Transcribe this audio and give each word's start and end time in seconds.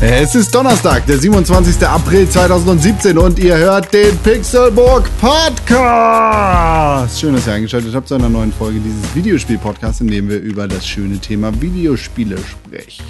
Es 0.00 0.36
ist 0.36 0.54
Donnerstag, 0.54 1.06
der 1.06 1.18
27. 1.18 1.84
April 1.84 2.28
2017 2.28 3.18
und 3.18 3.36
ihr 3.40 3.58
hört 3.58 3.92
den 3.92 4.16
Pixelburg 4.18 5.10
Podcast. 5.20 7.18
Schön, 7.18 7.34
dass 7.34 7.48
ihr 7.48 7.54
eingeschaltet 7.54 7.92
habt 7.92 8.06
zu 8.06 8.14
einer 8.14 8.28
neuen 8.28 8.52
Folge 8.52 8.78
dieses 8.78 9.12
Videospiel-Podcasts, 9.16 10.00
in 10.00 10.06
dem 10.06 10.28
wir 10.28 10.38
über 10.38 10.68
das 10.68 10.86
schöne 10.86 11.18
Thema 11.18 11.60
Videospiele 11.60 12.38
sprechen. 12.38 13.04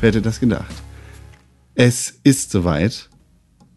Wer 0.00 0.08
hätte 0.08 0.20
das 0.20 0.40
gedacht? 0.40 0.74
Es 1.76 2.14
ist 2.24 2.50
soweit. 2.50 3.08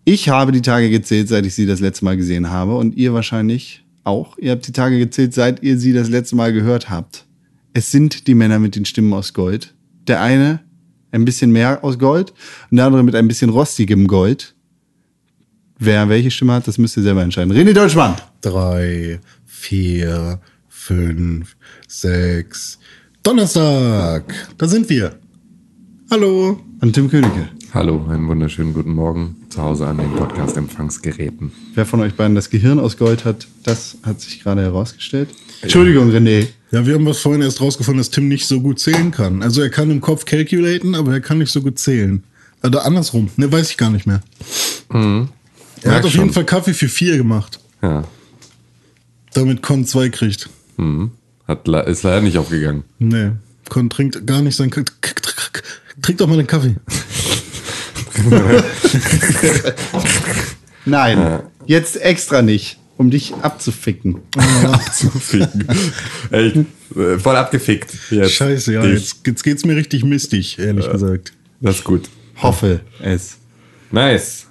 Ich 0.05 0.29
habe 0.29 0.51
die 0.51 0.63
Tage 0.63 0.89
gezählt, 0.89 1.27
seit 1.27 1.45
ich 1.45 1.53
sie 1.53 1.67
das 1.67 1.81
letzte 1.81 2.03
Mal 2.03 2.17
gesehen 2.17 2.49
habe 2.49 2.75
und 2.75 2.95
ihr 2.95 3.13
wahrscheinlich 3.13 3.85
auch. 4.03 4.39
Ihr 4.39 4.53
habt 4.53 4.65
die 4.65 4.71
Tage 4.71 4.97
gezählt, 4.97 5.35
seit 5.35 5.61
ihr 5.61 5.77
sie 5.77 5.93
das 5.93 6.09
letzte 6.09 6.35
Mal 6.35 6.51
gehört 6.51 6.89
habt. 6.89 7.27
Es 7.73 7.91
sind 7.91 8.25
die 8.25 8.33
Männer 8.33 8.57
mit 8.57 8.75
den 8.75 8.85
Stimmen 8.85 9.13
aus 9.13 9.35
Gold. 9.35 9.75
Der 10.07 10.19
eine 10.19 10.61
ein 11.11 11.25
bisschen 11.25 11.51
mehr 11.51 11.83
aus 11.83 11.99
Gold 11.99 12.33
und 12.69 12.77
der 12.77 12.85
andere 12.85 13.03
mit 13.03 13.15
ein 13.15 13.27
bisschen 13.27 13.49
rostigem 13.49 14.07
Gold. 14.07 14.55
Wer 15.79 16.09
welche 16.09 16.29
Stimme 16.31 16.53
hat, 16.53 16.67
das 16.67 16.77
müsst 16.77 16.95
ihr 16.97 17.03
selber 17.03 17.23
entscheiden. 17.23 17.51
René 17.53 17.73
Deutschmann. 17.73 18.15
drei, 18.41 19.19
vier, 19.45 20.39
fünf, 20.67 21.55
sechs. 21.87 22.77
Donnerstag, 23.23 24.33
da 24.57 24.67
sind 24.67 24.89
wir. 24.89 25.19
Hallo. 26.09 26.59
Und 26.81 26.93
Tim 26.93 27.09
Königke. 27.09 27.49
Hallo, 27.73 28.05
einen 28.09 28.27
wunderschönen 28.27 28.73
guten 28.73 28.93
Morgen 28.93 29.37
zu 29.51 29.61
Hause 29.61 29.87
an 29.87 29.97
den 29.97 30.11
Podcast-Empfangsgeräten. 30.13 31.51
Wer 31.75 31.85
von 31.85 31.99
euch 31.99 32.13
beiden 32.15 32.35
das 32.35 32.49
Gehirn 32.49 32.79
aus 32.79 32.97
Gold 32.97 33.25
hat, 33.25 33.47
das 33.63 33.97
hat 34.03 34.21
sich 34.21 34.41
gerade 34.41 34.61
herausgestellt. 34.61 35.29
Entschuldigung, 35.61 36.09
René. 36.09 36.47
Ja, 36.71 36.85
wir 36.85 36.93
haben 36.95 37.05
was 37.05 37.19
vorhin 37.19 37.41
erst 37.41 37.59
rausgefunden, 37.61 37.99
dass 37.99 38.09
Tim 38.11 38.27
nicht 38.29 38.47
so 38.47 38.61
gut 38.61 38.79
zählen 38.79 39.11
kann. 39.11 39.43
Also 39.43 39.61
er 39.61 39.69
kann 39.69 39.91
im 39.91 39.99
Kopf 40.01 40.25
calculaten, 40.25 40.95
aber 40.95 41.11
er 41.13 41.21
kann 41.21 41.37
nicht 41.39 41.51
so 41.51 41.61
gut 41.61 41.77
zählen. 41.79 42.23
Oder 42.63 42.85
andersrum, 42.85 43.29
ne, 43.35 43.51
weiß 43.51 43.71
ich 43.71 43.77
gar 43.77 43.89
nicht 43.89 44.05
mehr. 44.07 44.21
Er 44.89 44.97
hat 44.99 45.27
Merk 45.83 46.05
auf 46.05 46.11
schon. 46.11 46.21
jeden 46.21 46.33
Fall 46.33 46.45
Kaffee 46.45 46.73
für 46.73 46.87
vier 46.87 47.17
gemacht, 47.17 47.59
Ja, 47.81 48.03
damit 49.33 49.61
Con 49.61 49.85
zwei 49.85 50.09
kriegt. 50.09 50.49
hat, 51.47 51.67
le- 51.67 51.83
ist 51.83 52.03
leider 52.03 52.21
nicht 52.21 52.37
aufgegangen. 52.37 52.83
Nee, 52.99 53.31
Con 53.69 53.89
trinkt 53.89 54.25
gar 54.25 54.41
nicht 54.41 54.55
sein 54.55 54.69
Kaffee. 54.69 54.85
Trink 56.01 56.17
doch 56.19 56.27
mal 56.27 56.37
den 56.37 56.47
Kaffee. 56.47 56.75
Nein, 60.85 61.39
jetzt 61.65 62.01
extra 62.01 62.41
nicht, 62.41 62.79
um 62.97 63.09
dich 63.11 63.33
abzuficken. 63.35 64.21
Abzuficken. 64.63 65.67
Echt, 66.31 66.55
äh, 66.95 67.17
voll 67.19 67.35
abgefickt. 67.35 67.93
Jetzt. 68.09 68.33
Scheiße, 68.33 68.73
ja, 68.73 68.85
jetzt, 68.85 69.25
jetzt 69.25 69.43
geht's 69.43 69.65
mir 69.65 69.75
richtig 69.75 70.03
mistig, 70.03 70.59
ehrlich 70.59 70.89
gesagt. 70.89 71.33
Das 71.59 71.77
ist 71.77 71.83
gut. 71.83 72.09
Hoffe 72.41 72.81
es. 73.01 73.37
Nice. 73.91 74.47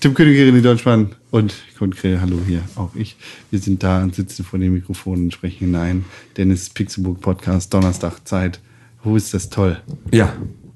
Tim 0.00 0.14
Königke, 0.14 0.42
René 0.44 0.60
Deutschmann 0.60 1.14
und 1.30 1.54
Konkret, 1.78 2.20
hallo 2.20 2.40
hier, 2.46 2.62
auch 2.74 2.94
ich. 2.94 3.16
Wir 3.50 3.60
sind 3.60 3.82
da 3.82 4.02
und 4.02 4.14
sitzen 4.14 4.44
vor 4.44 4.58
dem 4.58 4.74
Mikrofon 4.74 5.24
und 5.24 5.32
sprechen 5.32 5.66
hinein. 5.66 6.04
Dennis 6.36 6.68
Pixelburg 6.70 7.20
Podcast, 7.20 7.72
Donnerstag 7.72 8.26
Zeit. 8.26 8.60
Wo 9.04 9.16
ist 9.16 9.32
das 9.32 9.48
toll? 9.48 9.80
Ja, 10.12 10.32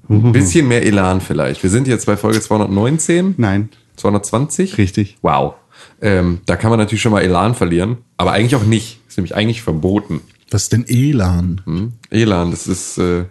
ein 0.09 0.31
bisschen 0.31 0.67
mehr 0.67 0.85
Elan 0.85 1.21
vielleicht. 1.21 1.63
Wir 1.63 1.69
sind 1.69 1.87
jetzt 1.87 2.05
bei 2.05 2.17
Folge 2.17 2.39
219, 2.41 3.35
Nein, 3.37 3.69
220. 3.97 4.77
richtig. 4.77 5.17
Wow. 5.21 5.55
Ähm, 6.01 6.39
da 6.45 6.55
kann 6.55 6.69
man 6.69 6.79
natürlich 6.79 7.01
schon 7.01 7.11
mal 7.11 7.21
Elan 7.21 7.55
verlieren, 7.55 7.97
aber 8.17 8.31
eigentlich 8.31 8.55
auch 8.55 8.65
nicht. 8.65 8.99
Ist 9.07 9.17
nämlich 9.17 9.35
eigentlich 9.35 9.61
verboten. 9.61 10.21
Was 10.51 10.63
ist 10.63 10.73
denn 10.73 10.85
Elan? 10.87 11.61
Hm? 11.65 11.93
Elan, 12.09 12.51
das 12.51 12.67
ist 12.67 12.97
äh, 12.97 13.25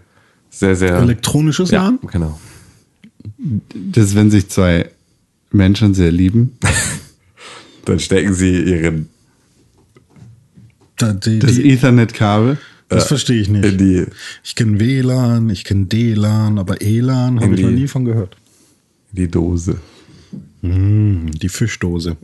sehr, 0.51 0.77
sehr. 0.77 0.97
Elektronisches 0.97 1.71
ja, 1.71 1.85
LAN? 1.85 1.99
genau. 2.11 2.39
Das, 3.75 4.15
wenn 4.15 4.31
sich 4.31 4.49
zwei 4.49 4.91
Menschen 5.51 5.95
sehr 5.95 6.13
lieben, 6.13 6.59
Dann 7.87 8.01
stecken 8.01 8.35
sie 8.35 8.63
ihren 8.63 9.09
Da, 10.97 11.13
die, 11.13 11.39
das 11.39 11.57
Ethernet-Kabel. 11.57 12.59
Das 12.89 13.09
verstehe 13.09 13.41
ich 13.41 13.49
nicht. 13.49 13.81
die, 13.81 14.07
Ich 14.45 14.55
kenne 14.55 14.79
WLAN, 14.81 15.51
ich 15.51 15.65
kenne 15.65 15.87
DLAN, 15.87 16.59
aber 16.59 16.81
ELAN 16.81 17.41
habe 17.41 17.55
ich 17.55 17.61
noch 17.63 17.71
nie 17.71 17.89
von 17.89 18.05
gehört. 18.05 18.37
die 19.13 19.29
Dose. 19.29 19.79
Hm, 20.63 21.31
die 21.33 21.49
Fischdose. 21.49 22.17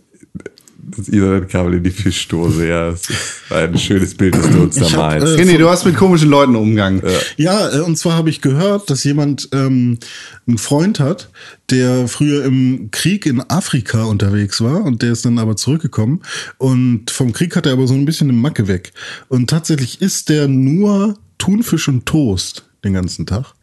Das 0.84 1.08
Ethernet-Kabel 1.08 1.74
in 1.74 1.84
die 1.84 1.90
Fischdose, 1.90 2.66
ja. 2.66 2.90
Das 2.90 3.02
ist 3.02 3.52
ein 3.52 3.78
schönes 3.78 4.14
Bild, 4.14 4.34
das 4.34 4.50
du 4.50 4.62
uns 4.62 4.76
da 4.76 4.88
malst. 4.96 5.38
äh, 5.38 5.40
René, 5.40 5.56
du 5.56 5.68
hast 5.68 5.84
mit 5.84 5.96
komischen 5.96 6.28
Leuten 6.28 6.56
Umgang. 6.56 7.02
Ja, 7.36 7.70
äh, 7.72 7.80
und 7.80 7.96
zwar 7.96 8.14
habe 8.14 8.30
ich 8.30 8.40
gehört, 8.40 8.90
dass 8.90 9.04
jemand 9.04 9.48
ähm, 9.52 9.98
einen 10.46 10.58
Freund 10.58 10.98
hat, 10.98 11.30
der 11.70 12.08
früher 12.08 12.44
im 12.44 12.88
Krieg 12.90 13.26
in 13.26 13.40
Afrika 13.48 14.04
unterwegs 14.04 14.60
war 14.60 14.84
und 14.84 15.02
der 15.02 15.12
ist 15.12 15.24
dann 15.24 15.38
aber 15.38 15.56
zurückgekommen. 15.56 16.22
Und 16.58 17.10
vom 17.10 17.32
Krieg 17.32 17.54
hat 17.54 17.66
er 17.66 17.72
aber 17.72 17.86
so 17.86 17.94
ein 17.94 18.04
bisschen 18.04 18.28
eine 18.28 18.38
Macke 18.38 18.66
weg. 18.66 18.92
Und 19.28 19.50
tatsächlich 19.50 20.02
isst 20.02 20.30
der 20.30 20.48
nur 20.48 21.16
Thunfisch 21.38 21.88
und 21.88 22.06
Toast 22.06 22.68
den 22.84 22.94
ganzen 22.94 23.26
Tag. 23.26 23.54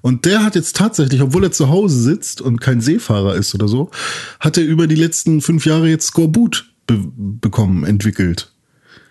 Und 0.00 0.24
der 0.24 0.44
hat 0.44 0.54
jetzt 0.54 0.76
tatsächlich, 0.76 1.22
obwohl 1.22 1.44
er 1.44 1.52
zu 1.52 1.68
Hause 1.68 2.00
sitzt 2.00 2.40
und 2.40 2.60
kein 2.60 2.80
Seefahrer 2.80 3.34
ist 3.34 3.54
oder 3.54 3.68
so, 3.68 3.90
hat 4.40 4.56
er 4.58 4.64
über 4.64 4.86
die 4.86 4.94
letzten 4.96 5.40
fünf 5.40 5.66
Jahre 5.66 5.88
jetzt 5.88 6.08
Skorbut 6.08 6.72
be 6.86 7.00
bekommen, 7.16 7.84
entwickelt. 7.84 8.52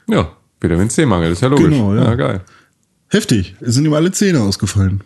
ja, 0.07 0.35
Vitamin 0.59 0.89
C-Mangel, 0.89 1.31
ist 1.31 1.41
ja 1.41 1.47
logisch. 1.47 1.69
Genau, 1.69 1.95
ja. 1.95 2.03
ja. 2.03 2.15
geil. 2.15 2.41
Heftig. 3.07 3.55
Es 3.59 3.75
sind 3.75 3.85
ihm 3.85 3.93
alle 3.93 4.11
Zähne 4.11 4.41
ausgefallen. 4.41 5.01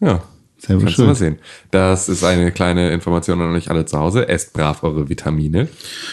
Ja. 0.00 0.22
Selber 0.58 0.82
Kannst 0.84 0.94
du 0.94 1.02
schuld. 1.02 1.08
mal 1.08 1.14
sehen. 1.14 1.38
Das 1.70 2.08
ist 2.08 2.24
eine 2.24 2.50
kleine 2.50 2.90
Information 2.90 3.40
an 3.42 3.54
euch 3.54 3.70
alle 3.70 3.84
zu 3.84 3.98
Hause. 3.98 4.26
Esst 4.28 4.54
brav 4.54 4.82
eure 4.82 5.08
Vitamine. 5.08 5.68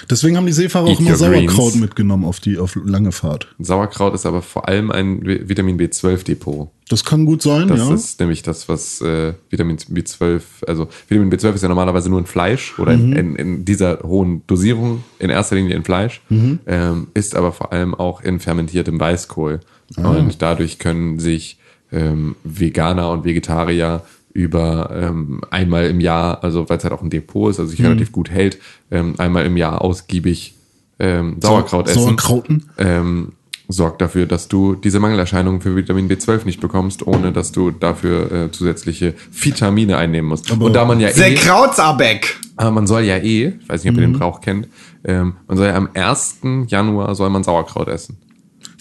Deswegen 0.09 0.35
haben 0.35 0.45
die 0.45 0.51
Seefahrer 0.51 0.87
Eat 0.89 0.97
auch 0.97 0.99
immer 0.99 1.15
Sauerkraut 1.15 1.71
greens. 1.71 1.75
mitgenommen 1.75 2.25
auf 2.25 2.41
die 2.41 2.57
auf 2.57 2.75
lange 2.83 3.13
Fahrt. 3.13 3.47
Sauerkraut 3.59 4.13
ist 4.13 4.25
aber 4.25 4.41
vor 4.41 4.67
allem 4.67 4.91
ein 4.91 5.21
Vi- 5.23 5.47
Vitamin 5.47 5.79
B12-Depot. 5.79 6.69
Das 6.89 7.05
kann 7.05 7.25
gut 7.25 7.41
sein, 7.41 7.69
Das 7.69 7.79
ja. 7.79 7.93
ist 7.93 8.19
nämlich 8.19 8.43
das, 8.43 8.67
was 8.67 8.99
äh, 9.01 9.33
Vitamin 9.49 9.77
B12, 9.77 10.41
also 10.67 10.89
Vitamin 11.07 11.31
B12 11.31 11.53
ist 11.55 11.61
ja 11.63 11.69
normalerweise 11.69 12.09
nur 12.09 12.19
in 12.19 12.25
Fleisch 12.25 12.77
oder 12.77 12.91
in, 12.91 13.13
in, 13.13 13.35
in 13.37 13.65
dieser 13.65 13.99
hohen 14.03 14.45
Dosierung, 14.45 15.03
in 15.19 15.29
erster 15.29 15.55
Linie 15.55 15.75
in 15.77 15.85
Fleisch, 15.85 16.21
ähm, 16.29 17.07
ist 17.13 17.35
aber 17.35 17.53
vor 17.53 17.71
allem 17.71 17.95
auch 17.95 18.21
in 18.21 18.41
fermentiertem 18.41 18.99
Weißkohl. 18.99 19.61
Und 19.95 20.41
dadurch 20.41 20.77
können 20.79 21.19
sich 21.19 21.57
ähm, 21.93 22.35
Veganer 22.43 23.09
und 23.11 23.23
Vegetarier 23.23 24.03
über 24.33 24.89
ähm, 24.93 25.41
einmal 25.51 25.87
im 25.87 25.99
Jahr, 25.99 26.43
also 26.43 26.67
weil 26.69 26.77
es 26.77 26.83
halt 26.83 26.93
auch 26.93 27.01
ein 27.01 27.09
Depot 27.09 27.51
ist, 27.51 27.59
also 27.59 27.69
sich 27.69 27.83
relativ 27.83 28.11
gut 28.11 28.29
hält, 28.31 28.57
ähm, 28.91 29.13
einmal 29.19 29.45
im 29.45 29.57
Jahr 29.57 29.81
ausgiebig 29.81 30.55
ähm, 30.99 31.37
Sauerkraut 31.39 31.87
essen 31.87 32.01
Sauerkrauten. 32.01 32.69
ähm, 32.77 33.33
sorgt 33.67 34.01
dafür, 34.01 34.25
dass 34.25 34.47
du 34.47 34.75
diese 34.75 34.99
Mangelerscheinungen 34.99 35.61
für 35.61 35.75
Vitamin 35.75 36.09
B12 36.09 36.45
nicht 36.45 36.59
bekommst, 36.61 37.05
ohne 37.05 37.31
dass 37.31 37.51
du 37.51 37.71
dafür 37.71 38.31
äh, 38.31 38.51
zusätzliche 38.51 39.13
Vitamine 39.31 39.97
einnehmen 39.97 40.29
musst. 40.29 40.51
Und 40.51 40.73
da 40.73 40.85
man 40.85 40.99
ja 40.99 41.11
Der 41.11 41.31
eh, 41.31 41.35
Krautsarbeck. 41.35 42.39
aber 42.55 42.71
man 42.71 42.87
soll 42.87 43.03
ja 43.03 43.17
eh, 43.17 43.53
ich 43.59 43.69
weiß 43.69 43.83
nicht, 43.83 43.93
ob 43.93 43.99
ihr 43.99 44.07
den 44.07 44.13
Brauch 44.19 44.41
kennt, 44.41 44.67
ähm, 45.03 45.35
man 45.47 45.57
soll 45.57 45.67
ja 45.67 45.75
am 45.75 45.89
1. 45.93 46.39
Januar 46.67 47.15
soll 47.15 47.29
man 47.29 47.43
Sauerkraut 47.43 47.87
essen. 47.87 48.17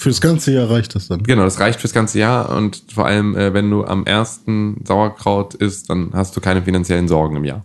Fürs 0.03 0.21
ganze 0.21 0.53
Jahr 0.53 0.69
reicht 0.69 0.97
das 0.97 1.07
dann. 1.07 1.23
Genau, 1.23 1.45
das 1.45 1.61
reicht 1.61 1.81
fürs 1.81 1.93
ganze 1.93 2.19
Jahr 2.19 2.51
und 2.57 2.83
vor 2.93 3.07
allem, 3.07 3.37
äh, 3.37 3.55
wenn 3.55 3.71
du 3.71 3.85
am 3.85 4.05
1. 4.05 4.41
Sauerkraut 4.83 5.55
isst, 5.55 5.91
dann 5.91 6.11
hast 6.13 6.37
du 6.37 6.41
keine 6.41 6.61
finanziellen 6.63 7.07
Sorgen 7.07 7.37
im 7.37 7.45
Jahr. 7.45 7.65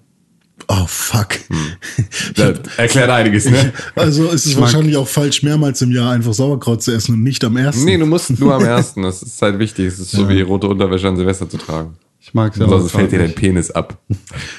Oh 0.67 0.85
fuck. 0.85 1.29
Das 2.35 2.59
erklärt 2.77 3.09
einiges, 3.09 3.49
ne? 3.49 3.73
Also 3.95 4.29
ist 4.29 4.45
es 4.45 4.59
wahrscheinlich 4.59 4.95
auch 4.97 5.07
falsch, 5.07 5.41
mehrmals 5.41 5.81
im 5.81 5.91
Jahr 5.91 6.11
einfach 6.11 6.33
Sauerkraut 6.33 6.83
zu 6.83 6.91
essen 6.91 7.15
und 7.15 7.23
nicht 7.23 7.43
am 7.43 7.57
ersten. 7.57 7.85
Nee, 7.85 7.97
du 7.97 8.05
musst 8.05 8.39
nur 8.39 8.53
am 8.53 8.63
1. 8.63 8.93
Das 8.95 9.23
ist 9.23 9.41
halt 9.41 9.57
wichtig. 9.57 9.87
Es 9.87 9.99
ist 9.99 10.11
so 10.11 10.29
wie 10.29 10.41
rote 10.41 10.67
Unterwäsche 10.67 11.07
an 11.07 11.17
Silvester 11.17 11.49
zu 11.49 11.57
tragen. 11.57 11.95
Ich 12.19 12.35
mag 12.35 12.53
Sonst 12.53 12.91
fällt 12.91 13.11
dir 13.11 13.19
dein. 13.19 13.33
Penis 13.33 13.71
ab. 13.71 13.97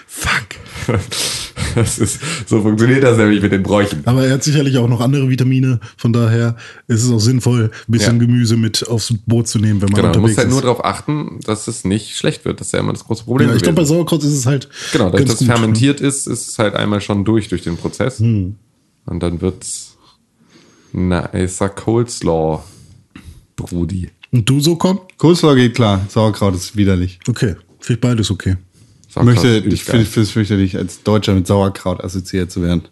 Fuck. 0.08 0.48
Das 1.74 1.98
ist, 1.98 2.20
so 2.46 2.60
funktioniert 2.62 3.02
das 3.02 3.16
nämlich 3.18 3.40
mit 3.42 3.52
den 3.52 3.62
Bräuchen. 3.62 4.02
Aber 4.04 4.24
er 4.26 4.34
hat 4.34 4.42
sicherlich 4.44 4.76
auch 4.78 4.88
noch 4.88 5.00
andere 5.00 5.28
Vitamine. 5.28 5.80
Von 5.96 6.12
daher 6.12 6.56
ist 6.86 7.04
es 7.04 7.10
auch 7.10 7.18
sinnvoll, 7.20 7.70
ein 7.88 7.92
bisschen 7.92 8.20
Ja. 8.20 8.26
Gemüse 8.26 8.56
mit 8.56 8.86
aufs 8.88 9.14
Boot 9.26 9.48
zu 9.48 9.58
nehmen, 9.58 9.80
wenn 9.80 9.90
man 9.90 10.00
Genau, 10.02 10.12
du 10.12 10.18
unterwegs 10.18 10.28
musst 10.30 10.38
halt 10.38 10.48
nur 10.50 10.58
ist. 10.58 10.64
darauf 10.64 10.84
achten, 10.84 11.40
dass 11.44 11.68
es 11.68 11.84
nicht 11.84 12.16
schlecht 12.16 12.44
wird. 12.44 12.60
Das 12.60 12.68
ist 12.68 12.72
ja 12.72 12.80
immer 12.80 12.92
das 12.92 13.04
große 13.04 13.24
Problem. 13.24 13.48
Ja, 13.50 13.54
ich 13.56 13.62
glaube, 13.62 13.76
bei. 13.76 13.84
Sauerkraut 13.84 14.22
ist 14.24 14.32
es 14.32 14.46
halt. 14.46 14.68
genau, 14.92 15.06
dadurch, 15.10 15.24
dass 15.24 15.34
es 15.34 15.38
gut. 15.40 15.48
ne? 15.48 15.54
fermentiert 15.54 16.00
ist, 16.00 16.26
ist 16.26 16.48
es 16.48 16.58
halt 16.58 16.74
einmal 16.74 17.00
schon 17.00 17.24
durch, 17.24 17.48
durch 17.48 17.62
den 17.62 17.76
Prozess. 17.76 18.20
Und 18.20 18.56
dann 19.06 19.40
wird's 19.40 19.96
nicer 20.92 21.68
Coleslaw. 21.68 22.62
Rudi. 23.72 24.10
Und 24.30 24.48
du 24.48 24.60
so 24.60 24.76
komm? 24.76 25.00
Coleslaw 25.16 25.54
geht 25.56 25.74
klar, 25.74 26.04
Sauerkraut 26.08 26.54
ist 26.54 26.76
widerlich. 26.76 27.18
Okay. 27.28 27.56
Finde 27.80 27.94
ich 27.94 28.00
beides 28.00 28.30
okay. 28.30 28.56
Möchte, 29.24 29.58
ich 29.68 29.84
finde 29.84 30.02
es 30.04 30.30
fürchterlich, 30.30 30.76
als 30.76 31.02
Deutscher 31.02 31.34
mit 31.34 31.46
Sauerkraut 31.46 32.02
assoziiert 32.02 32.50
zu 32.50 32.62
werden. 32.62 32.82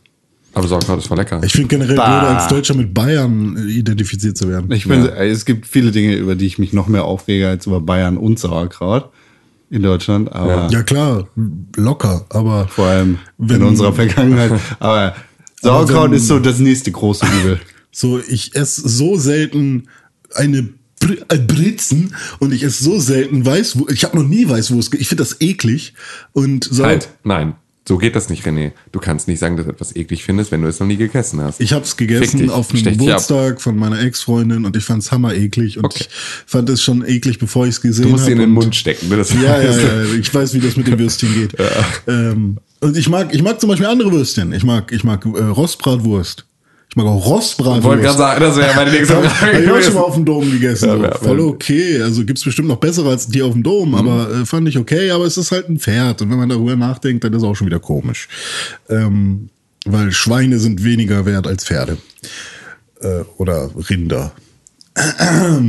Aber 0.54 0.66
Sauerkraut 0.68 0.98
ist 0.98 1.08
voll 1.08 1.18
lecker. 1.18 1.40
Ich 1.44 1.52
finde 1.52 1.68
generell 1.68 1.96
Bah. 1.96 2.20
blöder, 2.20 2.36
als 2.38 2.48
Deutscher 2.48 2.74
mit 2.74 2.94
Bayern 2.94 3.56
äh, 3.58 3.70
identifiziert 3.70 4.38
zu 4.38 4.48
werden. 4.48 4.70
Ich 4.72 4.88
bin, 4.88 5.06
äh, 5.06 5.26
es 5.28 5.44
gibt 5.44 5.66
viele 5.66 5.90
Dinge, 5.92 6.14
über 6.16 6.34
die 6.34 6.46
ich 6.46 6.58
mich 6.58 6.72
noch 6.72 6.88
mehr 6.88 7.04
aufrege 7.04 7.48
als 7.48 7.66
über 7.66 7.80
Bayern 7.80 8.16
und 8.16 8.38
Sauerkraut 8.38 9.10
in 9.68 9.82
Deutschland, 9.82 10.32
aber 10.32 10.68
ja 10.70 10.82
klar, 10.82 11.28
locker, 11.76 12.24
aber 12.30 12.68
vor 12.68 12.86
allem 12.86 13.18
Wenn- 13.36 13.56
in 13.56 13.62
unserer 13.64 13.92
Vergangenheit. 13.92 14.52
Aber 14.78 15.14
Sauerkraut 15.60 16.10
wenn- 16.10 16.16
ist 16.16 16.28
so 16.28 16.38
das 16.38 16.58
nächste 16.58 16.90
große 16.92 17.26
Übel. 17.42 17.60
so, 17.90 18.18
ich 18.20 18.54
esse 18.56 18.88
so 18.88 19.16
selten 19.16 19.88
eine 20.34 20.68
Br 21.00 21.12
äh, 21.28 21.38
Britzen 21.38 22.14
und 22.38 22.52
ich 22.52 22.62
esse 22.62 22.82
so 22.84 22.98
selten 22.98 23.44
Weißwurst. 23.44 23.92
Ich 23.92 24.04
habe 24.04 24.16
noch 24.16 24.26
nie 24.26 24.48
Weißwurst. 24.48 24.90
ge- 24.90 25.00
Ich 25.00 25.08
finde 25.08 25.22
das 25.24 25.40
eklig. 25.40 25.94
Und 26.32 26.64
so, 26.70 26.84
Halt, 26.84 27.08
nein. 27.24 27.54
So 27.88 27.98
geht 27.98 28.16
das 28.16 28.28
nicht, 28.30 28.44
René. 28.44 28.72
Du 28.90 28.98
kannst 28.98 29.28
nicht 29.28 29.38
sagen, 29.38 29.56
dass 29.56 29.66
du 29.66 29.70
etwas 29.70 29.94
eklig 29.94 30.24
findest, 30.24 30.50
wenn 30.50 30.60
du 30.60 30.66
es 30.66 30.80
noch 30.80 30.88
nie 30.88 30.96
gegessen 30.96 31.40
hast. 31.40 31.60
Ich 31.60 31.72
habe 31.72 31.84
es 31.84 31.96
gegessen 31.96 32.40
dich, 32.40 32.50
auf 32.50 32.72
einem. 32.74 32.82
Geburtstag 32.82 33.60
von 33.60 33.76
meiner 33.76 34.00
Ex-Freundin 34.02 34.64
und 34.64 34.74
ich 34.74 34.82
fand 34.82 35.04
es 35.04 35.12
hammer 35.12 35.34
eklig 35.34 35.78
und 35.78 35.84
Okay. 35.84 36.00
ich 36.00 36.08
fand 36.46 36.68
es 36.68 36.82
schon 36.82 37.06
eklig, 37.06 37.38
bevor 37.38 37.64
ich 37.66 37.74
es 37.76 37.80
gesehen 37.80 38.02
du 38.02 38.08
habe. 38.08 38.12
musst 38.14 38.24
sie 38.26 38.32
in 38.32 38.38
den 38.38 38.48
und- 38.48 38.54
Mund 38.54 38.74
stecken. 38.74 39.08
Ne? 39.08 39.16
Das 39.18 39.32
Ja, 39.32 39.62
ja, 39.62 39.70
ja, 39.70 40.04
ich 40.18 40.34
weiß, 40.34 40.54
wie 40.54 40.58
das 40.60 40.76
mit 40.76 40.88
den 40.88 40.98
Würstchen 40.98 41.32
geht. 41.34 41.54
Ähm, 42.08 42.58
und 42.80 42.96
ich 42.96 43.08
mag, 43.08 43.32
ich 43.32 43.42
mag 43.42 43.60
zum 43.60 43.68
Beispiel 43.68 43.86
andere 43.86 44.10
Würstchen. 44.10 44.52
Ich 44.52 44.64
mag, 44.64 44.90
ich 44.90 45.04
mag 45.04 45.24
äh, 45.24 45.28
Rostbratwurst. 45.44 46.44
Auch 46.96 47.26
Rostbratwurst. 47.26 47.78
Ich 47.78 47.84
wollte 47.84 48.02
gerade 48.02 48.18
sagen, 48.18 48.40
das 48.40 48.56
wäre 48.56 48.74
meine 48.74 48.90
nächste 48.90 49.16
Habe 49.16 49.28
Frage. 49.28 49.62
ich 49.62 49.70
auch 49.70 49.82
schon 49.82 49.94
mal 49.94 50.00
auf 50.00 50.14
dem 50.14 50.24
Dom 50.24 50.50
gegessen. 50.50 51.02
Ja, 51.02 51.18
so. 51.18 51.24
Voll 51.26 51.40
okay. 51.40 52.00
Also 52.00 52.24
gibt's 52.24 52.42
bestimmt 52.42 52.68
noch 52.68 52.78
bessere 52.78 53.10
als 53.10 53.26
die 53.28 53.42
auf 53.42 53.52
dem 53.52 53.62
Dom, 53.62 53.94
aber 53.94 54.30
äh, 54.32 54.46
fand 54.46 54.66
ich 54.68 54.78
okay. 54.78 55.10
Aber 55.10 55.26
es 55.26 55.36
ist 55.36 55.52
halt 55.52 55.68
ein 55.68 55.78
Pferd. 55.78 56.22
Und 56.22 56.30
wenn 56.30 56.38
man 56.38 56.48
darüber 56.48 56.74
nachdenkt, 56.74 57.22
dann 57.24 57.32
ist 57.34 57.42
es 57.42 57.44
auch 57.44 57.54
schon 57.54 57.66
wieder 57.66 57.80
komisch. 57.80 58.28
Ähm, 58.88 59.50
weil 59.84 60.10
Schweine 60.12 60.58
sind 60.58 60.82
weniger 60.84 61.26
wert 61.26 61.46
als 61.46 61.64
Pferde. 61.64 61.98
Äh, 63.02 63.20
oder 63.36 63.70
Rinder. 63.90 64.32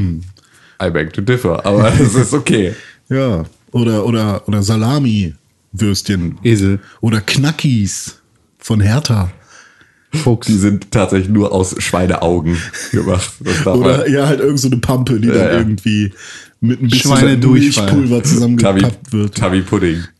I 0.82 0.90
beg 0.92 1.12
to 1.14 1.22
differ, 1.22 1.66
aber 1.66 1.92
es 2.00 2.16
ist 2.16 2.34
okay. 2.34 2.74
Ja. 3.10 3.44
Oder, 3.72 4.06
oder, 4.06 4.48
oder 4.48 4.64
Salami-Würstchen. 4.64 6.38
Esel. 6.44 6.80
Oder 7.02 7.20
Knackis 7.22 8.22
von 8.60 8.80
Hertha. 8.80 9.32
Fuchs. 10.13 10.48
Die 10.48 10.57
sind 10.57 10.92
tatsächlich 10.92 11.30
nur 11.30 11.51
aus 11.51 11.75
Schweineaugen 11.80 12.57
gemacht. 12.92 13.31
Oder 13.65 13.75
man- 13.98 14.12
ja, 14.12 14.27
halt 14.27 14.39
irgend 14.39 14.59
so 14.59 14.68
eine 14.68 14.77
Pampe, 14.77 15.19
die 15.19 15.27
Ja, 15.27 15.33
dann 15.33 15.45
ja. 15.48 15.57
irgendwie 15.57 16.13
mit 16.62 16.81
ein 16.81 16.88
bisschen. 16.88 17.39
Milchpulver 17.51 18.24
zusammengepappt 18.24 19.13
wird. 19.13 19.36
Tabi 19.36 19.62
Pudding. 19.62 20.04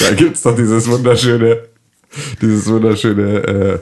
da 0.00 0.14
gibt's 0.14 0.42
doch 0.42 0.56
dieses 0.56 0.88
wunderschöne, 0.88 1.58
dieses 2.40 2.66
wunderschöne 2.66 3.22
äh, 3.22 3.78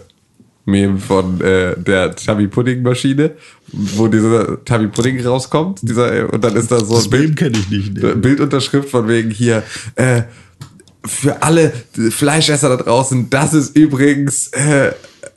Meme 0.67 0.99
von 0.99 1.41
äh, 1.41 1.75
der 1.79 2.17
Tabi 2.17 2.49
Pudding 2.49 2.83
Maschine, 2.83 3.33
wo 3.73 4.09
dieser 4.09 4.65
Tabi 4.65 4.89
Pudding 4.89 5.25
rauskommt, 5.25 5.81
dieser 5.83 6.13
äh, 6.15 6.23
und 6.25 6.43
dann 6.43 6.57
ist 6.57 6.71
da 6.73 6.81
so 6.81 6.95
Das 6.95 7.05
ein 7.05 7.11
Bild 7.11 7.37
Bild, 7.37 7.37
kenne 7.37 7.59
ich 7.59 7.71
nicht. 7.71 8.03
Ne? 8.03 8.17
Bildunterschrift 8.17 8.89
von 8.89 9.07
wegen 9.09 9.31
hier 9.31 9.63
äh, 9.97 10.23
für 11.05 11.43
alle 11.43 11.73
Fleischesser 12.11 12.69
da 12.69 12.77
draußen, 12.77 13.31
das 13.31 13.55
ist 13.55 13.77
übrigens 13.77 14.49
äh, 14.49 14.93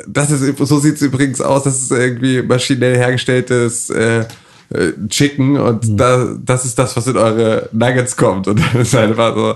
das 0.07 0.31
ist 0.31 0.57
so 0.57 0.79
sieht's 0.79 1.01
übrigens 1.01 1.41
aus, 1.41 1.63
das 1.63 1.81
ist 1.81 1.91
irgendwie 1.91 2.41
maschinell 2.41 2.97
hergestelltes 2.97 3.89
äh, 3.89 4.25
äh, 4.69 4.93
Chicken 5.09 5.57
und 5.57 5.85
Hm. 5.85 5.97
da, 5.97 6.35
das 6.43 6.65
ist 6.65 6.77
das, 6.77 6.95
was 6.95 7.07
in 7.07 7.17
eure 7.17 7.69
Nuggets 7.71 8.15
kommt. 8.15 8.47
Und 8.47 8.59
dann 8.73 8.81
ist 8.81 8.95
einfach 8.95 9.35
so, 9.35 9.55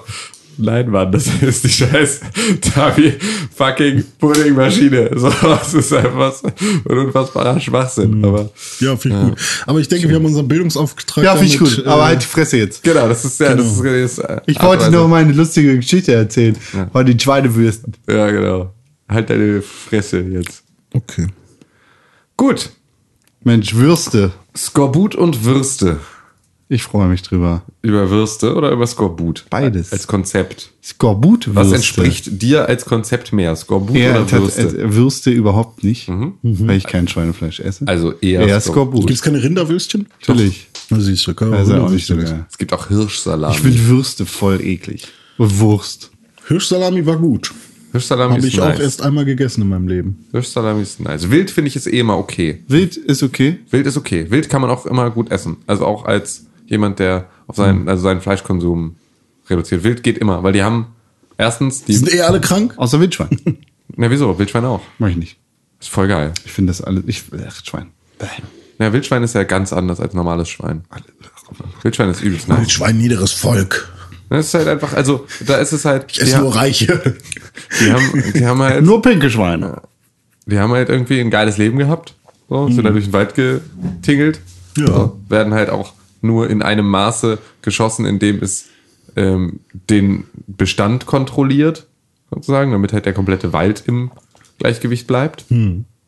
nein, 0.62 0.90
Mann, 0.90 1.12
das 1.12 1.28
ist 1.42 1.64
die 1.64 1.70
scheiß 1.70 2.22
Tabi 2.74 3.14
fucking 3.56 4.04
Puddingmaschine. 4.20 5.12
So, 5.18 5.30
das 5.42 5.74
ist 5.74 5.92
einfach 5.94 6.34
so 6.34 6.48
ein 6.48 6.98
unfassbarer 6.98 7.60
Schwachsinn. 7.60 8.14
Hm. 8.14 8.26
Aber 8.26 8.50
Ja, 8.80 8.96
finde 8.96 9.18
ich 9.22 9.30
gut. 9.30 9.40
Aber 9.68 9.80
ich 9.80 9.88
denke, 9.88 10.08
wir 10.10 10.16
haben 10.16 10.26
unseren 10.26 10.48
Bildungsauftrag. 10.48 11.24
Ja, 11.24 11.36
finde 11.36 11.54
ich 11.54 11.60
gut. 11.60 11.84
äh, 11.86 11.88
Aber 11.90 12.06
halt 12.06 12.22
die 12.22 12.28
Fresse 12.28 12.58
jetzt. 12.58 12.84
genau, 12.84 13.08
das 13.08 13.26
ist 13.26 13.40
ja, 13.40 13.54
das 13.56 13.66
ist, 13.66 13.82
Genau. 13.82 13.94
das 14.02 14.12
ist 14.14 14.20
äh, 14.20 14.42
Ich 14.46 14.62
wollte 14.62 14.86
und 14.86 14.92
noch 14.92 15.00
Weise. 15.02 15.10
mal 15.10 15.22
eine 15.24 15.34
lustige 15.34 15.76
Geschichte 15.76 16.14
erzählen. 16.14 16.56
Von 16.92 17.06
den 17.06 17.20
Schweinewürsten. 17.20 17.94
Ja, 18.08 18.30
genau. 18.32 18.74
Halt 19.10 19.30
deine 19.30 19.62
Fresse 19.62 20.20
jetzt. 20.22 20.64
Okay. 20.94 21.28
Gut. 22.38 22.70
Mensch, 23.44 23.74
Würste. 23.76 24.32
Skorbut 24.56 25.16
und 25.16 25.44
Würste. 25.46 26.00
Ich 26.74 26.84
freue 26.84 27.10
mich 27.10 27.22
drüber. 27.22 27.64
Über 27.82 28.10
Würste 28.10 28.56
oder 28.56 28.72
über 28.72 28.88
Skorbut? 28.88 29.44
Beides. 29.50 29.92
Als 29.92 30.08
Konzept. 30.08 30.72
Skorbut-Würste. 30.82 31.54
Was 31.54 31.74
entspricht 31.74 32.42
dir 32.42 32.66
als 32.70 32.86
Konzept 32.86 33.34
mehr? 33.34 33.54
Skorbut 33.58 33.98
Eher 33.98 34.22
oder 34.22 34.32
Würste? 34.32 34.62
äh, 34.62 34.96
Würste 34.96 35.32
überhaupt 35.32 35.84
nicht, 35.84 36.08
weil 36.42 36.78
ich 36.78 36.86
kein 36.86 37.10
Schweinefleisch 37.10 37.60
esse. 37.60 37.86
Also 37.90 38.14
eher, 38.22 38.48
eher 38.48 38.62
Skorbut. 38.62 38.72
Skorbut. 38.94 39.08
Gibt 39.08 39.18
es 39.18 39.22
keine 39.22 39.44
Rinderwürstchen? 39.44 40.08
Natürlich. 40.22 40.68
Na, 40.90 41.02
siehst 41.02 41.28
du, 41.28 41.34
kann 41.34 41.54
Also 41.54 41.74
auch 41.74 41.90
nicht 41.90 42.06
so 42.08 42.14
Rinderwürstchen 42.14 42.38
geil. 42.38 42.48
Es 42.50 42.58
gibt 42.58 42.72
auch 42.72 42.88
Hirschsalami. 42.88 43.54
Ich 43.54 43.60
finde 43.60 43.88
Würste 43.88 44.26
voll 44.26 44.62
eklig. 44.62 45.10
Und 45.38 45.60
Wurst. 45.60 46.10
Hirschsalami 46.48 47.06
war 47.06 47.18
gut. 47.18 47.52
Hirschsalami 47.92 48.36
Habe 48.36 48.48
ich 48.48 48.56
nice. 48.56 48.78
auch 48.78 48.82
erst 48.82 49.02
einmal 49.02 49.26
gegessen 49.26 49.64
in 49.64 49.68
meinem 49.68 49.90
Leben. 49.90 50.26
Hirschsalami 50.32 50.84
ist 50.84 51.02
nice. 51.02 51.30
Wild 51.30 51.52
finde 51.52 51.68
ich 51.68 51.76
ist 51.76 51.88
eh 51.88 52.00
immer 52.00 52.18
okay. 52.18 52.64
Wild 52.70 52.96
ist 52.96 53.24
okay. 53.24 53.60
Wild 53.72 53.88
ist 53.88 53.98
okay. 53.98 54.28
Wild 54.32 54.48
kann 54.48 54.62
man 54.62 54.70
auch 54.70 54.86
immer 54.86 55.10
gut 55.10 55.32
essen. 55.32 55.58
Also 55.68 55.86
auch 55.86 56.06
als 56.06 56.46
jemand, 56.72 57.00
der 57.00 57.28
auf 57.48 57.58
Hm. 57.58 57.64
seinen, 57.64 57.90
also 57.90 58.02
seinen 58.04 58.22
Fleischkonsum 58.22 58.96
reduziert. 59.50 59.84
Wild 59.84 60.04
geht 60.04 60.18
immer, 60.18 60.42
weil 60.44 60.54
die 60.54 60.64
haben 60.64 60.88
erstens 61.38 61.84
Die 61.84 61.94
sind 61.94 62.14
eh 62.14 62.22
alle 62.22 62.40
krank. 62.42 62.74
Außer 62.78 63.00
Wildschwein. 63.00 63.30
Na 63.96 64.10
wieso? 64.10 64.40
Wildschwein 64.40 64.66
auch. 64.66 64.82
Mach 65.00 65.10
ich 65.10 65.18
nicht. 65.18 65.38
Ist 65.80 65.90
voll 65.90 66.08
geil. 66.08 66.34
Ich 66.46 66.52
finde 66.52 66.72
das 66.72 66.82
alles. 66.82 67.04
Ich, 67.08 67.24
ach, 67.48 67.62
Schwein. 67.66 67.88
Bäh. 68.20 68.26
Na, 68.80 68.94
Wildschwein 68.94 69.22
ist 69.24 69.36
ja 69.36 69.44
ganz 69.44 69.74
anders 69.74 70.00
als 70.00 70.14
normales 70.14 70.50
Schwein. 70.50 70.86
Wildschwein 71.84 72.10
ist 72.10 72.22
übelst 72.22 72.48
nice. 72.48 72.72
Schwein 72.72 72.98
niederes 72.98 73.32
Volk. 73.34 73.92
Das 74.30 74.46
ist 74.48 74.54
halt 74.54 74.68
einfach, 74.70 74.94
also 74.94 75.28
da 75.46 75.58
ist 75.58 75.74
es 75.74 75.84
halt, 75.84 76.06
Ich 76.10 76.20
die, 76.20 76.22
esse 76.22 76.40
nur 76.40 76.56
Reiche. 76.56 77.16
die 77.82 77.92
haben, 77.92 78.24
die 78.34 78.46
haben 78.46 78.62
halt, 78.62 78.82
Nur 78.86 79.02
pinke 79.02 79.30
Schweine. 79.30 79.82
die 80.46 80.58
haben 80.58 80.72
halt 80.72 80.88
irgendwie 80.88 81.20
ein 81.20 81.30
geiles 81.30 81.58
Leben 81.58 81.78
gehabt, 81.78 82.16
so, 82.48 82.70
sind 82.70 82.86
da 82.86 82.92
durch 82.92 83.06
den 83.06 83.14
Wald 83.14 83.36
getingelt, 83.36 84.40
Ja. 84.78 84.86
so, 84.88 85.20
werden 85.28 85.54
halt 85.54 85.70
auch 85.70 85.94
nur 86.22 86.50
in 86.50 86.62
einem 86.62 86.88
Maße 86.88 87.40
geschossen, 87.62 88.06
in 88.06 88.20
dem 88.20 88.42
es 88.42 88.70
ähm, 89.16 89.60
den 89.90 90.26
Bestand 90.48 91.06
kontrolliert, 91.06 91.88
sozusagen, 92.30 92.72
damit 92.72 92.94
halt 92.94 93.06
der 93.06 93.14
komplette 93.14 93.54
Wald 93.54 93.84
im 93.88 94.12
Gleichgewicht 94.60 95.08
bleibt. 95.08 95.46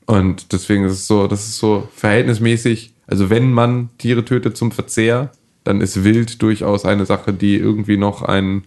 Und 0.06 0.52
deswegen 0.54 0.86
ist 0.86 0.94
es 0.94 1.08
so, 1.08 1.28
das 1.28 1.48
ist 1.48 1.58
so 1.58 1.88
verhältnismäßig, 1.96 2.94
also 3.08 3.30
wenn 3.30 3.52
man 3.52 3.90
Tiere 3.98 4.24
tötet 4.24 4.58
zum 4.58 4.72
Verzehr, 4.72 5.32
dann 5.64 5.82
ist 5.82 6.04
Wild 6.04 6.42
durchaus 6.42 6.86
eine 6.86 7.06
Sache, 7.06 7.34
die 7.34 7.56
irgendwie 7.56 7.98
noch 7.98 8.22
ein, 8.22 8.64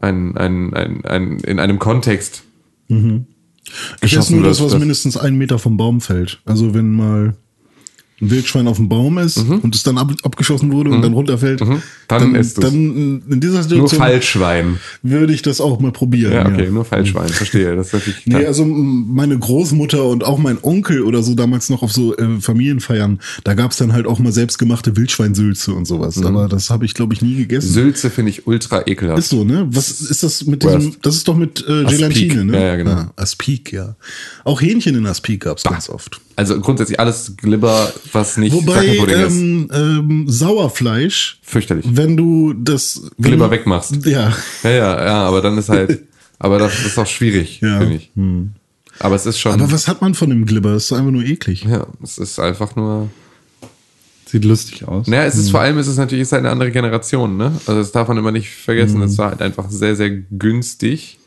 ein, 0.00 0.36
ein, 0.36 0.74
ein, 0.74 1.04
ein 1.04 1.38
in 1.38 1.60
einem 1.60 1.78
Kontext 1.78 2.42
Ich 4.02 4.16
esse 4.16 4.34
nur 4.34 4.44
das, 4.44 4.60
was 4.62 4.76
mindestens 4.78 5.16
einen 5.16 5.38
Meter 5.38 5.58
vom 5.58 5.76
Baum 5.76 6.00
fällt. 6.00 6.40
Also 6.44 6.74
wenn 6.74 6.92
mal 6.92 7.36
ein 8.20 8.30
Wildschwein 8.30 8.68
auf 8.68 8.76
dem 8.76 8.88
Baum 8.88 9.18
ist 9.18 9.38
und 9.38 9.74
es 9.74 9.82
dann 9.82 9.96
ab, 9.98 10.12
abgeschossen 10.22 10.72
wurde 10.72 10.90
und 10.90 11.02
dann 11.02 11.12
runterfällt, 11.14 11.60
Mhm. 11.60 11.82
Dann 12.08 12.34
ist 12.34 12.58
es. 12.58 12.64
dann 12.64 13.22
in 13.28 13.40
dieser 13.40 13.54
Nur 13.54 13.62
Situation 13.62 13.98
Fallschwein. 14.00 14.78
würde 15.02 15.32
ich 15.32 15.42
das 15.42 15.60
auch 15.60 15.78
mal 15.78 15.92
probieren. 15.92 16.32
Ja, 16.32 16.44
okay, 16.46 16.68
nur 16.70 16.84
Fallschwein, 16.84 17.28
verstehe. 17.28 17.76
Das 17.76 17.88
ist 17.88 17.92
natürlich 17.94 18.26
Nee, 18.26 18.46
also 18.46 18.64
meine 18.64 19.38
Großmutter 19.38 20.04
und 20.04 20.24
auch 20.24 20.38
mein 20.38 20.58
Onkel 20.62 21.02
oder 21.02 21.22
so 21.22 21.34
damals 21.36 21.70
noch 21.70 21.82
auf 21.82 21.92
so 21.92 22.16
äh, 22.16 22.40
Familienfeiern, 22.40 23.20
da 23.44 23.54
gab's 23.54 23.76
dann 23.76 23.92
halt 23.92 24.06
auch 24.06 24.18
mal 24.18 24.32
selbstgemachte 24.32 24.96
Wildschweinsülze 24.96 25.72
und 25.72 25.86
sowas. 25.86 26.16
Mhm. 26.16 26.26
Aber 26.26 26.48
das 26.48 26.68
habe 26.70 26.84
ich, 26.84 26.94
glaube 26.94 27.14
ich, 27.14 27.22
nie 27.22 27.36
gegessen. 27.36 27.68
Sülze 27.72 28.10
finde 28.10 28.30
ich 28.30 28.46
ultra 28.46 28.82
ekelhaft. 28.86 29.18
Ist 29.20 29.28
so, 29.30 29.44
ne? 29.44 29.68
Was 29.70 30.00
ist 30.00 30.22
das 30.24 30.44
mit 30.46 30.64
Worst. 30.64 30.78
diesem, 30.78 30.96
das 31.02 31.14
ist 31.16 31.28
doch 31.28 31.36
mit 31.36 31.64
äh. 31.68 31.84
Gelatine, 31.84 32.44
ne? 32.44 32.52
Ja, 32.58 32.66
ja, 32.66 32.76
genau. 32.76 32.90
Ah, 32.90 33.12
Aspik, 33.16 33.72
ja. 33.72 33.94
Auch 34.44 34.60
Hähnchen 34.60 34.96
in 34.96 35.06
Aspik 35.06 35.42
gab's 35.42 35.62
ganz 35.62 35.88
oft. 35.88 36.20
Also 36.36 36.58
grundsätzlich 36.58 36.98
alles 36.98 37.34
Glibber, 37.36 37.92
was 38.12 38.36
nicht 38.36 38.52
Wobei 38.52 38.86
ähm, 38.86 39.68
ähm, 39.72 40.24
Sauerfleisch, 40.28 41.38
Fürchterlich. 41.42 41.86
wenn 41.90 42.16
du 42.16 42.52
das 42.54 43.02
wenn 43.18 43.30
Glibber 43.32 43.50
wegmachst. 43.50 44.04
Ja, 44.06 44.32
Ja, 44.62 44.70
ja, 44.70 45.04
ja, 45.06 45.24
aber 45.26 45.40
dann 45.40 45.56
ist 45.58 45.68
halt, 45.68 46.02
aber 46.38 46.58
das 46.58 46.84
ist 46.84 46.98
auch 46.98 47.06
schwierig, 47.06 47.60
Ja. 47.60 47.78
finde 47.80 47.96
ich. 47.96 48.10
Aber 48.98 49.14
es 49.16 49.26
ist 49.26 49.38
schon, 49.38 49.52
aber 49.52 49.70
was 49.72 49.88
hat 49.88 50.00
man 50.02 50.14
von 50.14 50.28
dem 50.30 50.44
Glibber? 50.46 50.72
Das 50.72 50.84
ist 50.86 50.92
einfach 50.92 51.10
nur 51.10 51.24
eklig. 51.24 51.64
ja, 51.64 51.86
es 52.02 52.18
ist 52.18 52.38
einfach 52.38 52.76
nur, 52.76 53.08
Sieht 54.26 54.44
lustig 54.44 54.86
aus. 54.86 55.06
naja, 55.08 55.24
es 55.24 55.36
ist 55.36 55.50
vor 55.50 55.60
allem, 55.60 55.78
es 55.78 55.88
ist 55.88 55.96
natürlich, 55.96 56.22
es 56.22 56.28
ist 56.28 56.32
halt 56.32 56.44
eine 56.44 56.50
andere 56.52 56.70
Generation, 56.70 57.36
ne? 57.36 57.52
Also 57.66 57.80
das 57.80 57.90
darf 57.92 58.06
man 58.08 58.16
immer 58.18 58.30
nicht 58.30 58.50
vergessen, 58.50 59.02
es 59.02 59.18
war 59.18 59.30
halt 59.30 59.42
einfach 59.42 59.68
sehr, 59.70 59.96
sehr 59.96 60.10
günstig, 60.10 61.18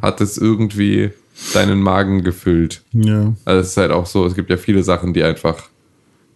hat 0.00 0.20
es 0.20 0.38
irgendwie 0.38 1.10
deinen 1.54 1.80
Magen 1.82 2.22
gefüllt. 2.24 2.82
Ja. 2.92 3.32
Also 3.44 3.60
es 3.60 3.68
ist 3.68 3.76
halt 3.76 3.90
auch 3.90 4.06
so, 4.06 4.24
es 4.26 4.34
gibt 4.34 4.50
ja 4.50 4.56
viele 4.56 4.82
Sachen, 4.82 5.12
die 5.12 5.22
einfach 5.22 5.68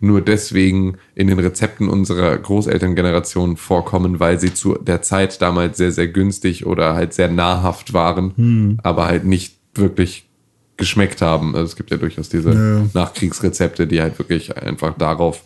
nur 0.01 0.21
deswegen 0.21 0.99
in 1.15 1.29
den 1.29 1.39
Rezepten 1.39 1.89
unserer 1.89 2.37
Großelterngeneration 2.37 3.57
vorkommen, 3.57 4.21
weil 4.21 4.39
sie 4.39 4.53
zu 4.53 4.75
der 4.75 5.03
Zeit 5.03 5.41
damals 5.41 5.79
sehr, 5.79 5.93
sehr 5.93 6.09
günstig 6.09 6.67
oder 6.67 6.95
halt 6.95 7.15
sehr 7.15 7.31
nahrhaft 7.31 7.93
waren, 7.95 8.79
aber 8.83 9.07
halt 9.07 9.25
nicht 9.25 9.57
wirklich 9.75 10.29
geschmeckt 10.77 11.23
haben. 11.23 11.55
Also 11.55 11.65
es 11.67 11.77
gibt 11.77 11.91
ja 11.91 11.97
durchaus 11.97 12.29
diese 12.29 12.53
Ja. 12.53 12.87
Nachkriegsrezepte, 12.93 13.87
die 13.87 14.01
halt 14.01 14.19
wirklich 14.19 14.57
einfach 14.57 14.97
darauf, 14.97 15.43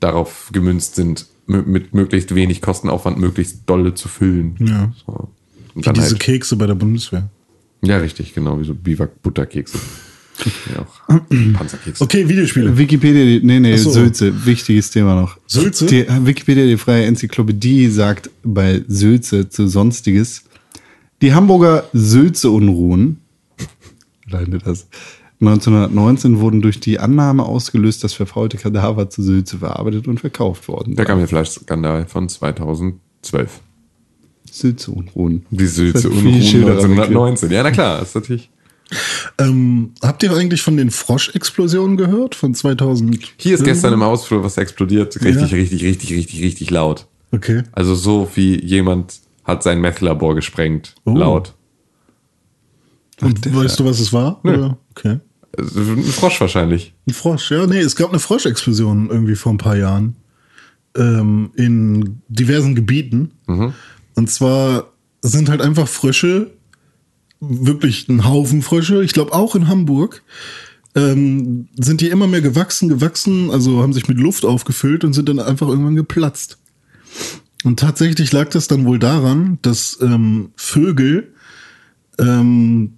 darauf 0.00 0.50
gemünzt 0.52 0.96
sind, 0.96 1.26
mit 1.46 1.94
möglichst 1.94 2.34
wenig 2.34 2.60
Kostenaufwand 2.60 3.18
möglichst 3.18 3.62
dolle 3.64 3.94
zu 3.94 4.08
füllen. 4.08 4.56
Ja. 4.60 4.92
So. 5.06 5.28
Wie 5.74 5.80
diese 5.80 6.10
halt, 6.10 6.20
Kekse 6.20 6.56
bei 6.56 6.66
der 6.66 6.74
Bundeswehr. 6.74 7.30
ja, 7.82 7.96
richtig, 7.96 8.34
genau, 8.34 8.60
wie 8.60 8.64
so 8.64 8.74
Biwak-Butterkekse. 8.74 9.78
Ja, 10.74 10.82
auch 10.82 11.20
Panzerkekse. 11.54 12.02
Okay, 12.02 12.28
Videospiele. 12.28 12.76
Wikipedia, 12.76 13.40
nee, 13.42 13.60
nee, 13.60 13.76
so. 13.76 13.90
Sülze, 13.90 14.46
wichtiges 14.46 14.90
Thema 14.90 15.14
noch. 15.20 15.36
Sülze? 15.46 15.86
Die, 15.86 16.06
Wikipedia, 16.26 16.64
die 16.66 16.76
freie 16.76 17.06
Enzyklopädie, 17.06 17.88
sagt 17.88 18.30
bei 18.42 18.82
Sülze 18.88 19.48
zu 19.48 19.66
Sonstiges, 19.66 20.44
die 21.22 21.34
Hamburger 21.34 21.84
Sülze-Unruhen, 21.92 23.20
leidet 24.28 24.66
das, 24.66 24.86
1919 25.40 26.40
wurden 26.40 26.60
durch 26.60 26.80
die 26.80 26.98
Annahme 26.98 27.44
ausgelöst, 27.44 28.02
dass 28.02 28.12
verfaulte 28.12 28.56
Kadaver 28.56 29.08
zu 29.08 29.22
Sülze 29.22 29.58
verarbeitet 29.58 30.08
und 30.08 30.18
verkauft 30.18 30.66
worden. 30.66 30.96
Der 30.96 31.04
seien. 31.04 31.14
Gammelfleischskandal 31.14 32.06
von 32.06 32.28
2012. 32.28 32.98
Sülze-Unruhen. 34.50 35.46
Die 35.50 35.66
Sülze 35.66 35.92
Das 35.92 36.04
hat 36.04 36.12
und 36.12 36.18
viele 36.18 36.42
Schilder 36.42 36.72
1919. 36.72 37.50
Ja, 37.50 37.62
na 37.62 37.70
klar, 37.70 38.02
ist 38.02 38.14
natürlich. 38.14 38.50
Ähm, 39.38 39.92
habt 40.02 40.22
ihr 40.22 40.32
eigentlich 40.32 40.62
von 40.62 40.76
den 40.76 40.90
Froschexplosionen 40.90 41.96
gehört? 41.96 42.34
Von 42.34 42.54
2000? 42.54 43.18
Hier 43.36 43.54
ist 43.54 43.64
gestern 43.64 43.92
im 43.92 44.02
Hausflur 44.02 44.42
was 44.42 44.56
explodiert. 44.56 45.14
Richtig, 45.16 45.50
Ja. 45.50 45.56
richtig, 45.56 45.82
richtig, 45.84 46.12
richtig, 46.12 46.42
richtig 46.42 46.70
laut. 46.70 47.06
Okay. 47.32 47.62
Also 47.72 47.94
so 47.94 48.30
wie 48.34 48.64
jemand 48.64 49.20
hat 49.44 49.62
sein 49.62 49.80
Meth-Labor 49.80 50.34
gesprengt. 50.34 50.94
Oh. 51.04 51.14
Laut. 51.14 51.54
Und 53.20 53.54
weißt 53.54 53.80
du, 53.80 53.84
was 53.84 54.00
es 54.00 54.12
war? 54.12 54.42
Oder? 54.44 54.78
Okay. 54.92 55.18
Also 55.56 55.80
Ein 55.80 56.02
Frosch 56.04 56.40
wahrscheinlich. 56.40 56.94
Ein 57.06 57.14
Frosch, 57.14 57.50
ja, 57.50 57.66
nee, 57.66 57.78
es 57.80 57.96
gab 57.96 58.10
eine 58.10 58.20
Froschexplosion 58.20 59.10
irgendwie 59.10 59.34
vor 59.34 59.52
ein 59.52 59.58
paar 59.58 59.76
Jahren 59.76 60.16
ähm, 60.96 61.50
in 61.56 62.20
diversen 62.28 62.74
Gebieten. 62.74 63.32
Und 64.14 64.30
zwar 64.30 64.92
sind 65.22 65.48
halt 65.48 65.60
einfach 65.62 65.88
Frösche, 65.88 66.52
wirklich 67.40 68.08
ein 68.08 68.24
Haufen 68.24 68.62
Frösche, 68.62 69.02
ich 69.02 69.12
glaube 69.12 69.32
auch 69.32 69.54
in 69.54 69.68
Hamburg, 69.68 70.22
ähm, 70.94 71.68
sind 71.78 72.00
die 72.00 72.08
immer 72.08 72.26
mehr 72.26 72.40
gewachsen, 72.40 72.88
gewachsen, 72.88 73.50
also 73.50 73.82
haben 73.82 73.92
sich 73.92 74.08
mit 74.08 74.18
Luft 74.18 74.44
aufgefüllt 74.44 75.04
und 75.04 75.12
sind 75.12 75.28
dann 75.28 75.38
einfach 75.38 75.68
irgendwann 75.68 75.96
geplatzt. 75.96 76.58
Und 77.64 77.78
tatsächlich 77.78 78.32
lag 78.32 78.48
das 78.50 78.68
dann 78.68 78.84
wohl 78.84 78.98
daran, 78.98 79.58
dass 79.62 79.98
ähm, 80.00 80.50
Vögel 80.56 81.32
ähm, 82.18 82.94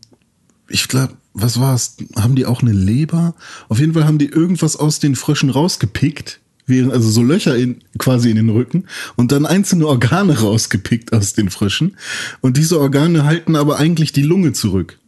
ich 0.68 0.88
glaube, 0.88 1.14
was 1.32 1.60
war 1.60 1.74
es? 1.74 1.96
Haben 2.16 2.36
die 2.36 2.46
auch 2.46 2.62
eine 2.62 2.72
Leber? 2.72 3.34
Auf 3.68 3.78
jeden 3.78 3.92
Fall 3.92 4.04
haben 4.04 4.18
die 4.18 4.28
irgendwas 4.28 4.76
aus 4.76 4.98
den 4.98 5.16
Fröschen 5.16 5.50
rausgepickt, 5.50 6.40
während, 6.70 6.92
also 6.92 7.10
so 7.10 7.22
Löcher 7.22 7.56
in, 7.56 7.82
quasi 7.98 8.30
in 8.30 8.36
den 8.36 8.48
Rücken 8.48 8.84
und 9.16 9.32
dann 9.32 9.44
einzelne 9.44 9.86
Organe 9.86 10.38
rausgepickt 10.40 11.12
aus 11.12 11.34
den 11.34 11.50
Fröschen. 11.50 11.96
Und 12.40 12.56
diese 12.56 12.80
Organe 12.80 13.24
halten 13.24 13.56
aber 13.56 13.78
eigentlich 13.78 14.12
die 14.12 14.22
Lunge 14.22 14.52
zurück. 14.52 14.98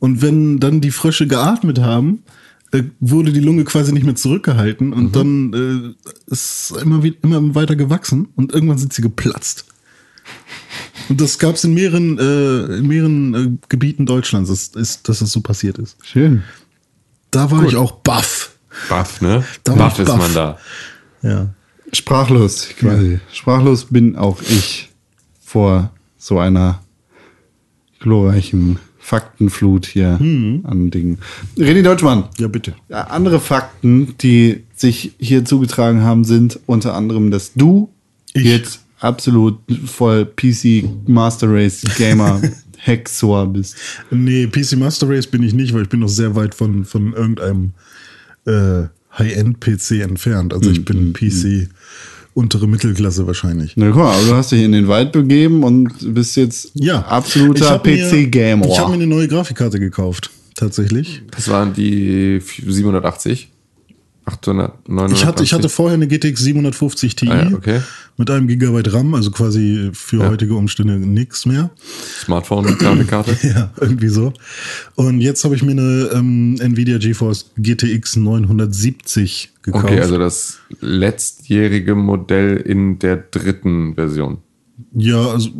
Und 0.00 0.22
wenn 0.22 0.58
dann 0.58 0.80
die 0.80 0.90
Frösche 0.90 1.26
geatmet 1.26 1.78
haben, 1.80 2.22
äh, 2.72 2.82
wurde 3.00 3.32
die 3.32 3.40
Lunge 3.40 3.64
quasi 3.64 3.92
nicht 3.92 4.04
mehr 4.04 4.14
zurückgehalten 4.14 4.92
und 4.92 5.16
dann 5.16 5.94
äh, 5.96 6.32
ist 6.32 6.74
immer, 6.82 7.02
wie, 7.02 7.16
immer 7.22 7.54
weiter 7.54 7.76
gewachsen 7.76 8.28
und 8.36 8.52
irgendwann 8.52 8.78
sind 8.78 8.92
sie 8.92 9.02
geplatzt. 9.02 9.64
Und 11.08 11.20
das 11.20 11.38
gab 11.38 11.54
es 11.54 11.64
in 11.64 11.74
mehreren, 11.74 12.18
äh, 12.18 12.76
in 12.76 12.86
mehreren 12.86 13.34
äh, 13.34 13.58
Gebieten 13.68 14.04
Deutschlands, 14.04 14.50
dass, 14.50 14.68
ist, 14.68 15.08
dass 15.08 15.20
das 15.20 15.30
so 15.30 15.40
passiert 15.40 15.78
ist. 15.78 15.96
Schön. 16.04 16.42
Da 17.30 17.50
war 17.50 17.64
ich 17.64 17.76
auch 17.76 17.92
baff. 17.92 18.47
Buff, 18.88 19.20
ne? 19.20 19.44
War 19.64 19.98
ist 19.98 20.06
Buff. 20.06 20.16
man 20.16 20.34
da. 20.34 20.58
Ja. 21.22 21.48
Sprachlos, 21.92 22.68
quasi. 22.78 23.18
Sprachlos 23.32 23.86
bin 23.86 24.16
auch 24.16 24.40
ich 24.42 24.90
vor 25.42 25.90
so 26.18 26.38
einer 26.38 26.80
glorreichen 28.00 28.78
Faktenflut 28.98 29.86
hier 29.86 30.18
an 30.20 30.90
Dingen. 30.90 31.18
René 31.56 31.82
Deutschmann. 31.82 32.24
Ja, 32.36 32.46
bitte. 32.48 32.74
Ja, 32.90 33.04
andere 33.04 33.40
Fakten, 33.40 34.14
die 34.18 34.64
sich 34.76 35.12
hier 35.18 35.46
zugetragen 35.46 36.02
haben, 36.02 36.24
sind 36.24 36.60
unter 36.66 36.94
anderem, 36.94 37.30
dass 37.30 37.54
du 37.54 37.88
Ich. 38.34 38.44
jetzt 38.44 38.80
absolut 39.00 39.58
voll 39.86 40.26
PC 40.26 40.84
Master 41.08 41.50
Race 41.50 41.82
Gamer 41.96 42.42
Hexor 42.76 43.46
bist. 43.46 43.76
Nee, 44.10 44.46
PC 44.46 44.76
Master 44.76 45.08
Race 45.08 45.26
bin 45.26 45.42
ich 45.42 45.54
nicht, 45.54 45.72
weil 45.72 45.82
ich 45.82 45.88
bin 45.88 46.00
noch 46.00 46.08
sehr 46.08 46.36
weit 46.36 46.54
von, 46.54 46.84
von 46.84 47.14
irgendeinem 47.14 47.72
äh, 48.48 48.88
High-End-PC 49.18 50.00
entfernt. 50.02 50.52
Also 50.54 50.70
ich 50.70 50.84
bin 50.84 51.12
PC 51.12 51.68
untere 52.34 52.68
Mittelklasse 52.68 53.26
wahrscheinlich. 53.26 53.72
Na 53.76 53.86
guck 53.88 53.96
mal, 53.96 54.14
aber 54.14 54.24
du 54.26 54.34
hast 54.34 54.52
dich 54.52 54.62
in 54.62 54.72
den 54.72 54.86
Wald 54.86 55.10
begeben 55.12 55.64
und 55.64 55.90
bist 56.14 56.36
jetzt 56.36 56.70
Ja. 56.74 57.00
absoluter 57.02 57.64
Ich 57.64 57.70
hab 57.70 57.84
mir- 57.86 57.96
PC-Gamer. 58.08 58.66
Ich 58.66 58.78
habe 58.78 58.90
mir 58.90 58.94
eine 58.96 59.06
neue 59.08 59.26
Grafikkarte 59.26 59.80
gekauft, 59.80 60.30
tatsächlich. 60.54 61.22
Das 61.32 61.48
waren 61.48 61.72
die 61.74 62.40
780. 62.66 63.48
809. 64.28 65.12
Ich 65.12 65.24
hatte, 65.24 65.42
ich 65.42 65.52
hatte 65.52 65.68
vorher 65.68 65.94
eine 65.94 66.06
GTX 66.08 66.40
750 66.42 67.16
Ti 67.16 67.28
Ah 67.28 67.48
ja, 67.50 67.56
okay. 67.56 67.80
mit 68.16 68.30
einem 68.30 68.46
Gigabyte 68.48 68.92
RAM, 68.92 69.14
also 69.14 69.30
quasi 69.30 69.90
für 69.92 70.18
Ja. 70.18 70.28
heutige 70.30 70.54
Umstände 70.54 70.94
nichts 70.98 71.46
mehr. 71.46 71.70
Smartphone-Grafikkarte. 72.24 73.36
Ja, 73.48 73.70
irgendwie 73.80 74.08
so. 74.08 74.32
Und 74.96 75.20
jetzt 75.20 75.44
habe 75.44 75.54
ich 75.54 75.62
mir 75.62 75.70
eine 75.72 76.10
ähm, 76.12 76.56
Nvidia 76.60 76.98
GeForce 76.98 77.50
GTX 77.56 78.16
970 78.16 79.50
gekauft. 79.62 79.84
Okay, 79.84 80.00
also 80.00 80.18
das 80.18 80.58
letztjährige 80.80 81.94
Modell 81.94 82.56
in 82.58 82.98
der 82.98 83.16
dritten 83.16 83.94
Version. 83.94 84.38
ja, 84.94 85.20
also 85.30 85.50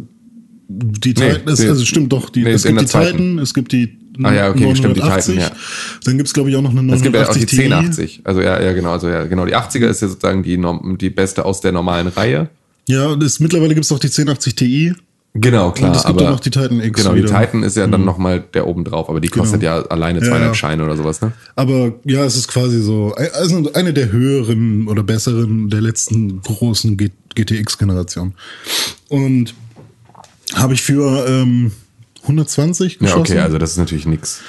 die 0.71 1.15
Nee, 1.15 1.15
Titan, 1.31 1.49
es, 1.49 1.61
die- 1.61 1.67
also 1.69 1.83
stimmt 1.85 2.13
doch, 2.13 2.29
die, 2.29 2.43
nee, 2.45 2.51
es 2.51 2.67
in 2.67 2.77
gibt 2.77 2.81
der 2.81 3.01
die 3.01 3.07
zweiten. 3.09 3.17
Titan, 3.31 3.39
es 3.39 3.55
gibt 3.55 3.73
die 3.73 3.98
Ah 4.23 4.33
ja, 4.33 4.51
okay, 4.51 4.75
stimmt, 4.75 4.97
die 4.97 5.01
980, 5.01 5.35
Titan, 5.35 5.51
ja. 5.51 5.57
Dann 6.05 6.17
gibt 6.17 6.27
es, 6.27 6.35
glaube 6.35 6.51
ich, 6.51 6.57
auch 6.57 6.63
noch 6.63 6.71
eine 6.71 6.95
Es 6.95 7.03
gibt 7.03 7.15
ja 7.15 7.23
auch 7.23 7.35
980 7.35 7.47
die 7.47 7.57
Ti. 7.57 7.73
1080. 7.73 8.21
Also 8.25 8.41
ja, 8.41 8.61
ja, 8.61 8.73
genau. 8.73 8.93
Also 8.93 9.09
ja, 9.09 9.25
genau. 9.25 9.47
Die 9.47 9.57
80er 9.57 9.87
ist 9.87 10.03
ja 10.03 10.09
sozusagen 10.09 10.43
die, 10.43 10.61
die 10.99 11.11
beste 11.11 11.45
aus 11.45 11.61
der 11.61 11.73
normalen 11.73 12.09
Reihe. 12.09 12.49
Ja, 12.89 13.15
das, 13.17 13.39
mittlerweile 13.39 13.75
gibt 13.75 13.85
es 13.85 13.93
auch 13.93 13.99
die 13.99 14.09
1080 14.09 14.55
Ti. 14.55 14.95
Genau, 15.35 15.71
klar. 15.71 15.91
Und 15.91 15.97
es 15.97 16.05
gibt 16.05 16.19
aber 16.19 16.29
auch 16.29 16.33
noch 16.33 16.41
die 16.41 16.51
Titan 16.51 16.81
X 16.81 17.03
Genau, 17.03 17.15
die 17.15 17.23
wieder. 17.23 17.33
Mhm. 17.33 17.45
Titan 17.45 17.63
ist 17.63 17.77
ja 17.77 17.87
dann 17.87 18.05
nochmal 18.05 18.43
der 18.55 18.67
oben 18.67 18.85
drauf, 18.85 19.09
aber 19.09 19.21
die 19.21 19.29
kostet 19.29 19.63
ja 19.63 19.83
alleine 19.83 20.21
Ja, 20.21 20.25
zweieinhalb 20.25 20.53
ja. 20.53 20.55
Scheine 20.55 20.85
oder 20.85 20.97
sowas, 20.97 21.21
ne? 21.21 21.33
Aber 21.55 21.93
ja, 22.05 22.25
es 22.25 22.37
ist 22.37 22.49
quasi 22.49 22.81
so, 22.81 23.15
also 23.35 23.71
eine 23.75 23.93
der 23.93 24.11
höheren 24.11 24.89
oder 24.89 25.03
besseren 25.03 25.69
der 25.69 25.81
letzten 25.81 26.41
großen 26.43 26.97
GTX-Generation. 26.97 28.35
Und 29.09 29.55
habe 30.55 30.75
ich 30.75 30.83
für 30.83 31.27
ähm, 31.29 31.73
120 32.29 32.95
Ja, 32.95 32.99
geschossen. 33.01 33.21
okay, 33.21 33.39
also 33.41 33.59
das 33.59 33.73
ist 33.73 33.79
natürlich 33.79 34.07
nix. 34.07 34.41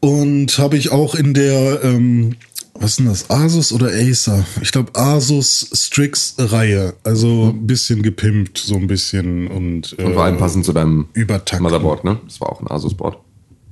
Und 0.00 0.58
habe 0.58 0.76
ich 0.76 0.90
auch 0.92 1.14
in 1.14 1.32
der, 1.34 1.82
ähm, 1.82 2.36
was 2.74 2.90
ist 2.92 2.98
denn 2.98 3.06
das, 3.06 3.30
Asus 3.30 3.72
oder 3.72 3.86
Acer? 3.92 4.44
Ich 4.60 4.72
glaube 4.72 4.94
Asus 4.94 5.70
Strix-Reihe. 5.72 6.94
Also 7.04 7.50
ein 7.54 7.66
bisschen 7.66 8.02
gepimpt, 8.02 8.58
so 8.58 8.74
ein 8.76 8.86
bisschen 8.86 9.46
und, 9.46 9.94
äh, 9.98 10.02
Und 10.04 10.14
vor 10.14 10.24
allem 10.24 10.36
passend 10.38 10.64
zu 10.64 10.72
deinem 10.72 11.06
übertakten. 11.14 11.62
Motherboard, 11.62 12.04
ne? 12.04 12.18
Das 12.26 12.40
war 12.40 12.50
auch 12.50 12.60
ein 12.60 12.68
Asus-Board. 12.70 13.18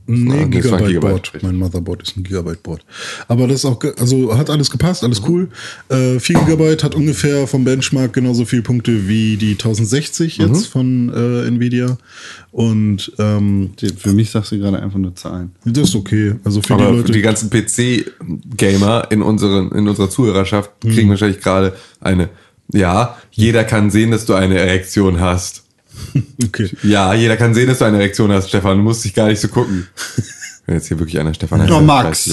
Nee, 0.06 0.46
Gigabyte, 0.46 0.86
Gigabyte, 0.88 1.00
Board. 1.00 1.22
richtig. 1.34 1.42
Mein 1.44 1.56
Motherboard 1.56 2.02
ist 2.02 2.16
ein 2.16 2.24
Gigabyte 2.24 2.62
Board. 2.62 2.84
Aber 3.28 3.46
das 3.46 3.58
ist 3.58 3.64
auch, 3.64 3.78
also 3.98 4.36
hat 4.36 4.50
alles 4.50 4.70
gepasst, 4.70 5.02
Mhm. 5.02 5.06
alles 5.06 5.22
cool. 5.28 5.48
Äh, 5.88 6.18
4 6.18 6.40
Gigabyte 6.40 6.82
hat 6.84 6.94
ungefähr 6.94 7.46
vom 7.46 7.64
Benchmark 7.64 8.12
genauso 8.12 8.44
viele 8.44 8.62
Punkte 8.62 9.06
wie 9.08 9.36
die 9.36 9.56
1060 9.56 10.38
Mhm. 10.38 10.46
jetzt 10.46 10.66
von 10.66 11.08
äh, 11.14 11.46
Nvidia. 11.46 11.96
Und 12.50 13.12
ähm, 13.18 13.70
Für 13.96 14.12
mich 14.12 14.30
sagst 14.30 14.52
du 14.52 14.58
gerade 14.58 14.82
einfach 14.82 14.98
nur 14.98 15.14
Zahlen. 15.14 15.52
das 15.64 15.88
ist 15.90 15.94
okay. 15.94 16.34
Also 16.44 16.60
für 16.62 16.74
Aber 16.74 16.90
die 16.90 16.96
Leute. 16.98 17.12
die 17.12 17.22
ganzen 17.22 17.48
PC-Gamer 17.48 19.08
in, 19.10 19.22
unseren, 19.22 19.70
in 19.72 19.88
unserer 19.88 20.10
Zuhörerschaft 20.10 20.70
kriegen 20.80 21.08
wahrscheinlich 21.10 21.40
gerade 21.40 21.74
eine, 22.00 22.28
ja, 22.72 23.16
jeder 23.30 23.64
kann 23.64 23.90
sehen, 23.90 24.10
dass 24.10 24.26
du 24.26 24.34
eine 24.34 24.58
Erektion 24.58 25.20
hast. 25.20 25.61
okay. 26.44 26.70
Ja, 26.82 27.14
jeder 27.14 27.36
kann 27.36 27.54
sehen, 27.54 27.68
dass 27.68 27.78
du 27.78 27.84
eine 27.84 27.98
Erektion 27.98 28.30
hast, 28.32 28.48
Stefan. 28.48 28.78
Du 28.78 28.82
musst 28.82 29.04
dich 29.04 29.14
gar 29.14 29.28
nicht 29.28 29.40
so 29.40 29.48
gucken. 29.48 29.86
Wenn 30.66 30.76
jetzt 30.76 30.88
hier 30.88 30.98
wirklich 30.98 31.18
einer 31.18 31.34
Stefan 31.34 31.60
heißt, 31.60 31.70
Doch, 31.70 31.78
dann 31.78 31.86
Max. 31.86 32.30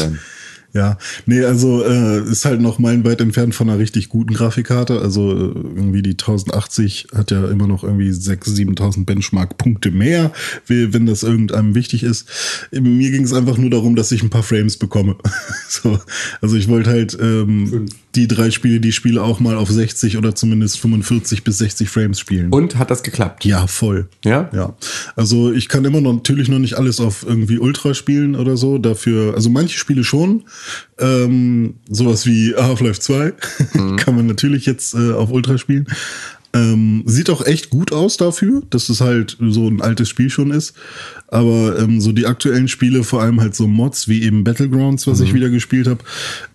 Ja, 0.71 0.99
nee, 1.25 1.43
also 1.43 1.83
äh, 1.83 2.21
ist 2.29 2.45
halt 2.45 2.61
noch 2.61 2.77
meilenweit 2.77 3.21
entfernt 3.21 3.55
von 3.55 3.69
einer 3.69 3.79
richtig 3.79 4.09
guten 4.09 4.35
Grafikkarte. 4.35 5.01
Also 5.01 5.31
äh, 5.31 5.51
irgendwie 5.55 6.03
die 6.03 6.11
1080 6.11 7.07
hat 7.15 7.31
ja 7.31 7.47
immer 7.49 7.65
noch 7.65 7.83
irgendwie 7.83 8.11
6.000, 8.11 8.77
7.000 8.77 9.05
Benchmark-Punkte 9.05 9.89
mehr, 9.89 10.31
wenn 10.67 11.07
das 11.07 11.23
irgendeinem 11.23 11.73
wichtig 11.73 12.03
ist. 12.03 12.29
Mir 12.71 13.09
ging 13.09 13.23
es 13.23 13.33
einfach 13.33 13.57
nur 13.57 13.71
darum, 13.71 13.95
dass 13.95 14.11
ich 14.11 14.21
ein 14.21 14.29
paar 14.29 14.43
Frames 14.43 14.77
bekomme. 14.77 15.15
so, 15.69 15.99
also 16.39 16.55
ich 16.55 16.67
wollte 16.67 16.91
halt 16.91 17.17
ähm, 17.19 17.87
die 18.15 18.27
drei 18.27 18.49
Spiele, 18.49 18.79
die 18.79 18.91
spiele, 18.91 19.21
auch 19.21 19.39
mal 19.39 19.55
auf 19.55 19.69
60 19.69 20.17
oder 20.17 20.33
zumindest 20.33 20.79
45 20.79 21.43
bis 21.43 21.59
60 21.59 21.89
Frames 21.89 22.19
spielen. 22.19 22.49
Und 22.49 22.77
hat 22.77 22.89
das 22.89 23.03
geklappt? 23.03 23.45
Ja, 23.45 23.67
voll. 23.67 24.07
Ja? 24.25 24.49
Ja. 24.53 24.75
Also 25.15 25.51
ich 25.51 25.69
kann 25.69 25.85
immer 25.85 26.01
noch 26.01 26.13
natürlich 26.13 26.49
noch 26.49 26.59
nicht 26.59 26.75
alles 26.75 26.99
auf 26.99 27.23
irgendwie 27.27 27.59
Ultra 27.59 27.93
spielen 27.93 28.35
oder 28.35 28.57
so. 28.57 28.77
Dafür, 28.79 29.35
also 29.35 29.49
manche 29.49 29.77
Spiele 29.77 30.03
schon. 30.03 30.43
Ähm, 30.97 31.75
sowas 31.87 32.25
wie 32.25 32.55
Half-Life 32.55 32.99
2 32.99 33.33
kann 33.97 34.15
man 34.15 34.25
natürlich 34.25 34.65
jetzt 34.65 34.95
äh, 34.95 35.11
auf 35.11 35.31
Ultra 35.31 35.57
spielen. 35.57 35.87
Ähm, 36.51 37.03
sieht 37.05 37.29
auch 37.29 37.45
echt 37.45 37.69
gut 37.69 37.91
aus 37.91 38.17
dafür, 38.17 38.63
dass 38.71 38.89
es 38.89 39.01
halt 39.01 39.37
so 39.39 39.67
ein 39.67 39.81
altes 39.81 40.09
Spiel 40.09 40.31
schon 40.31 40.49
ist. 40.49 40.73
Aber 41.27 41.77
ähm, 41.77 42.01
so 42.01 42.11
die 42.11 42.25
aktuellen 42.25 42.67
Spiele, 42.67 43.03
vor 43.03 43.21
allem 43.21 43.39
halt 43.39 43.53
so 43.55 43.67
Mods 43.67 44.07
wie 44.07 44.23
eben 44.23 44.43
Battlegrounds, 44.43 45.05
was 45.05 45.19
ich 45.19 45.33
wieder 45.35 45.49
gespielt 45.49 45.87
habe, 45.87 45.99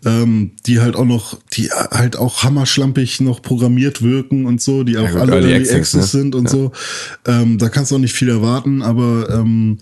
ähm, 0.04 0.50
die 0.66 0.80
halt 0.80 0.96
auch 0.96 1.04
noch, 1.04 1.38
die 1.52 1.70
halt 1.70 2.16
auch 2.16 2.42
hammerschlampig 2.42 3.20
noch 3.20 3.40
programmiert 3.40 4.02
wirken 4.02 4.46
und 4.46 4.60
so, 4.60 4.82
die 4.82 4.98
auch 4.98 5.08
gut, 5.08 5.20
alle 5.20 5.32
Early 5.34 5.54
Access 5.54 5.94
ne? 5.94 6.02
sind 6.02 6.34
und 6.34 6.46
Ja. 6.46 6.50
so. 6.50 6.72
Ähm, 7.26 7.58
da 7.58 7.68
kannst 7.68 7.92
du 7.92 7.94
auch 7.94 8.00
nicht 8.00 8.14
viel 8.14 8.28
erwarten, 8.28 8.82
aber 8.82 9.30
ähm, 9.30 9.78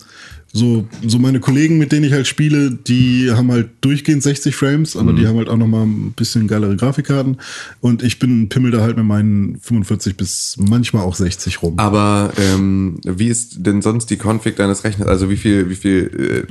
so, 0.55 0.87
so 1.07 1.17
meine 1.17 1.39
Kollegen, 1.39 1.79
mit 1.79 1.91
denen 1.91 2.05
ich 2.05 2.13
halt 2.13 2.27
spiele, 2.27 2.69
die 2.71 3.31
haben 3.31 3.51
halt 3.51 3.69
durchgehend 3.81 4.21
60 4.21 4.55
Frames, 4.55 4.95
aber 4.95 5.11
Mhm. 5.11 5.15
die 5.17 5.27
haben 5.27 5.37
halt 5.37 5.49
auch 5.49 5.57
noch 5.57 5.65
mal 5.67 5.81
ein 5.83 6.13
bisschen 6.15 6.47
geilere 6.47 6.75
Grafikkarten. 6.75 7.37
Und 7.81 8.03
ich 8.03 8.19
bin 8.19 8.49
pimmel 8.49 8.69
da 8.71 8.81
halt 8.81 8.95
mit 8.95 9.05
meinen 9.05 9.57
45 9.59 10.15
bis 10.15 10.55
manchmal 10.59 11.03
auch 11.03 11.15
60 11.15 11.61
rum. 11.63 11.73
Aber 11.79 12.31
ähm, 12.37 12.97
wie 13.03 13.27
ist 13.29 13.65
denn 13.65 13.81
sonst 13.81 14.11
die 14.11 14.17
Config 14.17 14.55
deines 14.55 14.83
Rechners? 14.83 15.07
Also 15.07 15.29
wie 15.31 15.37
viel, 15.37 15.69
wie 15.71 15.75
viel 15.75 16.45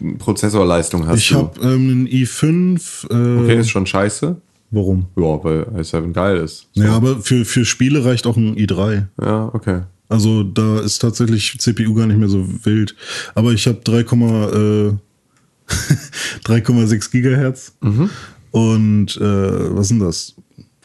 äh, 0.00 0.14
Prozessorleistung 0.18 1.06
hast 1.06 1.18
ich 1.20 1.28
du? 1.28 1.34
habe 1.36 1.60
ähm, 1.60 1.90
einen 1.90 2.08
i5. 2.08 3.10
Äh, 3.10 3.40
okay, 3.42 3.60
ist 3.60 3.70
schon 3.70 3.86
scheiße. 3.86 4.36
Warum? 4.70 5.06
Ja, 5.16 5.44
weil 5.44 5.64
i7 5.76 6.12
geil 6.12 6.38
ist. 6.38 6.68
So. 6.72 6.82
Ja, 6.82 6.92
aber 6.92 7.20
für, 7.20 7.44
für 7.44 7.64
Spiele 7.66 8.04
reicht 8.04 8.26
auch 8.26 8.36
ein 8.38 8.56
i3. 8.56 9.04
Ja, 9.20 9.50
okay. 9.52 9.82
Also 10.12 10.42
da 10.42 10.80
ist 10.80 10.98
tatsächlich 10.98 11.56
CPU 11.58 11.94
gar 11.94 12.06
nicht 12.06 12.18
mehr 12.18 12.28
so 12.28 12.46
wild. 12.64 12.94
Aber 13.34 13.52
ich 13.52 13.66
habe 13.66 13.80
3, 13.82 14.00
äh, 14.00 14.04
3,6 16.44 17.10
Gigahertz. 17.10 17.72
Und 18.50 19.16
äh, 19.16 19.74
was 19.76 19.88
sind 19.88 20.00
das? 20.00 20.34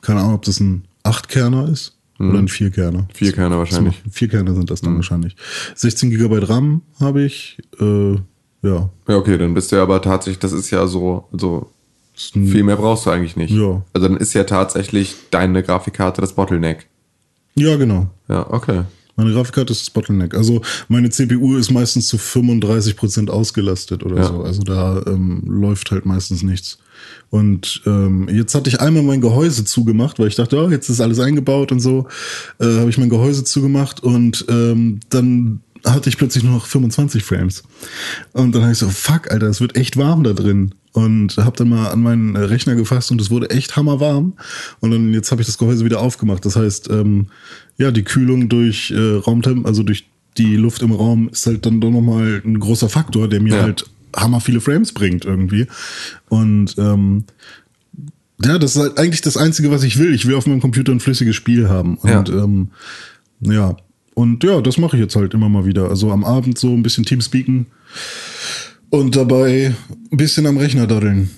Keine 0.01 0.21
Ahnung, 0.21 0.35
ob 0.35 0.45
das 0.45 0.61
ein 0.61 0.85
8-Kerner 1.03 1.67
ist 1.69 1.97
oder 2.19 2.39
ein 2.39 2.47
4-Kerner. 2.47 3.07
Vier 3.13 3.33
Kerne 3.33 3.57
wahrscheinlich. 3.57 4.01
Vier 4.09 4.29
Kerne 4.29 4.55
sind 4.55 4.71
das 4.71 4.81
dann 4.81 4.95
wahrscheinlich. 4.95 5.35
16 5.75 6.09
Gigabyte 6.09 6.47
RAM 6.47 6.81
habe 6.99 7.23
ich. 7.23 7.57
Äh, 7.79 8.13
ja. 8.63 8.89
Ja, 9.07 9.15
okay, 9.17 9.37
dann 9.37 9.53
bist 9.53 9.71
du 9.71 9.75
ja 9.75 9.83
aber 9.83 10.01
tatsächlich, 10.01 10.39
das 10.39 10.53
ist 10.53 10.71
ja 10.71 10.87
so, 10.87 11.27
so 11.33 11.69
viel 12.15 12.63
mehr 12.63 12.77
brauchst 12.77 13.05
du 13.05 13.09
eigentlich 13.09 13.35
nicht. 13.35 13.51
Ja. 13.51 13.83
Also 13.93 14.07
dann 14.07 14.17
ist 14.17 14.33
ja 14.33 14.45
tatsächlich 14.45 15.15
deine 15.31 15.61
Grafikkarte 15.63 16.21
das 16.21 16.33
Bottleneck. 16.33 16.87
Ja, 17.55 17.75
genau. 17.75 18.07
Ja, 18.29 18.49
okay. 18.49 18.83
Meine 19.17 19.33
Grafikkarte 19.33 19.73
ist 19.73 19.81
das 19.81 19.89
Bottleneck. 19.89 20.33
Also 20.35 20.61
meine 20.87 21.09
CPU 21.09 21.57
ist 21.57 21.71
meistens 21.71 22.07
zu 22.07 22.17
35% 22.17 23.29
ausgelastet 23.29 24.03
oder 24.03 24.17
Ja. 24.17 24.27
so. 24.27 24.43
Also 24.43 24.61
da 24.61 25.03
ähm, 25.07 25.41
läuft 25.45 25.91
halt 25.91 26.05
meistens 26.05 26.43
nichts. 26.43 26.77
Und 27.29 27.81
ähm, 27.85 28.29
jetzt 28.31 28.55
hatte 28.55 28.69
ich 28.69 28.79
einmal 28.79 29.03
mein 29.03 29.19
Gehäuse 29.21 29.65
zugemacht, 29.65 30.19
weil 30.19 30.27
ich 30.27 30.35
dachte, 30.35 30.57
oh, 30.63 30.69
jetzt 30.69 30.89
ist 30.89 31.01
alles 31.01 31.19
eingebaut 31.19 31.71
und 31.71 31.79
so. 31.79 32.07
Äh, 32.59 32.65
Habe 32.79 32.89
ich 32.89 32.97
mein 32.97 33.09
Gehäuse 33.09 33.43
zugemacht 33.43 34.01
und 34.01 34.45
ähm, 34.49 34.99
dann 35.09 35.59
hatte 35.85 36.09
ich 36.09 36.17
plötzlich 36.17 36.43
nur 36.43 36.53
noch 36.53 36.65
25 36.65 37.23
Frames. 37.23 37.63
Und 38.33 38.53
dann 38.55 38.63
habe 38.63 38.71
ich 38.73 38.77
so, 38.79 38.89
fuck, 38.89 39.31
Alter, 39.31 39.47
es 39.47 39.61
wird 39.61 39.75
echt 39.75 39.97
warm 39.97 40.23
da 40.23 40.33
drin. 40.33 40.73
Und 40.93 41.37
habe 41.37 41.55
dann 41.57 41.69
mal 41.69 41.89
an 41.91 42.01
meinen 42.01 42.35
äh, 42.35 42.39
Rechner 42.39 42.75
gefasst 42.75 43.11
und 43.11 43.21
es 43.21 43.29
wurde 43.29 43.49
echt 43.51 43.75
hammerwarm. 43.75 44.33
Und 44.79 44.91
dann 44.91 45.13
jetzt 45.13 45.31
habe 45.31 45.41
ich 45.41 45.47
das 45.47 45.57
Gehäuse 45.57 45.85
wieder 45.85 45.99
aufgemacht. 45.99 46.43
Das 46.45 46.55
heißt, 46.55 46.89
ähm, 46.89 47.27
ja, 47.77 47.91
die 47.91 48.03
Kühlung 48.03 48.49
durch 48.49 48.91
äh, 48.91 49.15
Raumtemp, 49.17 49.65
also 49.67 49.83
durch 49.83 50.07
die 50.37 50.55
Luft 50.55 50.81
im 50.81 50.91
Raum, 50.91 51.29
ist 51.29 51.45
halt 51.45 51.65
dann 51.65 51.81
doch 51.81 51.91
nochmal 51.91 52.41
ein 52.43 52.59
großer 52.59 52.89
Faktor, 52.89 53.27
der 53.27 53.41
mir 53.41 53.55
Ja. 53.57 53.61
halt 53.63 53.85
hammer 54.15 54.39
viele 54.41 54.61
Frames 54.61 54.91
bringt 54.93 55.25
irgendwie. 55.25 55.67
Und 56.29 56.75
ähm, 56.79 57.25
ja, 58.43 58.57
das 58.57 58.75
ist 58.75 58.81
halt 58.81 58.97
eigentlich 58.97 59.21
das 59.21 59.37
Einzige, 59.37 59.69
was 59.71 59.83
ich 59.83 59.99
will. 59.99 60.13
Ich 60.13 60.25
will 60.25 60.35
auf 60.35 60.47
meinem 60.47 60.61
Computer 60.61 60.91
ein 60.91 60.99
flüssiges 60.99 61.35
Spiel 61.35 61.69
haben. 61.69 61.99
Ja. 62.03 62.19
Und 62.19 62.29
ähm, 62.29 62.69
ja. 63.41 63.77
Und 64.15 64.43
ja, 64.43 64.61
das 64.61 64.79
mache 64.79 64.95
ich 64.97 65.01
jetzt 65.03 65.15
halt 65.15 65.35
immer 65.35 65.49
mal 65.49 65.65
wieder. 65.65 65.89
Also 65.89 66.11
am 66.11 66.23
Abend 66.23 66.57
so 66.57 66.73
ein 66.73 66.81
bisschen 66.81 67.05
Teamspeaken 67.05 67.67
und 68.89 69.15
dabei 69.15 69.73
ein 70.11 70.17
bisschen 70.17 70.45
am 70.45 70.57
Rechner 70.57 70.87
daddeln. 70.87 71.29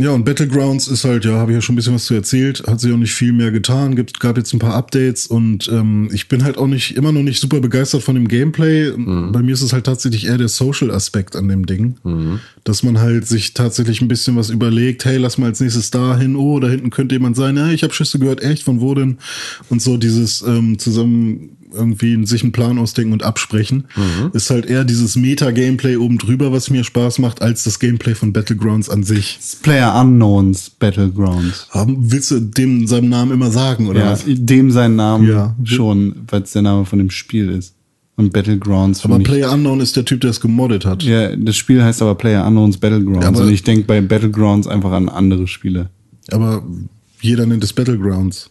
Ja, 0.00 0.12
und 0.12 0.24
Battlegrounds 0.24 0.86
ist 0.86 1.04
halt, 1.04 1.24
ja, 1.24 1.32
habe 1.32 1.50
ich 1.50 1.56
ja 1.56 1.60
schon 1.60 1.72
ein 1.72 1.76
bisschen 1.76 1.94
was 1.94 2.04
zu 2.04 2.14
erzählt, 2.14 2.62
hat 2.68 2.78
sich 2.78 2.92
auch 2.92 2.96
nicht 2.96 3.14
viel 3.14 3.32
mehr 3.32 3.50
getan, 3.50 3.96
gibt, 3.96 4.20
gab 4.20 4.36
jetzt 4.36 4.52
ein 4.52 4.60
paar 4.60 4.74
Updates 4.74 5.26
und 5.26 5.68
ähm, 5.72 6.08
ich 6.12 6.28
bin 6.28 6.44
halt 6.44 6.56
auch 6.56 6.68
nicht, 6.68 6.94
immer 6.96 7.10
noch 7.10 7.24
nicht 7.24 7.40
super 7.40 7.58
begeistert 7.58 8.04
von 8.04 8.14
dem 8.14 8.28
Gameplay. 8.28 8.92
Bei 9.32 9.42
mir 9.42 9.54
ist 9.54 9.62
es 9.62 9.72
halt 9.72 9.86
tatsächlich 9.86 10.26
eher 10.26 10.38
der 10.38 10.46
Social-Aspekt 10.46 11.34
an 11.34 11.48
dem 11.48 11.66
Ding, 11.66 11.96
dass 12.68 12.82
man 12.82 12.98
halt 13.00 13.26
sich 13.26 13.54
tatsächlich 13.54 14.00
ein 14.02 14.08
bisschen 14.08 14.36
was 14.36 14.50
überlegt, 14.50 15.04
hey, 15.04 15.16
lass 15.16 15.38
mal 15.38 15.46
als 15.46 15.60
nächstes 15.60 15.90
da 15.90 16.16
hin, 16.16 16.36
oh, 16.36 16.60
da 16.60 16.68
hinten 16.68 16.90
könnte 16.90 17.14
jemand 17.14 17.36
sein, 17.36 17.56
ja, 17.56 17.70
ich 17.70 17.82
habe 17.82 17.94
Schüsse 17.94 18.18
gehört, 18.18 18.42
echt, 18.42 18.62
von 18.62 18.80
wo 18.80 18.94
denn? 18.94 19.18
Und 19.70 19.80
so 19.82 19.96
dieses 19.96 20.42
ähm, 20.42 20.78
zusammen 20.78 21.50
irgendwie 21.70 22.24
sich 22.26 22.42
einen 22.42 22.52
Plan 22.52 22.78
ausdenken 22.78 23.12
und 23.12 23.22
absprechen, 23.22 23.84
ist 24.32 24.48
halt 24.48 24.64
eher 24.64 24.84
dieses 24.84 25.16
Meta-Gameplay 25.16 25.96
oben 25.96 26.16
drüber, 26.16 26.50
was 26.50 26.70
mir 26.70 26.82
Spaß 26.82 27.18
macht, 27.18 27.42
als 27.42 27.62
das 27.64 27.78
Gameplay 27.78 28.14
von 28.14 28.32
Battlegrounds 28.32 28.88
an 28.88 29.02
sich. 29.02 29.38
Player 29.62 29.94
Unknowns 30.00 30.70
Battlegrounds. 30.70 31.66
Haben, 31.70 32.10
willst 32.10 32.30
du 32.30 32.40
dem 32.40 32.86
seinem 32.86 33.10
Namen 33.10 33.32
immer 33.32 33.50
sagen, 33.50 33.86
oder 33.86 34.00
Ja, 34.00 34.12
was? 34.12 34.24
dem 34.26 34.70
sein 34.70 34.96
Name 34.96 35.28
Ja. 35.28 35.56
schon, 35.64 36.16
weil 36.30 36.42
es 36.42 36.52
der 36.52 36.62
Name 36.62 36.86
von 36.86 36.98
dem 37.00 37.10
Spiel 37.10 37.50
ist. 37.50 37.74
Und 38.18 38.32
Battlegrounds. 38.32 39.04
Aber 39.04 39.20
Player 39.20 39.52
Unknown 39.52 39.78
ist 39.80 39.94
der 39.96 40.04
Typ, 40.04 40.20
der 40.22 40.30
es 40.30 40.40
gemoddet 40.40 40.84
hat. 40.84 41.04
Ja, 41.04 41.34
das 41.36 41.56
Spiel 41.56 41.82
heißt 41.82 42.02
aber 42.02 42.16
Player 42.16 42.44
Unknowns 42.44 42.76
Battlegrounds. 42.76 43.24
Aber- 43.24 43.40
und 43.42 43.50
ich 43.52 43.62
denke 43.62 43.84
bei 43.86 44.00
Battlegrounds 44.00 44.66
einfach 44.66 44.90
an 44.90 45.08
andere 45.08 45.46
Spiele. 45.46 45.88
Aber 46.32 46.64
jeder 47.20 47.46
nennt 47.46 47.62
es 47.62 47.72
Battlegrounds. 47.72 48.50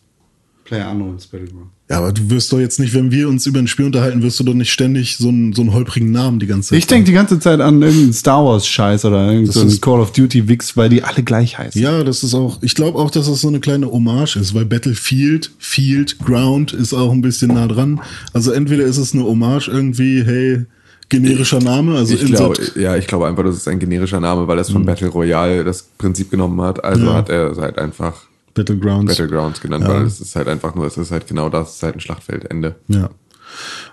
Player 0.63 0.89
Unknowns 0.89 1.27
Battlegrounds. 1.27 1.71
Ja, 1.89 1.99
aber 1.99 2.11
du 2.11 2.29
wirst 2.29 2.51
doch 2.51 2.59
jetzt 2.59 2.81
nicht, 2.81 2.93
wenn 2.93 3.11
wir 3.11 3.29
uns 3.29 3.45
über 3.45 3.59
ein 3.59 3.67
Spiel 3.67 3.85
unterhalten, 3.85 4.21
wirst 4.21 4.37
du 4.41 4.43
doch 4.43 4.53
nicht 4.53 4.73
ständig 4.73 5.15
so 5.17 5.29
einen, 5.29 5.53
so 5.53 5.61
einen 5.61 5.73
holprigen 5.73 6.11
Namen 6.11 6.37
die 6.37 6.45
ganze 6.45 6.69
Zeit. 6.69 6.79
Ich 6.79 6.87
denke 6.87 7.05
die 7.05 7.13
ganze 7.13 7.39
Zeit 7.39 7.61
an 7.61 7.81
irgendeinen 7.81 8.11
Star 8.11 8.43
Wars 8.43 8.67
Scheiß 8.67 9.05
oder 9.05 9.31
irgendeinen 9.31 9.69
so 9.69 9.79
Call 9.79 10.01
of 10.01 10.11
Duty 10.11 10.49
Wix, 10.49 10.75
weil 10.75 10.89
die 10.89 11.03
alle 11.03 11.23
gleich 11.23 11.57
heißen. 11.57 11.81
Ja, 11.81 12.03
das 12.03 12.23
ist 12.23 12.33
auch, 12.33 12.61
ich 12.61 12.75
glaube 12.75 12.99
auch, 12.99 13.09
dass 13.09 13.27
das 13.27 13.39
so 13.39 13.47
eine 13.47 13.61
kleine 13.61 13.89
Hommage 13.89 14.35
ist, 14.35 14.53
weil 14.53 14.65
Battlefield, 14.65 15.51
Field, 15.59 16.19
Ground 16.19 16.73
ist 16.73 16.93
auch 16.93 17.11
ein 17.13 17.21
bisschen 17.21 17.53
nah 17.53 17.67
dran. 17.67 18.01
Also 18.33 18.51
entweder 18.51 18.83
ist 18.83 18.97
es 18.97 19.13
eine 19.13 19.23
Hommage 19.23 19.69
irgendwie, 19.69 20.23
hey, 20.25 20.65
generischer 21.07 21.59
Name, 21.59 21.95
also 21.95 22.15
Ich 22.15 22.25
glaube, 22.25 22.61
ja, 22.75 22.97
ich 22.97 23.07
glaube 23.07 23.27
einfach, 23.27 23.43
das 23.45 23.55
ist 23.55 23.67
ein 23.69 23.79
generischer 23.79 24.19
Name, 24.19 24.45
weil 24.49 24.57
das 24.57 24.71
von 24.71 24.85
Battle 24.85 25.07
Royale 25.07 25.63
das 25.63 25.83
Prinzip 25.97 26.31
genommen 26.31 26.59
hat. 26.61 26.83
Also 26.83 27.05
Ja. 27.05 27.13
hat 27.13 27.29
er 27.29 27.55
halt 27.55 27.77
einfach 27.77 28.26
Battlegrounds. 28.57 29.17
Battlegrounds 29.17 29.61
genannt, 29.61 29.85
Ja. 29.85 29.93
weil 29.93 30.03
es 30.03 30.19
ist 30.19 30.35
halt 30.35 30.47
einfach 30.47 30.75
nur, 30.75 30.85
es 30.85 30.97
ist 30.97 31.11
halt 31.11 31.27
genau 31.27 31.49
das, 31.49 31.69
es 31.69 31.75
ist 31.77 31.83
halt 31.83 31.95
ein 31.95 31.99
Schlachtfeldende. 32.01 32.75
Ja. 32.89 33.09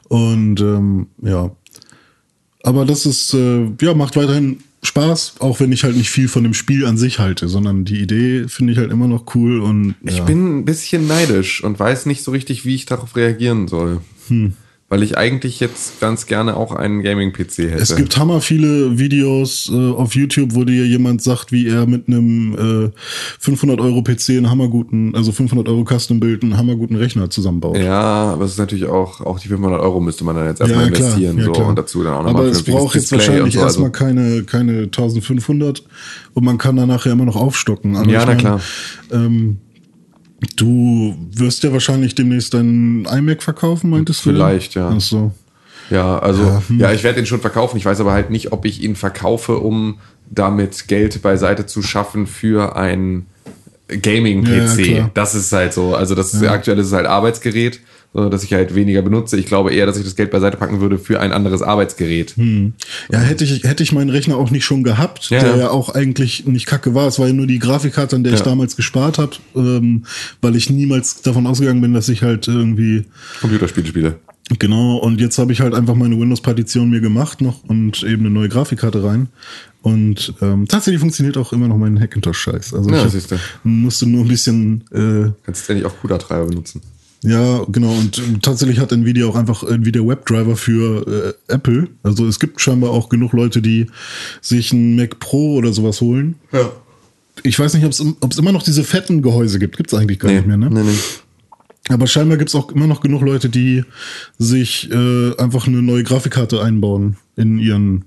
Und 0.08 0.60
ähm, 0.60 1.06
ja. 1.22 1.50
Aber 2.62 2.84
das 2.84 3.06
ist, 3.06 3.34
äh, 3.34 3.70
ja, 3.80 3.94
macht 3.94 4.16
weiterhin 4.16 4.58
Spaß, 4.82 5.36
auch 5.38 5.60
wenn 5.60 5.72
ich 5.72 5.84
halt 5.84 5.96
nicht 5.96 6.10
viel 6.10 6.28
von 6.28 6.42
dem 6.42 6.54
Spiel 6.54 6.84
an 6.86 6.96
sich 6.98 7.18
halte, 7.18 7.48
sondern 7.48 7.84
die 7.84 8.00
Idee 8.00 8.46
finde 8.48 8.72
ich 8.72 8.78
halt 8.78 8.90
immer 8.90 9.06
noch 9.08 9.34
cool 9.34 9.60
und 9.60 9.94
Ich 10.02 10.18
ja. 10.18 10.24
bin 10.24 10.58
ein 10.58 10.64
bisschen 10.64 11.06
neidisch 11.06 11.62
und 11.64 11.78
weiß 11.78 12.06
nicht 12.06 12.22
so 12.22 12.30
richtig, 12.32 12.64
wie 12.66 12.74
ich 12.74 12.84
darauf 12.86 13.16
reagieren 13.16 13.68
soll. 13.68 14.00
Hm. 14.28 14.54
Weil 14.94 15.02
ich 15.02 15.18
eigentlich 15.18 15.58
jetzt 15.58 15.98
ganz 16.00 16.26
gerne 16.26 16.56
auch 16.56 16.72
einen 16.72 17.02
Gaming-PC 17.02 17.58
hätte. 17.58 17.82
Es 17.82 17.96
gibt 17.96 18.16
hammer 18.16 18.40
viele 18.40 18.96
Videos 18.96 19.68
äh, 19.72 19.90
auf 19.90 20.14
YouTube, 20.14 20.54
wo 20.54 20.62
dir 20.62 20.86
jemand 20.86 21.20
sagt, 21.20 21.50
wie 21.50 21.66
er 21.66 21.86
mit 21.86 22.06
einem 22.06 22.92
äh, 22.92 22.98
500 23.40 23.80
Euro 23.80 24.02
PC 24.02 24.30
einen 24.30 24.50
hammerguten, 24.50 25.16
also 25.16 25.32
500 25.32 25.68
Euro 25.68 25.84
Custom-Bild 25.84 26.44
einen 26.44 26.56
hammerguten 26.56 26.94
Rechner 26.96 27.28
zusammenbaut. 27.28 27.76
ja, 27.76 28.00
aber 28.00 28.44
es 28.44 28.52
ist 28.52 28.58
natürlich 28.58 28.86
auch, 28.86 29.20
auch 29.20 29.40
die 29.40 29.48
500 29.48 29.80
Euro 29.80 30.00
müsste 30.00 30.22
man 30.22 30.36
dann 30.36 30.46
jetzt 30.46 30.60
erstmal 30.60 30.82
Ja, 30.82 30.86
investieren. 30.86 31.38
ja, 31.38 31.44
so, 31.44 31.52
klar. 31.52 31.66
und 31.66 31.76
dazu 31.76 32.04
dann 32.04 32.14
auch 32.14 32.22
nochmal 32.22 32.42
Aber 32.42 32.50
es 32.52 32.62
braucht 32.62 32.94
jetzt 32.94 33.10
wahrscheinlich 33.10 33.56
erstmal 33.56 33.90
keine, 33.90 34.44
keine 34.44 34.82
1500 34.84 35.82
und 36.34 36.44
man 36.44 36.56
kann 36.56 36.76
danach 36.76 37.04
ja 37.04 37.10
immer 37.12 37.24
noch 37.24 37.34
aufstocken. 37.36 37.96
Aber 37.96 38.08
Ja, 38.08 38.20
ich 38.20 38.26
na 38.26 38.34
klar. 38.36 38.60
Ähm, 39.10 39.58
du 40.56 41.16
wirst 41.32 41.62
ja 41.62 41.72
wahrscheinlich 41.72 42.14
demnächst 42.14 42.54
deinen 42.54 43.04
iMac 43.04 43.42
verkaufen, 43.42 43.90
meintest 43.90 44.24
du? 44.24 44.30
Vielleicht, 44.30 44.74
ja. 44.74 44.92
Ach 44.94 45.00
so. 45.00 45.32
Ja, 45.90 46.18
also, 46.18 46.42
Ja, 46.42 46.62
ja, 46.78 46.88
hm. 46.88 46.94
ich 46.94 47.04
werde 47.04 47.20
ihn 47.20 47.26
schon 47.26 47.40
verkaufen. 47.40 47.76
Ich 47.76 47.84
weiß 47.84 48.00
aber 48.00 48.12
halt 48.12 48.30
nicht, 48.30 48.52
ob 48.52 48.64
ich 48.64 48.82
ihn 48.82 48.96
verkaufe, 48.96 49.58
um 49.58 49.98
damit 50.30 50.88
Geld 50.88 51.20
beiseite 51.22 51.66
zu 51.66 51.82
schaffen 51.82 52.26
für 52.26 52.76
ein 52.76 53.26
Gaming-PC. 53.88 54.86
Ja, 54.86 55.10
das 55.12 55.34
ist 55.34 55.52
halt 55.52 55.72
so. 55.74 55.94
Also 55.94 56.14
das 56.14 56.32
ist, 56.32 56.42
aktuell 56.42 56.78
ist 56.78 56.92
halt 56.92 57.06
Arbeitsgerät, 57.06 57.80
so, 58.14 58.28
dass 58.28 58.44
ich 58.44 58.52
halt 58.52 58.74
weniger 58.76 59.02
benutze. 59.02 59.36
Ich 59.36 59.46
glaube 59.46 59.74
eher, 59.74 59.86
dass 59.86 59.98
ich 59.98 60.04
das 60.04 60.14
Geld 60.14 60.30
beiseite 60.30 60.56
packen 60.56 60.80
würde 60.80 60.98
für 60.98 61.18
ein 61.20 61.32
anderes 61.32 61.62
Arbeitsgerät. 61.62 62.34
Ja, 63.10 63.18
hätte 63.18 63.42
ich, 63.44 63.64
hätte 63.64 63.82
ich 63.82 63.90
meinen 63.92 64.10
Rechner 64.10 64.36
auch 64.36 64.50
nicht 64.52 64.64
schon 64.64 64.84
gehabt, 64.84 65.30
Ja, 65.30 65.40
der 65.42 65.56
ja. 65.56 65.70
auch 65.70 65.88
eigentlich 65.90 66.46
nicht 66.46 66.66
kacke 66.66 66.94
war. 66.94 67.08
Es 67.08 67.18
war 67.18 67.26
ja 67.26 67.32
nur 67.32 67.46
die 67.48 67.58
Grafikkarte, 67.58 68.14
an 68.16 68.22
der 68.24 68.32
ich 68.34 68.38
Ja. 68.38 68.44
damals 68.44 68.76
gespart 68.76 69.18
habe, 69.18 69.32
ähm, 69.56 70.04
weil 70.40 70.54
ich 70.56 70.70
niemals 70.70 71.22
davon 71.22 71.46
ausgegangen 71.46 71.80
bin, 71.80 71.92
dass 71.92 72.08
ich 72.08 72.22
halt 72.22 72.46
irgendwie 72.46 73.04
Computerspiele 73.40 73.86
spiele. 73.88 74.16
Genau, 74.58 74.98
und 74.98 75.20
jetzt 75.20 75.38
habe 75.38 75.52
ich 75.52 75.60
halt 75.62 75.74
einfach 75.74 75.94
meine 75.94 76.18
Windows-Partition 76.20 76.90
mir 76.90 77.00
gemacht 77.00 77.40
noch 77.40 77.64
und 77.64 78.02
eben 78.02 78.20
eine 78.26 78.30
neue 78.30 78.48
Grafikkarte 78.50 79.02
rein. 79.02 79.28
Und 79.80 80.34
ähm, 80.40 80.66
tatsächlich 80.68 81.00
funktioniert 81.00 81.36
auch 81.36 81.52
immer 81.52 81.66
noch 81.66 81.78
mein 81.78 81.98
Hackintosh-Scheiß. 82.00 82.74
Also 82.74 82.90
Ja, 82.90 83.06
ich 83.06 83.14
hab- 83.14 83.40
musste 83.64 84.06
nur 84.06 84.22
ein 84.24 84.28
bisschen, 84.28 84.84
äh, 84.92 85.30
Kannst 85.44 85.68
endlich 85.68 85.86
auch 85.86 85.94
CUDA-Treiber 86.00 86.46
benutzen. 86.46 86.80
Ja, 87.24 87.64
genau. 87.68 87.90
Und 87.90 88.18
ähm, 88.18 88.42
tatsächlich 88.42 88.78
hat 88.78 88.92
Nvidia 88.92 89.26
auch 89.26 89.34
einfach 89.34 89.62
Nvidia 89.62 90.06
WebDriver 90.06 90.56
für 90.56 91.34
äh, 91.48 91.52
Apple. 91.52 91.88
Also 92.02 92.26
es 92.26 92.38
gibt 92.38 92.60
scheinbar 92.60 92.90
auch 92.90 93.08
genug 93.08 93.32
Leute, 93.32 93.62
die 93.62 93.86
sich 94.42 94.72
einen 94.72 94.94
Mac 94.94 95.18
Pro 95.20 95.54
oder 95.54 95.72
sowas 95.72 96.02
holen. 96.02 96.34
Ja. 96.52 96.70
Ich 97.42 97.58
weiß 97.58 97.74
nicht, 97.74 97.84
ob 97.84 98.30
es 98.30 98.38
immer 98.38 98.52
noch 98.52 98.62
diese 98.62 98.84
fetten 98.84 99.22
Gehäuse 99.22 99.58
gibt. 99.58 99.76
Gibt 99.76 99.92
es 99.92 99.98
eigentlich 99.98 100.18
gar 100.20 100.30
nicht 100.30 100.46
mehr, 100.46 100.56
ne? 100.56 100.70
nee, 100.70 100.82
nee. 100.82 100.98
Aber 101.88 102.06
scheinbar 102.06 102.38
gibt 102.38 102.50
es 102.50 102.54
auch 102.54 102.70
immer 102.70 102.86
noch 102.86 103.00
genug 103.00 103.22
Leute, 103.22 103.48
die 103.48 103.84
sich 104.38 104.90
äh, 104.90 105.36
einfach 105.36 105.66
eine 105.66 105.82
neue 105.82 106.02
Grafikkarte 106.02 106.62
einbauen 106.62 107.16
in 107.36 107.58
ihren 107.58 108.04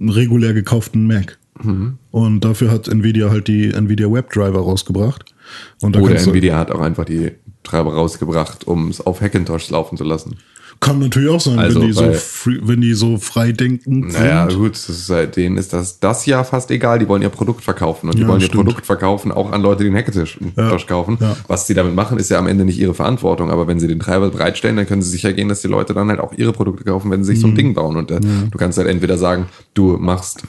regulär 0.00 0.54
gekauften 0.54 1.06
Mac. 1.06 1.38
Mhm. 1.62 1.98
Und 2.10 2.44
dafür 2.44 2.70
hat 2.70 2.88
Nvidia 2.88 3.30
halt 3.30 3.48
die 3.48 3.72
Nvidia 3.72 4.10
WebDriver 4.10 4.60
rausgebracht. 4.60 5.34
Und 5.80 5.94
da 5.96 6.00
Oder 6.00 6.16
Nvidia 6.16 6.56
hat 6.56 6.70
auch 6.70 6.80
einfach 6.80 7.04
die 7.04 7.32
Treiber 7.62 7.94
rausgebracht, 7.94 8.66
um 8.66 8.88
es 8.88 9.00
auf 9.00 9.20
Hackintosh 9.20 9.70
laufen 9.70 9.96
zu 9.96 10.04
lassen. 10.04 10.36
Kann 10.80 10.98
natürlich 10.98 11.28
auch 11.30 11.40
sein, 11.40 11.60
Also, 11.60 11.78
wenn, 11.80 11.86
die 11.86 11.92
so 11.92 12.12
free, 12.12 12.58
wenn 12.62 12.80
die 12.80 12.94
so 12.94 13.16
freidenkend 13.16 14.14
Naja, 14.14 14.50
sind. 14.50 14.58
gut, 14.58 14.72
ist 14.74 15.08
halt, 15.10 15.36
denen 15.36 15.56
ist 15.56 15.72
das, 15.72 16.00
das 16.00 16.26
ja 16.26 16.42
fast 16.42 16.72
egal. 16.72 16.98
Die 16.98 17.06
wollen 17.06 17.22
ihr 17.22 17.28
Produkt 17.28 17.62
verkaufen 17.62 18.08
und 18.08 18.16
die 18.18 18.22
Ja, 18.22 18.28
wollen 18.28 18.40
ihr 18.40 18.46
stimmt. 18.46 18.64
Produkt 18.64 18.86
verkaufen 18.86 19.30
auch 19.30 19.52
an 19.52 19.62
Leute, 19.62 19.84
die 19.84 19.90
einen 19.90 19.96
Hackintosh 19.98 20.38
Ja, 20.56 20.76
kaufen. 20.78 21.18
ja. 21.20 21.36
Was 21.46 21.68
sie 21.68 21.74
damit 21.74 21.94
machen, 21.94 22.18
ist 22.18 22.30
ja 22.30 22.38
am 22.38 22.48
Ende 22.48 22.64
nicht 22.64 22.80
ihre 22.80 22.94
Verantwortung. 22.94 23.50
Aber 23.50 23.68
wenn 23.68 23.78
sie 23.78 23.86
den 23.86 24.00
Treiber 24.00 24.30
bereitstellen, 24.30 24.74
dann 24.76 24.86
können 24.88 25.02
sie 25.02 25.10
sicher 25.10 25.32
gehen, 25.32 25.48
dass 25.48 25.60
die 25.62 25.68
Leute 25.68 25.94
dann 25.94 26.08
halt 26.08 26.18
auch 26.18 26.32
ihre 26.32 26.52
Produkte 26.52 26.82
kaufen, 26.82 27.12
wenn 27.12 27.22
sie 27.22 27.28
sich 27.34 27.38
Mhm. 27.38 27.42
so 27.42 27.48
ein 27.48 27.54
Ding 27.54 27.74
bauen. 27.74 27.96
Und 27.96 28.10
äh, 28.10 28.18
du 28.50 28.58
kannst 28.58 28.76
halt 28.78 28.88
entweder 28.88 29.18
sagen, 29.18 29.46
du 29.74 29.98
machst, 29.98 30.42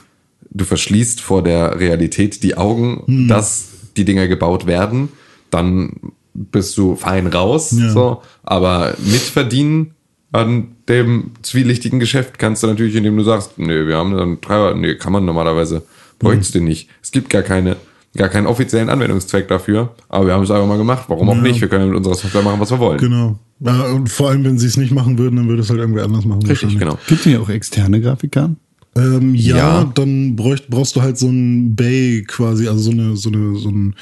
du 0.50 0.64
verschließt 0.64 1.20
vor 1.20 1.44
der 1.44 1.78
Realität 1.78 2.42
die 2.42 2.56
Augen, 2.56 3.02
Mhm. 3.06 3.28
dass 3.28 3.66
die 3.96 4.04
Dinger 4.04 4.26
gebaut 4.26 4.66
werden, 4.66 5.10
dann 5.50 5.92
bist 6.34 6.76
du 6.76 6.96
fein 6.96 7.26
raus. 7.28 7.72
Ja. 7.78 7.90
So. 7.90 8.22
Aber 8.42 8.94
mitverdienen 9.04 9.92
an 10.32 10.72
dem 10.88 11.30
zwielichtigen 11.42 12.00
Geschäft 12.00 12.38
kannst 12.38 12.62
du 12.62 12.66
natürlich, 12.66 12.96
indem 12.96 13.16
du 13.16 13.22
sagst, 13.22 13.52
nee, 13.58 13.86
wir 13.86 13.96
haben 13.96 14.18
einen 14.18 14.40
Treiber, 14.40 14.74
nee, 14.74 14.96
kann 14.96 15.12
man 15.12 15.24
normalerweise, 15.24 15.82
bräuchtest 16.18 16.54
du 16.56 16.60
nicht. 16.60 16.88
Es 17.02 17.12
gibt 17.12 17.30
gar 17.30 17.42
keine, 17.42 17.76
gar 18.16 18.28
keinen 18.28 18.48
offiziellen 18.48 18.88
Anwendungszweck 18.90 19.46
dafür, 19.46 19.94
aber 20.08 20.26
wir 20.26 20.34
haben 20.34 20.42
es 20.42 20.50
einfach 20.50 20.66
mal 20.66 20.76
gemacht. 20.78 21.04
Warum 21.08 21.28
auch 21.28 21.36
Ja. 21.36 21.42
nicht? 21.42 21.60
Wir 21.60 21.68
können 21.68 21.88
mit 21.88 21.96
unserer 21.96 22.14
Software 22.16 22.42
machen, 22.42 22.58
was 22.58 22.70
wir 22.72 22.80
wollen. 22.80 22.98
Genau. 22.98 23.38
Ja, 23.60 23.82
und 23.92 24.08
vor 24.10 24.30
allem, 24.30 24.44
wenn 24.44 24.58
sie 24.58 24.66
es 24.66 24.76
nicht 24.76 24.92
machen 24.92 25.18
würden, 25.18 25.36
dann 25.36 25.48
würde 25.48 25.62
es 25.62 25.70
halt 25.70 25.78
irgendwie 25.78 26.00
anders 26.00 26.24
machen. 26.24 26.42
Richtig, 26.44 26.76
genau. 26.78 26.98
Gibt 27.06 27.20
es 27.20 27.24
hier 27.24 27.40
auch 27.40 27.48
externe 27.48 28.00
Grafikkarten? 28.00 28.56
Ähm, 28.96 29.34
ja, 29.34 29.56
Ja. 29.56 29.92
dann 29.94 30.36
bräucht, 30.36 30.68
brauchst 30.68 30.94
du 30.96 31.02
halt 31.02 31.16
so 31.18 31.28
ein 31.28 31.74
Bay 31.76 32.24
quasi, 32.26 32.68
also 32.68 32.80
so 32.80 32.90
eine, 32.90 33.16
so 33.16 33.28
eine, 33.30 33.56
so 33.56 33.68
ein, 33.68 33.94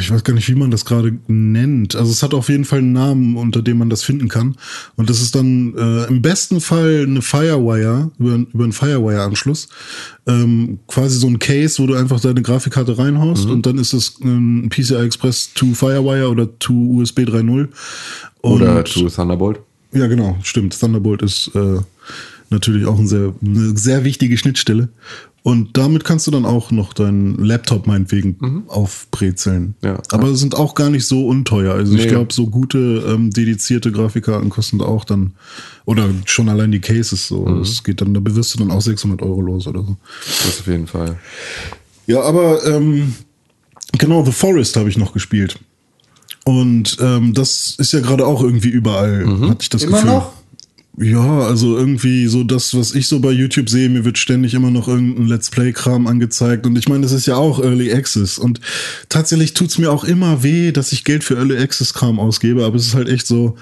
ich 0.00 0.10
weiß 0.10 0.24
gar 0.24 0.34
nicht, 0.34 0.48
wie 0.48 0.56
man 0.56 0.72
das 0.72 0.84
gerade 0.84 1.16
nennt. 1.28 1.94
Also 1.94 2.10
es 2.10 2.24
hat 2.24 2.34
auf 2.34 2.48
jeden 2.48 2.64
Fall 2.64 2.80
einen 2.80 2.92
Namen, 2.92 3.36
unter 3.36 3.62
dem 3.62 3.78
man 3.78 3.88
das 3.88 4.02
finden 4.02 4.28
kann. 4.28 4.56
Und 4.96 5.08
das 5.08 5.22
ist 5.22 5.36
dann 5.36 5.74
äh, 5.76 6.06
im 6.06 6.22
besten 6.22 6.60
Fall 6.60 7.04
eine 7.06 7.22
Firewire, 7.22 8.10
über, 8.18 8.34
über 8.52 8.64
einen 8.64 8.72
Firewire-Anschluss. 8.72 9.68
Ähm, 10.26 10.80
quasi 10.88 11.18
so 11.18 11.28
ein 11.28 11.38
Case, 11.38 11.80
wo 11.80 11.86
du 11.86 11.94
einfach 11.94 12.18
deine 12.18 12.42
Grafikkarte 12.42 12.98
reinhaust 12.98 13.46
und 13.46 13.64
dann 13.64 13.78
ist 13.78 13.92
es 13.92 14.20
ein 14.20 14.68
PCI 14.70 15.04
Express 15.04 15.54
to 15.54 15.66
Firewire 15.72 16.28
oder 16.28 16.58
to 16.58 16.72
USB 16.72 17.20
3.0. 17.20 17.68
Oder 18.42 18.82
to 18.82 19.08
Thunderbolt. 19.08 19.60
ja, 19.92 20.08
genau, 20.08 20.36
stimmt. 20.42 20.78
Thunderbolt 20.78 21.22
ist 21.22 21.50
äh, 21.54 21.78
natürlich 22.50 22.86
auch 22.86 22.98
ein 22.98 23.06
sehr, 23.06 23.32
eine 23.44 23.76
sehr 23.76 24.04
wichtige 24.04 24.36
Schnittstelle. 24.36 24.88
Und 25.42 25.78
damit 25.78 26.04
kannst 26.04 26.26
du 26.26 26.30
dann 26.30 26.44
auch 26.44 26.70
noch 26.70 26.92
deinen 26.92 27.36
Laptop 27.42 27.86
meinetwegen 27.86 28.64
aufbrezeln. 28.68 29.74
Mhm. 29.80 29.88
Ja. 29.88 30.02
Aber 30.10 30.36
sind 30.36 30.54
auch 30.54 30.74
gar 30.74 30.90
nicht 30.90 31.06
so 31.06 31.26
unteuer. 31.26 31.72
Also 31.74 31.94
ich 31.94 32.02
Nee. 32.04 32.08
glaube, 32.10 32.32
so 32.32 32.46
gute 32.48 32.78
ähm, 33.08 33.30
dedizierte 33.30 33.90
Grafikkarten 33.90 34.50
kosten 34.50 34.82
auch 34.82 35.04
dann, 35.06 35.32
oder 35.86 36.10
schon 36.26 36.50
allein 36.50 36.72
die 36.72 36.80
Cases 36.80 37.26
so. 37.26 37.46
Mhm. 37.46 37.62
Es 37.62 37.82
geht 37.82 38.02
dann, 38.02 38.12
da 38.12 38.20
wirst 38.22 38.52
du 38.54 38.58
dann 38.58 38.70
auch 38.70 38.82
600 38.82 39.22
Euro 39.22 39.40
los 39.40 39.66
oder 39.66 39.80
so. 39.82 39.96
Das 40.26 40.60
auf 40.60 40.66
jeden 40.66 40.86
Fall. 40.86 41.16
Ja, 42.06 42.20
aber 42.22 42.62
ähm, 42.66 43.14
genau, 43.96 44.22
The 44.24 44.32
Forest 44.32 44.76
habe 44.76 44.90
ich 44.90 44.98
noch 44.98 45.14
gespielt. 45.14 45.58
Und 46.44 46.96
ähm, 47.00 47.32
das 47.34 47.76
ist 47.78 47.92
ja 47.92 48.00
gerade 48.00 48.26
auch 48.26 48.42
irgendwie 48.42 48.68
überall, 48.70 49.26
hatte 49.48 49.58
ich 49.62 49.68
das 49.70 49.82
Immer 49.84 49.98
Gefühl. 49.98 50.10
noch? 50.10 50.32
Ja, 50.96 51.40
also 51.40 51.76
irgendwie 51.78 52.26
so 52.26 52.44
das, 52.44 52.74
was 52.76 52.94
ich 52.94 53.06
so 53.06 53.20
bei 53.20 53.30
YouTube 53.30 53.70
sehe, 53.70 53.88
mir 53.88 54.04
wird 54.04 54.18
ständig 54.18 54.54
immer 54.54 54.70
noch 54.70 54.88
irgendein 54.88 55.28
Let's 55.28 55.50
Play-Kram 55.50 56.06
angezeigt. 56.06 56.66
Und 56.66 56.76
ich 56.76 56.88
meine, 56.88 57.02
das 57.02 57.12
ist 57.12 57.26
ja 57.26 57.36
auch 57.36 57.60
Early 57.60 57.92
Access. 57.92 58.38
Und 58.38 58.60
tatsächlich 59.08 59.54
tut's 59.54 59.78
mir 59.78 59.92
auch 59.92 60.04
immer 60.04 60.42
weh, 60.42 60.72
dass 60.72 60.92
ich 60.92 61.04
Geld 61.04 61.24
für 61.24 61.36
Early 61.36 61.56
Access-Kram 61.56 62.18
ausgebe. 62.18 62.64
Aber 62.64 62.76
es 62.76 62.86
ist 62.86 62.94
halt 62.94 63.08
echt 63.08 63.26
so, 63.26 63.56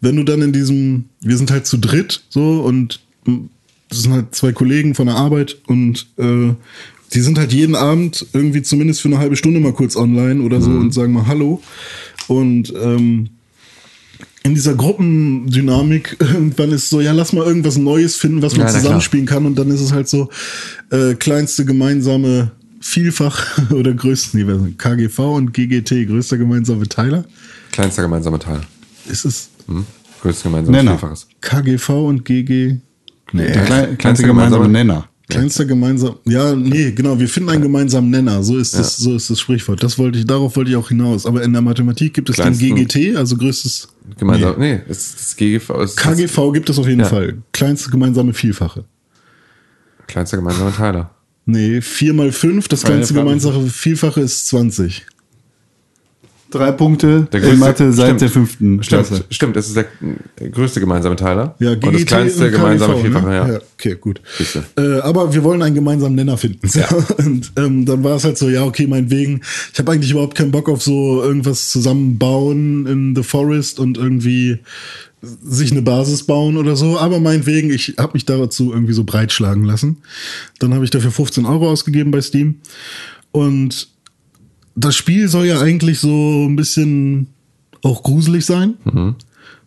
wenn 0.00 0.16
du 0.16 0.22
dann 0.22 0.42
in 0.42 0.52
diesem, 0.52 1.06
wir 1.20 1.36
sind 1.36 1.50
halt 1.50 1.66
zu 1.66 1.78
dritt 1.78 2.22
so 2.28 2.60
und 2.60 3.00
das 3.88 4.02
sind 4.02 4.12
halt 4.12 4.34
zwei 4.34 4.52
Kollegen 4.52 4.94
von 4.94 5.06
der 5.06 5.16
Arbeit 5.16 5.56
und 5.66 6.06
äh, 6.18 6.52
die 7.14 7.20
sind 7.20 7.38
halt 7.38 7.52
jeden 7.52 7.74
Abend 7.74 8.26
irgendwie 8.32 8.62
zumindest 8.62 9.00
für 9.00 9.08
eine 9.08 9.18
halbe 9.18 9.36
Stunde 9.36 9.60
mal 9.60 9.72
kurz 9.72 9.96
online 9.96 10.42
oder 10.42 10.60
so 10.60 10.70
und 10.70 10.92
sagen 10.92 11.12
mal 11.12 11.26
Hallo. 11.26 11.62
Und 12.28 12.72
ähm, 12.76 13.30
in 14.46 14.54
dieser 14.54 14.74
Gruppendynamik 14.74 16.16
irgendwann 16.20 16.70
ist 16.72 16.88
so, 16.90 17.00
ja, 17.00 17.12
lass 17.12 17.32
mal 17.32 17.44
irgendwas 17.46 17.76
Neues 17.76 18.16
finden, 18.16 18.42
was 18.42 18.52
man 18.52 18.60
Ja, 18.60 18.64
na 18.66 18.70
klar. 18.70 18.82
zusammenspielen 18.82 19.26
kann. 19.26 19.46
Und 19.46 19.56
dann 19.58 19.70
ist 19.70 19.80
es 19.80 19.92
halt 19.92 20.08
so, 20.08 20.28
äh, 20.90 21.14
kleinste 21.14 21.64
gemeinsame 21.64 22.52
Vielfach 22.80 23.58
oder 23.70 23.92
größten, 23.94 24.40
ist 24.48 24.48
das? 24.48 24.78
KGV 24.78 25.18
und 25.36 25.52
GGT, 25.52 26.06
größter 26.06 26.38
gemeinsame 26.38 26.86
Teiler. 26.88 27.24
Kleinster 27.72 28.02
gemeinsamer 28.02 28.38
Teil. 28.38 28.60
Ist 29.08 29.24
es 29.24 29.48
Hm? 29.66 29.84
Größtes 30.22 30.44
gemeinsames 30.44 30.76
Nenner. 30.78 30.98
Vielfaches. 30.98 31.26
KGV 31.40 31.88
und 32.06 32.24
GG? 32.24 32.76
Nee, 33.32 33.42
Der 33.46 33.52
klei 33.52 33.64
kleinste 33.66 33.96
kleinste 33.96 34.26
gemeinsame 34.26 34.66
gemeinsame- 34.66 34.72
Nenner. 34.72 35.08
Kleinster 35.28 35.64
gemeinsam. 35.64 36.16
Ja, 36.24 36.54
nee, 36.54 36.92
genau. 36.92 37.18
Wir 37.18 37.28
finden 37.28 37.50
einen 37.50 37.62
gemeinsamen 37.62 38.10
Nenner. 38.10 38.44
So 38.44 38.58
ist 38.58 38.78
das, 38.78 38.96
so 38.96 39.16
ist 39.16 39.28
das 39.28 39.40
Sprichwort. 39.40 39.82
Das 39.82 39.98
wollte 39.98 40.20
ich, 40.20 40.24
darauf 40.26 40.54
wollte 40.54 40.70
ich 40.70 40.76
auch 40.76 40.88
hinaus. 40.88 41.26
Aber 41.26 41.42
in 41.42 41.52
der 41.52 41.62
Mathematik 41.62 42.14
gibt 42.14 42.30
es 42.30 42.36
Kleinsten- 42.36 42.64
den 42.76 42.76
GGT, 42.86 43.16
also 43.16 43.36
größtes. 43.36 43.88
Gemeinsam. 44.18 44.54
Nee, 44.58 44.80
es- 44.88 45.14
das 45.16 45.36
GGV 45.36 45.82
ist 45.82 45.96
KGV 45.96 46.52
gibt 46.52 46.70
es 46.70 46.78
auf 46.78 46.86
jeden 46.86 47.00
Ja. 47.00 47.06
Fall. 47.06 47.38
Kleinste 47.52 47.90
gemeinsame 47.90 48.34
Vielfache. 48.34 48.84
das 49.98 50.06
kleinster 50.06 50.36
gemeinsamer 50.36 50.72
Teiler. 50.74 51.10
Nee, 51.44 51.80
4 51.80 52.14
mal 52.14 52.30
5, 52.32 52.68
das 52.68 52.82
kleinste 52.82 53.14
gemeinsame 53.14 53.66
Vielfache 53.68 54.20
ist 54.20 54.46
20. 54.48 55.06
Drei 56.50 56.70
Punkte 56.72 57.26
Der 57.32 57.40
in 57.42 57.48
größte- 57.50 57.56
Mathe 57.58 57.92
seit 57.92 58.06
stimmt. 58.06 58.20
der 58.20 58.28
fünften 58.30 58.82
Stimmt, 58.82 59.06
Klasse. 59.08 59.24
stimmt, 59.30 59.56
das 59.56 59.66
ist 59.68 59.76
der 59.76 59.86
größte 60.50 60.78
gemeinsame 60.80 61.16
Teiler. 61.16 61.54
Ja, 61.58 61.72
und 61.72 61.84
das 61.84 61.90
GGT 61.92 62.06
kleinste 62.06 62.44
und 62.46 62.52
gemeinsame 62.52 62.96
Vielfache, 62.98 63.26
ne? 63.26 63.34
ja. 63.34 63.58
Okay, 63.78 63.96
gut. 64.00 64.20
Äh, 64.78 65.00
aber 65.00 65.34
wir 65.34 65.42
wollen 65.42 65.60
einen 65.62 65.74
gemeinsamen 65.74 66.14
Nenner 66.14 66.36
finden. 66.36 66.68
Und 67.18 67.52
ähm, 67.56 67.84
dann 67.84 68.02
war 68.04 68.16
es 68.16 68.24
halt 68.24 68.38
so, 68.38 68.48
ja, 68.48 68.64
okay, 68.64 68.86
meinetwegen, 68.86 69.40
ich 69.72 69.78
habe 69.78 69.92
eigentlich 69.92 70.10
überhaupt 70.12 70.36
keinen 70.36 70.50
Bock 70.50 70.68
auf 70.68 70.82
so 70.82 71.22
irgendwas 71.22 71.68
zusammenbauen 71.70 72.86
in 72.86 73.14
The 73.16 73.22
Forest 73.22 73.78
und 73.80 73.98
irgendwie 73.98 74.58
sich 75.42 75.72
eine 75.72 75.82
Basis 75.82 76.22
bauen 76.22 76.56
oder 76.56 76.76
so. 76.76 76.98
Aber 76.98 77.20
meinetwegen, 77.20 77.70
ich 77.70 77.94
habe 77.98 78.12
mich 78.14 78.24
dazu 78.24 78.72
irgendwie 78.72 78.92
so 78.92 79.04
breitschlagen 79.04 79.64
lassen. 79.64 79.98
Dann 80.60 80.72
habe 80.74 80.84
ich 80.84 80.90
dafür 80.90 81.10
15 81.10 81.44
Euro 81.46 81.68
ausgegeben 81.70 82.10
bei 82.12 82.20
Steam. 82.20 82.56
Und 83.32 83.88
das 84.76 84.94
Spiel 84.94 85.28
soll 85.28 85.46
ja 85.46 85.60
eigentlich 85.60 85.98
so 86.00 86.46
ein 86.46 86.54
bisschen 86.56 87.26
auch 87.82 88.02
gruselig 88.02 88.44
sein, 88.46 88.74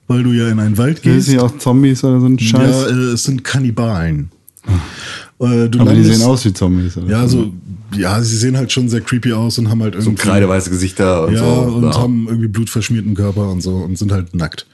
weil 0.07 0.23
du 0.23 0.31
ja 0.31 0.47
in 0.49 0.59
einen 0.59 0.77
Wald 0.77 1.01
gehst. 1.01 1.27
ist 1.27 1.33
hier 1.33 1.43
auch 1.43 1.57
Zombies 1.57 2.03
oder 2.03 2.19
so 2.19 2.27
ein 2.27 2.39
Scheiß. 2.39 2.81
Ja, 2.81 2.87
äh, 2.87 3.13
es 3.13 3.23
sind 3.23 3.43
Kannibalen. 3.43 4.29
Äh, 4.65 5.69
du 5.69 5.79
aber 5.79 5.93
die 5.93 6.01
landest- 6.01 6.19
sehen 6.19 6.27
aus 6.27 6.45
wie 6.45 6.53
Zombies. 6.53 6.97
Oder? 6.97 7.07
Ja, 7.07 7.27
so, 7.27 7.51
ja, 7.95 8.21
sie 8.21 8.35
sehen 8.37 8.57
halt 8.57 8.71
schon 8.71 8.89
sehr 8.89 9.01
creepy 9.01 9.33
aus 9.33 9.57
und 9.57 9.69
haben 9.69 9.81
halt 9.81 9.93
So 9.95 10.01
irgendwie. 10.09 10.15
kreideweiße 10.21 10.69
Gesichter 10.69 11.25
und 11.27 11.33
ja, 11.33 11.39
so. 11.39 11.45
und 11.75 11.83
Ja. 11.83 11.97
haben 11.97 12.27
irgendwie 12.27 12.47
blutverschmierten 12.47 13.15
Körper 13.15 13.49
und 13.49 13.61
so 13.61 13.75
und 13.77 13.97
sind 13.97 14.11
halt 14.11 14.35
nackt. 14.35 14.67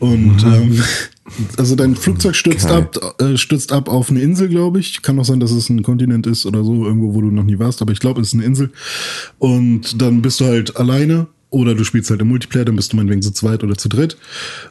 Und 0.00 0.44
ähm, 0.44 0.82
also 1.56 1.74
dein 1.74 1.96
Flugzeug 1.96 2.36
stürzt 2.36 2.66
ab, 2.66 2.96
äh, 3.20 3.36
stürzt 3.36 3.72
ab 3.72 3.88
auf 3.88 4.10
eine 4.10 4.20
Insel, 4.20 4.48
glaube 4.48 4.78
ich. 4.78 5.02
Kann 5.02 5.18
auch 5.18 5.24
sein, 5.24 5.40
dass 5.40 5.50
es 5.50 5.68
ein 5.68 5.82
Kontinent 5.82 6.26
ist 6.26 6.46
oder 6.46 6.62
so, 6.62 6.84
irgendwo, 6.84 7.14
wo 7.14 7.20
du 7.20 7.30
noch 7.30 7.44
nie 7.44 7.58
warst, 7.58 7.82
aber 7.82 7.92
ich 7.92 8.00
glaube, 8.00 8.20
es 8.20 8.28
ist 8.28 8.34
eine 8.34 8.44
Insel. 8.44 8.70
Und 9.38 10.00
dann 10.00 10.22
bist 10.22 10.40
du 10.40 10.44
halt 10.44 10.76
alleine 10.76 11.26
oder 11.50 11.74
du 11.74 11.84
spielst 11.84 12.10
halt 12.10 12.20
im 12.20 12.28
Multiplayer, 12.28 12.64
dann 12.64 12.76
bist 12.76 12.92
du 12.92 12.96
meinetwegen 12.96 13.22
zu 13.22 13.32
zweit 13.32 13.64
oder 13.64 13.76
zu 13.76 13.88
dritt. 13.88 14.16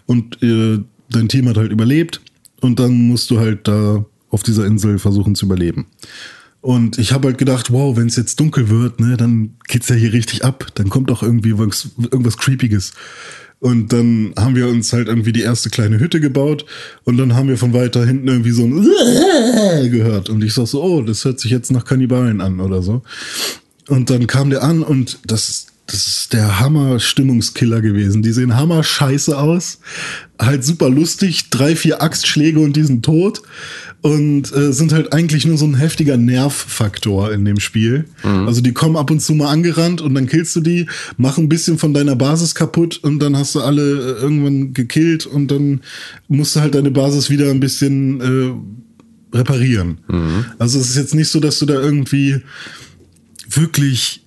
Und 0.05 0.41
äh, 0.41 0.79
dein 1.09 1.27
Team 1.27 1.47
hat 1.49 1.57
halt 1.57 1.71
überlebt 1.71 2.21
und 2.61 2.79
dann 2.79 2.93
musst 3.07 3.29
du 3.29 3.39
halt 3.39 3.67
da 3.67 4.05
auf 4.29 4.43
dieser 4.43 4.65
Insel 4.65 4.99
versuchen 4.99 5.35
zu 5.35 5.45
überleben. 5.45 5.87
Und 6.61 6.97
ich 6.97 7.13
habe 7.13 7.27
halt 7.27 7.37
gedacht, 7.37 7.71
wow, 7.71 7.95
wenn 7.95 8.07
es 8.07 8.15
jetzt 8.15 8.39
dunkel 8.39 8.69
wird, 8.69 8.99
ne, 8.99 9.15
dann 9.15 9.55
geht's 9.67 9.89
ja 9.89 9.95
hier 9.95 10.11
richtig 10.11 10.43
ab. 10.43 10.67
Dann 10.75 10.89
kommt 10.89 11.11
auch 11.11 11.23
irgendwie 11.23 11.57
was, 11.57 11.89
irgendwas 11.97 12.37
Creepiges. 12.37 12.93
Und 13.59 13.91
dann 13.91 14.33
haben 14.37 14.55
wir 14.55 14.67
uns 14.67 14.93
halt 14.93 15.07
irgendwie 15.07 15.33
die 15.33 15.41
erste 15.41 15.69
kleine 15.69 15.99
Hütte 15.99 16.19
gebaut 16.19 16.65
und 17.05 17.17
dann 17.17 17.35
haben 17.35 17.49
wir 17.49 17.57
von 17.57 17.73
weiter 17.73 18.05
hinten 18.05 18.27
irgendwie 18.27 18.51
so 18.51 18.63
ein 18.63 18.83
gehört. 19.91 20.29
Und 20.29 20.43
ich 20.43 20.53
sag 20.53 20.67
so, 20.67 20.83
oh, 20.83 21.01
das 21.01 21.25
hört 21.25 21.39
sich 21.39 21.51
jetzt 21.51 21.71
nach 21.71 21.85
Kannibalen 21.85 22.39
an 22.39 22.59
oder 22.59 22.83
so. 22.83 23.01
Und 23.87 24.09
dann 24.09 24.27
kam 24.27 24.51
der 24.51 24.63
an 24.63 24.83
und 24.83 25.19
das, 25.25 25.67
das 25.87 26.07
ist 26.07 26.33
der 26.33 26.59
Hammer-Stimmungskiller 26.59 27.81
gewesen. 27.81 28.21
Die 28.21 28.31
sehen 28.31 28.55
hammer 28.55 28.83
scheiße 28.83 29.35
aus. 29.35 29.79
Halt 30.37 30.63
super 30.63 30.89
lustig. 30.89 31.49
Drei, 31.49 31.75
vier 31.75 32.03
Axtschläge 32.03 32.59
und 32.59 32.75
die 32.75 32.83
sind 32.83 33.03
tot 33.03 33.41
und 34.07 34.55
äh, 34.55 34.71
sind 34.71 34.93
halt 34.93 35.11
eigentlich 35.11 35.45
nur 35.45 35.57
so 35.57 35.65
ein 35.65 35.75
heftiger 35.75 36.15
Nervfaktor 36.15 37.33
in 37.33 37.43
dem 37.43 37.59
Spiel. 37.59 38.05
Mhm. 38.23 38.47
Also 38.47 38.61
die 38.61 38.71
kommen 38.71 38.95
ab 38.95 39.11
und 39.11 39.19
zu 39.19 39.33
mal 39.33 39.49
angerannt 39.49 39.99
und 39.99 40.15
dann 40.15 40.27
killst 40.27 40.55
du 40.55 40.61
die, 40.61 40.87
machen 41.17 41.43
ein 41.43 41.49
bisschen 41.49 41.77
von 41.77 41.93
deiner 41.93 42.15
Basis 42.15 42.55
kaputt 42.55 43.01
und 43.03 43.19
dann 43.19 43.35
hast 43.35 43.55
du 43.55 43.59
alle 43.59 43.81
äh, 43.81 44.21
irgendwann 44.21 44.73
gekillt 44.73 45.25
und 45.25 45.51
dann 45.51 45.81
musst 46.29 46.55
du 46.55 46.61
halt 46.61 46.75
deine 46.75 46.89
Basis 46.89 47.29
wieder 47.29 47.51
ein 47.51 47.59
bisschen 47.59 48.21
äh, 48.21 49.37
reparieren. 49.37 49.97
Mhm. 50.07 50.45
Also 50.57 50.79
es 50.79 50.91
ist 50.91 50.95
jetzt 50.95 51.13
nicht 51.13 51.27
so, 51.27 51.41
dass 51.41 51.59
du 51.59 51.65
da 51.65 51.73
irgendwie 51.73 52.39
wirklich 53.49 54.25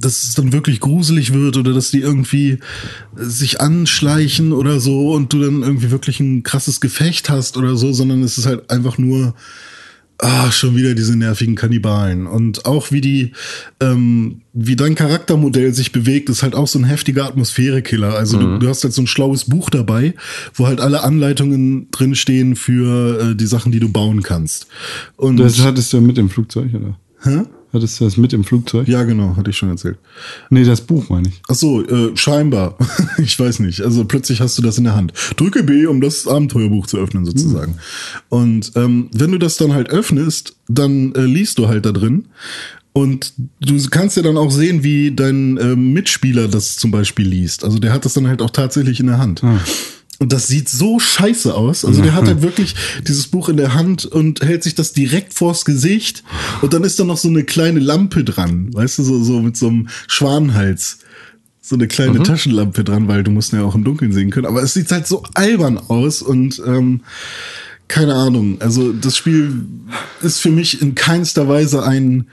dass 0.00 0.22
es 0.22 0.34
dann 0.34 0.52
wirklich 0.52 0.80
gruselig 0.80 1.32
wird 1.32 1.56
oder 1.56 1.72
dass 1.72 1.90
die 1.90 2.00
irgendwie 2.00 2.58
sich 3.16 3.60
anschleichen 3.60 4.52
oder 4.52 4.80
so 4.80 5.12
und 5.12 5.32
du 5.32 5.40
dann 5.40 5.62
irgendwie 5.62 5.90
wirklich 5.90 6.20
ein 6.20 6.42
krasses 6.42 6.80
Gefecht 6.80 7.30
hast 7.30 7.56
oder 7.56 7.76
so, 7.76 7.92
sondern 7.92 8.22
es 8.22 8.38
ist 8.38 8.46
halt 8.46 8.70
einfach 8.70 8.98
nur 8.98 9.34
ah, 10.18 10.50
schon 10.50 10.76
wieder 10.76 10.94
diese 10.94 11.16
nervigen 11.16 11.54
Kannibalen. 11.54 12.26
Und 12.26 12.66
auch 12.66 12.90
wie 12.90 13.00
die, 13.00 13.32
ähm, 13.80 14.42
wie 14.52 14.76
dein 14.76 14.94
Charaktermodell 14.94 15.72
sich 15.72 15.92
bewegt, 15.92 16.28
ist 16.28 16.42
halt 16.42 16.54
auch 16.54 16.66
so 16.66 16.78
ein 16.78 16.84
heftiger 16.84 17.24
Atmosphärekiller. 17.26 18.14
Also 18.14 18.38
mhm. 18.38 18.42
du, 18.42 18.58
du, 18.58 18.68
hast 18.68 18.82
halt 18.84 18.94
so 18.94 19.02
ein 19.02 19.06
schlaues 19.06 19.44
Buch 19.44 19.70
dabei, 19.70 20.14
wo 20.54 20.66
halt 20.66 20.80
alle 20.80 21.02
Anleitungen 21.04 21.90
drinstehen 21.90 22.56
für 22.56 23.30
äh, 23.30 23.36
die 23.36 23.46
Sachen, 23.46 23.72
die 23.72 23.80
du 23.80 23.90
bauen 23.90 24.22
kannst. 24.22 24.66
Und 25.16 25.38
das 25.38 25.62
hattest 25.62 25.92
du 25.92 26.00
mit 26.00 26.16
dem 26.16 26.30
Flugzeug, 26.30 26.74
oder? 26.74 26.98
Hä? 27.22 27.42
Hattest 27.72 28.00
du 28.00 28.04
das 28.04 28.16
mit 28.16 28.32
im 28.32 28.44
Flugzeug? 28.44 28.88
Ja, 28.88 29.04
genau, 29.04 29.36
hatte 29.36 29.50
ich 29.50 29.56
schon 29.56 29.68
erzählt. 29.68 29.98
Nee, 30.48 30.64
das 30.64 30.80
Buch 30.80 31.10
meine 31.10 31.28
ich. 31.28 31.42
Ach 31.48 31.54
so, 31.54 31.84
äh, 31.84 32.16
scheinbar. 32.16 32.78
ich 33.18 33.38
weiß 33.38 33.60
nicht. 33.60 33.82
Also 33.82 34.04
plötzlich 34.04 34.40
hast 34.40 34.56
du 34.56 34.62
das 34.62 34.78
in 34.78 34.84
der 34.84 34.96
Hand. 34.96 35.12
Drücke 35.36 35.62
B, 35.62 35.86
um 35.86 36.00
das 36.00 36.26
Abenteuerbuch 36.26 36.86
zu 36.86 36.96
öffnen, 36.96 37.26
sozusagen. 37.26 37.72
Hm. 37.72 37.80
Und 38.30 38.72
ähm, 38.76 39.10
wenn 39.12 39.32
du 39.32 39.38
das 39.38 39.58
dann 39.58 39.74
halt 39.74 39.90
öffnest, 39.90 40.56
dann 40.66 41.14
äh, 41.14 41.24
liest 41.24 41.58
du 41.58 41.68
halt 41.68 41.84
da 41.84 41.92
drin. 41.92 42.26
Und 42.94 43.34
du 43.60 43.78
kannst 43.90 44.16
ja 44.16 44.22
dann 44.22 44.36
auch 44.36 44.50
sehen, 44.50 44.82
wie 44.82 45.12
dein 45.12 45.56
äh, 45.58 45.76
Mitspieler 45.76 46.48
das 46.48 46.76
zum 46.76 46.90
Beispiel 46.90 47.28
liest. 47.28 47.64
Also 47.64 47.78
der 47.78 47.92
hat 47.92 48.04
das 48.04 48.14
dann 48.14 48.26
halt 48.26 48.40
auch 48.40 48.50
tatsächlich 48.50 48.98
in 48.98 49.06
der 49.06 49.18
Hand. 49.18 49.44
Ah. 49.44 49.60
Und 50.20 50.32
das 50.32 50.48
sieht 50.48 50.68
so 50.68 50.98
scheiße 50.98 51.54
aus. 51.54 51.84
Also 51.84 52.02
der 52.02 52.14
hat 52.14 52.26
halt 52.26 52.42
wirklich 52.42 52.74
dieses 53.06 53.28
Buch 53.28 53.48
in 53.48 53.56
der 53.56 53.74
Hand 53.74 54.04
und 54.04 54.42
hält 54.42 54.64
sich 54.64 54.74
das 54.74 54.92
direkt 54.92 55.32
vors 55.32 55.64
Gesicht. 55.64 56.24
Und 56.60 56.72
dann 56.72 56.82
ist 56.82 56.98
da 56.98 57.04
noch 57.04 57.18
so 57.18 57.28
eine 57.28 57.44
kleine 57.44 57.78
Lampe 57.78 58.24
dran. 58.24 58.74
Weißt 58.74 58.98
du, 58.98 59.04
so, 59.04 59.22
so 59.22 59.40
mit 59.40 59.56
so 59.56 59.68
einem 59.68 59.88
Schwanenhals. 60.08 60.98
So 61.60 61.76
eine 61.76 61.86
kleine 61.86 62.18
mhm. 62.18 62.24
Taschenlampe 62.24 62.82
dran, 62.82 63.06
weil 63.06 63.22
du 63.22 63.30
musst 63.30 63.52
ja 63.52 63.62
auch 63.62 63.76
im 63.76 63.84
Dunkeln 63.84 64.12
sehen 64.12 64.30
können. 64.30 64.46
Aber 64.46 64.62
es 64.62 64.74
sieht 64.74 64.90
halt 64.90 65.06
so 65.06 65.22
albern 65.34 65.78
aus 65.78 66.22
und 66.22 66.60
ähm, 66.66 67.02
keine 67.86 68.14
Ahnung. 68.14 68.60
Also 68.60 68.92
das 68.92 69.16
Spiel 69.16 69.66
ist 70.20 70.40
für 70.40 70.50
mich 70.50 70.82
in 70.82 70.94
keinster 70.94 71.48
Weise 71.48 71.84
ein 71.84 72.26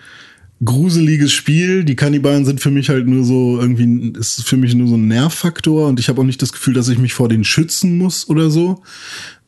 gruseliges 0.63 1.31
Spiel. 1.31 1.83
Die 1.83 1.95
Kannibalen 1.95 2.45
sind 2.45 2.61
für 2.61 2.71
mich 2.71 2.89
halt 2.89 3.07
nur 3.07 3.23
so 3.23 3.59
irgendwie, 3.59 4.13
ist 4.17 4.45
für 4.45 4.57
mich 4.57 4.73
nur 4.75 4.87
so 4.87 4.95
ein 4.95 5.07
Nervfaktor 5.07 5.87
und 5.87 5.99
ich 5.99 6.09
habe 6.09 6.21
auch 6.21 6.25
nicht 6.25 6.41
das 6.41 6.53
Gefühl, 6.53 6.73
dass 6.73 6.89
ich 6.89 6.97
mich 6.97 7.13
vor 7.13 7.29
denen 7.29 7.43
schützen 7.43 7.97
muss 7.97 8.29
oder 8.29 8.49
so. 8.49 8.81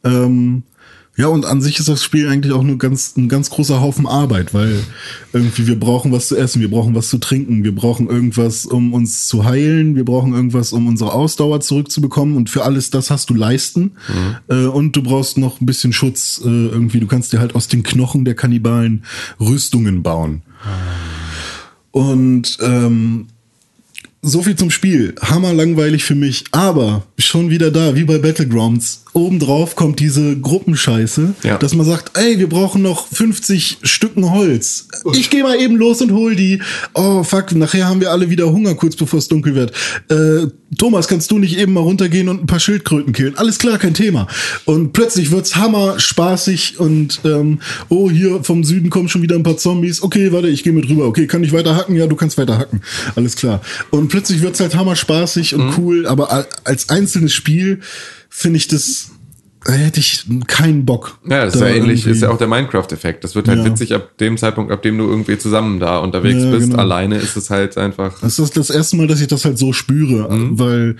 Ähm, 0.04 0.64
ja, 1.18 1.26
und 1.28 1.46
an 1.46 1.62
sich 1.62 1.80
ist 1.80 1.90
das 1.90 2.04
Spiel 2.04 2.28
eigentlich 2.28 2.54
auch 2.54 2.62
nur 2.62 2.78
ganz, 2.78 3.18
ein 3.18 3.28
ganz 3.28 3.50
großer 3.50 3.82
Haufen 3.82 4.06
Arbeit, 4.06 4.54
weil 4.54 4.80
irgendwie 5.34 5.66
wir 5.66 5.80
brauchen 5.80 6.12
was 6.12 6.28
zu 6.28 6.38
essen, 6.38 6.62
wir 6.62 6.70
brauchen 6.70 6.94
was 6.94 7.10
zu 7.10 7.18
trinken, 7.18 7.64
wir 7.64 7.74
brauchen 7.74 8.08
irgendwas, 8.08 8.68
um 8.68 8.94
uns 8.94 9.26
zu 9.26 9.44
heilen, 9.44 9.96
wir 9.96 10.06
brauchen 10.06 10.36
irgendwas, 10.36 10.74
um 10.74 10.86
unsere 10.86 11.14
Ausdauer 11.14 11.60
zurückzubekommen 11.60 12.38
und 12.38 12.52
für 12.52 12.66
alles 12.66 12.92
das 12.92 13.10
hast 13.10 13.32
du 13.32 13.34
Leisten 13.34 13.94
mhm. 14.08 14.36
äh, 14.48 14.66
und 14.68 14.96
du 14.96 15.02
brauchst 15.02 15.40
noch 15.40 15.60
ein 15.60 15.66
bisschen 15.66 15.92
Schutz 15.92 16.40
äh, 16.46 16.48
irgendwie. 16.48 17.00
Du 17.00 17.08
kannst 17.08 17.34
dir 17.34 17.40
halt 17.40 17.56
aus 17.56 17.68
den 17.68 17.82
Knochen 17.82 18.24
der 18.24 18.36
Kannibalen 18.36 19.04
Rüstungen 19.40 20.04
bauen. 20.04 20.44
Und 21.92 22.58
ähm, 22.62 23.28
so 24.22 24.42
viel 24.42 24.56
zum 24.56 24.72
Spiel. 24.72 25.16
Hammer 25.22 25.54
langweilig 25.54 26.04
für 26.04 26.16
mich, 26.16 26.46
aber 26.52 27.04
schon 27.18 27.50
wieder 27.50 27.72
da, 27.72 27.96
wie 27.96 28.04
bei 28.04 28.18
Battlegrounds 28.18 29.04
obendrauf 29.18 29.76
kommt 29.76 30.00
diese 30.00 30.38
Gruppenscheiße, 30.38 31.34
ja. 31.44 31.58
dass 31.58 31.74
man 31.74 31.86
sagt, 31.86 32.18
ey, 32.18 32.38
wir 32.38 32.48
brauchen 32.48 32.84
noch 32.84 33.08
50 33.08 33.80
Stücken 33.82 34.32
Holz. 34.32 34.88
Ich 35.14 35.32
gehe 35.32 35.42
mal 35.42 35.60
eben 35.60 35.76
los 35.76 36.02
und 36.02 36.12
hol 36.12 36.36
die. 36.36 36.62
Oh, 36.94 37.24
fuck, 37.24 37.54
nachher 37.54 37.88
haben 37.88 38.00
wir 38.00 38.12
alle 38.12 38.30
wieder 38.30 38.52
Hunger, 38.52 38.76
kurz 38.76 38.96
bevor 38.96 39.18
es 39.18 39.28
dunkel 39.28 39.56
wird. 39.56 39.72
Äh, 40.10 40.48
Thomas, 40.78 41.08
kannst 41.08 41.32
du 41.32 41.40
nicht 41.40 41.58
eben 41.58 41.74
mal 41.74 41.82
runtergehen 41.82 42.30
und 42.30 42.44
ein 42.44 42.46
paar 42.46 42.60
Schildkröten 42.60 43.14
killen? 43.14 43.38
Alles 43.38 43.58
klar, 43.58 43.80
kein 43.80 43.96
Thema. 43.96 44.28
Und 44.66 44.94
plötzlich 44.94 45.32
wird's 45.32 45.56
hammer 45.56 46.00
spaßig 46.00 46.80
und 46.80 47.22
ähm, 47.26 47.60
oh, 47.90 48.12
hier 48.12 48.44
vom 48.44 48.64
Süden 48.64 48.90
kommen 48.90 49.10
schon 49.10 49.24
wieder 49.24 49.36
ein 49.36 49.44
paar 49.44 49.58
Zombies. 49.58 50.04
Okay, 50.04 50.32
warte, 50.32 50.50
ich 50.50 50.64
gehe 50.64 50.74
mit 50.74 50.90
rüber. 50.90 51.08
Okay, 51.08 51.26
kann 51.26 51.44
ich 51.44 51.54
weiter 51.54 51.76
hacken? 51.76 51.96
Ja, 51.96 52.06
du 52.06 52.16
kannst 52.16 52.38
weiter 52.38 52.60
hacken. 52.60 52.82
Alles 53.16 53.36
klar. 53.36 53.62
Und 53.90 54.07
plötzlich 54.08 54.42
wird's 54.42 54.60
halt 54.60 54.76
hammer 54.76 54.96
spaßig 54.96 55.56
und 55.56 55.68
mhm. 55.68 55.74
cool, 55.78 56.08
aber 56.08 56.48
als 56.64 56.90
einzelnes 56.90 57.34
Spiel 57.34 57.82
finde 58.30 58.58
ich 58.58 58.68
das 58.68 59.12
da 59.64 59.74
hätte 59.74 60.00
ich 60.00 60.26
keinen 60.48 60.86
Bock. 60.86 61.20
Ja, 61.28 61.46
das 61.46 61.56
ist 61.56 61.62
ja 61.62 61.68
ähnlich, 61.68 62.02
irgendwie. 62.02 62.12
ist 62.12 62.22
ja 62.22 62.30
auch 62.30 62.38
der 62.38 62.48
Minecraft-Effekt. 62.48 63.24
Das 63.24 63.36
wird 63.36 63.48
halt 63.48 63.60
ja. 63.60 63.66
witzig 63.66 63.94
ab 63.94 64.18
dem 64.18 64.38
Zeitpunkt, 64.38 64.72
ab 64.72 64.82
dem 64.82 64.98
du 64.98 65.06
irgendwie 65.06 65.38
zusammen 65.38 65.80
da 65.80 65.98
unterwegs 65.98 66.44
ja, 66.44 66.52
bist. 66.52 66.70
Genau. 66.70 66.80
Alleine 66.80 67.18
ist 67.18 67.36
es 67.36 67.50
halt 67.50 67.78
einfach. 67.78 68.20
Das 68.22 68.40
ist 68.40 68.56
das 68.56 68.70
erste 68.70 68.96
Mal, 68.98 69.08
dass 69.08 69.20
ich 69.20 69.28
das 69.28 69.46
halt 69.46 69.58
so 69.58 69.74
spüre, 69.74 70.34
mhm. 70.34 70.60
weil, 70.60 70.96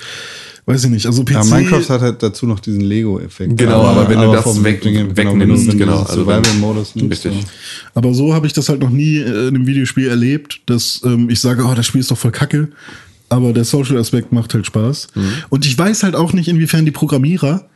weiß 0.66 0.84
ich 0.86 0.90
nicht, 0.90 1.06
also 1.06 1.24
PC. 1.24 1.32
Ja, 1.32 1.44
Minecraft 1.44 1.90
hat 1.90 2.02
halt 2.02 2.24
dazu 2.24 2.46
noch 2.46 2.60
diesen 2.60 2.82
Lego-Effekt. 2.82 3.58
Genau, 3.58 3.82
aber, 3.82 4.02
aber 4.02 4.10
wenn 4.10 4.18
aber 4.18 4.36
du 4.36 4.44
das 4.44 4.64
weg, 4.64 4.82
genau, 4.82 5.16
wegnimmst, 5.16 5.66
genau, 5.72 5.78
genau 5.78 6.00
also 6.02 6.24
Survival-Modus 6.26 6.94
Richtig. 6.96 7.36
Ja. 7.36 7.48
Aber 7.94 8.14
so 8.14 8.34
habe 8.34 8.48
ich 8.48 8.54
das 8.54 8.70
halt 8.70 8.82
noch 8.82 8.90
nie 8.90 9.18
äh, 9.18 9.48
in 9.48 9.56
einem 9.56 9.68
Videospiel 9.68 10.08
erlebt, 10.08 10.62
dass 10.66 11.02
ähm, 11.06 11.30
ich 11.30 11.40
sage, 11.40 11.64
oh, 11.64 11.74
das 11.74 11.86
Spiel 11.86 12.02
ist 12.02 12.12
doch 12.12 12.18
voll 12.18 12.32
kacke 12.32 12.70
aber 13.30 13.54
der 13.54 13.66
Social-Aspekt 13.66 14.32
macht 14.32 14.54
halt 14.54 14.66
Spaß. 14.66 15.10
Mhm. 15.16 15.34
Und 15.50 15.66
ich 15.66 15.78
weiß 15.78 16.04
halt 16.04 16.16
auch 16.16 16.34
nicht, 16.34 16.48
inwiefern 16.48 16.86
die 16.86 16.92
Programmierer 16.92 17.68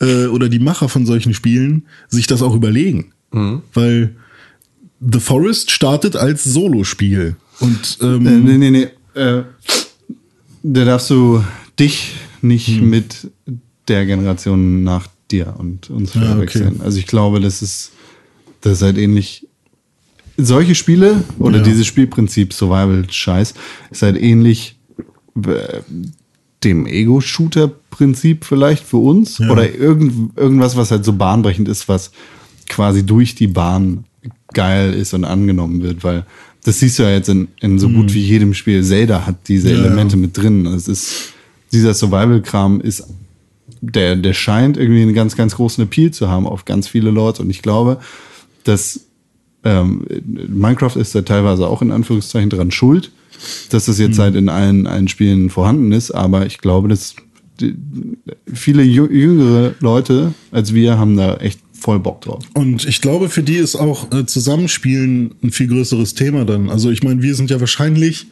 äh, 0.00 0.26
oder 0.26 0.48
die 0.48 0.58
Macher 0.58 0.88
von 0.88 1.06
solchen 1.06 1.34
Spielen 1.34 1.86
sich 2.08 2.26
das 2.26 2.42
auch 2.42 2.54
überlegen. 2.54 3.12
Mhm. 3.32 3.62
Weil 3.74 4.16
The 5.00 5.20
Forest 5.20 5.70
startet 5.70 6.16
als 6.16 6.44
Solospiel. 6.44 7.36
Und 7.60 7.98
ähm, 8.02 8.26
äh, 8.26 8.30
nee, 8.30 8.58
nee, 8.58 8.70
nee. 8.70 9.20
Äh, 9.20 9.42
da 10.62 10.84
darfst 10.84 11.10
du 11.10 11.42
dich 11.78 12.14
nicht 12.42 12.80
mhm. 12.80 12.90
mit 12.90 13.30
der 13.88 14.06
Generation 14.06 14.82
nach 14.82 15.08
dir 15.30 15.54
und 15.58 15.90
uns 15.90 16.12
verwechseln. 16.12 16.64
Ja, 16.64 16.70
okay. 16.70 16.80
Also 16.84 16.98
ich 16.98 17.06
glaube, 17.06 17.40
das 17.40 17.62
ist, 17.62 17.92
das 18.60 18.74
ist 18.74 18.82
halt 18.82 18.98
ähnlich 18.98 19.46
solche 20.36 20.74
Spiele 20.74 21.24
oder 21.38 21.58
ja. 21.58 21.64
dieses 21.64 21.86
Spielprinzip 21.86 22.52
Survival-Scheiß 22.52 23.54
ist 23.90 24.02
halt 24.02 24.20
ähnlich 24.20 24.76
dem 26.64 26.86
Ego-Shooter-Prinzip 26.86 28.44
vielleicht 28.44 28.84
für 28.84 28.96
uns 28.96 29.38
ja. 29.38 29.50
oder 29.50 29.72
irgend, 29.72 30.36
irgendwas, 30.36 30.76
was 30.76 30.90
halt 30.90 31.04
so 31.04 31.12
bahnbrechend 31.12 31.68
ist, 31.68 31.88
was 31.88 32.10
quasi 32.68 33.04
durch 33.04 33.34
die 33.34 33.46
Bahn 33.46 34.04
geil 34.52 34.94
ist 34.94 35.14
und 35.14 35.24
angenommen 35.24 35.82
wird, 35.82 36.04
weil 36.04 36.24
das 36.64 36.80
siehst 36.80 36.98
du 36.98 37.04
ja 37.04 37.10
jetzt 37.10 37.28
in, 37.28 37.48
in 37.60 37.78
so 37.78 37.88
mhm. 37.88 37.94
gut 37.94 38.14
wie 38.14 38.20
jedem 38.20 38.54
Spiel. 38.54 38.82
Zelda 38.82 39.26
hat 39.26 39.48
diese 39.48 39.70
ja, 39.70 39.78
Elemente 39.78 40.16
ja. 40.16 40.22
mit 40.22 40.36
drin. 40.36 40.66
Es 40.66 40.88
ist, 40.88 41.32
dieser 41.72 41.94
Survival-Kram 41.94 42.80
ist, 42.80 43.04
der, 43.80 44.16
der 44.16 44.32
scheint 44.32 44.76
irgendwie 44.76 45.02
einen 45.02 45.14
ganz, 45.14 45.36
ganz 45.36 45.54
großen 45.54 45.84
Appeal 45.84 46.10
zu 46.10 46.28
haben 46.28 46.46
auf 46.46 46.64
ganz 46.64 46.88
viele 46.88 47.10
Leute 47.10 47.42
und 47.42 47.50
ich 47.50 47.62
glaube, 47.62 47.98
dass 48.64 49.00
ähm, 49.64 50.04
Minecraft 50.48 50.96
ist 50.96 51.14
da 51.14 51.22
teilweise 51.22 51.66
auch 51.66 51.82
in 51.82 51.92
Anführungszeichen 51.92 52.50
dran 52.50 52.70
schuld, 52.70 53.12
dass 53.70 53.86
das 53.86 53.98
jetzt 53.98 54.18
mhm. 54.18 54.22
halt 54.22 54.36
in 54.36 54.48
allen, 54.48 54.86
allen 54.86 55.08
Spielen 55.08 55.50
vorhanden 55.50 55.92
ist, 55.92 56.10
aber 56.10 56.46
ich 56.46 56.58
glaube, 56.58 56.88
das 56.88 57.14
die, 57.60 57.74
viele 58.52 58.82
jü- 58.82 59.10
jüngere 59.10 59.74
Leute 59.80 60.32
als 60.52 60.74
wir 60.74 60.98
haben 60.98 61.16
da 61.16 61.36
echt 61.36 61.60
voll 61.78 62.00
Bock 62.00 62.22
drauf. 62.22 62.42
Und 62.54 62.86
ich 62.86 63.00
glaube, 63.00 63.28
für 63.28 63.42
die 63.42 63.56
ist 63.56 63.76
auch 63.76 64.10
äh, 64.12 64.26
Zusammenspielen 64.26 65.34
ein 65.42 65.50
viel 65.50 65.68
größeres 65.68 66.14
Thema 66.14 66.44
dann. 66.44 66.70
Also 66.70 66.90
ich 66.90 67.02
meine, 67.02 67.22
wir 67.22 67.34
sind 67.34 67.50
ja 67.50 67.60
wahrscheinlich 67.60 68.26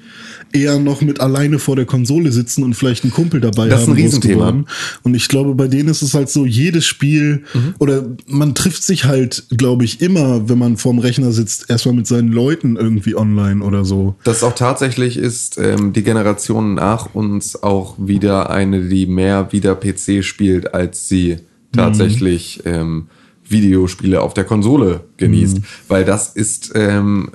eher 0.52 0.78
noch 0.78 1.00
mit 1.00 1.20
alleine 1.20 1.58
vor 1.58 1.76
der 1.76 1.86
Konsole 1.86 2.30
sitzen 2.32 2.62
und 2.62 2.74
vielleicht 2.74 3.04
einen 3.04 3.12
Kumpel 3.12 3.40
dabei 3.40 3.68
Das 3.68 3.82
ist 3.82 3.86
haben. 3.88 3.94
ein 3.94 3.96
groß 3.96 4.04
Riesenthema. 4.06 4.34
geworden. 4.50 4.66
Und 5.02 5.14
ich 5.14 5.28
glaube, 5.28 5.54
bei 5.54 5.68
denen 5.68 5.88
ist 5.88 6.02
es 6.02 6.14
halt 6.14 6.28
so, 6.30 6.46
jedes 6.46 6.84
Spiel 6.86 7.44
oder 7.78 8.06
man 8.26 8.54
trifft 8.54 8.82
sich 8.82 9.04
halt, 9.04 9.44
glaube 9.56 9.84
ich, 9.84 10.00
immer, 10.00 10.48
wenn 10.48 10.58
man 10.58 10.76
vorm 10.76 10.98
Rechner 10.98 11.32
sitzt, 11.32 11.68
erstmal 11.68 11.94
mit 11.94 12.06
seinen 12.06 12.32
Leuten 12.32 12.76
irgendwie 12.76 13.16
online 13.16 13.62
oder 13.64 13.84
so. 13.84 14.14
Das 14.24 14.42
auch 14.42 14.54
tatsächlich 14.54 15.16
ist 15.16 15.58
ähm, 15.58 15.92
die 15.92 16.02
Generation 16.02 16.74
nach 16.74 17.14
uns 17.14 17.62
auch 17.62 17.94
wieder 17.98 18.50
eine, 18.50 18.88
die 18.88 19.06
mehr 19.06 19.52
wieder 19.52 19.74
PC 19.74 20.24
spielt, 20.24 20.74
als 20.74 21.08
sie 21.08 21.38
tatsächlich 21.72 22.62
ähm, 22.64 23.08
Videospiele 23.48 24.20
auf 24.20 24.34
der 24.34 24.44
Konsole 24.44 25.00
genießt. 25.16 25.58
Weil 25.88 26.04
das 26.04 26.28
ist 26.28 26.72
ähm, 26.74 27.30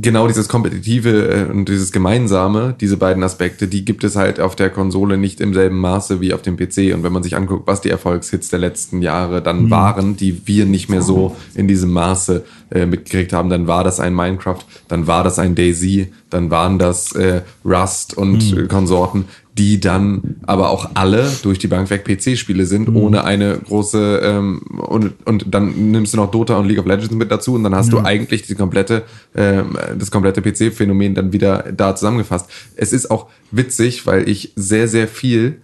genau 0.00 0.26
dieses 0.26 0.48
Kompetitive 0.48 1.28
äh, 1.28 1.50
und 1.50 1.68
dieses 1.68 1.92
Gemeinsame, 1.92 2.74
diese 2.80 2.96
beiden 2.96 3.22
Aspekte, 3.22 3.68
die 3.68 3.84
gibt 3.84 4.04
es 4.04 4.16
halt 4.16 4.40
auf 4.40 4.56
der 4.56 4.70
Konsole 4.70 5.16
nicht 5.16 5.40
im 5.40 5.54
selben 5.54 5.78
Maße 5.78 6.20
wie 6.20 6.34
auf 6.34 6.42
dem 6.42 6.56
PC. 6.56 6.94
Und 6.94 7.02
wenn 7.02 7.12
man 7.12 7.22
sich 7.22 7.36
anguckt, 7.36 7.66
was 7.66 7.80
die 7.80 7.90
Erfolgshits 7.90 8.48
der 8.48 8.58
letzten 8.58 9.02
Jahre 9.02 9.42
dann 9.42 9.70
waren, 9.70 10.16
die 10.16 10.46
wir 10.46 10.66
nicht 10.66 10.88
mehr 10.88 11.02
so 11.02 11.36
in 11.54 11.68
diesem 11.68 11.92
Maße 11.92 12.44
äh, 12.70 12.86
mitgekriegt 12.86 13.32
haben, 13.32 13.48
dann 13.48 13.66
war 13.66 13.84
das 13.84 14.00
ein 14.00 14.14
Minecraft, 14.14 14.58
dann 14.88 15.06
war 15.06 15.24
das 15.24 15.38
ein 15.38 15.54
Daisy, 15.54 16.12
dann 16.30 16.50
waren 16.50 16.78
das 16.78 17.12
äh, 17.12 17.42
Rust 17.64 18.16
und 18.16 18.56
äh, 18.56 18.66
Konsorten, 18.66 19.26
die 19.56 19.80
dann 19.80 20.36
aber 20.46 20.70
auch 20.70 20.90
alle 20.94 21.30
durch 21.42 21.58
die 21.58 21.68
Bank 21.68 21.88
weg 21.90 22.04
PC-Spiele 22.04 22.66
sind, 22.66 22.94
ohne 22.94 23.24
eine 23.24 23.58
große 23.58 24.20
ähm, 24.22 24.62
und, 24.62 25.14
und 25.24 25.46
dann 25.48 25.90
nimmst 25.90 26.12
du 26.12 26.18
noch 26.18 26.30
Dota 26.30 26.56
und 26.56 26.66
League 26.66 26.78
of 26.78 26.86
Legends 26.86 27.14
mit 27.14 27.30
dazu 27.30 27.54
und 27.54 27.62
dann 27.62 27.74
hast 27.74 27.92
du 27.92 28.00
eigentlich 28.00 28.42
die 28.42 28.54
komplette, 28.54 29.04
ähm, 29.34 29.78
das 29.98 30.10
komplette 30.10 30.42
PC-Phänomen 30.42 31.14
dann 31.14 31.32
wieder 31.32 31.72
da 31.74 31.94
zusammengefasst. 31.94 32.50
Es 32.74 32.92
ist 32.92 33.10
auch 33.10 33.28
witzig, 33.50 34.06
weil 34.06 34.28
ich 34.28 34.52
sehr, 34.56 34.88
sehr 34.88 35.08
viel 35.08 35.62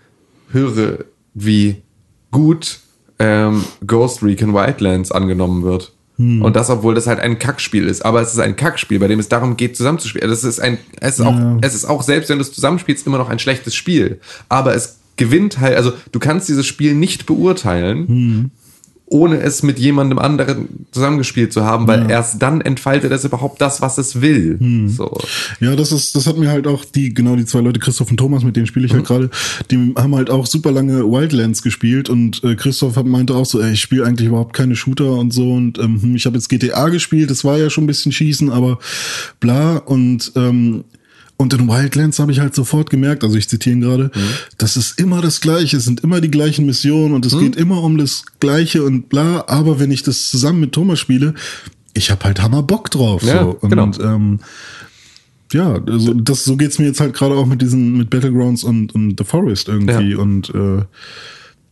höre, 0.53 1.05
wie 1.35 1.83
gut 2.31 2.81
ähm, 3.19 3.65
Ghost 3.87 4.23
Recon 4.23 4.55
Wildlands 4.55 5.13
angenommen 5.13 5.63
wird. 5.63 5.93
Und 6.43 6.57
das, 6.57 6.71
obwohl 6.71 6.95
das 6.95 7.07
halt 7.07 7.21
ein 7.21 7.39
Kackspiel 7.39 7.87
ist. 7.87 8.05
Aber 8.05 8.21
es 8.21 8.33
ist 8.33 8.39
ein 8.39 8.57
Kackspiel, 8.57 8.99
bei 8.99 9.09
dem 9.09 9.19
es 9.19 9.29
darum 9.29 9.57
geht, 9.57 9.77
zusammenzuspielen. 9.77 10.29
Das 10.29 10.45
ist 10.45 10.61
ein, 10.61 10.79
es 11.01 11.19
ist 11.19 11.25
auch, 11.25 11.35
es 11.61 11.75
ist 11.75 11.85
auch, 11.85 12.03
selbst 12.03 12.29
wenn 12.31 12.39
du 12.39 12.43
es 12.43 12.53
zusammenspielst, 12.53 13.07
immer 13.07 13.19
noch 13.19 13.29
ein 13.29 13.39
schlechtes 13.39 13.75
Spiel. 13.75 14.21
Aber 14.49 14.75
es 14.75 14.99
gewinnt 15.17 15.61
halt, 15.61 15.77
also 15.77 15.93
du 16.11 16.19
kannst 16.19 16.49
dieses 16.49 16.67
Spiel 16.67 16.95
nicht 16.95 17.27
beurteilen, 17.27 18.51
ohne 19.13 19.39
es 19.41 19.63
mit 19.63 19.79
jemandem 19.79 20.19
anderen 20.19 20.87
zusammengespielt 20.91 21.53
zu 21.53 21.65
haben, 21.65 21.87
weil 21.87 22.11
erst 22.11 22.41
dann 22.43 22.61
entfaltet 22.63 23.13
es 23.13 23.25
überhaupt 23.25 23.61
das, 23.61 23.81
was 23.83 23.99
es 23.99 24.21
will. 24.21 24.59
So. 24.89 25.17
Ja, 25.61 25.77
das 25.77 25.93
ist, 25.93 26.17
das 26.17 26.27
hat 26.27 26.39
mir 26.39 26.51
halt 26.51 26.67
auch 26.67 26.85
die, 26.85 27.13
genau 27.15 27.37
die 27.37 27.45
zwei 27.45 27.61
Leute, 27.61 27.79
Christoph 27.79 28.11
und 28.11 28.17
Thomas, 28.17 28.43
mit 28.43 28.57
denen 28.57 28.67
spiele 28.67 28.87
ich 28.87 28.93
halt 28.93 29.05
gerade, 29.05 29.31
die 29.71 29.93
haben 29.97 30.15
halt 30.17 30.31
auch 30.31 30.47
super 30.47 30.73
lange 30.73 31.05
Wildlands 31.05 31.63
gespielt 31.63 32.09
und 32.09 32.43
äh, 32.43 32.55
Christoph 32.57 32.97
hat- 32.97 33.07
meinte 33.07 33.35
auch 33.35 33.47
so, 33.47 33.61
ey, 33.61 33.73
ich 33.73 33.81
spiele 33.83 34.05
eigentlich 34.07 34.29
überhaupt 34.29 34.55
keine 34.55 34.77
Shooter 34.77 35.13
und 35.13 35.33
so 35.33 35.53
und 35.53 35.79
ähm, 35.79 36.01
hm, 36.03 36.17
ich 36.17 36.25
habe 36.27 36.37
jetzt 36.37 36.49
GTA 36.49 36.89
gespielt, 36.89 37.31
das 37.31 37.45
war 37.45 37.59
ja 37.59 37.69
schon 37.71 37.85
ein 37.85 37.89
bisschen 37.89 38.13
Schießen, 38.13 38.51
aber 38.51 38.79
bla 39.41 39.77
und 39.77 40.33
ähm, 40.37 40.85
und 41.43 41.53
in 41.53 41.69
Wildlands 41.69 42.19
habe 42.19 42.33
ich 42.33 42.41
halt 42.41 42.55
sofort 42.55 42.89
gemerkt, 42.89 43.25
also 43.25 43.37
ich 43.37 43.49
zitiere 43.49 43.77
ihn 43.77 43.81
gerade, 43.83 44.11
das 44.59 44.77
ist 44.77 44.99
immer 44.99 45.21
das 45.21 45.41
Gleiche, 45.41 45.77
es 45.77 45.85
sind 45.85 46.01
immer 46.01 46.21
die 46.21 46.31
gleichen 46.31 46.65
Missionen 46.67 47.15
und 47.15 47.27
es 47.27 47.39
geht 47.39 47.57
immer 47.57 47.83
um 47.83 47.99
das 47.99 48.25
Gleiche 48.41 48.85
und 48.85 49.09
bla, 49.09 49.45
aber 49.49 49.79
wenn 49.79 49.91
ich 49.91 50.03
das 50.03 50.31
zusammen 50.31 50.61
mit 50.61 50.73
Thomas 50.73 51.01
spiele, 51.01 51.35
ich 51.95 52.11
habe 52.11 52.25
halt 52.25 52.41
Hammer 52.41 52.63
Bock 52.63 52.91
drauf. 52.91 53.23
Ja, 53.23 53.43
so. 53.43 53.59
Und, 53.61 53.71
genau. 53.71 53.91
ähm, 54.01 54.41
ja, 55.53 55.83
also 55.87 56.15
das, 56.15 56.45
so 56.45 56.57
geht's 56.57 56.79
mir 56.79 56.87
jetzt 56.87 57.01
halt 57.01 57.15
gerade 57.15 57.35
auch 57.35 57.47
mit 57.47 57.61
diesen, 57.61 57.97
mit 57.99 58.09
Battlegrounds 58.09 58.65
und, 58.65 58.95
und 58.95 59.19
The 59.19 59.25
Forest 59.25 59.69
irgendwie. 59.69 60.13
Ja. 60.13 60.19
Und 60.19 60.49
äh, 60.55 60.85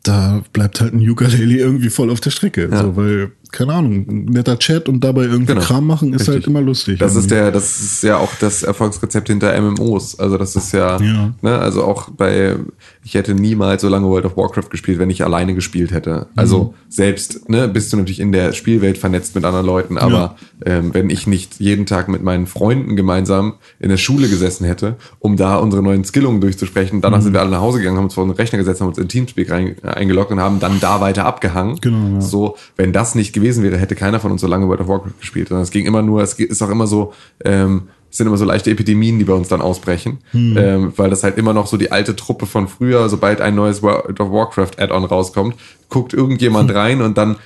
da 0.03 0.43
bleibt 0.53 0.81
halt 0.81 0.95
ein 0.95 1.09
Ukulele 1.09 1.57
irgendwie 1.57 1.91
voll 1.91 2.11
auf 2.11 2.21
der 2.21 2.31
Strecke. 2.31 2.69
Ja. 2.71 2.83
So, 2.83 2.97
weil, 2.97 3.33
keine 3.53 3.75
Ahnung, 3.75 4.05
netter 4.27 4.59
Chat 4.59 4.89
und 4.89 5.03
dabei 5.03 5.23
irgendwie 5.25 5.47
Genau. 5.55 5.61
Kram 5.61 5.87
machen 5.87 6.13
ist 6.13 6.21
Richtig. 6.23 6.35
halt 6.35 6.47
immer 6.47 6.61
lustig. 6.61 6.99
Das 6.99 7.13
ist 7.17 7.31
irgendwie. 7.31 7.35
der, 7.35 7.51
das 7.53 7.81
ist 7.81 8.03
ja 8.03 8.17
auch 8.19 8.31
das 8.41 8.63
Erfolgsrezept 8.63 9.29
hinter 9.29 9.59
MMOs. 9.61 10.19
Also 10.19 10.37
das 10.39 10.57
ist 10.57 10.73
ja, 10.73 11.01
Ja. 11.01 11.33
Ne, 11.43 11.59
also 11.59 11.85
auch 11.85 12.11
bei, 12.11 12.57
ich 13.05 13.15
hätte 13.15 13.35
niemals 13.35 13.83
so 13.83 13.89
lange 13.89 14.07
World 14.07 14.25
of 14.27 14.37
Warcraft 14.37 14.71
gespielt, 14.71 14.99
wenn 14.99 15.11
ich 15.11 15.25
alleine 15.25 15.55
gespielt 15.55 15.91
hätte. 15.93 16.27
Also 16.37 16.65
Mhm. 16.65 16.71
selbst, 16.89 17.49
ne, 17.49 17.69
bist 17.69 17.93
du 17.93 17.97
natürlich 17.97 18.21
in 18.21 18.33
der 18.33 18.53
Spielwelt 18.53 18.99
vernetzt 18.99 19.35
mit 19.35 19.45
anderen 19.45 19.67
Leuten, 19.67 19.99
aber 19.99 20.37
ähm, 20.65 20.93
wenn 20.95 21.11
ich 21.11 21.27
nicht 21.27 21.59
jeden 21.61 21.87
Tag 21.87 22.09
mit 22.09 22.23
meinen 22.23 22.47
Freunden 22.47 22.97
gemeinsam 22.97 23.55
in 23.79 23.89
der 23.89 23.97
Schule 23.97 24.29
gesessen 24.29 24.65
hätte, 24.67 24.97
um 25.19 25.37
da 25.37 25.57
unsere 25.57 25.83
neuen 25.83 26.05
Skillungen 26.05 26.41
durchzusprechen, 26.41 27.01
danach 27.01 27.19
Mhm. 27.19 27.23
sind 27.23 27.33
wir 27.33 27.41
alle 27.41 27.51
nach 27.51 27.61
Hause 27.61 27.79
gegangen, 27.79 27.97
haben 27.97 28.05
uns 28.05 28.15
vor 28.15 28.25
den 28.27 28.33
Rechner 28.33 28.59
gesetzt, 28.59 28.81
haben 28.81 28.89
uns 28.89 28.99
in 28.99 29.09
Teamspeak 29.09 29.51
rein, 29.51 29.77
eingeloggt 29.83 30.31
und 30.33 30.41
haben 30.41 30.61
dann 30.61 30.81
da 30.81 31.01
weiter 31.01 31.25
abgehangen. 31.25 31.79
Genau, 31.81 32.15
ja. 32.15 32.21
So, 32.21 32.57
wenn 32.77 32.93
das 32.93 33.15
nicht 33.15 33.33
gewesen 33.41 33.63
wäre, 33.63 33.79
hätte 33.79 33.95
keiner 33.95 34.21
von 34.21 34.33
uns 34.33 34.41
so 34.41 34.47
lange 34.47 34.69
World 34.69 34.81
of 34.81 34.89
Warcraft 34.89 35.19
gespielt. 35.19 35.49
Sondern 35.49 35.65
es 35.65 35.71
ging 35.71 35.87
immer 35.87 36.03
nur, 36.03 36.23
es 36.23 36.35
ist 36.35 36.63
auch 36.63 36.71
immer 36.71 36.87
so, 36.87 37.13
ähm, 37.45 37.89
es 38.11 38.17
sind 38.17 38.27
immer 38.27 38.37
so 38.37 38.45
leichte 38.45 38.71
Epidemien, 38.71 39.19
die 39.19 39.25
bei 39.25 39.33
uns 39.33 39.49
dann 39.49 39.61
ausbrechen, 39.61 40.19
ähm, 40.35 40.93
weil 40.97 41.11
das 41.11 41.23
halt 41.23 41.39
immer 41.39 41.53
noch 41.53 41.69
so 41.69 41.77
die 41.77 41.93
alte 41.93 42.17
Truppe 42.17 42.47
von 42.47 42.67
früher, 42.67 43.09
sobald 43.09 43.41
ein 43.41 43.55
neues 43.55 43.83
World 43.83 44.19
of 44.19 44.33
Warcraft 44.33 44.79
Add-on 44.79 45.05
rauskommt, 45.05 45.55
guckt 45.89 46.13
irgendjemand 46.13 46.75
rein 46.75 47.03
und 47.03 47.17
dann 47.17 47.37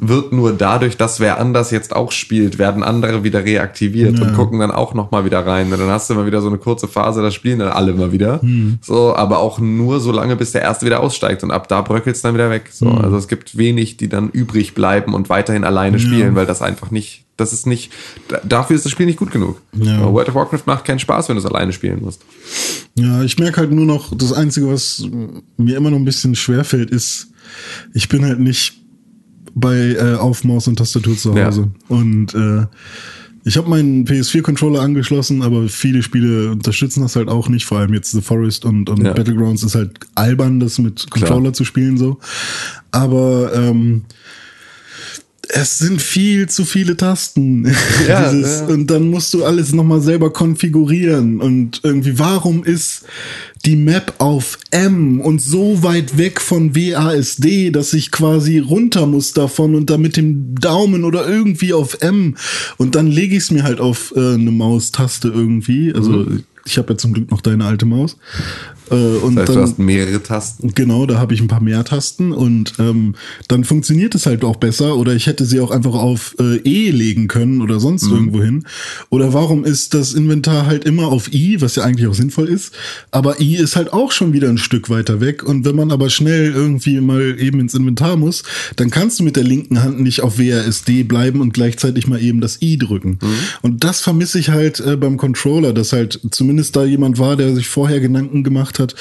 wird 0.00 0.32
nur 0.32 0.52
dadurch, 0.52 0.96
dass 0.96 1.20
wer 1.20 1.38
anders 1.38 1.70
jetzt 1.70 1.94
auch 1.94 2.10
spielt, 2.12 2.58
werden 2.58 2.82
andere 2.82 3.22
wieder 3.22 3.44
reaktiviert 3.44 4.18
und 4.20 4.34
gucken 4.34 4.58
dann 4.60 4.70
auch 4.70 4.94
noch 4.94 5.10
mal 5.10 5.24
wieder 5.24 5.46
rein. 5.46 5.72
Und 5.72 5.78
dann 5.78 5.88
hast 5.90 6.08
du 6.08 6.14
immer 6.14 6.26
wieder 6.26 6.40
so 6.40 6.48
eine 6.48 6.58
kurze 6.58 6.88
Phase, 6.88 7.22
da 7.22 7.30
spielen 7.30 7.58
dann 7.58 7.68
alle 7.68 7.92
mal 7.92 8.10
wieder. 8.12 8.40
So, 8.80 9.14
aber 9.14 9.38
auch 9.38 9.58
nur 9.58 10.00
so 10.00 10.10
lange, 10.12 10.36
bis 10.36 10.52
der 10.52 10.62
erste 10.62 10.86
wieder 10.86 11.00
aussteigt 11.00 11.42
und 11.42 11.50
ab 11.50 11.68
da 11.68 11.82
bröckelt 11.82 12.16
es 12.16 12.22
dann 12.22 12.34
wieder 12.34 12.50
weg. 12.50 12.70
So, 12.72 12.88
also 12.88 13.16
es 13.16 13.28
gibt 13.28 13.56
wenig, 13.58 13.96
die 13.98 14.08
dann 14.08 14.30
übrig 14.30 14.74
bleiben 14.74 15.14
und 15.14 15.28
weiterhin 15.28 15.64
alleine 15.64 15.98
spielen, 15.98 16.34
weil 16.34 16.46
das 16.46 16.62
einfach 16.62 16.90
nicht, 16.90 17.24
das 17.36 17.52
ist 17.52 17.66
nicht, 17.66 17.92
da- 18.28 18.40
dafür 18.44 18.76
ist 18.76 18.84
das 18.84 18.92
Spiel 18.92 19.06
nicht 19.06 19.18
gut 19.18 19.30
genug. 19.30 19.60
Ja. 19.72 20.10
World 20.12 20.28
of 20.28 20.34
Warcraft 20.34 20.62
macht 20.66 20.84
keinen 20.84 20.98
Spaß, 20.98 21.28
wenn 21.28 21.36
du 21.36 21.40
es 21.40 21.46
alleine 21.46 21.72
spielen 21.72 22.00
musst. 22.02 22.22
Ja, 22.94 23.22
ich 23.22 23.38
merke 23.38 23.60
halt 23.60 23.70
nur 23.70 23.86
noch, 23.86 24.14
das 24.16 24.32
Einzige, 24.32 24.68
was 24.68 25.04
mir 25.56 25.76
immer 25.76 25.90
noch 25.90 25.98
ein 25.98 26.04
bisschen 26.04 26.34
schwerfällt, 26.34 26.90
ist, 26.90 27.28
ich 27.94 28.08
bin 28.08 28.24
halt 28.24 28.40
nicht 28.40 28.79
bei 29.54 29.92
äh, 29.92 30.14
auf 30.14 30.44
Maus 30.44 30.68
und 30.68 30.76
Tastatur 30.76 31.16
zu 31.16 31.34
Ja. 31.34 31.46
Hause. 31.46 31.68
Und 31.88 32.34
äh, 32.34 32.66
ich 33.44 33.56
habe 33.56 33.70
meinen 33.70 34.04
PS4-Controller 34.06 34.80
angeschlossen, 34.82 35.42
aber 35.42 35.66
viele 35.68 36.02
Spiele 36.02 36.50
unterstützen 36.50 37.00
das 37.00 37.16
halt 37.16 37.28
auch 37.28 37.48
nicht. 37.48 37.64
Vor 37.64 37.78
allem 37.78 37.94
jetzt 37.94 38.10
The 38.12 38.20
Forest 38.20 38.64
und, 38.66 38.90
und 38.90 39.02
Ja. 39.04 39.14
Battlegrounds 39.14 39.62
ist 39.62 39.74
halt 39.74 39.98
albern, 40.14 40.60
das 40.60 40.78
mit 40.78 41.10
Controller 41.10 41.52
zu 41.54 41.64
spielen 41.64 41.96
so. 41.96 42.18
Aber 42.90 43.50
ähm, 43.54 44.02
es 45.52 45.78
sind 45.78 46.00
viel 46.00 46.48
zu 46.48 46.64
viele 46.64 46.96
Tasten. 46.96 47.66
Ja, 48.08 48.32
Dieses, 48.32 48.60
ja. 48.60 48.66
Und 48.66 48.88
dann 48.90 49.08
musst 49.10 49.34
du 49.34 49.44
alles 49.44 49.72
nochmal 49.72 50.00
selber 50.00 50.32
konfigurieren. 50.32 51.40
Und 51.40 51.80
irgendwie, 51.82 52.18
warum 52.18 52.64
ist 52.64 53.02
die 53.66 53.76
Map 53.76 54.14
auf 54.18 54.58
M 54.70 55.20
und 55.20 55.42
so 55.42 55.82
weit 55.82 56.16
weg 56.16 56.40
von 56.40 56.74
WASD, 56.74 57.70
dass 57.70 57.92
ich 57.92 58.10
quasi 58.10 58.58
runter 58.58 59.06
muss 59.06 59.32
davon 59.32 59.74
und 59.74 59.90
dann 59.90 60.00
mit 60.00 60.16
dem 60.16 60.54
Daumen 60.54 61.04
oder 61.04 61.28
irgendwie 61.28 61.72
auf 61.74 61.98
M. 62.00 62.36
Und 62.78 62.94
dann 62.94 63.06
lege 63.08 63.36
ich 63.36 63.44
es 63.44 63.50
mir 63.50 63.62
halt 63.64 63.80
auf 63.80 64.14
äh, 64.16 64.34
eine 64.34 64.50
Maustaste 64.50 65.28
irgendwie. 65.28 65.92
Also 65.94 66.10
Mhm. 66.10 66.44
Ich 66.70 66.78
habe 66.78 66.92
ja 66.92 66.96
zum 66.98 67.12
Glück 67.12 67.30
noch 67.30 67.40
deine 67.40 67.64
alte 67.64 67.84
Maus. 67.86 68.16
Äh, 68.90 68.94
und 68.94 69.36
Das 69.36 69.42
heißt, 69.42 69.48
dann, 69.50 69.56
du 69.56 69.62
hast 69.62 69.78
mehrere 69.78 70.22
Tasten. 70.22 70.72
Genau, 70.74 71.06
da 71.06 71.18
habe 71.18 71.34
ich 71.34 71.40
ein 71.40 71.48
paar 71.48 71.60
mehr 71.60 71.84
Tasten 71.84 72.32
und 72.32 72.74
ähm, 72.78 73.14
dann 73.48 73.64
funktioniert 73.64 74.14
es 74.14 74.26
halt 74.26 74.44
auch 74.44 74.56
besser. 74.56 74.96
Oder 74.96 75.14
ich 75.14 75.26
hätte 75.26 75.44
sie 75.46 75.60
auch 75.60 75.70
einfach 75.70 75.94
auf 75.94 76.34
äh, 76.40 76.56
E 76.58 76.90
legen 76.90 77.28
können 77.28 77.60
oder 77.62 77.80
sonst 77.80 78.04
Mhm. 78.06 78.12
irgendwo 78.12 78.42
hin. 78.42 78.64
Oder 79.10 79.32
warum 79.32 79.64
ist 79.64 79.94
das 79.94 80.14
Inventar 80.14 80.66
halt 80.66 80.84
immer 80.84 81.08
auf 81.08 81.32
I, 81.32 81.60
was 81.60 81.76
ja 81.76 81.82
eigentlich 81.84 82.06
auch 82.08 82.14
sinnvoll 82.14 82.48
ist. 82.48 82.72
Aber 83.10 83.40
I 83.40 83.56
ist 83.56 83.76
halt 83.76 83.92
auch 83.92 84.12
schon 84.12 84.32
wieder 84.32 84.48
ein 84.48 84.58
Stück 84.58 84.90
weiter 84.90 85.20
weg. 85.20 85.42
Und 85.44 85.64
wenn 85.64 85.76
man 85.76 85.90
aber 85.90 86.10
schnell 86.10 86.52
irgendwie 86.52 87.00
mal 87.00 87.36
eben 87.40 87.60
ins 87.60 87.74
Inventar 87.74 88.16
muss, 88.16 88.42
dann 88.76 88.90
kannst 88.90 89.18
du 89.20 89.24
mit 89.24 89.36
der 89.36 89.44
linken 89.44 89.82
Hand 89.82 90.00
nicht 90.00 90.20
auf 90.22 90.38
WASD 90.38 91.04
bleiben 91.04 91.40
und 91.40 91.52
gleichzeitig 91.54 92.06
mal 92.06 92.20
eben 92.20 92.40
das 92.40 92.60
I 92.62 92.76
drücken. 92.78 93.18
Mhm. 93.22 93.34
Und 93.62 93.84
das 93.84 94.00
vermisse 94.00 94.38
ich 94.38 94.50
halt 94.50 94.80
äh, 94.80 94.96
beim 94.96 95.16
Controller, 95.16 95.72
dass 95.72 95.92
halt 95.92 96.20
zumindest 96.30 96.59
zumindest 96.60 96.76
da 96.76 96.84
jemand 96.84 97.18
war, 97.18 97.36
der 97.36 97.54
sich 97.54 97.68
vorher 97.68 98.00
Gedanken 98.00 98.44
gemacht 98.44 98.78
hat, 98.78 98.94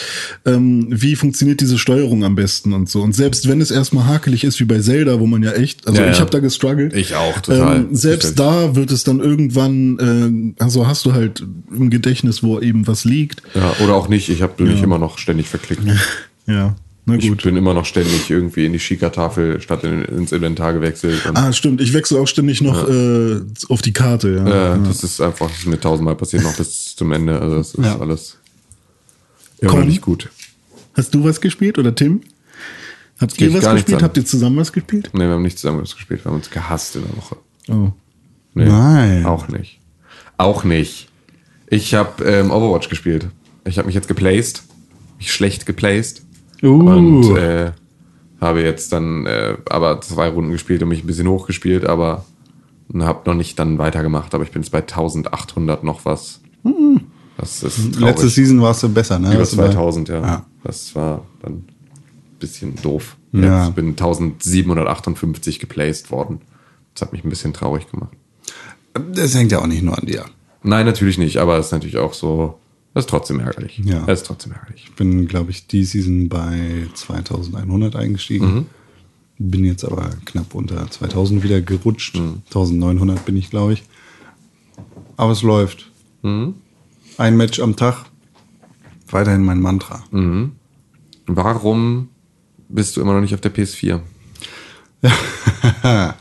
ähm, 0.45 0.88
wie 0.89 1.16
funktioniert 1.16 1.62
diese 1.62 1.78
Steuerung 1.78 2.24
am 2.24 2.36
besten 2.36 2.74
und 2.74 2.89
so. 2.89 3.01
Und 3.01 3.14
selbst 3.14 3.47
wenn 3.47 3.60
es 3.62 3.72
erstmal 3.72 4.05
hakelig 4.05 4.43
ist, 4.43 4.60
wie 4.60 4.66
bei 4.66 4.80
Zelda, 4.80 5.20
wo 5.20 5.26
man 5.26 5.43
ja 5.43 5.51
echt, 5.51 5.88
also 5.88 6.01
Ja, 6.01 6.10
ich 6.10 6.16
ja. 6.16 6.22
habe 6.22 6.32
da 6.32 6.39
gestruggelt. 6.39 6.93
Ich 6.93 7.16
auch, 7.16 7.39
total. 7.41 7.78
Ähm, 7.78 7.88
selbst 7.95 8.39
da 8.39 8.76
wird 8.76 8.91
es 8.91 9.03
dann 9.03 9.20
irgendwann, 9.20 10.55
äh, 10.57 10.64
also 10.64 10.88
hast 10.88 11.05
du 11.05 11.14
halt 11.14 11.43
im 11.72 11.89
Gedächtnis, 11.89 12.43
wo 12.43 12.60
eben 12.60 12.88
was 12.88 13.03
liegt. 13.05 13.41
Ja, 13.53 13.76
oder 13.84 13.95
auch 13.95 14.07
nicht. 14.07 14.30
Ich 14.30 14.41
habe 14.41 14.64
mich 14.64 14.82
immer 14.82 14.97
noch 14.97 15.18
ständig 15.18 15.47
verklickt. 15.47 15.82
Ja, 16.47 16.76
na 17.10 17.16
Ich 17.16 17.28
gut. 17.28 17.43
bin 17.43 17.55
immer 17.57 17.74
noch 17.74 17.86
ständig 17.86 18.30
irgendwie 18.30 18.66
in 18.66 18.74
die 18.74 18.80
Schika-Tafel 18.80 19.60
statt 19.62 19.84
in, 19.84 20.03
ins 20.05 20.32
Inventar 20.32 20.74
gewechselt. 20.74 21.22
Ah, 21.34 21.51
stimmt. 21.51 21.82
Ich 21.82 21.93
wechsle 21.93 22.20
auch 22.20 22.28
ständig 22.28 22.62
noch 22.62 22.88
äh, 22.88 23.41
auf 23.70 23.82
die 23.82 23.93
Karte. 23.93 24.36
Ja. 24.45 24.76
äh, 24.76 24.80
Das 24.86 25.03
ist 25.03 25.20
einfach, 25.22 25.47
das 25.49 25.60
ist 25.60 25.68
mir 25.68 25.80
tausendmal 25.80 26.16
passiert, 26.16 26.43
noch 26.43 26.55
bis 26.55 26.95
zum 26.95 27.12
Ende. 27.12 27.39
Also 27.39 27.57
das 27.57 27.74
ist 27.76 27.84
Ja. 27.86 27.99
alles 27.99 28.38
immer 29.60 29.84
nicht 29.86 30.01
gut. 30.01 30.30
Hast 30.93 31.14
du 31.14 31.24
was 31.24 31.41
gespielt 31.41 31.78
oder 31.78 31.93
Tim? 31.93 32.22
Habt 33.20 33.39
ihr 33.41 33.53
was 33.53 33.70
gespielt? 33.70 34.01
Habt 34.01 34.18
ihr 34.18 34.26
zusammen 34.26 34.57
was 34.57 34.72
gespielt? 34.72 35.10
Nee, 35.14 35.20
wir 35.26 35.30
haben 35.32 35.41
nicht 35.41 35.60
zusammen 35.60 35.82
was 35.82 35.93
gespielt, 35.95 36.24
wir 36.24 36.32
haben 36.32 36.38
uns 36.38 36.49
gehasst 36.49 36.95
in 36.95 37.03
der 37.03 37.18
Woche. 37.18 37.38
Oh. 37.68 37.91
Nee, 38.53 38.66
Nein. 38.66 39.26
Auch 39.26 39.47
nicht. 39.49 39.80
Auch 40.38 40.64
nicht. 40.64 41.10
Ich 41.68 41.93
habe 41.93 42.24
ähm, 42.24 42.49
Overwatch 42.51 42.89
gespielt. 42.89 43.28
Ich 43.66 43.78
habe 43.78 43.86
mich 43.88 43.95
jetzt 43.95 44.07
geplaced. 44.07 44.64
Mich 45.18 45.32
schlecht 45.34 45.66
geplaced. 45.66 46.24
Uh. 46.62 46.89
Und 46.89 47.38
äh, 47.38 47.72
habe 48.41 48.62
jetzt 48.62 48.91
dann 48.93 49.26
äh, 49.26 49.57
aber 49.70 50.01
zwei 50.01 50.30
Runden 50.30 50.51
gespielt 50.51 50.82
und 50.84 50.89
mich 50.89 51.03
ein 51.03 51.07
bisschen 51.07 51.28
hochgespielt, 51.28 51.86
aber 51.86 52.26
habe 52.97 53.30
noch 53.30 53.36
nicht 53.36 53.60
dann 53.60 53.78
weitergemacht. 53.78 54.34
Aber 54.34 54.43
ich 54.43 54.51
bin 54.51 54.62
jetzt 54.62 54.72
bei 54.72 54.80
1800 54.80 55.84
noch 55.84 56.05
was. 56.05 56.41
Das 57.38 57.64
ist 57.64 57.93
traurig. 57.93 57.99
Letzte 57.99 58.30
Season 58.30 58.62
warst 58.62 58.84
du 58.84 58.89
besser, 58.89 59.18
ne? 59.20 59.32
Über 59.32 59.41
Hast 59.41 59.53
du 59.53 59.57
bei- 59.57 59.70
2000, 59.70 60.10
ja. 60.10 60.22
Ja. 60.22 60.45
Das 60.64 60.93
war 60.95 61.26
dann 61.41 61.53
ein 61.53 61.66
bisschen 62.39 62.76
doof. 62.82 63.16
Ja. 63.32 63.66
Jetzt 63.66 63.76
bin 63.76 63.89
1758 63.89 65.60
geplaced 65.60 66.12
worden. 66.12 66.41
Das 66.93 67.03
hat 67.03 67.14
mich 67.14 67.24
ein 67.24 67.30
bisschen 67.30 67.53
traurig 67.53 67.89
gemacht. 67.89 68.12
Das 69.14 69.36
hängt 69.36 69.51
ja 69.51 69.60
auch 69.60 69.68
nicht 69.68 69.84
nur 69.84 69.97
an 69.97 70.05
dir. 70.05 70.26
Nein, 70.64 70.86
natürlich 70.86 71.18
nicht, 71.18 71.38
aber 71.38 71.57
es 71.57 71.68
ist 71.68 71.72
natürlich 71.72 71.97
auch 71.97 72.14
so, 72.14 72.60
das 72.94 73.04
ist 73.04 73.10
trotzdem 73.10 73.40
ärgerlich. 73.40 73.80
Ja. 73.84 74.02
Das 74.06 74.22
ist 74.22 74.28
trotzdem 74.28 74.52
ärgerlich. 74.54 74.86
Ich 74.86 74.96
bin, 74.96 75.28
glaube 75.28 75.52
ich, 75.52 75.68
die 75.68 75.84
Season 75.84 76.28
bei 76.30 76.88
2100 76.94 77.96
eingestiegen. 77.96 78.68
Bin 79.38 79.64
jetzt 79.64 79.86
aber 79.86 80.10
knapp 80.26 80.54
unter 80.56 80.90
2000 80.90 81.44
wieder 81.44 81.62
gerutscht. 81.62 82.18
1900 82.18 83.26
bin 83.26 83.38
ich, 83.38 83.50
glaube 83.50 83.74
ich. 83.74 83.84
Aber 85.18 85.32
es 85.32 85.44
läuft. 85.44 85.92
Ein 86.24 87.38
Match 87.38 87.60
am 87.60 87.76
Tag. 87.76 88.06
Weiterhin 89.10 89.44
mein 89.44 89.62
Mantra. 89.62 90.04
Warum 91.28 92.10
bist 92.68 92.98
du 92.98 93.02
immer 93.02 93.14
noch 93.14 93.22
nicht 93.22 93.34
auf 93.34 93.42
der 93.42 93.54
PS4? 93.54 94.02
ja. 95.84 96.16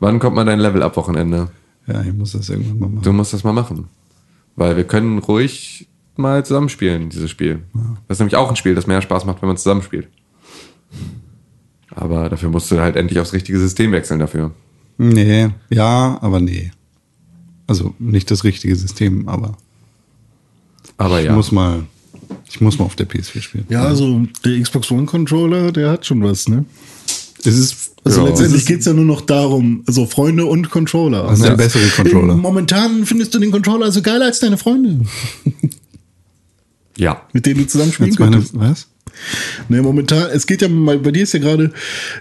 Wann 0.00 0.18
kommt 0.18 0.36
mal 0.36 0.44
dein 0.44 0.58
Level-Up-Wochenende? 0.58 1.50
ja, 1.86 2.00
ich 2.02 2.12
muss 2.12 2.32
das 2.32 2.48
irgendwann 2.48 2.78
mal 2.78 2.88
machen. 2.88 3.04
Du 3.04 3.12
musst 3.12 3.32
das 3.32 3.44
mal 3.44 3.52
machen. 3.52 3.88
Weil 4.56 4.76
wir 4.76 4.84
können 4.84 5.18
ruhig 5.18 5.88
mal 6.16 6.44
zusammenspielen, 6.44 7.08
dieses 7.08 7.30
Spiel. 7.30 7.62
Das 8.06 8.16
ist 8.16 8.20
nämlich 8.20 8.36
auch 8.36 8.50
ein 8.50 8.56
Spiel, 8.56 8.74
das 8.74 8.86
mehr 8.86 9.02
Spaß 9.02 9.24
macht, 9.24 9.42
wenn 9.42 9.48
man 9.48 9.56
zusammenspielt. 9.56 10.08
Aber 11.94 12.28
dafür 12.28 12.50
musst 12.50 12.70
du 12.70 12.80
halt 12.80 12.96
endlich 12.96 13.18
aufs 13.18 13.32
richtige 13.32 13.58
System 13.58 13.92
wechseln 13.92 14.20
dafür. 14.20 14.52
Nee, 14.98 15.50
ja, 15.70 16.18
aber 16.20 16.40
nee. 16.40 16.70
Also 17.66 17.94
nicht 17.98 18.30
das 18.30 18.44
richtige 18.44 18.76
System, 18.76 19.28
aber 19.28 19.56
Aber 20.98 21.20
ich 21.20 21.26
ja. 21.26 21.34
muss 21.34 21.52
mal, 21.52 21.84
ich 22.48 22.60
muss 22.60 22.78
mal 22.78 22.84
auf 22.84 22.96
der 22.96 23.08
PS4 23.08 23.40
spielen. 23.40 23.66
Ja, 23.68 23.82
also 23.84 24.22
der 24.44 24.60
Xbox 24.60 24.90
One 24.90 25.06
Controller, 25.06 25.72
der 25.72 25.90
hat 25.90 26.06
schon 26.06 26.22
was, 26.22 26.48
ne? 26.48 26.64
Es 27.46 27.56
ist 27.58 27.90
Also 28.04 28.22
Ja. 28.22 28.28
letztendlich 28.28 28.56
Es 28.56 28.62
ist- 28.62 28.68
geht's 28.68 28.86
ja 28.86 28.92
nur 28.94 29.04
noch 29.04 29.20
darum, 29.20 29.84
also 29.86 30.06
Freunde 30.06 30.44
und 30.46 30.70
Controller. 30.70 31.24
Was 31.26 31.38
ist 31.38 31.44
der 31.46 31.56
bessere 31.56 31.86
Controller? 31.88 32.34
Momentan 32.34 33.06
findest 33.06 33.32
du 33.34 33.38
den 33.38 33.52
Controller 33.52 33.84
also 33.86 34.02
geiler 34.02 34.24
als 34.24 34.40
deine 34.40 34.58
Freunde, 34.58 35.06
ja. 36.96 37.22
mit 37.32 37.46
denen 37.46 37.60
du 37.60 37.66
zusammen 37.66 37.92
spielen 37.92 38.14
könntest. 38.16 38.58
was? 38.58 38.88
Ne, 39.68 39.82
momentan, 39.82 40.30
es 40.32 40.46
geht 40.46 40.62
ja, 40.62 40.68
mal- 40.68 40.98
bei 40.98 41.10
dir 41.10 41.22
ist 41.22 41.34
ja 41.34 41.38
gerade 41.38 41.70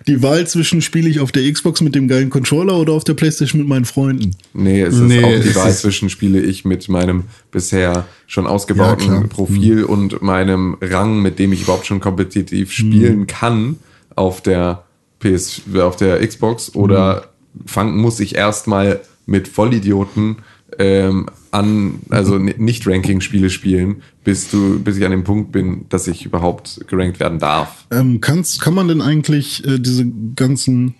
die 0.08 0.22
Wahl 0.22 0.46
zwischen, 0.46 0.82
spiele 0.82 1.10
ich 1.10 1.20
auf 1.20 1.32
der 1.32 1.50
Xbox 1.52 1.80
mit 1.82 1.96
dem 1.96 2.08
geilen 2.08 2.30
Controller 2.30 2.78
oder 2.78 2.94
auf 2.94 3.04
der 3.06 3.14
Playstation 3.14 3.60
mit 3.62 3.68
meinen 3.70 3.86
Freunden. 3.86 4.32
Nee, 4.54 4.82
es 4.82 4.96
Nee, 4.98 5.18
ist 5.20 5.24
auch 5.24 5.30
die 5.44 5.50
es 5.50 5.56
Wahl 5.56 5.74
zwischen 5.74 6.10
spiele 6.10 6.42
ich 6.42 6.66
mit 6.66 6.90
meinem 6.90 7.24
bisher 7.50 8.06
schon 8.28 8.44
Ja, 8.44 8.50
ausgebauten 8.52 9.08
klar. 9.08 9.24
Profil 9.30 9.84
und 9.86 10.22
meinem 10.22 10.78
Rang, 10.82 11.22
mit 11.22 11.40
dem 11.40 11.54
ich 11.54 11.62
überhaupt 11.64 11.86
schon 11.88 12.02
kompetitiv 12.02 12.72
spielen 12.72 13.26
kann 13.26 13.78
auf 14.16 14.42
der 14.42 14.84
PS, 15.22 15.62
auf 15.80 15.96
der 15.96 16.26
Xbox 16.28 16.76
oder 16.76 17.30
fang, 17.66 17.96
muss 17.98 18.20
ich 18.20 18.36
erstmal 18.36 19.00
mit 19.26 19.48
Vollidioten 19.48 20.38
ähm, 20.80 21.28
an, 21.52 22.00
also 22.10 22.38
ni- 22.38 22.56
nicht 22.58 22.88
Ranking-Spiele 22.88 23.50
spielen, 23.50 24.02
bis 24.24 24.50
du, 24.50 24.80
bis 24.80 24.98
ich 24.98 25.06
an 25.06 25.12
dem 25.12 25.24
Punkt 25.24 25.52
bin, 25.52 25.86
dass 25.90 26.08
ich 26.08 26.26
überhaupt 26.26 26.82
gerankt 26.88 27.20
werden 27.20 27.40
darf. 27.40 27.86
Ähm, 27.92 28.22
kannst, 28.22 28.62
kann 28.62 28.74
man 28.74 28.88
denn 28.88 29.02
eigentlich 29.02 29.66
äh, 29.68 29.80
diese 29.80 30.06
ganzen 30.36 30.96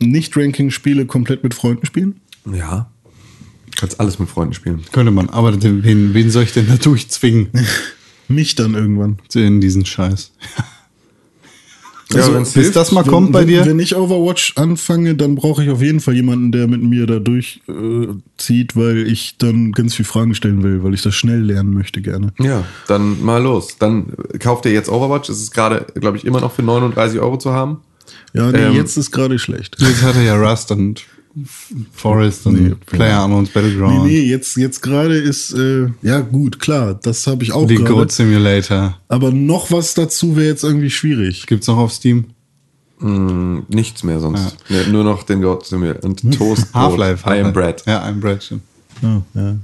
Nicht-Ranking-Spiele 0.00 1.06
komplett 1.06 1.42
mit 1.42 1.54
Freunden 1.54 1.86
spielen? 1.86 2.20
Ja. 2.52 2.90
Kannst 3.76 3.98
alles 4.00 4.18
mit 4.18 4.28
Freunden 4.28 4.54
spielen. 4.54 4.82
Könnte 4.92 5.10
man, 5.10 5.30
aber 5.30 5.60
wen, 5.62 6.14
wen 6.14 6.30
soll 6.30 6.44
ich 6.44 6.52
denn 6.52 6.66
da 6.68 6.76
durchzwingen 6.82 7.48
Mich 8.28 8.54
dann 8.54 8.74
irgendwann. 8.74 9.18
in 9.34 9.60
diesen 9.60 9.84
Scheiß? 9.84 10.32
Ja, 12.12 12.18
Also, 12.20 12.34
wenn's 12.34 12.52
bis 12.52 12.62
hilft. 12.64 12.76
das 12.76 12.92
mal 12.92 13.04
Wenn- 13.04 13.10
kommt 13.12 13.32
bei 13.32 13.40
wenn, 13.40 13.48
dir. 13.48 13.66
Wenn 13.66 13.78
ich 13.78 13.96
Overwatch 13.96 14.52
anfange, 14.56 15.14
dann 15.14 15.34
brauche 15.36 15.64
ich 15.64 15.70
auf 15.70 15.80
jeden 15.82 16.00
Fall 16.00 16.14
jemanden, 16.14 16.52
der 16.52 16.66
mit 16.68 16.82
mir 16.82 17.06
da 17.06 17.18
durchzieht, 17.18 18.72
äh, 18.72 18.76
weil 18.76 18.98
ich 19.10 19.36
dann 19.38 19.72
ganz 19.72 19.94
viel 19.94 20.04
Fragen 20.04 20.34
stellen 20.34 20.62
will, 20.62 20.82
weil 20.84 20.94
ich 20.94 21.02
das 21.02 21.14
schnell 21.14 21.40
lernen 21.40 21.72
möchte 21.74 22.02
gerne. 22.02 22.32
Ja, 22.38 22.64
dann 22.88 23.22
mal 23.24 23.42
los. 23.42 23.76
Dann 23.78 24.12
kauft 24.38 24.66
ihr 24.66 24.72
jetzt 24.72 24.88
Overwatch. 24.90 25.28
Es 25.28 25.40
ist 25.40 25.52
gerade, 25.52 25.86
glaube 25.98 26.16
ich, 26.16 26.24
immer 26.24 26.40
noch 26.40 26.52
für 26.52 26.62
39 26.62 27.20
Euro 27.20 27.38
zu 27.38 27.52
haben. 27.52 27.78
Ja, 28.34 28.50
nee, 28.52 28.58
Ähm, 28.58 28.74
jetzt 28.74 28.96
ist 28.96 29.10
gerade 29.10 29.38
schlecht. 29.38 29.76
Jetzt 29.80 30.02
hat 30.02 30.16
er 30.16 30.22
ja 30.22 30.34
Rust 30.36 30.70
und 30.72 31.04
Forest 31.92 32.46
und 32.46 32.62
Nee, 32.62 32.74
Player 32.86 33.24
Unknowns 33.24 33.48
Nee, 33.48 33.54
Battleground. 33.60 34.04
nee, 34.04 34.20
jetzt, 34.20 34.56
jetzt 34.56 34.80
gerade 34.82 35.16
ist, 35.16 35.52
äh, 35.52 35.88
ja 36.02 36.20
gut, 36.20 36.58
klar, 36.60 36.94
das 36.94 37.26
habe 37.26 37.42
ich 37.42 37.52
auch 37.52 37.66
Die 37.66 37.74
gerade. 37.76 37.90
Goat 37.92 38.12
Simulator. 38.12 38.98
Aber 39.08 39.30
noch 39.32 39.70
was 39.72 39.94
dazu 39.94 40.36
wäre 40.36 40.46
jetzt 40.46 40.62
irgendwie 40.64 40.90
schwierig. 40.90 41.46
Gibt's 41.46 41.66
noch 41.66 41.78
auf 41.78 41.92
Steam? 41.92 42.26
Hm, 43.00 43.64
nichts 43.68 44.04
mehr 44.04 44.20
sonst. 44.20 44.56
Nee, 44.68 44.86
nur 44.90 45.02
noch 45.02 45.24
den 45.24 45.42
Goat 45.42 45.66
Simulator 45.66 46.04
und 46.04 46.20
Toast 46.36 46.72
Brot. 46.72 46.82
Half-Life. 46.82 47.28
I 47.28 47.40
am. 47.40 47.52
Bread. 47.52 47.82
Ja, 47.86 48.04
I 48.04 48.08
am 48.10 48.20
Bread, 48.20 48.42
stimmt. 48.42 48.62
Ja, 49.02 49.22
ja. 49.34 49.56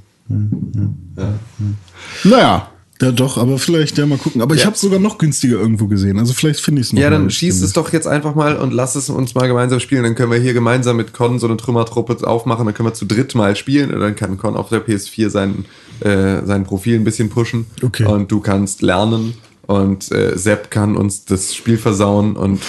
Naja, 2.24 2.70
Ja, 3.00 3.12
doch, 3.12 3.38
aber 3.38 3.58
vielleicht 3.58 3.96
ja 3.96 4.04
mal 4.04 4.18
gucken. 4.18 4.42
Aber 4.42 4.54
ich 4.54 4.60
Ja. 4.60 4.66
habe 4.66 4.76
sogar 4.76 4.98
noch 4.98 5.16
günstiger 5.16 5.58
irgendwo 5.58 5.86
gesehen. 5.86 6.18
Also 6.18 6.34
vielleicht 6.34 6.60
finde 6.60 6.82
ich 6.82 6.88
es 6.88 6.92
noch. 6.92 7.00
Ja, 7.00 7.08
mal. 7.08 7.16
dann 7.18 7.30
schieß 7.30 7.62
es 7.62 7.72
doch 7.72 7.92
jetzt 7.94 8.06
einfach 8.06 8.34
mal 8.34 8.56
und 8.56 8.74
lass 8.74 8.94
es 8.94 9.08
uns 9.08 9.34
mal 9.34 9.46
gemeinsam 9.48 9.80
spielen. 9.80 10.02
Dann 10.02 10.14
können 10.14 10.30
wir 10.30 10.38
hier 10.38 10.52
gemeinsam 10.52 10.96
mit 10.98 11.14
Con 11.14 11.38
so 11.38 11.46
eine 11.46 11.56
Trümmertruppe 11.56 12.26
aufmachen. 12.26 12.66
Dann 12.66 12.74
können 12.74 12.88
wir 12.88 12.94
zu 12.94 13.06
dritt 13.06 13.34
mal 13.34 13.56
spielen. 13.56 13.90
Und 13.94 14.00
dann 14.00 14.16
kann 14.16 14.36
Con 14.36 14.54
auf 14.54 14.68
der 14.68 14.86
PS4 14.86 15.30
sein, 15.30 15.64
äh, 16.00 16.44
sein 16.44 16.64
Profil 16.64 16.96
ein 16.96 17.04
bisschen 17.04 17.30
pushen. 17.30 17.64
Okay. 17.82 18.04
Und 18.04 18.30
du 18.30 18.40
kannst 18.40 18.82
lernen. 18.82 19.32
Und 19.66 20.12
äh, 20.12 20.36
Sepp 20.36 20.70
kann 20.70 20.96
uns 20.96 21.24
das 21.24 21.54
Spiel 21.54 21.78
versauen. 21.78 22.36
Und 22.36 22.60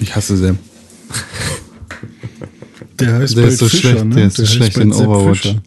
ich 0.00 0.14
hasse 0.14 0.36
Sam. 0.36 0.58
Der 3.00 3.14
heißt 3.14 3.36
Der 3.36 3.46
ist 3.48 3.58
so 3.58 3.66
Fischer, 3.68 3.88
schlecht, 3.90 4.04
ne? 4.04 4.14
der 4.14 4.26
ist 4.26 4.36
so 4.36 4.42
heißt 4.42 4.52
schlecht 4.52 4.76
in 4.78 4.92
Sepp 4.92 5.08
Overwatch. 5.08 5.40
Fischer. 5.42 5.62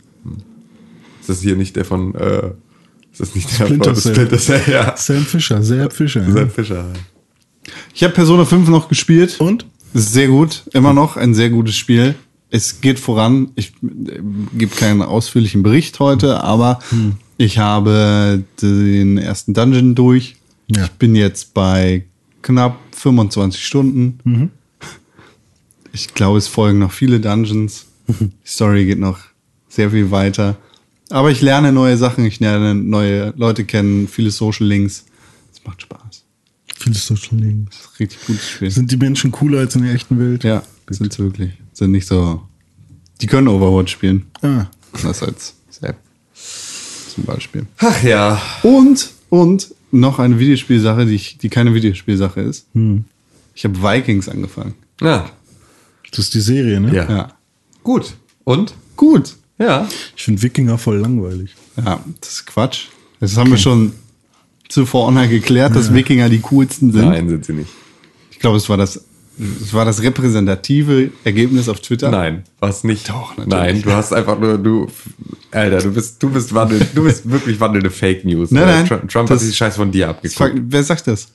ist 1.19 1.29
das 1.29 1.41
hier 1.41 1.55
nicht 1.55 1.75
der 1.75 1.83
von, 1.85 2.13
äh, 2.15 2.51
ist 3.13 3.21
das 3.21 3.35
nicht 3.35 3.59
der 3.59 3.65
Splinter 3.65 3.93
Cell. 3.93 4.15
Splinter 4.15 4.37
Cell? 4.39 4.61
Ja. 4.67 4.97
Sam 4.97 5.23
Fischer, 5.23 5.63
Sepp 5.63 5.93
Fischer. 5.93 6.29
Sepp 6.29 6.51
Fischer. 6.51 6.85
Ich 7.93 8.03
habe 8.03 8.13
Persona 8.13 8.43
5 8.43 8.67
noch 8.69 8.89
gespielt. 8.89 9.39
Und? 9.39 9.65
Sehr 9.93 10.27
gut, 10.27 10.63
immer 10.73 10.93
noch 10.93 11.15
ein 11.15 11.35
sehr 11.35 11.51
gutes 11.51 11.75
Spiel. 11.75 12.15
Es 12.49 12.81
geht 12.81 12.99
voran. 12.99 13.51
Ich 13.55 13.73
äh, 13.83 14.19
gebe 14.53 14.75
keinen 14.75 15.03
ausführlichen 15.03 15.61
Bericht 15.61 15.99
heute, 15.99 16.43
aber 16.43 16.79
ich 17.37 17.59
habe 17.59 18.43
den 18.61 19.19
ersten 19.19 19.53
Dungeon 19.53 19.93
durch. 19.93 20.35
Ja. 20.67 20.85
Ich 20.85 20.91
bin 20.91 21.15
jetzt 21.15 21.53
bei 21.53 22.05
knapp 22.41 22.79
25 22.91 23.63
Stunden. 23.63 24.51
Ich 25.91 26.15
glaube, 26.15 26.39
es 26.39 26.47
folgen 26.47 26.79
noch 26.79 26.91
viele 26.91 27.19
Dungeons. 27.19 27.85
Die 28.07 28.31
Story 28.43 28.85
geht 28.85 28.99
noch 28.99 29.19
sehr 29.69 29.91
viel 29.91 30.09
weiter. 30.09 30.57
Aber 31.13 31.29
ich 31.29 31.41
lerne 31.41 31.71
neue 31.71 31.95
Sachen, 31.95 32.25
ich 32.25 32.39
lerne 32.39 32.73
neue 32.73 33.33
Leute 33.37 33.65
kennen, 33.65 34.07
viele 34.07 34.31
Social 34.31 34.65
Links. 34.65 35.05
Es 35.53 35.63
macht 35.63 35.83
Spaß. 35.83 36.23
Viele 36.75 36.95
Social 36.95 37.37
Links. 37.37 37.77
Das 37.77 37.85
ist 37.85 37.91
ein 37.91 37.97
richtig 37.99 38.25
gutes 38.25 38.49
Spiel. 38.49 38.71
Sind 38.71 38.91
die 38.91 38.97
Menschen 38.97 39.31
cooler 39.31 39.59
als 39.59 39.75
in 39.75 39.83
der 39.83 39.93
echten 39.93 40.17
Welt? 40.17 40.43
Ja, 40.43 40.63
sind 40.89 41.13
sie 41.13 41.19
wirklich. 41.19 41.51
Sind 41.71 41.91
nicht 41.91 42.07
so. 42.07 42.41
Die 43.21 43.27
können 43.27 43.47
Overwatch 43.47 43.91
spielen. 43.91 44.25
Ah, 44.41 44.65
Das 45.03 45.21
als 45.21 45.53
Sepp. 45.69 45.97
zum 47.13 47.25
Beispiel. 47.25 47.67
Ach 47.77 48.01
ja. 48.03 48.41
Und, 48.63 49.11
und 49.29 49.67
noch 49.91 50.17
eine 50.17 50.39
Videospielsache, 50.39 51.05
die, 51.05 51.13
ich, 51.13 51.37
die 51.37 51.49
keine 51.49 51.75
Videospielsache 51.75 52.41
ist. 52.41 52.65
Ich 53.53 53.65
habe 53.65 53.83
Vikings 53.83 54.29
angefangen. 54.29 54.73
Ja. 54.99 55.29
Das 56.09 56.19
ist 56.25 56.33
die 56.33 56.41
Serie, 56.41 56.79
ne? 56.81 56.91
Ja. 56.95 57.07
Ja. 57.07 57.31
Gut. 57.83 58.15
Und? 58.45 58.73
Gut. 58.97 59.35
Ja. 59.57 59.87
Ich 60.15 60.23
finde 60.23 60.41
Wikinger 60.41 60.77
voll 60.77 60.97
langweilig. 60.97 61.55
Ja, 61.77 62.03
das 62.21 62.29
ist 62.31 62.45
Quatsch. 62.47 62.87
Das 63.19 63.37
haben 63.37 63.51
wir 63.51 63.57
schon 63.57 63.93
zuvor 64.69 65.07
auch 65.07 65.11
noch 65.11 65.29
geklärt, 65.29 65.75
dass 65.75 65.93
Wikinger 65.93 66.29
die 66.29 66.39
coolsten 66.39 66.91
sind. 66.91 67.05
Nein, 67.09 67.29
sind 67.29 67.45
sie 67.45 67.53
nicht. 67.53 67.69
Ich 68.31 68.39
glaube, 68.39 68.57
es 68.57 68.67
war 68.67 68.75
das, 68.77 69.05
es 69.61 69.73
war 69.73 69.85
das 69.85 70.01
repräsentative 70.01 71.11
Ergebnis 71.23 71.69
auf 71.69 71.79
Twitter. 71.79 72.09
Nein, 72.11 72.43
was 72.59 72.83
nicht. 72.83 73.07
Doch, 73.09 73.37
natürlich. 73.37 73.49
Nein, 73.49 73.81
du 73.83 73.91
hast 73.91 74.11
einfach 74.11 74.37
nur, 74.39 74.57
du, 74.57 74.87
Alter, 75.51 75.77
du 75.81 75.93
bist, 75.93 76.21
du 76.21 76.29
bist 76.29 76.53
wandel, 76.53 76.85
du 76.93 77.03
bist 77.03 77.29
wirklich 77.29 77.59
wandelnde 77.59 77.89
Fake 77.91 78.25
News. 78.25 78.51
Nein, 78.51 78.65
nein. 78.65 78.87
Trump, 78.87 79.09
Trump 79.09 79.29
Das- 79.29 79.41
hat 79.41 79.47
die 79.49 79.53
Scheiß 79.53 79.75
von 79.77 79.91
dir 79.91 80.09
abgeguckt. 80.09 80.39
war- 80.39 80.49
Wer 80.53 80.83
sagt 80.83 81.07
das? 81.07 81.27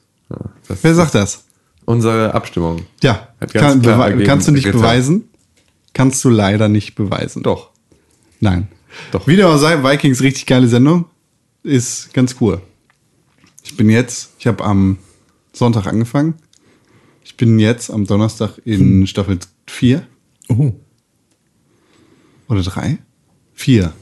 Das 0.69 0.79
Wer 0.83 0.95
sagt 0.95 1.15
das? 1.15 1.45
Unsere 1.87 2.35
Abstimmung. 2.35 2.83
Ja, 3.03 3.29
Hat 3.41 3.55
ganz 3.55 3.83
kann, 3.83 4.01
ergeben- 4.01 4.25
kannst 4.25 4.49
du 4.49 4.53
nicht 4.53 4.65
getan. 4.65 4.81
beweisen? 4.83 5.25
Kannst 5.95 6.23
du 6.25 6.29
leider 6.29 6.69
nicht 6.69 6.95
beweisen. 6.97 7.43
Doch. 7.43 7.71
Nein. 8.41 8.69
Doch. 9.11 9.27
Wie 9.27 9.37
dem 9.37 9.47
auch 9.47 9.59
sei, 9.59 9.83
Vikings 9.83 10.23
richtig 10.23 10.47
geile 10.47 10.69
Sendung. 10.69 11.05
Ist 11.63 12.13
ganz 12.15 12.37
cool. 12.41 12.61
Ich 13.63 13.77
bin 13.77 13.91
jetzt, 13.91 14.31
ich 14.39 14.47
habe 14.47 14.65
am 14.65 14.99
Sonntag 15.53 15.87
angefangen. 15.87 16.35
Ich 17.25 17.37
bin 17.37 17.59
jetzt 17.59 17.91
am 17.91 18.07
Donnerstag 18.07 18.59
in 18.65 19.07
Staffel 19.07 19.39
4 19.67 20.07
Oh, 20.49 20.73
oder 22.49 22.63
3? 22.63 22.99
4. 23.53 23.93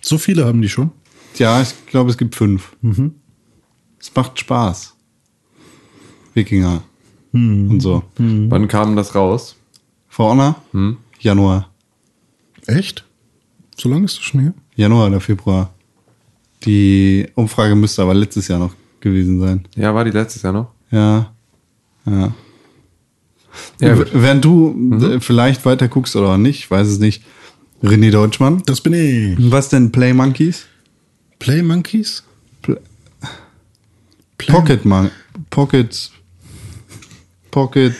so 0.00 0.16
viele 0.18 0.44
haben 0.44 0.62
die 0.62 0.68
schon. 0.68 0.92
Ja, 1.36 1.60
ich 1.60 1.74
glaube, 1.86 2.10
es 2.10 2.18
gibt 2.18 2.36
fünf. 2.36 2.76
Es 3.98 4.14
macht 4.14 4.38
Spaß. 4.38 4.94
Wikinger. 6.34 6.82
Und 7.32 7.80
so. 7.80 8.04
Wann 8.18 8.68
kam 8.68 8.94
das 8.94 9.14
raus? 9.14 9.56
For 10.08 10.30
Honor? 10.30 10.62
Januar. 11.18 11.71
Echt? 12.66 13.04
So 13.76 13.88
lange 13.88 14.04
ist 14.04 14.18
das 14.18 14.24
schon 14.24 14.40
her? 14.40 14.54
Januar 14.76 15.08
oder 15.08 15.20
Februar. 15.20 15.72
Die 16.64 17.26
Umfrage 17.34 17.74
müsste 17.74 18.02
aber 18.02 18.14
letztes 18.14 18.48
Jahr 18.48 18.58
noch 18.58 18.74
gewesen 19.00 19.40
sein. 19.40 19.66
Ja, 19.74 19.94
war 19.94 20.04
die 20.04 20.10
letztes 20.10 20.42
Jahr 20.42 20.52
noch? 20.52 20.70
Ja. 20.90 21.32
Ja. 22.06 22.32
Ja. 23.80 24.04
Während 24.12 24.44
du 24.44 24.98
äh, 25.00 25.20
vielleicht 25.20 25.64
weiter 25.64 25.88
guckst 25.88 26.16
oder 26.16 26.30
auch 26.30 26.36
nicht, 26.36 26.60
ich 26.60 26.70
weiß 26.70 26.88
es 26.88 26.98
nicht. 26.98 27.22
René 27.82 28.10
Deutschmann. 28.10 28.62
Das 28.64 28.80
bin 28.80 28.92
ich. 28.92 29.50
Was 29.50 29.68
denn 29.68 29.90
Play 29.90 30.14
Monkeys? 30.14 30.66
Play 31.38 31.62
Monkeys? 31.62 32.22
Pl 32.62 32.80
Play 34.38 34.52
Pocket 34.54 34.84
Mon 34.84 35.10
Pocket 35.50 36.10
Pocket 37.50 37.94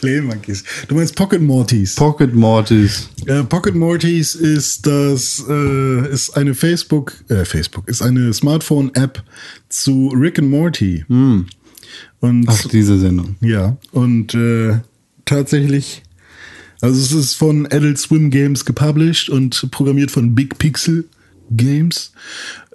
Play 0.00 0.20
Monkeys. 0.20 0.64
Du 0.88 0.94
meinst 0.94 1.14
Pocket 1.16 1.40
Mortys. 1.40 1.94
Pocket 1.94 2.34
Mortis. 2.34 3.08
Äh, 3.26 3.42
Pocket 3.44 3.74
Mortys 3.74 4.34
ist 4.34 4.86
das 4.86 5.44
äh, 5.48 6.12
ist 6.12 6.36
eine 6.36 6.54
Facebook 6.54 7.14
äh, 7.28 7.44
Facebook 7.44 7.88
ist 7.88 8.02
eine 8.02 8.32
Smartphone-App 8.32 9.22
zu 9.68 10.08
Rick 10.08 10.38
and 10.38 10.50
Morty. 10.50 11.04
Und 11.08 12.44
Ach, 12.48 12.68
diese 12.68 12.98
Sendung. 12.98 13.36
ja 13.40 13.76
und 13.92 14.34
äh, 14.34 14.78
tatsächlich 15.24 16.02
also 16.80 17.00
es 17.00 17.12
ist 17.12 17.34
von 17.34 17.66
Adult 17.66 17.98
Swim 17.98 18.30
Games 18.30 18.64
gepublished 18.64 19.30
und 19.30 19.70
programmiert 19.70 20.10
von 20.10 20.34
Big 20.34 20.58
Pixel 20.58 21.08
Games. 21.50 22.12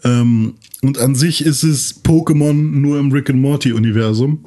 Ähm, 0.03 0.55
und 0.81 0.97
an 0.97 1.13
sich 1.13 1.45
ist 1.45 1.63
es 1.63 2.03
Pokémon 2.03 2.53
nur 2.53 2.99
im 2.99 3.11
Rick 3.11 3.29
and 3.29 3.39
Morty 3.39 3.71
Universum. 3.71 4.45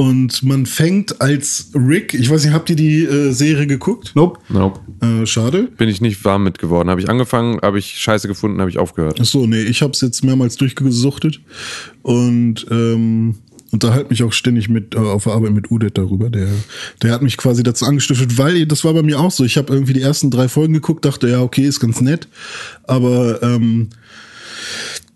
Und 0.00 0.42
man 0.42 0.64
fängt 0.64 1.20
als 1.20 1.72
Rick, 1.74 2.14
ich 2.14 2.30
weiß 2.30 2.46
nicht, 2.46 2.54
habt 2.54 2.70
ihr 2.70 2.76
die 2.76 3.04
äh, 3.04 3.32
Serie 3.32 3.66
geguckt? 3.66 4.12
Nope. 4.14 4.40
Nope. 4.48 4.80
Äh, 5.02 5.26
schade. 5.26 5.68
Bin 5.76 5.90
ich 5.90 6.00
nicht 6.00 6.24
warm 6.24 6.44
mit 6.44 6.58
geworden. 6.58 6.88
Habe 6.88 7.02
ich 7.02 7.10
angefangen, 7.10 7.60
habe 7.60 7.78
ich 7.78 7.98
Scheiße 7.98 8.26
gefunden, 8.26 8.60
habe 8.60 8.70
ich 8.70 8.78
aufgehört. 8.78 9.18
Ach 9.20 9.26
so, 9.26 9.44
nee, 9.46 9.60
ich 9.60 9.82
habe 9.82 9.92
es 9.92 10.00
jetzt 10.00 10.24
mehrmals 10.24 10.56
durchgesuchtet 10.56 11.42
und 12.00 12.66
ähm, 12.70 13.34
unterhalte 13.72 14.08
mich 14.08 14.22
auch 14.22 14.32
ständig 14.32 14.70
mit 14.70 14.94
äh, 14.94 14.98
auf 15.00 15.24
der 15.24 15.34
Arbeit 15.34 15.52
mit 15.52 15.70
Udet 15.70 15.98
darüber. 15.98 16.30
Der, 16.30 16.48
der 17.02 17.12
hat 17.12 17.20
mich 17.20 17.36
quasi 17.36 17.62
dazu 17.62 17.84
angestiftet, 17.84 18.38
weil 18.38 18.64
das 18.64 18.82
war 18.84 18.94
bei 18.94 19.02
mir 19.02 19.20
auch 19.20 19.30
so. 19.30 19.44
Ich 19.44 19.58
habe 19.58 19.70
irgendwie 19.70 19.92
die 19.92 20.00
ersten 20.00 20.30
drei 20.30 20.48
Folgen 20.48 20.72
geguckt, 20.72 21.04
dachte, 21.04 21.28
ja, 21.28 21.42
okay, 21.42 21.66
ist 21.66 21.78
ganz 21.78 22.00
nett, 22.00 22.26
aber 22.84 23.42
ähm, 23.42 23.90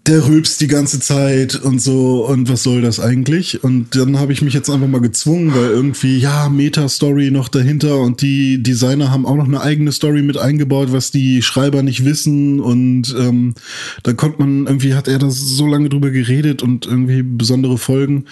der 0.07 0.27
rülpst 0.27 0.61
die 0.61 0.67
ganze 0.67 1.01
Zeit 1.01 1.55
und 1.55 1.81
so 1.81 2.27
und 2.27 2.51
was 2.51 2.63
soll 2.63 2.83
das 2.83 3.01
eigentlich? 3.01 3.65
Und 3.65 3.97
dann 3.97 4.19
habe 4.19 4.35
ich 4.35 4.43
mich 4.43 4.53
jetzt 4.53 4.69
einfach 4.69 4.87
mal 4.87 5.01
gezwungen, 5.01 5.55
weil 5.55 5.71
irgendwie, 5.71 6.19
ja, 6.19 6.51
Meta-Story 6.51 7.31
noch 7.31 7.49
dahinter 7.49 7.99
und 8.01 8.21
die 8.21 8.63
Designer 8.63 9.11
haben 9.11 9.25
auch 9.25 9.37
noch 9.37 9.47
eine 9.47 9.63
eigene 9.63 9.93
Story 9.93 10.23
mit 10.23 10.37
eingebaut, 10.37 10.93
was 10.93 11.11
die 11.11 11.41
Schreiber 11.41 11.83
nicht 11.83 12.05
wissen 12.05 12.61
und 12.61 13.15
ähm, 13.19 13.55
da 14.03 14.13
konnte 14.13 14.43
man, 14.43 14.67
irgendwie 14.67 14.95
hat 14.95 15.09
er 15.09 15.19
das 15.19 15.37
so 15.37 15.67
lange 15.67 15.89
drüber 15.89 16.11
geredet 16.11 16.63
und 16.63 16.85
irgendwie 16.85 17.23
besondere 17.23 17.79
Folgen, 17.79 18.27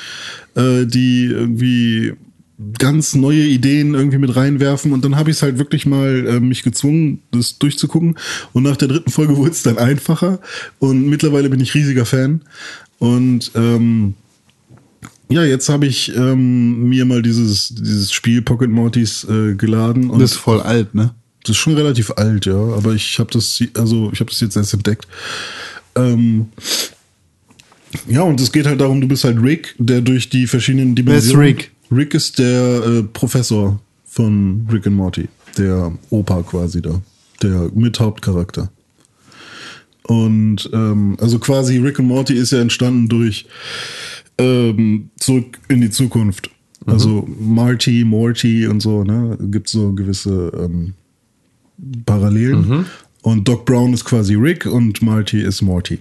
äh, 0.54 0.84
die 0.84 1.24
irgendwie 1.24 2.12
ganz 2.78 3.14
neue 3.14 3.44
Ideen 3.44 3.94
irgendwie 3.94 4.18
mit 4.18 4.34
reinwerfen 4.34 4.92
und 4.92 5.04
dann 5.04 5.16
habe 5.16 5.30
ich 5.30 5.36
es 5.36 5.42
halt 5.42 5.58
wirklich 5.58 5.86
mal 5.86 6.26
äh, 6.26 6.40
mich 6.40 6.62
gezwungen, 6.62 7.20
das 7.30 7.58
durchzugucken 7.58 8.16
und 8.52 8.62
nach 8.62 8.76
der 8.76 8.88
dritten 8.88 9.10
Folge 9.10 9.36
wurde 9.38 9.50
es 9.50 9.62
dann 9.62 9.78
einfacher 9.78 10.40
und 10.78 11.08
mittlerweile 11.08 11.48
bin 11.48 11.60
ich 11.60 11.74
riesiger 11.74 12.04
Fan 12.04 12.42
und 12.98 13.50
ähm, 13.54 14.14
ja, 15.28 15.44
jetzt 15.44 15.68
habe 15.68 15.86
ich 15.86 16.14
ähm, 16.14 16.88
mir 16.88 17.06
mal 17.06 17.22
dieses, 17.22 17.74
dieses 17.74 18.12
Spiel 18.12 18.42
Pocket 18.42 18.70
Mortys 18.70 19.24
äh, 19.24 19.54
geladen 19.54 20.10
und 20.10 20.20
Das 20.20 20.32
ist 20.32 20.36
voll 20.38 20.60
alt, 20.60 20.94
ne? 20.94 21.14
das 21.44 21.56
ist 21.56 21.56
schon 21.56 21.74
relativ 21.74 22.12
alt, 22.12 22.46
ja, 22.46 22.54
aber 22.54 22.94
ich 22.94 23.18
habe 23.18 23.30
das, 23.32 23.62
also 23.74 24.10
ich 24.12 24.20
habe 24.20 24.30
das 24.30 24.40
jetzt 24.40 24.56
erst 24.56 24.74
entdeckt. 24.74 25.06
Ähm, 25.96 26.46
ja, 28.08 28.22
und 28.22 28.40
es 28.40 28.52
geht 28.52 28.66
halt 28.66 28.80
darum, 28.80 29.00
du 29.00 29.08
bist 29.08 29.24
halt 29.24 29.42
Rick, 29.42 29.74
der 29.78 30.00
durch 30.00 30.28
die 30.28 30.46
verschiedenen 30.46 30.94
Dimensionen. 30.94 31.46
Rick? 31.46 31.71
Rick 31.92 32.14
ist 32.14 32.38
der 32.38 32.84
äh, 32.84 33.02
Professor 33.02 33.80
von 34.04 34.66
Rick 34.72 34.86
and 34.86 34.96
Morty, 34.96 35.28
der 35.58 35.92
Opa 36.10 36.42
quasi 36.42 36.80
da, 36.80 37.00
der 37.42 37.70
Mithauptcharakter. 37.74 38.70
Und 40.04 40.68
ähm, 40.72 41.16
also 41.20 41.38
quasi 41.38 41.78
Rick 41.78 42.00
and 42.00 42.08
Morty 42.08 42.34
ist 42.34 42.52
ja 42.52 42.60
entstanden 42.60 43.08
durch 43.08 43.46
ähm, 44.38 45.10
zurück 45.18 45.58
in 45.68 45.80
die 45.80 45.90
Zukunft. 45.90 46.50
Also 46.86 47.28
Marty, 47.38 48.04
Morty 48.04 48.66
und 48.66 48.80
so, 48.80 49.04
ne? 49.04 49.38
Gibt 49.40 49.68
so 49.68 49.92
gewisse 49.92 50.50
ähm, 50.58 50.94
Parallelen. 52.06 52.86
Und 53.22 53.46
Doc 53.46 53.64
Brown 53.66 53.92
ist 53.94 54.04
quasi 54.04 54.34
Rick 54.34 54.66
und 54.66 55.00
Marty 55.00 55.42
ist 55.42 55.62
Morty. 55.62 56.00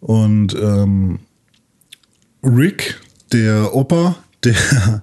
Und 0.00 0.54
ähm, 0.60 1.20
Rick, 2.42 3.00
der 3.32 3.72
Opa, 3.72 4.16
der 4.46 5.02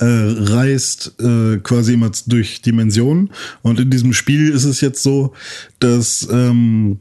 äh, 0.00 0.04
reist 0.04 1.14
äh, 1.20 1.58
quasi 1.58 1.94
immer 1.94 2.10
durch 2.26 2.62
Dimensionen. 2.62 3.30
Und 3.62 3.80
in 3.80 3.90
diesem 3.90 4.12
Spiel 4.12 4.50
ist 4.50 4.64
es 4.64 4.80
jetzt 4.80 5.02
so, 5.02 5.34
dass 5.78 6.26
ähm, 6.30 7.00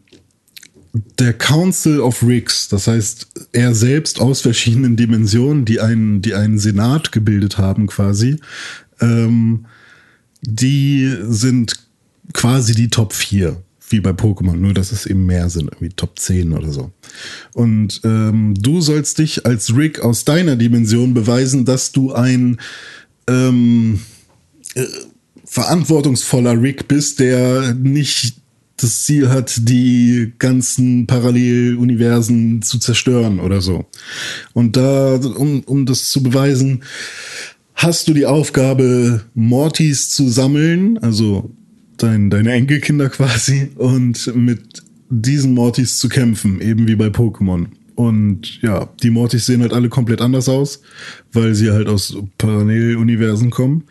der 1.17 1.33
Council 1.33 1.99
of 1.99 2.23
Ricks, 2.23 2.67
das 2.67 2.87
heißt 2.87 3.27
er 3.53 3.73
selbst 3.73 4.19
aus 4.19 4.41
verschiedenen 4.41 4.95
Dimensionen, 4.95 5.65
die 5.65 5.79
einen, 5.79 6.21
die 6.21 6.33
einen 6.33 6.59
Senat 6.59 7.11
gebildet 7.11 7.57
haben 7.57 7.87
quasi, 7.87 8.39
ähm, 8.99 9.65
die 10.41 11.15
sind 11.27 11.75
quasi 12.33 12.73
die 12.73 12.89
Top 12.89 13.13
4, 13.13 13.61
wie 13.89 13.99
bei 13.99 14.11
Pokémon, 14.11 14.55
nur 14.55 14.73
dass 14.73 14.91
es 14.91 15.05
eben 15.05 15.25
mehr 15.25 15.49
sind, 15.49 15.69
irgendwie 15.71 15.89
Top 15.89 16.19
10 16.19 16.53
oder 16.53 16.71
so. 16.71 16.91
Und 17.53 18.01
ähm, 18.03 18.53
du 18.57 18.81
sollst 18.81 19.19
dich 19.19 19.45
als 19.45 19.75
Rick 19.75 19.99
aus 19.99 20.25
deiner 20.25 20.55
Dimension 20.55 21.13
beweisen, 21.13 21.65
dass 21.65 21.91
du 21.91 22.13
ein 22.13 22.59
ähm, 23.27 23.99
äh, 24.75 24.85
verantwortungsvoller 25.45 26.61
Rick 26.61 26.87
bist, 26.87 27.19
der 27.19 27.73
nicht 27.73 28.35
das 28.77 29.03
Ziel 29.03 29.29
hat, 29.29 29.67
die 29.67 30.33
ganzen 30.37 31.05
Paralleluniversen 31.05 32.61
zu 32.61 32.79
zerstören 32.79 33.39
oder 33.39 33.61
so. 33.61 33.85
Und 34.53 34.77
da, 34.77 35.15
um, 35.15 35.61
um 35.61 35.85
das 35.85 36.09
zu 36.09 36.23
beweisen, 36.23 36.83
hast 37.75 38.07
du 38.07 38.13
die 38.13 38.25
Aufgabe, 38.25 39.21
Mortys 39.33 40.09
zu 40.09 40.29
sammeln, 40.29 40.97
also 40.99 41.51
dein, 42.03 42.29
deine 42.29 42.53
Enkelkinder 42.53 43.09
quasi, 43.09 43.69
und 43.75 44.35
mit 44.35 44.83
diesen 45.09 45.53
Mortys 45.53 45.97
zu 45.97 46.09
kämpfen, 46.09 46.61
eben 46.61 46.87
wie 46.87 46.95
bei 46.95 47.07
Pokémon. 47.07 47.67
Und 47.95 48.61
ja, 48.61 48.87
die 49.03 49.09
Mortys 49.09 49.45
sehen 49.45 49.61
halt 49.61 49.73
alle 49.73 49.89
komplett 49.89 50.21
anders 50.21 50.47
aus, 50.47 50.81
weil 51.33 51.53
sie 51.53 51.71
halt 51.71 51.89
aus 51.89 52.15
Paralleluniversen 52.37 53.49
kommen. 53.49 53.83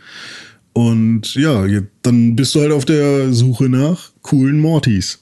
Und 0.72 1.34
ja, 1.34 1.66
dann 2.02 2.36
bist 2.36 2.54
du 2.54 2.60
halt 2.60 2.72
auf 2.72 2.84
der 2.84 3.32
Suche 3.32 3.68
nach 3.68 4.10
coolen 4.22 4.60
Mortys. 4.60 5.20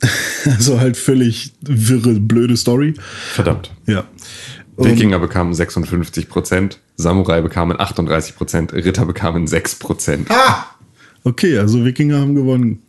Also 0.44 0.78
halt 0.80 0.96
völlig 0.96 1.52
wirre, 1.60 2.20
blöde 2.20 2.56
Story. 2.56 2.94
Verdammt. 3.32 3.72
Ja. 3.86 4.04
Wikinger 4.76 5.18
bekamen 5.18 5.52
56%, 5.52 6.76
Samurai 6.96 7.40
bekamen 7.40 7.76
38%, 7.76 8.72
Ritter 8.72 9.04
bekamen 9.04 9.46
6%. 9.46 10.26
Okay, 11.28 11.58
also 11.58 11.84
Wikinger 11.84 12.20
haben 12.20 12.34
gewonnen. 12.34 12.80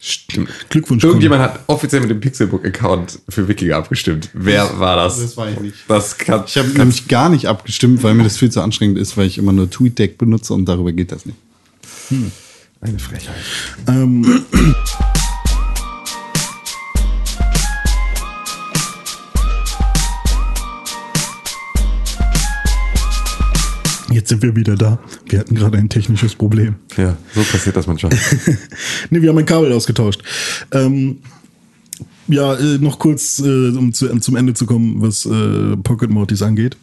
Stimmt. 0.00 0.48
Glückwunsch. 0.70 1.04
Irgendjemand 1.04 1.42
hat 1.42 1.60
offiziell 1.66 2.00
mit 2.00 2.08
dem 2.10 2.20
Pixelbook-Account 2.20 3.20
für 3.28 3.46
Wikinger 3.46 3.76
abgestimmt. 3.76 4.30
Wer 4.32 4.78
war 4.78 4.96
das? 4.96 5.20
Das 5.20 5.36
war 5.36 5.50
ich 5.50 5.60
nicht. 5.60 5.76
Das 5.86 6.16
kann, 6.16 6.44
Ich 6.46 6.56
habe 6.56 6.68
nämlich 6.68 7.06
gar 7.08 7.28
nicht 7.28 7.46
abgestimmt, 7.46 8.02
weil 8.02 8.14
mir 8.14 8.24
das 8.24 8.38
viel 8.38 8.50
zu 8.50 8.62
anstrengend 8.62 8.96
ist, 8.98 9.18
weil 9.18 9.26
ich 9.26 9.36
immer 9.36 9.52
nur 9.52 9.68
TweetDeck 9.68 10.16
benutze 10.16 10.54
und 10.54 10.66
darüber 10.66 10.92
geht 10.92 11.12
das 11.12 11.26
nicht. 11.26 11.36
eine 12.80 12.98
Frechheit. 12.98 13.34
Ähm, 13.86 14.44
jetzt 24.24 24.30
sind 24.30 24.42
wir 24.42 24.56
wieder 24.56 24.74
da. 24.74 24.98
Wir 25.26 25.38
hatten 25.38 25.54
gerade 25.54 25.76
ein 25.76 25.90
technisches 25.90 26.34
Problem. 26.34 26.76
Ja, 26.96 27.18
so 27.34 27.42
passiert 27.42 27.76
das 27.76 27.86
manchmal. 27.86 28.10
nee, 29.10 29.20
wir 29.20 29.28
haben 29.28 29.36
ein 29.36 29.44
Kabel 29.44 29.70
ausgetauscht. 29.70 30.22
Ähm, 30.72 31.18
ja, 32.28 32.54
äh, 32.54 32.78
noch 32.78 32.98
kurz, 32.98 33.38
äh, 33.40 33.68
um 33.68 33.92
zu, 33.92 34.08
zum 34.20 34.36
Ende 34.36 34.54
zu 34.54 34.64
kommen, 34.64 35.02
was 35.02 35.26
äh, 35.26 35.76
Pocket 35.76 36.08
Mortys 36.08 36.40
angeht. 36.40 36.78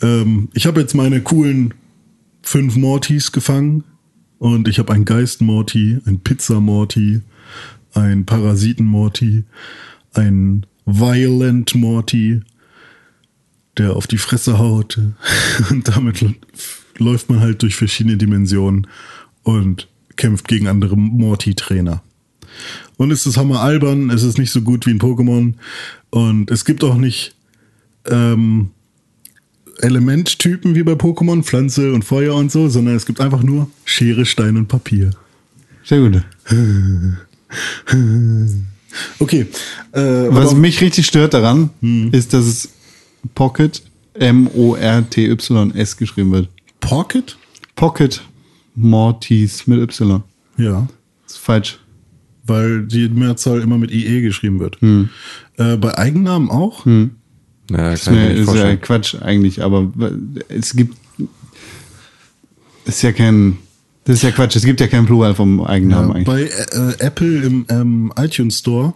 Ähm, 0.00 0.48
ich 0.54 0.64
habe 0.64 0.80
jetzt 0.80 0.94
meine 0.94 1.20
coolen 1.20 1.74
fünf 2.40 2.76
Mortys 2.76 3.30
gefangen 3.30 3.84
und 4.38 4.66
ich 4.66 4.78
habe 4.78 4.94
einen 4.94 5.04
Geist 5.04 5.42
Morty, 5.42 5.98
ein 6.06 6.20
Pizza 6.20 6.60
Morty, 6.60 7.20
ein 7.92 8.24
Parasiten 8.24 8.86
Morty, 8.86 9.44
ein 10.14 10.64
Violent 10.86 11.74
Morty, 11.74 12.40
der 13.78 13.96
auf 13.96 14.06
die 14.06 14.18
Fresse 14.18 14.58
haut 14.58 14.98
und 15.70 15.88
damit 15.88 16.24
läuft 16.98 17.30
man 17.30 17.40
halt 17.40 17.62
durch 17.62 17.76
verschiedene 17.76 18.16
Dimensionen 18.16 18.86
und 19.42 19.88
kämpft 20.16 20.48
gegen 20.48 20.68
andere 20.68 20.96
Morty-Trainer. 20.96 22.02
Und 22.96 23.10
es 23.10 23.26
ist 23.26 23.36
hammer 23.36 23.60
albern, 23.60 24.10
es 24.10 24.22
ist 24.22 24.38
nicht 24.38 24.50
so 24.50 24.60
gut 24.60 24.86
wie 24.86 24.90
ein 24.90 24.98
Pokémon 24.98 25.54
und 26.10 26.50
es 26.50 26.64
gibt 26.64 26.84
auch 26.84 26.96
nicht 26.96 27.34
ähm, 28.06 28.70
Elementtypen 29.78 30.74
wie 30.74 30.82
bei 30.82 30.92
Pokémon, 30.92 31.42
Pflanze 31.42 31.92
und 31.92 32.04
Feuer 32.04 32.34
und 32.34 32.52
so, 32.52 32.68
sondern 32.68 32.96
es 32.96 33.06
gibt 33.06 33.20
einfach 33.20 33.42
nur 33.42 33.70
Schere, 33.84 34.26
Stein 34.26 34.56
und 34.56 34.68
Papier. 34.68 35.10
Sehr 35.84 36.00
gut. 36.00 36.22
Okay. 39.20 39.46
Äh, 39.92 40.00
Was 40.00 40.54
mich 40.54 40.80
richtig 40.80 41.06
stört 41.06 41.32
daran, 41.32 41.70
ist, 42.12 42.32
dass 42.32 42.44
es 42.44 42.68
Pocket 43.34 43.82
M-O-R-T-Y-S 44.14 45.96
geschrieben 45.96 46.32
wird. 46.32 46.48
Pocket? 46.80 47.36
Pocket 47.76 48.22
Mortis 48.74 49.66
mit 49.66 49.80
Y. 49.80 50.22
Ja. 50.56 50.88
Das 51.24 51.32
ist 51.32 51.38
falsch. 51.38 51.78
Weil 52.44 52.86
die 52.86 53.08
Mehrzahl 53.08 53.60
immer 53.60 53.78
mit 53.78 53.90
IE 53.90 54.22
geschrieben 54.22 54.58
wird. 54.60 54.78
Äh, 54.82 55.76
bei 55.76 55.96
Eigennamen 55.96 56.50
auch? 56.50 56.84
Naja, 56.86 57.10
Das 57.68 58.04
kann 58.04 58.14
ich 58.14 58.20
mir 58.20 58.28
nicht 58.30 58.48
ist 58.48 58.54
ja. 58.54 58.76
Quatsch 58.76 59.14
eigentlich, 59.20 59.62
aber 59.62 59.92
es 60.48 60.74
gibt. 60.74 60.96
Ist 62.86 63.02
ja 63.02 63.12
kein. 63.12 63.58
Das 64.04 64.16
ist 64.16 64.22
ja 64.22 64.30
Quatsch. 64.30 64.56
Es 64.56 64.64
gibt 64.64 64.80
ja 64.80 64.86
kein 64.86 65.04
Plural 65.06 65.34
vom 65.34 65.60
Eigennamen 65.62 66.08
Ja, 66.08 66.14
eigentlich. 66.14 66.26
bei 66.26 66.78
äh, 66.78 66.94
Apple 67.06 67.42
im 67.42 67.66
ähm, 67.68 68.12
iTunes 68.18 68.58
Store, 68.58 68.94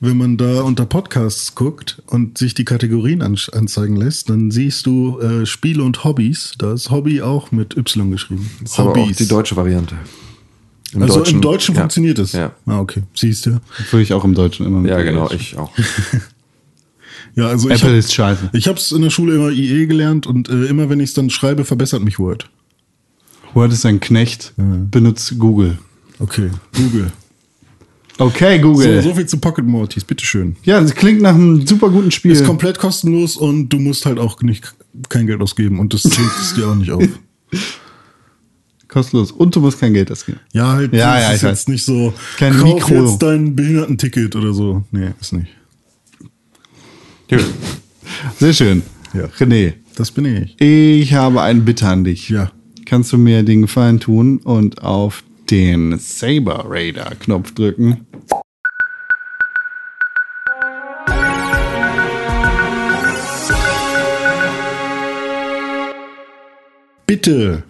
wenn 0.00 0.16
man 0.16 0.36
da 0.36 0.62
unter 0.62 0.86
Podcasts 0.86 1.54
guckt 1.54 2.00
und 2.06 2.38
sich 2.38 2.54
die 2.54 2.64
Kategorien 2.64 3.22
ansch- 3.22 3.52
anzeigen 3.52 3.96
lässt, 3.96 4.30
dann 4.30 4.50
siehst 4.52 4.86
du 4.86 5.18
äh, 5.20 5.46
Spiele 5.46 5.82
und 5.82 6.04
Hobbys. 6.04 6.54
Da 6.58 6.72
ist 6.74 6.90
Hobby 6.90 7.22
auch 7.22 7.50
mit 7.50 7.76
Y 7.76 8.10
geschrieben. 8.12 8.48
Das 8.62 8.72
ist 8.72 8.78
aber 8.78 8.96
auch 8.96 9.10
die 9.10 9.26
deutsche 9.28 9.56
Variante. 9.56 9.96
Im 10.92 11.02
also 11.02 11.24
im 11.24 11.40
Deutschen 11.40 11.74
ja. 11.74 11.80
funktioniert 11.80 12.18
es. 12.20 12.32
Ja, 12.32 12.52
Ah, 12.66 12.78
okay. 12.78 13.02
Siehst 13.14 13.46
du. 13.46 13.60
Würde 13.90 14.02
ich 14.02 14.12
auch 14.14 14.24
im 14.24 14.34
Deutschen 14.34 14.64
immer 14.64 14.78
mit 14.80 14.90
ja 14.90 15.02
genau, 15.02 15.28
ich 15.32 15.56
auch. 15.58 15.72
Ja, 17.34 17.48
also 17.48 17.68
ich 17.68 17.74
Apple 17.82 17.90
hab, 17.90 17.98
ist 17.98 18.14
scheiße. 18.14 18.50
ich 18.54 18.66
habe 18.66 18.78
es 18.78 18.92
in 18.92 19.02
der 19.02 19.10
Schule 19.10 19.34
immer 19.34 19.50
IE 19.50 19.86
gelernt 19.86 20.26
und 20.26 20.48
äh, 20.48 20.64
immer 20.66 20.88
wenn 20.88 21.00
ich 21.00 21.10
es 21.10 21.14
dann 21.14 21.28
schreibe, 21.28 21.66
verbessert 21.66 22.02
mich 22.02 22.18
Word. 22.18 22.48
Word 23.56 23.72
ist 23.72 23.86
ein 23.86 23.98
Knecht. 24.00 24.52
Benutzt 24.56 25.38
Google. 25.38 25.78
Okay, 26.18 26.50
Google. 26.76 27.10
Okay, 28.18 28.56
So, 28.62 28.62
Google. 28.72 29.02
so 29.02 29.14
viel 29.14 29.26
zu 29.26 29.38
Pocket 29.38 29.66
Mortys, 29.66 30.04
bitteschön. 30.04 30.56
Ja, 30.62 30.80
das 30.80 30.94
klingt 30.94 31.20
nach 31.20 31.34
einem 31.34 31.66
super 31.66 31.90
guten 31.90 32.10
Spiel. 32.10 32.32
Ist 32.32 32.44
komplett 32.46 32.78
kostenlos 32.78 33.36
und 33.36 33.68
du 33.70 33.78
musst 33.78 34.06
halt 34.06 34.18
auch 34.18 34.40
nicht 34.42 34.74
kein 35.08 35.26
Geld 35.26 35.40
ausgeben 35.42 35.78
und 35.80 35.92
das 35.92 36.02
zwingt 36.02 36.30
es 36.40 36.54
dir 36.54 36.68
auch 36.68 36.74
nicht 36.74 36.90
auf. 36.92 37.02
Kostenlos. 38.88 39.32
Und 39.32 39.54
du 39.56 39.60
musst 39.60 39.80
kein 39.80 39.92
Geld 39.92 40.10
ausgeben. 40.12 40.38
Ja, 40.52 40.72
halt, 40.72 40.92
Ja, 40.94 41.14
das 41.14 41.22
ja, 41.22 41.28
ist 41.30 41.36
ich 41.36 41.42
jetzt 41.42 41.50
weiß. 41.50 41.68
nicht 41.68 41.84
so, 41.84 42.14
Kein 42.38 42.52
kauf 42.56 42.74
Mikro. 42.88 43.04
jetzt 43.04 43.18
dein 43.22 43.54
Behindertenticket 43.56 44.36
oder 44.36 44.52
so. 44.54 44.84
Nee, 44.92 45.10
ist 45.20 45.32
nicht. 45.34 45.48
Sehr 48.38 48.52
schön. 48.52 48.82
Ja. 49.12 49.24
René, 49.38 49.74
Das 49.96 50.10
bin 50.10 50.24
ich. 50.24 50.60
ich 50.60 51.12
habe 51.14 51.42
eine 51.42 51.60
Bitte 51.60 51.86
an 51.88 52.04
dich. 52.04 52.28
Ja. 52.28 52.52
Kannst 52.86 53.12
du 53.12 53.18
mir 53.18 53.42
den 53.42 53.62
Gefallen 53.62 53.98
tun 53.98 54.38
und 54.38 54.80
auf 54.80 55.24
den 55.50 55.98
Saber 55.98 56.66
Raider 56.68 57.16
Knopf 57.18 57.52
drücken? 57.52 58.06
Bitte. 67.06 67.64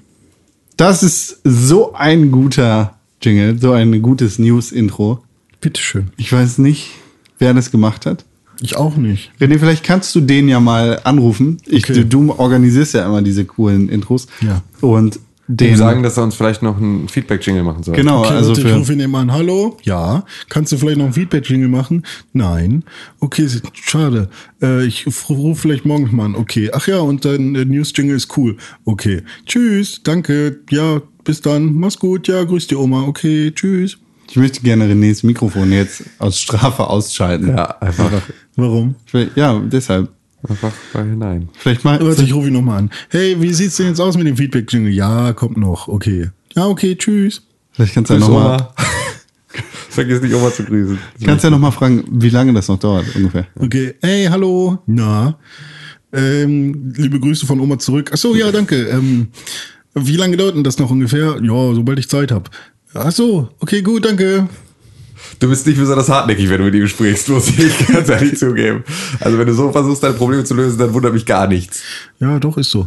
Das 0.76 1.02
ist 1.02 1.40
so 1.44 1.94
ein 1.94 2.30
guter 2.30 2.98
Jingle, 3.22 3.58
so 3.58 3.72
ein 3.72 4.02
gutes 4.02 4.38
News-Intro. 4.38 5.24
Bitteschön. 5.62 6.10
Ich 6.18 6.30
weiß 6.30 6.58
nicht, 6.58 6.90
wer 7.38 7.54
das 7.54 7.70
gemacht 7.70 8.04
hat. 8.04 8.26
Ich 8.60 8.76
auch 8.76 8.96
nicht. 8.96 9.30
René, 9.40 9.58
vielleicht 9.58 9.84
kannst 9.84 10.14
du 10.14 10.20
den 10.20 10.48
ja 10.48 10.60
mal 10.60 11.00
anrufen. 11.04 11.58
Ich, 11.66 11.84
Okay. 11.84 12.04
du, 12.04 12.26
du 12.26 12.32
organisierst 12.38 12.94
ja 12.94 13.04
immer 13.06 13.22
diese 13.22 13.44
coolen 13.44 13.88
Intros. 13.88 14.26
Ja. 14.40 14.62
Und 14.80 15.20
den 15.48 15.76
sagen, 15.76 16.02
dass 16.02 16.16
er 16.16 16.24
uns 16.24 16.34
vielleicht 16.34 16.62
noch 16.64 16.76
einen 16.76 17.08
Feedback-Jingle 17.08 17.62
machen 17.62 17.84
soll. 17.84 17.94
Genau, 17.94 18.22
Okay, 18.24 18.34
also 18.34 18.48
warte, 18.56 18.68
ich 18.68 18.74
rufe 18.74 18.92
ihn 18.94 18.98
eben 19.00 19.14
an. 19.14 19.30
Hallo? 19.30 19.76
Ja. 19.84 20.24
Kannst 20.48 20.72
du 20.72 20.76
vielleicht 20.76 20.98
noch 20.98 21.06
ein 21.06 21.12
Feedback-Jingle 21.12 21.68
machen? 21.68 22.02
Nein. 22.32 22.82
Okay, 23.20 23.46
schade. 23.72 24.28
Äh, 24.60 24.84
ich 24.86 25.06
rufe 25.28 25.54
vielleicht 25.62 25.84
morgen 25.84 26.02
noch 26.04 26.12
mal 26.12 26.24
an. 26.24 26.34
Okay. 26.34 26.70
Ach 26.72 26.88
ja, 26.88 26.98
und 26.98 27.24
dein 27.24 27.54
äh, 27.54 27.64
News-Jingle 27.64 28.16
ist 28.16 28.36
cool. 28.36 28.56
Okay. 28.86 29.22
Tschüss. 29.46 30.00
Danke. 30.02 30.58
Ja, 30.70 31.00
bis 31.22 31.42
dann. 31.42 31.74
Mach's 31.74 31.98
gut. 32.00 32.26
Ja, 32.26 32.42
grüß 32.42 32.66
die 32.66 32.74
Oma. 32.74 33.02
Okay. 33.02 33.52
Tschüss. 33.54 33.98
Ich 34.28 34.36
möchte 34.36 34.60
gerne 34.60 34.86
Renés 34.86 35.24
Mikrofon 35.24 35.72
jetzt 35.72 36.04
aus 36.18 36.40
Strafe 36.40 36.88
ausschalten. 36.88 37.48
Ja, 37.48 37.78
einfach, 37.80 38.10
Warum? 38.56 38.94
Will, 39.12 39.30
ja, 39.34 39.58
deshalb. 39.60 40.08
einfach 40.48 40.72
weil 40.92 41.16
nein. 41.16 41.48
Vielleicht 41.58 41.84
mal. 41.84 42.00
Warte, 42.00 42.22
ich 42.22 42.34
rufe 42.34 42.48
ihn 42.48 42.54
nochmal 42.54 42.78
an. 42.78 42.90
Hey, 43.10 43.40
wie 43.40 43.52
sieht's 43.52 43.76
denn 43.76 43.86
jetzt 43.88 44.00
aus 44.00 44.16
mit 44.16 44.26
dem 44.26 44.36
Feedback-Jingle? 44.36 44.92
Ja, 44.92 45.32
kommt 45.32 45.56
noch. 45.56 45.88
Okay. 45.88 46.30
Ja, 46.54 46.66
okay. 46.66 46.96
Tschüss. 46.96 47.42
Vielleicht 47.72 47.94
kannst 47.94 48.10
du 48.10 48.14
ja 48.14 48.20
nochmal. 48.20 48.68
Vergiss 49.90 50.20
nicht, 50.20 50.34
Oma 50.34 50.52
zu 50.52 50.64
grüßen. 50.64 50.98
Kannst 51.24 51.44
ja 51.44 51.50
noch 51.50 51.58
mal 51.58 51.70
fragen, 51.70 52.04
wie 52.10 52.28
lange 52.28 52.52
das 52.52 52.68
noch 52.68 52.78
dauert 52.78 53.04
ungefähr. 53.14 53.46
Okay. 53.58 53.94
Hey, 54.02 54.26
hallo. 54.26 54.78
Na. 54.86 55.38
Ähm, 56.12 56.92
liebe 56.96 57.18
Grüße 57.18 57.46
von 57.46 57.60
Oma 57.60 57.78
zurück. 57.78 58.10
Ach 58.12 58.16
so, 58.16 58.34
ja, 58.34 58.52
danke. 58.52 58.88
Ähm, 58.88 59.28
wie 59.94 60.16
lange 60.16 60.36
dauert 60.36 60.54
denn 60.54 60.64
das 60.64 60.78
noch 60.78 60.90
ungefähr? 60.90 61.38
Ja, 61.42 61.74
sobald 61.74 61.98
ich 61.98 62.08
Zeit 62.08 62.30
habe. 62.30 62.50
Ach 62.98 63.12
so, 63.12 63.48
okay, 63.60 63.82
gut, 63.82 64.04
danke. 64.04 64.48
Du 65.38 65.48
bist 65.48 65.66
nicht 65.66 65.78
besonders 65.78 66.08
hartnäckig, 66.08 66.48
wenn 66.48 66.58
du 66.58 66.64
mit 66.64 66.74
ihm 66.74 66.86
sprichst, 66.88 67.28
muss 67.28 67.48
ich 67.48 67.86
ganz 67.92 68.08
ehrlich 68.08 68.38
zugeben. 68.38 68.84
Also 69.20 69.38
wenn 69.38 69.46
du 69.46 69.54
so 69.54 69.72
versuchst, 69.72 70.02
deine 70.02 70.14
Probleme 70.14 70.44
zu 70.44 70.54
lösen, 70.54 70.78
dann 70.78 70.92
wundert 70.94 71.12
mich 71.12 71.26
gar 71.26 71.46
nichts. 71.46 71.82
Ja, 72.20 72.38
doch, 72.38 72.56
ist 72.58 72.70
so. 72.70 72.86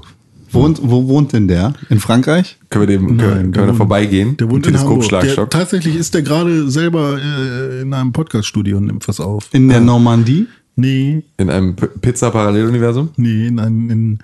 Wohnt, 0.51 0.79
wo 0.81 1.07
wohnt 1.07 1.33
denn 1.33 1.47
der? 1.47 1.73
In 1.89 1.99
Frankreich? 1.99 2.57
Können 2.71 2.87
wir 2.87 2.97
dem, 2.97 3.05
können, 3.05 3.17
Nein, 3.17 3.27
wir- 3.27 3.35
können 3.35 3.51
der 3.53 3.61
wir 3.61 3.65
da 3.65 3.67
wohnt- 3.73 3.77
vorbeigehen? 3.77 4.37
Der 4.37 4.49
wohnt 4.49 4.65
in 4.65 4.79
Hamburg. 4.79 5.07
Der, 5.09 5.47
tatsächlich 5.49 5.95
ist 5.95 6.13
der 6.15 6.23
gerade 6.23 6.69
selber 6.71 7.19
äh, 7.21 7.81
in 7.81 7.93
einem 7.93 8.13
Podcaststudio 8.13 8.77
und 8.77 8.85
nimmt 8.87 9.07
was 9.07 9.19
auf. 9.19 9.47
In 9.51 9.67
der 9.69 9.79
Normandie? 9.81 10.47
Nee, 10.75 11.23
In 11.37 11.49
einem 11.49 11.75
Pizza-Paralleluniversum? 11.75 13.09
nee, 13.17 13.47
in, 13.47 13.59
einem- 13.59 13.89
in, 13.89 14.19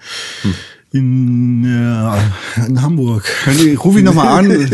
in, 0.95 1.63
ja, 1.65 2.17
in 2.65 2.81
Hamburg. 2.81 3.23
Ruf 3.83 3.97
ihn 3.97 4.05
nochmal 4.05 4.39
an. 4.39 4.69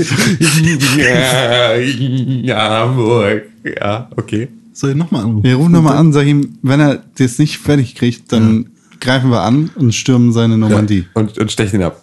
ja, 0.98 1.76
ja, 1.76 2.70
Hamburg. 2.70 3.44
Ja, 3.64 4.10
okay. 4.16 4.48
Soll 4.74 4.92
ich 4.92 4.96
nochmal 4.96 5.24
anrufen? 5.24 5.44
Wir 5.44 5.56
rufen 5.56 5.72
nochmal 5.74 5.98
an, 5.98 6.14
sag 6.14 6.26
ihm, 6.26 6.58
wenn 6.62 6.80
er 6.80 7.04
das 7.18 7.40
nicht 7.40 7.58
fertig 7.58 7.96
kriegt, 7.96 8.32
dann 8.32 8.68
greifen 9.00 9.30
wir 9.30 9.42
an 9.42 9.70
und 9.76 9.94
stürmen 9.94 10.32
seine 10.32 10.58
Normandie. 10.58 11.06
Ja, 11.14 11.22
und, 11.22 11.38
und 11.38 11.52
stechen 11.52 11.82
ihn 11.82 11.86
ab. 11.86 12.02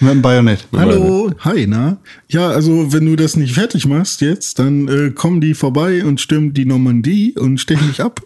Mit 0.00 0.10
dem 0.10 0.22
Bajonett. 0.22 0.66
Hallo, 0.74 1.30
hi, 1.40 1.66
na? 1.68 1.98
Ja, 2.28 2.48
also 2.48 2.92
wenn 2.92 3.06
du 3.06 3.14
das 3.14 3.36
nicht 3.36 3.54
fertig 3.54 3.86
machst 3.86 4.20
jetzt, 4.20 4.58
dann 4.58 4.88
äh, 4.88 5.10
kommen 5.10 5.40
die 5.40 5.54
vorbei 5.54 6.04
und 6.04 6.20
stürmen 6.20 6.52
die 6.52 6.64
Normandie 6.64 7.34
und 7.38 7.58
stechen 7.58 7.86
dich 7.88 8.02
ab. 8.02 8.20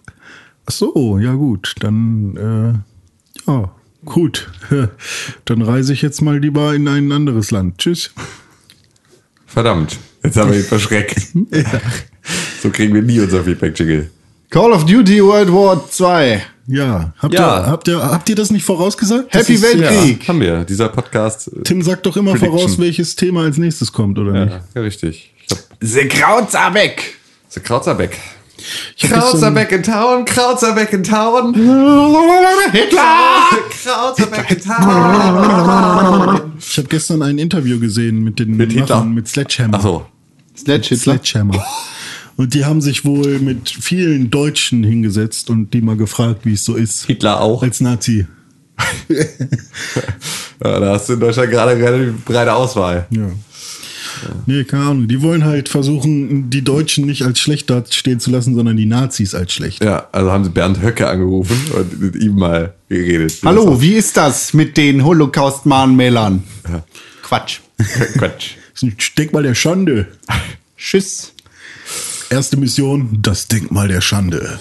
Ach 0.67 0.73
so, 0.73 1.19
ja 1.19 1.35
gut, 1.35 1.75
dann 1.81 2.37
äh, 2.37 3.51
ja, 3.51 3.71
gut. 4.05 4.51
Dann 5.45 5.63
reise 5.63 5.93
ich 5.93 6.03
jetzt 6.03 6.21
mal 6.23 6.39
lieber 6.39 6.75
in 6.75 6.89
ein 6.89 7.13
anderes 7.13 7.51
Land. 7.51 7.79
Tschüss. 7.79 8.11
Verdammt, 9.47 9.99
jetzt 10.23 10.37
haben 10.37 10.51
wir 10.53 10.59
ihn 10.59 10.65
verschreckt. 10.65 11.29
So 12.63 12.69
kriegen 12.69 12.93
wir 12.95 13.01
nie 13.01 13.19
unser 13.19 13.43
Feedback-Jingle. 13.43 14.11
Call 14.51 14.73
of 14.73 14.85
Duty 14.85 15.25
World 15.25 15.51
War 15.51 15.89
2. 15.89 16.43
Ja, 16.67 17.15
habt, 17.17 17.33
Ja. 17.33 17.61
Ihr, 17.63 17.67
habt, 17.67 17.89
ihr, 17.89 17.99
habt 17.99 18.29
ihr 18.29 18.35
das 18.37 18.51
nicht 18.51 18.65
vorausgesagt? 18.67 19.35
Das 19.35 19.43
Happy 19.49 19.55
ist- 19.55 19.63
Weltkrieg. 19.63 20.29
Haben 20.29 20.41
wir. 20.41 20.65
Dieser 20.65 20.91
Podcast. 20.91 21.49
äh, 21.49 21.63
Tim 21.63 21.81
sagt 21.81 22.05
doch 22.05 22.19
immer 22.19 22.33
Prediction. 22.33 22.59
voraus, 22.59 22.79
welches 22.79 23.17
Thema 23.17 23.45
als 23.45 23.57
nächstes 23.57 23.91
kommt, 23.91 24.19
oder 24.19 24.33
nicht? 24.45 24.53
Ja, 24.53 24.61
ja 24.75 24.81
richtig. 24.83 25.33
The 25.81 26.07
Krauts 26.09 26.55
are 26.55 26.71
back. 26.73 27.15
The 27.49 27.61
Krautserbeck. 27.61 28.19
Gestern- 28.99 29.55
back 29.55 29.73
in 29.73 29.83
town, 29.83 30.25
Krautserbeck 30.25 30.93
in 30.93 31.03
town. 31.03 31.55
Hitler! 32.73 33.03
Krautserbeck 33.83 34.51
in 34.51 34.61
town. 34.61 36.53
Ich 36.59 36.77
habe 36.79 36.89
gestern 36.89 37.23
ein 37.23 37.39
Interview 37.39 37.79
gesehen 37.81 38.23
mit 38.23 38.39
den 38.39 38.57
Mit 38.57 38.73
Hitler? 38.73 38.97
Machern, 38.97 39.13
mit 39.15 39.29
Sledgehammer. 39.29 39.75
Achso. 39.79 40.07
Sledge 40.57 40.89
Hitler. 40.91 41.15
Sledgehammer. 41.15 41.65
Und 42.37 42.55
die 42.55 42.65
haben 42.65 42.81
sich 42.81 43.05
wohl 43.05 43.39
mit 43.39 43.69
vielen 43.69 44.31
Deutschen 44.31 44.83
hingesetzt 44.85 45.51
und 45.51 45.75
die 45.75 45.81
mal 45.83 45.97
gefragt, 45.97 46.41
wie 46.45 46.55
es 46.55 46.65
so 46.65 46.75
ist. 46.75 47.05
Hitler 47.07 47.41
auch. 47.41 47.63
Als 47.63 47.81
Nazi. 47.81 48.27
Ja, 50.63 50.79
da 50.79 50.93
hast 50.93 51.09
du 51.09 51.15
in 51.15 51.21
Deutschland 51.21 51.51
gerade 51.51 51.71
eine 51.73 51.83
relativ 51.83 52.23
breite 52.25 52.53
Auswahl. 52.53 53.07
Ja. 53.11 53.31
Nee, 54.47 54.65
keine 54.65 54.85
Ahnung. 54.85 55.09
Die 55.09 55.23
wollen 55.23 55.45
halt 55.45 55.69
versuchen, 55.69 56.51
die 56.51 56.63
Deutschen 56.63 57.07
nicht 57.07 57.23
als 57.23 57.39
schlecht 57.39 57.71
dastehen 57.71 58.21
zu 58.21 58.31
lassen, 58.31 58.55
sondern 58.55 58.77
die 58.77 58.87
Nazis 58.87 59.35
als 59.35 59.53
schlecht. 59.53 59.83
Ja, 59.83 60.09
also 60.13 60.31
haben 60.31 60.45
sie 60.45 60.51
Bernd 60.51 60.83
Höcke 60.83 61.09
angerufen 61.09 61.59
und 61.75 62.01
mit 62.01 62.17
ihm 62.17 62.37
mal 62.37 62.75
geredet. 62.89 63.35
Hallo, 63.45 63.81
wie 63.81 63.95
ist 63.95 64.17
das 64.17 64.55
mit 64.55 64.77
den 64.77 65.05
Holocaust-Mahnmälern? 65.05 66.43
Quatsch. 67.23 67.61
Quatsch. 68.19 68.57
Das 68.73 68.83
ist 68.83 68.83
ein 68.83 68.97
Denkmal 69.17 69.43
der 69.43 69.55
Schande. 69.55 70.09
Tschüss. 70.77 71.33
Erste 72.31 72.57
Mission, 72.57 73.19
das 73.21 73.49
Denkmal 73.49 73.89
der 73.89 74.01
Schande. 74.01 74.61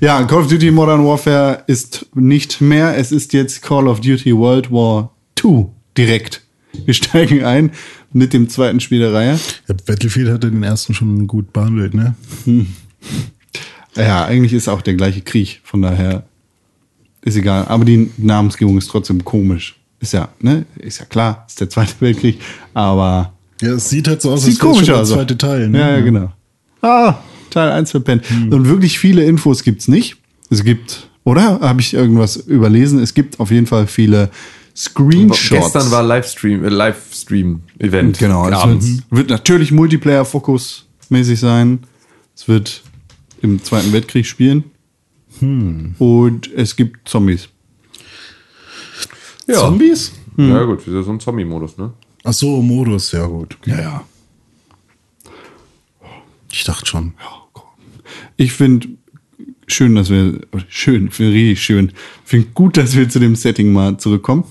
Ja, 0.00 0.22
Call 0.24 0.40
of 0.40 0.48
Duty 0.48 0.70
Modern 0.70 1.04
Warfare 1.04 1.64
ist 1.66 2.06
nicht 2.14 2.60
mehr. 2.60 2.96
Es 2.96 3.12
ist 3.12 3.32
jetzt 3.32 3.62
Call 3.62 3.88
of 3.88 4.00
Duty 4.00 4.36
World 4.36 4.70
War 4.70 5.12
2 5.36 5.66
direkt. 5.96 6.41
Wir 6.84 6.94
steigen 6.94 7.44
ein 7.44 7.70
mit 8.12 8.32
dem 8.32 8.48
zweiten 8.48 8.80
Spiel 8.80 9.00
der 9.00 9.12
Reihe. 9.12 9.38
Ja, 9.68 9.74
Battlefield 9.86 10.28
hatte 10.28 10.50
den 10.50 10.62
ersten 10.62 10.94
schon 10.94 11.26
gut 11.26 11.52
behandelt, 11.52 11.94
ne? 11.94 12.14
Ja, 13.96 14.24
eigentlich 14.24 14.52
ist 14.52 14.68
auch 14.68 14.82
der 14.82 14.94
gleiche 14.94 15.20
Krieg. 15.20 15.60
Von 15.64 15.82
daher 15.82 16.24
ist 17.22 17.36
egal. 17.36 17.66
Aber 17.68 17.84
die 17.84 18.10
Namensgebung 18.16 18.78
ist 18.78 18.88
trotzdem 18.88 19.24
komisch. 19.24 19.76
Ist 20.00 20.12
ja, 20.12 20.28
ne? 20.40 20.64
Ist 20.78 20.98
ja 20.98 21.04
klar, 21.04 21.44
ist 21.48 21.60
der 21.60 21.70
Zweite 21.70 21.92
Weltkrieg. 22.00 22.40
Aber 22.74 23.32
Ja, 23.60 23.72
es 23.74 23.88
sieht 23.88 24.08
halt 24.08 24.20
so 24.22 24.32
aus, 24.32 24.44
sieht 24.44 24.62
wäre 24.62 24.82
der 24.84 25.04
zweite 25.04 25.38
Teil. 25.38 25.68
Ne? 25.68 25.78
Ja, 25.78 25.90
ja, 25.90 26.00
genau. 26.00 26.32
Ah, 26.80 27.18
Teil 27.50 27.70
1 27.70 27.90
verpennt. 27.92 28.24
Und 28.50 28.66
wirklich 28.66 28.98
viele 28.98 29.24
Infos 29.24 29.62
gibt's 29.62 29.86
nicht. 29.86 30.16
Es 30.50 30.64
gibt, 30.64 31.08
oder? 31.24 31.60
Habe 31.60 31.80
ich 31.80 31.94
irgendwas 31.94 32.36
überlesen? 32.36 32.98
Es 32.98 33.14
gibt 33.14 33.38
auf 33.38 33.50
jeden 33.50 33.66
Fall 33.66 33.86
viele 33.86 34.30
Screenshots. 34.74 35.48
Gestern 35.50 35.90
war 35.90 36.02
Livestream, 36.02 36.64
äh, 36.64 36.68
Livestream-Event. 36.68 38.18
Genau, 38.18 38.48
es 38.48 38.54
abends. 38.54 38.86
wird, 38.86 39.04
wird 39.10 39.30
natürlich 39.30 39.70
Multiplayer-Fokus-mäßig 39.72 41.38
sein. 41.38 41.80
Es 42.34 42.48
wird 42.48 42.82
im 43.42 43.62
Zweiten 43.62 43.92
Weltkrieg 43.92 44.26
spielen. 44.26 44.64
Und 45.40 46.52
es 46.54 46.76
gibt 46.76 47.08
Zombies. 47.08 47.48
Ja. 49.46 49.56
Zombies? 49.56 50.12
Ja, 50.36 50.62
gut, 50.64 50.86
wieder 50.86 51.02
so 51.02 51.10
ein 51.10 51.20
Zombie-Modus, 51.20 51.76
ne? 51.78 51.92
Ach 52.24 52.32
so, 52.32 52.62
Modus, 52.62 53.12
ja 53.12 53.26
gut. 53.26 53.58
Ja, 53.66 53.80
ja. 53.80 54.04
Ich 56.50 56.64
dachte 56.64 56.86
schon. 56.86 57.14
Ich 58.36 58.52
finde 58.52 58.88
schön, 59.66 59.94
dass 59.94 60.10
wir, 60.10 60.40
schön, 60.68 61.10
finde 61.10 61.32
richtig 61.32 61.62
schön. 61.62 61.92
Finde 62.24 62.48
gut, 62.54 62.76
dass 62.76 62.96
wir 62.96 63.08
zu 63.08 63.18
dem 63.18 63.34
Setting 63.34 63.72
mal 63.72 63.96
zurückkommen. 63.98 64.44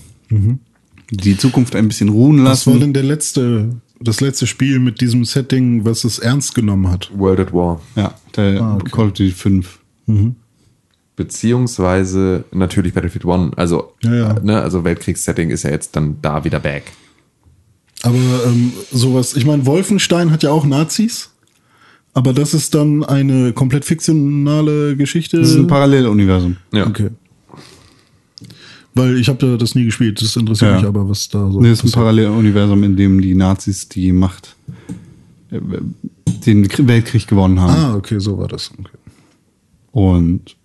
Die 1.10 1.36
Zukunft 1.36 1.76
ein 1.76 1.88
bisschen 1.88 2.08
ruhen 2.08 2.38
Was 2.44 2.66
war 2.66 2.72
lassen. 2.74 2.80
denn 2.80 2.92
der 2.94 3.02
letzte, 3.02 3.76
das 4.00 4.20
letzte 4.20 4.46
Spiel 4.46 4.78
mit 4.78 5.00
diesem 5.00 5.24
Setting, 5.24 5.84
was 5.84 6.04
es 6.04 6.18
ernst 6.18 6.54
genommen 6.54 6.88
hat? 6.90 7.10
World 7.14 7.40
at 7.40 7.52
War. 7.52 7.80
Ja, 7.96 8.14
der 8.36 8.60
Ah, 8.62 8.74
okay. 8.76 8.90
Call 8.90 9.06
of 9.06 9.12
Duty 9.12 9.30
5. 9.30 9.78
Beziehungsweise 11.16 12.44
natürlich 12.52 12.94
Battlefield 12.94 13.24
One. 13.26 13.50
Also, 13.56 13.92
Ja, 14.02 14.14
ja. 14.14 14.36
Ne, 14.42 14.60
also 14.60 14.82
Weltkriegssetting 14.84 15.50
ist 15.50 15.62
ja 15.64 15.70
jetzt 15.70 15.94
dann 15.94 16.16
da 16.22 16.44
wieder 16.44 16.58
back. 16.58 16.84
Aber 18.02 18.16
ähm, 18.46 18.72
sowas, 18.90 19.36
ich 19.36 19.44
meine, 19.44 19.64
Wolfenstein 19.66 20.30
hat 20.32 20.42
ja 20.42 20.50
auch 20.50 20.64
Nazis, 20.64 21.30
aber 22.14 22.32
das 22.32 22.54
ist 22.54 22.74
dann 22.74 23.04
eine 23.04 23.52
komplett 23.52 23.84
fiktionale 23.84 24.96
Geschichte. 24.96 25.38
Das 25.38 25.50
ist 25.50 25.56
ein 25.56 25.66
Paralleluniversum. 25.68 26.56
Ja. 26.72 26.86
Okay. 26.86 27.10
Weil 28.94 29.18
ich 29.18 29.28
habe 29.28 29.38
da 29.38 29.56
das 29.56 29.74
nie 29.74 29.84
gespielt, 29.84 30.20
das 30.20 30.36
interessiert 30.36 30.70
Ja. 30.72 30.76
mich 30.78 30.86
aber, 30.86 31.08
was 31.08 31.28
da 31.28 31.50
so 31.50 31.60
Nee, 31.60 31.72
ist 31.72 31.84
ein. 31.84 31.90
Paralleluniversum, 31.90 32.82
in 32.84 32.96
dem 32.96 33.20
die 33.22 33.34
Nazis 33.34 33.88
die 33.88 34.12
Macht, 34.12 34.54
äh, 35.50 35.60
den 36.46 36.66
Krie- 36.68 36.86
Weltkrieg 36.86 37.26
gewonnen 37.26 37.58
haben. 37.60 37.72
Ah, 37.72 37.94
okay, 37.96 38.18
so 38.20 38.36
war 38.38 38.48
das. 38.48 38.70
Okay. 38.78 38.90
Und 39.92 40.56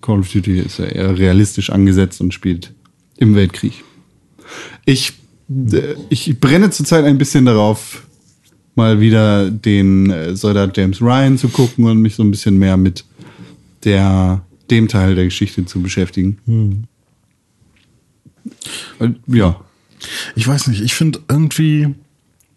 Call 0.00 0.20
of 0.20 0.30
Duty 0.32 0.58
ist 0.60 0.78
ja 0.78 0.86
eher 0.86 1.16
realistisch 1.18 1.70
angesetzt 1.70 2.20
und 2.20 2.32
spielt 2.34 2.72
im 3.18 3.34
Weltkrieg. 3.34 3.84
Ich, 4.84 5.12
äh, 5.72 5.94
ich 6.08 6.38
brenne 6.40 6.70
zurzeit 6.70 7.04
ein 7.04 7.18
bisschen 7.18 7.44
darauf, 7.44 8.02
mal 8.74 9.00
wieder 9.00 9.50
den 9.50 10.10
äh, 10.10 10.34
Soldat 10.36 10.76
James 10.76 11.00
Ryan 11.00 11.38
zu 11.38 11.48
gucken 11.48 11.84
und 11.84 11.98
mich 12.02 12.14
so 12.16 12.22
ein 12.22 12.30
bisschen 12.30 12.58
mehr 12.58 12.76
mit 12.76 13.04
der, 13.84 14.42
dem 14.70 14.88
Teil 14.88 15.14
der 15.14 15.24
Geschichte 15.26 15.64
zu 15.64 15.80
beschäftigen. 15.80 16.38
Und, 16.46 16.84
ja. 19.26 19.60
Ich 20.34 20.46
weiß 20.46 20.68
nicht, 20.68 20.82
ich 20.82 20.94
finde 20.94 21.20
irgendwie, 21.28 21.94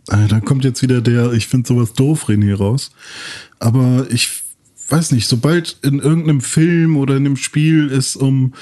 äh, 0.10 0.28
da 0.28 0.40
kommt 0.40 0.66
jetzt 0.66 0.82
wieder 0.82 1.02
der, 1.02 1.34
ich 1.34 1.48
finde 1.48 1.68
sowas 1.68 1.94
doof 1.94 2.28
René 2.28 2.56
raus. 2.56 2.92
Aber 3.60 4.08
ich 4.10 4.44
weiß 4.90 5.12
nicht, 5.12 5.28
sobald 5.28 5.78
in 5.84 6.00
irgendeinem 6.00 6.42
Film 6.42 6.98
oder 6.98 7.16
in 7.16 7.26
einem 7.26 7.38
Spiel 7.38 7.92
es 7.92 8.16
um 8.16 8.54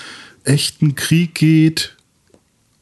echten 0.44 0.96
Krieg 0.96 1.36
geht 1.36 1.96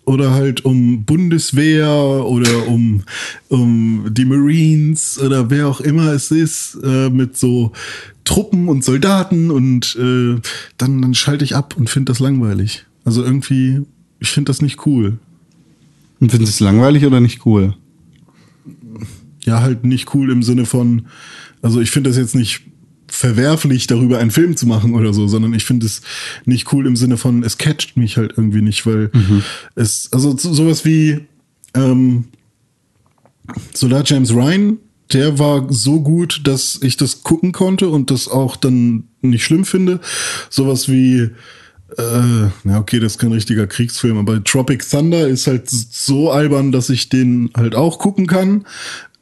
oder 0.06 0.32
halt 0.32 0.66
um 0.66 1.04
Bundeswehr 1.04 1.90
oder 1.90 2.68
um, 2.68 3.04
um 3.50 4.08
die 4.12 4.26
Marines 4.26 5.20
oder 5.20 5.50
wer 5.50 5.68
auch 5.68 5.82
immer 5.82 6.14
es 6.14 6.32
ist, 6.32 6.78
äh, 6.84 7.10
mit 7.10 7.38
so 7.38 7.72
Truppen 8.24 8.70
und 8.70 8.84
Soldaten 8.84 9.52
und 9.52 9.96
äh, 10.00 10.40
dann, 10.78 11.02
dann 11.02 11.14
schalte 11.14 11.44
ich 11.44 11.56
ab 11.56 11.76
und 11.78 11.90
finde 11.90 12.12
das 12.12 12.20
langweilig. 12.20 12.86
Also 13.04 13.24
irgendwie, 13.24 13.82
ich 14.20 14.30
finde 14.30 14.50
das 14.50 14.62
nicht 14.62 14.86
cool. 14.86 15.18
Und 16.20 16.32
findest 16.32 16.54
du 16.54 16.56
es 16.56 16.60
langweilig 16.62 17.06
oder 17.06 17.20
nicht 17.20 17.46
cool? 17.46 17.76
ja, 19.44 19.62
halt 19.62 19.84
nicht 19.84 20.16
cool 20.16 20.32
im 20.32 20.42
Sinne 20.42 20.66
von, 20.66 21.06
also 21.62 21.80
ich 21.80 21.92
finde 21.92 22.10
das 22.10 22.18
jetzt 22.18 22.34
nicht 22.34 22.62
verwerflich, 23.08 23.86
darüber 23.86 24.18
einen 24.18 24.32
Film 24.32 24.58
zu 24.58 24.66
machen 24.66 24.96
oder 24.96 25.14
so, 25.14 25.28
sondern 25.28 25.54
ich 25.54 25.64
finde 25.66 25.86
es 25.86 26.02
nicht 26.46 26.74
cool 26.74 26.88
im 26.88 26.96
Sinne 26.96 27.18
von, 27.18 27.44
es 27.44 27.60
catcht 27.60 27.96
mich 27.96 28.18
halt 28.18 28.34
irgendwie 28.38 28.64
nicht, 28.64 28.88
weil 28.88 29.12
es, 29.76 30.10
also 30.12 30.36
so- 30.36 30.52
sowas 30.52 30.84
wie 30.84 31.20
ähm, 31.76 32.26
Soldat 33.76 34.10
James 34.10 34.34
Ryan, 34.34 34.78
der 35.14 35.38
war 35.38 35.72
so 35.72 36.02
gut, 36.02 36.42
dass 36.46 36.80
ich 36.82 36.98
das 36.98 37.22
gucken 37.22 37.52
konnte 37.52 37.90
und 37.90 38.10
das 38.10 38.28
auch 38.28 38.56
dann 38.56 39.04
nicht 39.22 39.44
schlimm 39.44 39.66
finde. 39.66 40.00
Sowas 40.50 40.90
wie 40.90 41.30
äh, 41.98 42.50
na 42.64 42.80
okay, 42.80 43.00
das 43.00 43.14
ist 43.14 43.20
kein 43.20 43.32
richtiger 43.32 43.68
Kriegsfilm, 43.68 44.18
aber 44.18 44.44
Tropic 44.44 44.84
Thunder 44.90 45.28
ist 45.28 45.48
halt 45.48 45.70
so 45.70 46.32
albern, 46.32 46.72
dass 46.72 46.90
ich 46.90 47.10
den 47.10 47.52
halt 47.56 47.76
auch 47.76 48.00
gucken 48.00 48.28
kann. 48.28 48.66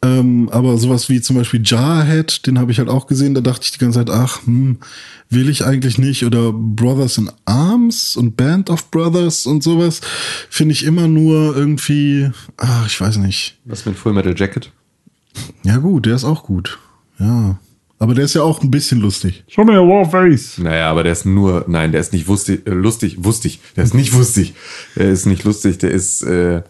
Ähm, 0.04 0.50
aber 0.52 0.78
sowas 0.78 1.08
wie 1.08 1.22
zum 1.22 1.38
Beispiel 1.38 1.62
Jarhead, 1.64 2.46
den 2.46 2.60
habe 2.60 2.72
ich 2.72 2.80
halt 2.80 2.90
auch 2.90 3.08
gesehen, 3.08 3.36
da 3.36 3.42
dachte 3.42 3.64
ich 3.64 3.72
die 3.72 3.80
ganze 3.80 4.00
Zeit, 4.00 4.10
ach, 4.10 4.46
hm, 4.46 4.80
will 5.30 5.48
ich 5.48 5.66
eigentlich 5.66 5.98
nicht. 5.98 6.26
Oder 6.26 6.52
Brothers 6.52 7.18
in 7.18 7.32
Arms 7.46 8.18
und 8.18 8.36
Band 8.36 8.70
of 8.70 8.92
Brothers 8.92 9.46
und 9.46 9.64
sowas, 9.64 10.02
finde 10.50 10.74
ich 10.74 10.84
immer 10.84 11.08
nur 11.08 11.56
irgendwie, 11.56 12.32
ach, 12.58 12.86
ich 12.86 13.00
weiß 13.00 13.18
nicht. 13.18 13.58
Was 13.64 13.86
mit 13.86 13.96
Full 13.96 14.14
Metal 14.14 14.36
Jacket? 14.38 14.72
Ja 15.64 15.78
gut, 15.78 16.06
der 16.06 16.16
ist 16.16 16.26
auch 16.26 16.44
gut. 16.44 16.80
Ja. 17.18 17.58
Aber 18.04 18.16
der 18.16 18.26
ist 18.26 18.34
ja 18.34 18.44
auch 18.44 18.62
ein 18.62 18.70
bisschen 18.70 19.00
lustig. 19.00 19.46
Show 19.48 19.64
me 19.64 19.72
a 19.72 19.82
Warface. 19.82 20.58
Naja, 20.58 20.92
aber 20.92 21.04
der 21.04 21.14
ist 21.14 21.26
nur, 21.26 21.64
nein, 21.70 21.94
der 21.94 22.02
ist 22.02 22.12
nicht 22.12 22.28
wustig, 22.28 22.68
äh, 22.68 22.72
lustig, 22.72 23.24
wustig. 23.24 23.62
Der 23.78 23.86
ist 23.86 23.94
nicht 23.94 24.12
wustig. 24.14 24.56
Der 24.98 25.10
ist 25.10 25.26
nicht 25.26 25.46
lustig, 25.46 25.78
der 25.78 25.92
ist, 25.92 26.22
äh, 26.24 26.64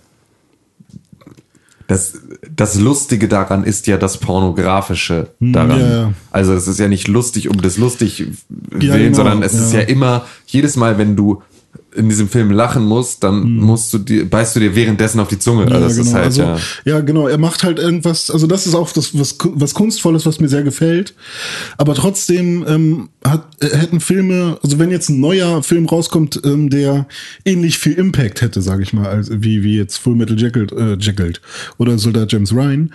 das, 1.88 2.20
das 2.56 2.80
Lustige 2.80 3.28
daran 3.28 3.64
ist 3.64 3.88
ja 3.88 3.98
das 3.98 4.20
Pornografische 4.20 5.32
daran. 5.40 5.80
ja, 5.80 5.90
ja. 5.90 6.14
Also 6.30 6.54
es 6.54 6.68
ist 6.68 6.80
ja 6.80 6.88
nicht 6.88 7.08
lustig 7.08 7.50
um 7.50 7.60
des 7.60 7.80
lustig 7.80 8.28
willen, 8.50 9.06
genau, 9.06 9.16
sondern 9.16 9.42
es 9.42 9.56
ist 9.56 9.74
ja. 9.74 9.80
ja 9.80 9.88
immer, 9.88 10.28
jedes 10.46 10.76
Mal, 10.76 11.00
wenn 11.00 11.16
du 11.16 11.42
in 11.96 12.10
diesem 12.10 12.30
Film 12.30 12.52
lachen 12.52 12.86
musst, 12.86 13.24
dann 13.24 13.58
musst 13.58 13.94
du 13.94 13.98
dir, 13.98 14.30
beißt 14.30 14.56
du 14.56 14.60
dir 14.60 14.76
währenddessen 14.76 15.20
auf 15.20 15.28
die 15.28 15.40
Zunge. 15.40 15.64
also 15.72 15.88
das 15.88 15.98
ist 15.98 16.14
halt, 16.14 16.26
also, 16.26 16.42
ja. 16.42 16.58
ja, 16.86 17.00
genau. 17.02 17.28
Er 17.28 17.38
macht 17.38 17.64
halt 17.64 17.80
irgendwas. 17.80 18.30
Also 18.30 18.48
das 18.48 18.66
ist 18.66 18.76
auch 18.76 18.92
das 18.92 19.18
was, 19.18 19.38
was 19.44 19.74
kunstvolles, 19.74 20.26
was 20.26 20.40
mir 20.40 20.50
sehr 20.50 20.64
gefällt. 20.64 21.14
Aber 21.78 21.96
trotzdem 21.96 22.66
ähm, 22.68 23.10
hat, 23.26 23.46
äh, 23.64 23.76
hätten 23.78 24.00
Filme, 24.00 24.58
also 24.64 24.80
wenn 24.80 24.92
jetzt 24.92 25.10
ein 25.10 25.20
neuer 25.20 25.64
Film 25.64 25.86
rauskommt, 25.86 26.42
ähm, 26.44 26.70
der 26.70 27.08
ähnlich 27.46 27.78
viel 27.78 27.94
Impact 27.94 28.42
hätte, 28.42 28.62
sage 28.62 28.84
ich 28.84 28.94
mal, 28.94 29.08
als 29.08 29.30
wie 29.32 29.64
wie 29.64 29.78
jetzt 29.78 29.98
Full 29.98 30.16
Metal 30.16 30.40
Jacket, 30.40 30.72
äh, 30.72 30.98
Jacket 31.00 31.42
oder 31.78 31.98
Soldat 31.98 32.32
James 32.32 32.54
Ryan, 32.54 32.94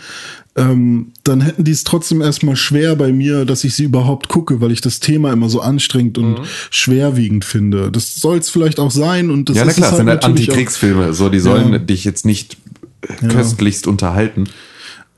ähm, 0.57 1.12
dann 1.24 1.41
hätten 1.41 1.64
die 1.64 1.70
es 1.70 1.85
trotzdem 1.85 2.20
erstmal 2.20 2.57
schwer 2.57 2.97
bei 2.97 3.12
mir, 3.12 3.45
dass 3.45 3.64
ich 3.64 3.74
sie 3.74 3.85
überhaupt 3.85 4.29
gucke, 4.29 4.61
weil 4.61 4.72
ich 4.72 4.81
das 4.81 5.01
Thema 5.01 5.33
immer 5.33 5.49
so 5.49 5.61
anstrengend 5.61 6.18
und 6.18 6.41
schwerwiegend 6.70 7.45
finde. 7.45 7.91
Das 7.93 8.16
soll 8.16 8.39
es 8.39 8.51
vielleicht 8.51 8.81
auch 8.81 8.91
sein 8.91 9.31
und 9.31 9.49
das 9.49 9.57
Ja, 9.57 9.64
na 9.64 9.70
ist 9.70 9.76
klar, 9.76 9.89
es 9.89 9.93
es 9.93 9.99
sind 9.99 10.09
halt 10.09 10.24
auch- 10.24 10.29
Antikriegsfilme. 10.29 11.12
So, 11.14 11.29
die 11.29 11.39
sollen 11.41 11.72
Ja. 11.72 11.79
dich 11.79 12.05
jetzt 12.05 12.26
nicht 12.26 12.57
köstlichst 13.29 13.87
unterhalten. 13.87 14.45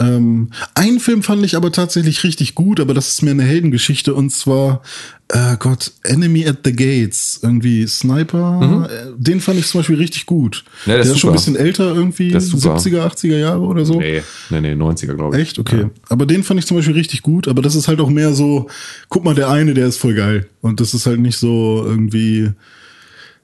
Ähm, 0.01 0.49
einen 0.75 0.99
Film 0.99 1.23
fand 1.23 1.45
ich 1.45 1.57
aber 1.57 1.71
tatsächlich 1.73 2.25
richtig 2.25 2.55
gut, 2.55 2.81
aber 2.81 2.95
das 2.95 3.09
ist 3.09 3.23
mir 3.23 3.33
eine 3.33 3.43
Heldengeschichte 3.43 4.15
und 4.15 4.31
zwar, 4.31 4.81
äh 5.29 5.57
Gott, 5.59 5.93
Enemy 6.05 6.49
at 6.49 6.61
the 6.65 6.73
Gates, 6.73 7.41
irgendwie 7.43 7.87
Sniper, 7.87 8.89
äh, 8.91 9.13
den 9.19 9.43
fand 9.43 9.59
ich 9.59 9.67
zum 9.67 9.81
Beispiel 9.81 9.97
richtig 9.97 10.25
gut. 10.25 10.65
Mhm. 10.87 10.91
Ja, 10.91 10.97
der 10.97 11.05
ist 11.05 11.11
ist 11.11 11.19
schon 11.19 11.31
ein 11.31 11.35
bisschen 11.35 11.57
älter, 11.57 11.95
irgendwie 11.95 12.31
Der 12.31 12.39
ist 12.39 12.49
super. 12.49 12.77
70er, 12.77 13.07
80er 13.07 13.37
Jahre 13.37 13.61
oder 13.61 13.85
so. 13.85 14.01
Nee, 14.01 14.23
nee, 14.49 14.61
nee, 14.63 14.73
90er, 14.73 15.15
glaube 15.15 15.37
ich. 15.37 15.43
Echt? 15.43 15.59
Okay. 15.59 15.87
Aber 16.09 16.25
den 16.25 16.45
fand 16.45 16.59
ich 16.59 16.67
zum 16.67 16.79
Beispiel 16.79 16.95
richtig 16.95 17.21
gut, 17.21 17.47
aber 17.47 17.61
das 17.61 17.75
ist 17.75 17.87
halt 17.87 18.01
auch 18.01 18.11
mehr 18.11 18.33
so, 18.33 18.71
guck 19.11 19.23
mal, 19.25 19.35
der 19.35 19.51
eine, 19.51 19.75
der 19.75 19.87
ist 19.87 19.99
voll 19.99 20.15
geil. 20.15 20.49
Und 20.63 20.81
das 20.81 20.95
ist 20.95 21.05
halt 21.05 21.21
nicht 21.21 21.37
so 21.37 21.85
irgendwie. 21.85 22.51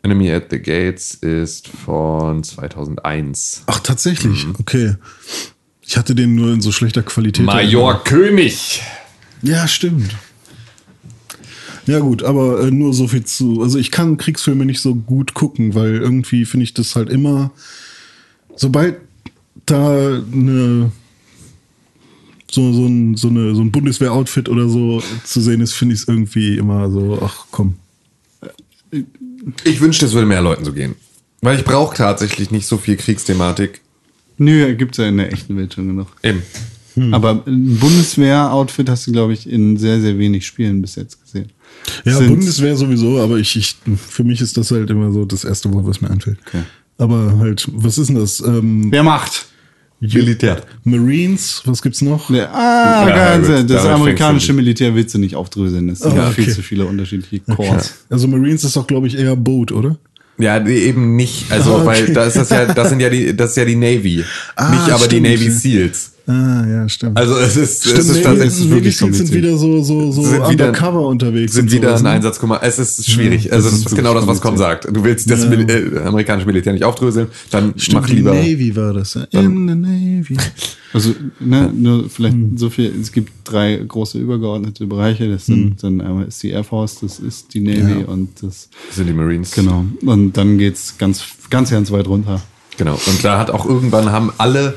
Enemy 0.02 0.32
at 0.32 0.46
the 0.50 0.58
Gates 0.58 1.14
ist 1.14 1.68
von 1.68 2.42
2001. 2.42 3.64
Ach, 3.66 3.80
tatsächlich. 3.80 4.46
Mhm. 4.46 4.54
Okay. 4.58 4.94
Ich 5.86 5.96
hatte 5.96 6.14
den 6.16 6.34
nur 6.34 6.52
in 6.52 6.60
so 6.60 6.72
schlechter 6.72 7.02
Qualität. 7.02 7.46
Major 7.46 8.02
König. 8.02 8.82
Ja, 9.42 9.68
stimmt. 9.68 10.10
Ja 11.86 12.00
gut, 12.00 12.24
aber 12.24 12.62
äh, 12.62 12.70
nur 12.72 12.92
so 12.92 13.06
viel 13.06 13.24
zu. 13.24 13.62
Also 13.62 13.78
ich 13.78 13.92
kann 13.92 14.16
Kriegsfilme 14.16 14.64
nicht 14.64 14.80
so 14.80 14.96
gut 14.96 15.34
gucken, 15.34 15.74
weil 15.74 15.94
irgendwie 15.94 16.44
finde 16.44 16.64
ich 16.64 16.74
das 16.74 16.96
halt 16.96 17.08
immer, 17.08 17.52
sobald 18.56 18.96
da 19.64 20.20
eine 20.32 20.90
so, 22.50 22.72
so 22.72 22.86
ein, 22.86 23.16
so, 23.16 23.28
eine, 23.28 23.54
so 23.54 23.60
ein 23.60 23.70
Bundeswehr-Outfit 23.70 24.48
oder 24.48 24.68
so 24.68 25.02
zu 25.24 25.40
sehen 25.40 25.60
ist, 25.60 25.74
finde 25.74 25.94
ich 25.94 26.02
es 26.02 26.08
irgendwie 26.08 26.56
immer 26.56 26.90
so, 26.90 27.20
ach 27.22 27.46
komm. 27.50 27.76
Ich 29.64 29.80
wünschte, 29.80 30.06
es 30.06 30.12
würde 30.12 30.26
mehr 30.26 30.40
Leuten 30.40 30.64
so 30.64 30.72
gehen. 30.72 30.96
Weil 31.42 31.58
ich 31.58 31.64
brauche 31.64 31.96
tatsächlich 31.96 32.50
nicht 32.50 32.66
so 32.66 32.78
viel 32.78 32.96
Kriegsthematik. 32.96 33.82
Nö, 34.38 34.74
gibt's 34.74 34.98
ja 34.98 35.06
in 35.08 35.16
der 35.16 35.32
echten 35.32 35.56
Welt 35.56 35.74
schon 35.74 35.88
genug. 35.88 36.08
Eben. 36.22 36.42
Aber 37.12 37.42
ein 37.46 37.76
Bundeswehr-Outfit 37.76 38.88
hast 38.88 39.06
du, 39.06 39.12
glaube 39.12 39.34
ich, 39.34 39.48
in 39.48 39.76
sehr, 39.76 40.00
sehr 40.00 40.18
wenig 40.18 40.46
Spielen 40.46 40.80
bis 40.80 40.94
jetzt 40.94 41.20
gesehen. 41.22 41.50
Ja, 42.04 42.16
Sind- 42.16 42.28
Bundeswehr 42.28 42.74
sowieso, 42.76 43.18
aber 43.20 43.36
ich, 43.38 43.54
ich, 43.56 43.76
für 43.96 44.24
mich 44.24 44.40
ist 44.40 44.56
das 44.56 44.70
halt 44.70 44.88
immer 44.90 45.12
so 45.12 45.24
das 45.26 45.44
erste 45.44 45.72
Wort, 45.74 45.86
was 45.86 46.00
mir 46.00 46.10
einfällt. 46.10 46.38
Okay. 46.46 46.62
Aber 46.98 47.38
halt, 47.38 47.68
was 47.72 47.98
ist 47.98 48.08
denn 48.08 48.16
das? 48.16 48.40
Ähm, 48.40 48.86
Wer 48.90 49.02
macht? 49.02 49.46
Militär. 50.00 50.62
Marines, 50.84 51.62
was 51.64 51.80
gibt's 51.82 52.02
noch? 52.02 52.28
Ja, 52.30 52.50
ah, 52.52 53.08
Ja, 53.08 53.36
geil. 53.38 53.60
gut, 53.62 53.70
das 53.70 53.84
amerikanische. 53.86 54.52
Militär 54.52 54.94
willst 54.94 55.14
du 55.14 55.18
nicht 55.18 55.34
aufdröseln. 55.36 55.88
Es 55.88 56.00
sind 56.00 56.18
Ah, 56.18 56.30
viel 56.30 56.44
okay. 56.44 56.52
zu 56.52 56.62
viele 56.62 56.84
unterschiedliche 56.86 57.40
Corps. 57.40 57.94
Also 58.10 58.28
Marines 58.28 58.64
ist 58.64 58.76
doch, 58.76 58.86
glaube 58.86 59.06
ich, 59.06 59.16
eher 59.18 59.36
Boot, 59.36 59.72
oder? 59.72 59.96
Ja, 60.38 60.64
eben 60.66 61.16
nicht. 61.16 61.50
Also, 61.50 61.76
Ah, 61.76 61.86
weil 61.86 62.12
da 62.12 62.24
ist 62.24 62.36
das 62.36 62.50
ja, 62.50 62.66
das 62.66 62.90
sind 62.90 63.00
ja 63.00 63.08
die, 63.08 63.34
das 63.34 63.50
ist 63.50 63.56
ja 63.56 63.64
die 63.64 63.76
Navy. 63.76 64.24
Ah, 64.54 64.70
nicht 64.70 64.82
aber 64.82 65.04
stimmt. 65.04 65.12
die 65.12 65.20
Navy 65.20 65.50
Seals. 65.50 66.12
Ah, 66.28 66.66
ja, 66.66 66.88
stimmt. 66.88 67.16
Also 67.16 67.36
es 67.36 67.56
ist, 67.56 67.82
Stimmt, 67.84 67.98
es 68.00 68.04
ist 68.08 68.14
Navy, 68.16 68.22
tatsächlich 68.24 68.70
wirklich 68.70 68.96
Seals 68.96 69.16
sind 69.16 69.28
kompliziert. 69.28 69.44
wieder 69.44 69.56
so, 69.58 69.82
so, 69.84 70.10
so 70.10 70.22
Sind 70.22 70.32
wieder- 70.34 70.48
undercover 70.48 71.06
unterwegs. 71.06 71.52
sind 71.52 71.70
wieder 71.70 71.90
sowas, 71.90 72.00
ein 72.00 72.04
ne? 72.04 72.10
Einsatzkommando. 72.10 72.66
Es 72.66 72.78
ist 72.80 73.08
schwierig. 73.08 73.44
das 73.44 73.52
also 73.52 73.68
ist 73.68 73.84
das 73.84 73.92
ist 73.92 73.96
genau 73.96 74.12
das, 74.12 74.26
was 74.26 74.40
Con 74.40 74.56
kompliziert. 74.56 74.82
sagt. 74.82 74.96
Du 74.96 75.04
willst 75.04 75.30
das 75.30 75.44
Ja. 75.44 75.50
Mil 75.50 75.70
äh, 75.70 75.98
amerikanische 76.00 76.46
Militär 76.48 76.72
nicht 76.72 76.82
aufdröseln, 76.84 77.28
dann 77.52 77.74
Stimmt, 77.76 78.00
mach 78.02 78.08
die 78.08 78.16
lieber. 78.16 78.34
Navy 78.34 78.74
war 78.74 78.92
das. 78.92 79.14
Ja. 79.14 79.40
In 79.40 79.68
the 79.68 79.74
Navy. 79.74 80.36
Also, 80.92 81.14
ne, 81.40 81.70
nur 81.76 82.08
vielleicht 82.08 82.36
Hm. 82.36 82.56
so 82.56 82.70
viel, 82.70 82.90
es 82.98 83.12
gibt 83.12 83.30
drei 83.44 83.76
große 83.76 84.18
übergeordnete 84.18 84.86
Bereiche. 84.86 85.28
Das 85.28 85.44
sind 85.44 85.82
dann 85.82 86.00
einmal 86.00 86.26
ist 86.26 86.42
die 86.42 86.50
Air 86.50 86.64
Force, 86.64 87.00
das 87.02 87.18
ist 87.18 87.52
die 87.52 87.60
Navy 87.60 87.80
Hm. 87.92 88.00
Ja. 88.00 88.06
und 88.06 88.28
das, 88.40 88.70
Das 88.86 88.96
sind 88.96 89.06
die 89.06 89.12
Marines. 89.12 89.50
genau. 89.50 89.84
Und 90.06 90.32
dann 90.38 90.56
geht's 90.56 90.94
ganz, 90.96 91.22
ganz, 91.50 91.70
ganz 91.70 91.90
weit 91.90 92.08
runter. 92.08 92.40
Genau. 92.78 92.94
Und 93.06 93.22
da 93.22 93.38
hat 93.38 93.50
auch 93.50 93.66
irgendwann 93.66 94.10
haben 94.10 94.32
alle 94.38 94.74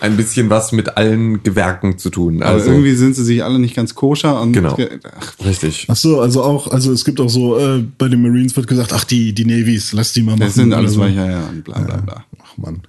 ein 0.00 0.16
bisschen 0.16 0.48
was 0.50 0.72
mit 0.72 0.96
allen 0.96 1.42
Gewerken 1.42 1.98
zu 1.98 2.10
tun. 2.10 2.42
Aber 2.42 2.52
Also 2.54 2.70
irgendwie 2.70 2.94
sind 2.94 3.14
sie 3.16 3.24
sich 3.24 3.42
alle 3.42 3.58
nicht 3.58 3.74
ganz 3.74 3.94
koscher 3.94 4.40
und 4.40 4.52
Genau. 4.52 4.76
ach, 5.18 5.44
richtig. 5.44 5.86
Ach 5.88 5.96
so, 5.96 6.20
also 6.20 6.42
auch, 6.42 6.68
also 6.70 6.92
es 6.92 7.04
gibt 7.04 7.20
auch 7.20 7.28
so, 7.28 7.58
äh, 7.58 7.84
bei 7.98 8.08
den 8.08 8.22
Marines 8.22 8.54
wird 8.56 8.66
gesagt, 8.66 8.92
ach, 8.92 9.04
die, 9.04 9.32
die 9.32 9.44
Navys, 9.44 9.92
lass 9.92 10.12
die 10.12 10.22
mal 10.22 10.32
machen. 10.32 10.40
das 10.40 10.54
sind 10.54 10.72
alles 10.72 10.92
so. 10.94 11.00
Weicher, 11.00 11.30
ja, 11.30 11.46
und 11.48 11.64
bla 11.64 11.78
bla 11.80 11.96
bla. 11.96 12.24
Ach 12.42 12.56
Mann. 12.58 12.82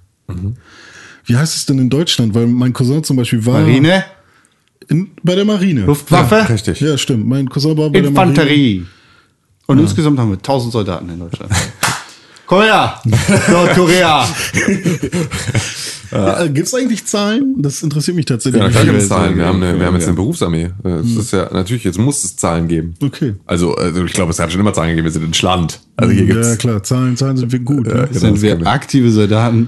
Wie 1.26 1.36
heißt 1.36 1.55
es 1.55 1.66
denn 1.66 1.80
in 1.80 1.89
Deutschland? 1.89 2.34
Weil 2.34 2.47
mein 2.47 2.74
Cousin 2.74 3.03
zum 3.03 3.18
Beispiel 3.18 3.45
war 3.45 3.62
Marine, 3.62 4.03
in, 4.88 5.12
bei 5.24 5.36
der 5.36 5.45
Marine. 5.45 5.86
Luftwaffe, 5.86 6.47
Richtig. 6.49 6.80
Ja, 6.82 6.97
stimmt. 6.97 7.28
Mein 7.28 7.49
Cousin 7.49 7.78
war 7.78 7.89
bei 7.89 8.01
der 8.01 8.12
Marine. 8.12 8.32
Infanterie. 8.32 8.86
Und 9.68 9.78
insgesamt 9.80 10.18
haben 10.20 10.30
wir 10.30 10.38
1000 10.38 10.74
Soldaten 10.74 11.10
in 11.10 11.20
Deutschland. 11.20 11.51
Korea, 12.50 13.00
Nordkorea. 13.52 14.28
Ja, 16.12 16.47
Gibt 16.47 16.66
es 16.66 16.74
eigentlich 16.74 17.06
Zahlen? 17.06 17.54
Das 17.60 17.84
interessiert 17.84 18.18
mich 18.18 18.26
tatsächlich. 18.26 18.60
Ja, 18.60 18.70
nicht. 18.70 18.80
klar 18.80 18.91
gibt 18.91 19.04
Zahlen. 19.04 19.38
Wir 19.38 19.45
haben, 19.45 19.62
eine, 19.62 19.80
wir 19.80 19.86
haben 19.86 19.93
jetzt 19.93 20.06
ja. 20.06 20.08
eine 20.08 20.16
Berufsarmee. 20.16 20.72
Es 20.84 21.16
ist 21.16 21.32
ja 21.32 21.47
natürlich, 21.54 21.84
jetzt 21.84 22.00
muss 22.00 22.24
es 22.24 22.36
Zahlen 22.38 22.68
geben. 22.68 22.95
Okay. 23.04 23.36
Also, 23.45 23.76
also 23.76 24.04
ich 24.04 24.14
glaube, 24.14 24.32
es 24.32 24.39
hat 24.39 24.52
schon 24.52 24.62
immer 24.62 24.74
Zahlen 24.74 24.89
gegeben. 24.89 25.06
Wir 25.06 25.12
sind 25.12 25.26
in 25.26 25.36
Schland. 25.36 25.80
Also 25.95 26.12
hier 26.12 26.26
ja, 26.26 26.34
gibt's. 26.34 26.58
klar, 26.58 26.82
Zahlen, 26.82 27.16
Zahlen 27.18 27.38
sind 27.38 27.52
wir 27.52 27.60
gut. 27.60 27.86
ne? 27.86 28.08
genau, 28.08 28.20
sind 28.20 28.38
das 28.38 28.41
wir 28.41 28.66
aktive 28.66 29.12
Soldaten. 29.12 29.68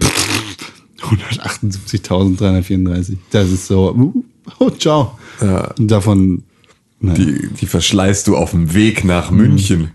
178.334. 1.02 3.18
Das 3.30 3.52
ist 3.52 3.68
so. 3.68 3.94
uh, 3.94 4.12
Oh, 4.58 4.72
ciao. 4.72 5.20
Und 5.78 5.92
davon. 5.92 6.42
Die, 7.00 7.48
die 7.60 7.68
verschleißt 7.68 8.28
du 8.28 8.38
auf 8.38 8.50
dem 8.52 8.74
Weg 8.74 9.04
nach 9.04 9.30
München. 9.30 9.92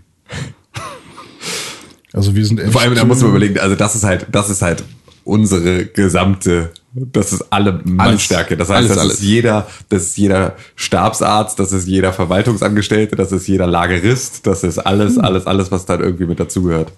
Also 2.17 2.35
wir 2.35 2.45
sind 2.45 2.59
echt, 2.59 2.71
Vor 2.71 2.81
allem, 2.81 2.95
da 2.95 3.05
muss 3.05 3.21
man 3.21 3.29
überlegen, 3.29 3.59
also 3.59 3.75
das 3.75 3.95
ist 3.95 4.03
halt, 4.03 4.27
das 4.31 4.49
ist 4.49 4.61
halt 4.61 4.83
unsere 5.23 5.85
gesamte, 5.85 6.71
das 6.93 7.33
ist 7.33 7.45
alle 7.51 7.81
Mannstärke. 7.83 8.55
Das 8.57 8.69
heißt, 8.69 8.77
Alles, 8.77 8.89
das 8.89 8.97
alles. 8.97 9.13
ist 9.15 9.23
jeder, 9.23 9.67
das 9.89 10.03
ist 10.03 10.17
jeder 10.17 10.55
Stabsarzt, 10.75 11.59
das 11.59 11.73
ist 11.73 11.87
jeder 11.87 12.13
Verwaltungsangestellte, 12.13 13.15
das 13.15 13.31
ist 13.31 13.47
jeder 13.47 13.67
Lagerist, 13.67 14.47
das 14.47 14.63
ist 14.63 14.79
alles, 14.79 15.17
alles, 15.17 15.45
alles, 15.45 15.71
was 15.71 15.85
da 15.85 15.99
irgendwie 15.99 16.25
mit 16.25 16.39
dazugehört. 16.39 16.91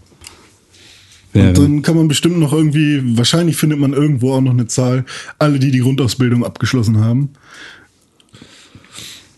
Und 1.33 1.57
dann 1.57 1.81
kann 1.83 1.95
man 1.95 2.07
bestimmt 2.07 2.39
noch 2.39 2.53
irgendwie, 2.53 3.17
wahrscheinlich 3.17 3.55
findet 3.55 3.79
man 3.79 3.93
irgendwo 3.93 4.33
auch 4.33 4.41
noch 4.41 4.51
eine 4.51 4.65
Zahl, 4.67 5.05
alle, 5.37 5.59
die 5.59 5.69
die 5.71 5.79
Grundausbildung 5.79 6.43
abgeschlossen 6.45 7.03
haben. 7.03 7.29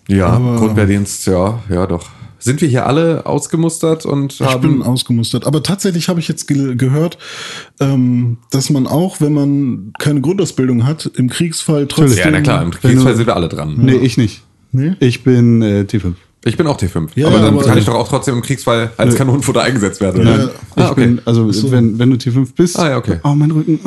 Ja, 0.07 0.27
Aber- 0.27 0.57
Grundwehrdienst, 0.57 1.27
ja, 1.27 1.61
ja 1.69 1.87
doch. 1.87 2.09
Sind 2.41 2.61
wir 2.61 2.67
hier 2.67 2.85
alle 2.87 3.25
ausgemustert 3.25 4.05
und 4.05 4.33
Ich 4.33 4.39
bin 4.39 4.47
haben. 4.49 4.83
ausgemustert. 4.83 5.45
Aber 5.45 5.63
tatsächlich 5.63 6.09
habe 6.09 6.19
ich 6.19 6.27
jetzt 6.27 6.47
ge 6.47 6.75
gehört, 6.75 7.17
ähm, 7.79 8.37
dass 8.51 8.69
man 8.69 8.87
auch, 8.87 9.21
wenn 9.21 9.33
man 9.33 9.93
keine 9.99 10.21
Grundausbildung 10.21 10.85
hat, 10.85 11.09
im 11.15 11.29
Kriegsfall 11.29 11.87
trotzdem. 11.87 12.17
ja, 12.17 12.31
na 12.31 12.41
klar, 12.41 12.63
im 12.63 12.71
Kriegsfall 12.71 13.15
sind 13.15 13.27
wir 13.27 13.35
alle 13.35 13.47
dran. 13.47 13.75
Nee, 13.77 13.95
ich 13.95 14.17
nicht. 14.17 14.41
Nee? 14.71 14.95
Ich 14.99 15.23
bin 15.23 15.61
äh, 15.61 15.81
T5. 15.87 16.13
Ich 16.43 16.57
bin 16.57 16.65
auch 16.65 16.77
T5. 16.79 17.09
Ja, 17.13 17.27
aber 17.27 17.35
ja, 17.37 17.41
dann 17.43 17.53
aber- 17.53 17.63
kann 17.65 17.77
ich 17.77 17.85
doch 17.85 17.93
auch 17.93 18.07
trotzdem 18.07 18.33
im 18.35 18.41
Kriegsfall 18.41 18.89
als 18.97 19.13
Kanonenfutter 19.13 19.61
eingesetzt 19.61 20.01
werden, 20.01 20.25
Ja. 20.25 20.33
oder? 20.33 20.45
Ich 20.75 20.83
Ah, 20.83 20.89
okay. 20.91 21.05
bin, 21.05 21.21
also 21.25 21.47
wenn, 21.71 21.99
wenn 21.99 22.09
du 22.09 22.15
T5 22.17 22.55
bist, 22.55 22.79
Ah, 22.79 22.89
ja, 22.89 22.97
okay. 22.97 23.19
oh 23.23 23.35
mein 23.35 23.51
Rücken, 23.51 23.79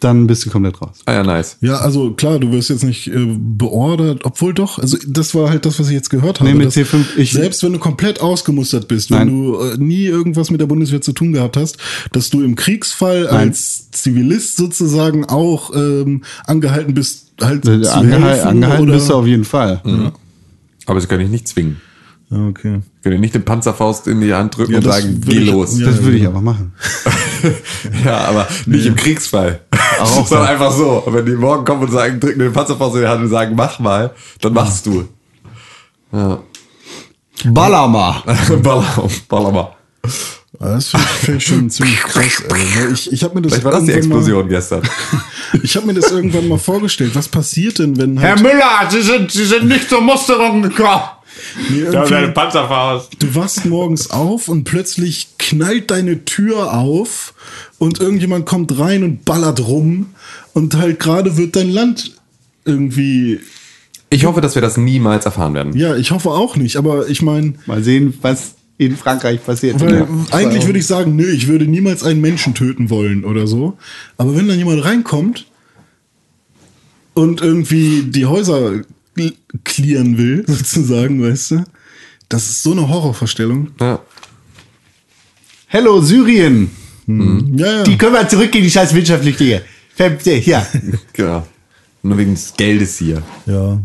dann 0.00 0.26
bist 0.26 0.44
du 0.44 0.50
komplett 0.50 0.80
raus. 0.82 0.96
Ah 1.06 1.12
ja, 1.12 1.22
nice. 1.22 1.56
Ja, 1.60 1.76
also 1.76 2.10
klar, 2.14 2.40
du 2.40 2.50
wirst 2.50 2.70
jetzt 2.70 2.82
nicht 2.82 3.06
äh, 3.06 3.26
beordert, 3.38 4.24
obwohl 4.24 4.54
doch, 4.54 4.80
also 4.80 4.96
das 5.06 5.36
war 5.36 5.50
halt 5.50 5.66
das, 5.66 5.78
was 5.78 5.86
ich 5.88 5.94
jetzt 5.94 6.10
gehört 6.10 6.40
habe. 6.40 6.50
Nee, 6.50 6.56
mit 6.56 6.66
dass 6.66 6.74
C5 6.76 7.16
ich- 7.16 7.32
selbst 7.32 7.62
wenn 7.62 7.72
du 7.72 7.78
komplett 7.78 8.20
ausgemustert 8.20 8.88
bist, 8.88 9.10
Nein. 9.12 9.28
wenn 9.28 9.28
du 9.44 9.60
äh, 9.60 9.76
nie 9.78 10.04
irgendwas 10.06 10.50
mit 10.50 10.60
der 10.60 10.66
Bundeswehr 10.66 11.00
zu 11.00 11.12
tun 11.12 11.32
gehabt 11.32 11.56
hast, 11.56 11.76
dass 12.10 12.28
du 12.30 12.42
im 12.42 12.56
Kriegsfall 12.56 13.24
Nein. 13.26 13.34
als 13.50 13.88
Zivilist 13.92 14.56
sozusagen 14.56 15.26
auch 15.26 15.72
ähm, 15.76 16.22
angehalten 16.44 16.94
bist, 16.94 17.26
halt 17.40 17.64
zu 17.64 17.70
Äh, 17.70 17.74
Angehalten, 17.86 18.22
helfen 18.24 18.48
angehalten 18.48 18.82
oder, 18.82 18.94
bist 18.94 19.10
du 19.10 19.14
auf 19.14 19.26
jeden 19.28 19.44
Fall. 19.44 19.80
Aber 20.88 21.00
sie 21.00 21.06
können 21.06 21.20
dich 21.22 21.30
nicht 21.30 21.46
zwingen. 21.46 21.80
Ja, 22.30 22.46
okay. 22.46 22.80
Sie 22.96 23.02
können 23.02 23.14
dir 23.16 23.20
nicht 23.20 23.34
den 23.34 23.44
Panzerfaust 23.44 24.06
in 24.06 24.20
die 24.20 24.34
Hand 24.34 24.56
drücken 24.56 24.72
Ja, 24.72 24.78
und 24.78 24.84
sagen, 24.84 25.20
geh 25.24 25.38
ich- 25.38 25.50
los. 25.50 25.78
ja. 25.78 25.86
Das 25.86 26.02
würde 26.02 26.16
ich 26.18 26.26
aber 26.26 26.40
machen. 26.40 26.72
Ja, 28.04 28.18
aber 28.24 28.48
nicht 28.66 28.84
im 28.86 28.96
Kriegsfall. 28.96 29.60
Auch 30.00 30.26
Sondern 30.26 30.46
so. 30.46 30.52
einfach 30.52 30.72
so. 30.72 30.88
Und 31.06 31.14
wenn 31.14 31.24
die 31.24 31.32
morgen 31.36 31.64
kommen 31.64 31.82
und 31.82 31.92
sagen, 31.92 32.18
drücken 32.18 32.40
den 32.40 32.52
Panzerfaust 32.52 32.96
in 32.96 33.02
die 33.02 33.06
Hand 33.06 33.22
und 33.22 33.28
sagen, 33.28 33.54
mach 33.54 33.78
mal, 33.78 34.10
dann 34.40 34.52
machst 34.54 34.84
du. 34.86 35.04
Ja. 36.12 36.40
Baller 37.44 37.86
mal. 37.86 38.22
Aber 39.28 39.76
Das 40.60 40.88
finde 40.88 41.06
ich, 41.06 41.18
find 41.24 41.36
ich 41.38 41.46
schon 41.46 41.70
ziemlich 41.70 42.00
krass. 42.00 42.42
Ey. 42.52 42.92
Ich, 42.92 43.12
ich 43.12 43.22
habe 43.22 43.36
mir 43.36 43.42
das 43.42 43.52
Vielleicht 43.52 43.64
war 43.64 43.72
das 43.72 43.84
die 43.84 43.92
irgendwann 43.92 44.18
Explosion 44.18 44.48
gestern. 44.48 44.80
Mal, 44.82 45.60
ich 45.62 45.76
habe 45.76 45.86
mir 45.86 45.94
das 45.94 46.10
irgendwann 46.10 46.48
mal 46.48 46.58
vorgestellt. 46.58 47.12
Was 47.14 47.28
passiert 47.28 47.78
denn, 47.78 47.96
wenn 47.96 48.20
halt 48.20 48.42
Müller, 48.42 48.88
Sie 48.90 49.02
sind, 49.02 49.30
Sie 49.30 49.44
sind 49.44 49.68
nicht 49.68 49.88
zur 49.88 50.00
Musterung 50.00 50.62
gekommen. 50.62 51.02
nee, 51.70 51.80
irgendwie, 51.80 52.32
Panzerfaust. 52.32 53.12
du 53.20 53.34
wachst 53.36 53.66
morgens 53.66 54.10
auf 54.10 54.48
und 54.48 54.64
plötzlich 54.64 55.28
knallt 55.38 55.92
deine 55.92 56.24
Tür 56.24 56.74
auf 56.74 57.34
und 57.78 58.00
irgendjemand 58.00 58.44
kommt 58.44 58.76
rein 58.80 59.04
und 59.04 59.24
ballert 59.24 59.60
rum 59.60 60.14
und 60.54 60.76
halt 60.76 60.98
gerade 60.98 61.36
wird 61.36 61.54
dein 61.54 61.70
Land 61.70 62.16
irgendwie. 62.64 63.40
Ich 64.10 64.24
hoffe, 64.24 64.40
dass 64.40 64.56
wir 64.56 64.62
das 64.62 64.76
niemals 64.76 65.24
erfahren 65.24 65.54
werden. 65.54 65.76
Ja, 65.76 65.94
ich 65.94 66.10
hoffe 66.10 66.30
auch 66.30 66.56
nicht. 66.56 66.76
Aber 66.76 67.08
ich 67.08 67.22
meine, 67.22 67.54
Mal 67.66 67.84
sehen, 67.84 68.18
was 68.22 68.54
in 68.78 68.96
Frankreich 68.96 69.44
passiert. 69.44 69.80
Weil 69.80 69.98
Ja. 70.00 70.08
eigentlich 70.30 70.64
würde 70.66 70.78
ich 70.78 70.86
sagen, 70.86 71.16
nö, 71.16 71.30
ich 71.30 71.48
würde 71.48 71.66
niemals 71.66 72.02
einen 72.04 72.20
Menschen 72.20 72.54
töten 72.54 72.88
wollen 72.90 73.24
oder 73.24 73.46
so. 73.46 73.76
Aber 74.16 74.36
wenn 74.36 74.48
dann 74.48 74.56
jemand 74.58 74.84
reinkommt 74.84 75.46
und 77.14 77.40
irgendwie 77.42 78.04
die 78.04 78.26
Häuser 78.26 78.82
clearen 79.64 80.16
will, 80.16 80.44
sozusagen, 80.46 81.20
weißt 81.22 81.50
du, 81.52 81.64
das 82.28 82.48
ist 82.50 82.62
so 82.62 82.72
eine 82.72 82.88
Horrorvorstellung. 82.88 83.72
Ja. 83.80 84.00
Hello, 85.66 86.00
Syrien. 86.00 86.70
Ja, 87.06 87.78
ja. 87.78 87.82
Die 87.84 87.96
können 87.98 88.12
wir 88.12 88.28
zurückgehen, 88.28 88.64
die 88.64 88.70
scheiß 88.70 88.94
Wirtschaftsflüchtlinge. 88.94 89.62
Hier. 90.24 90.66
Genau. 91.14 91.46
Nur 92.02 92.16
wegen 92.18 92.34
des 92.34 92.54
Geldes 92.56 92.98
hier. 92.98 93.22
ja, 93.46 93.80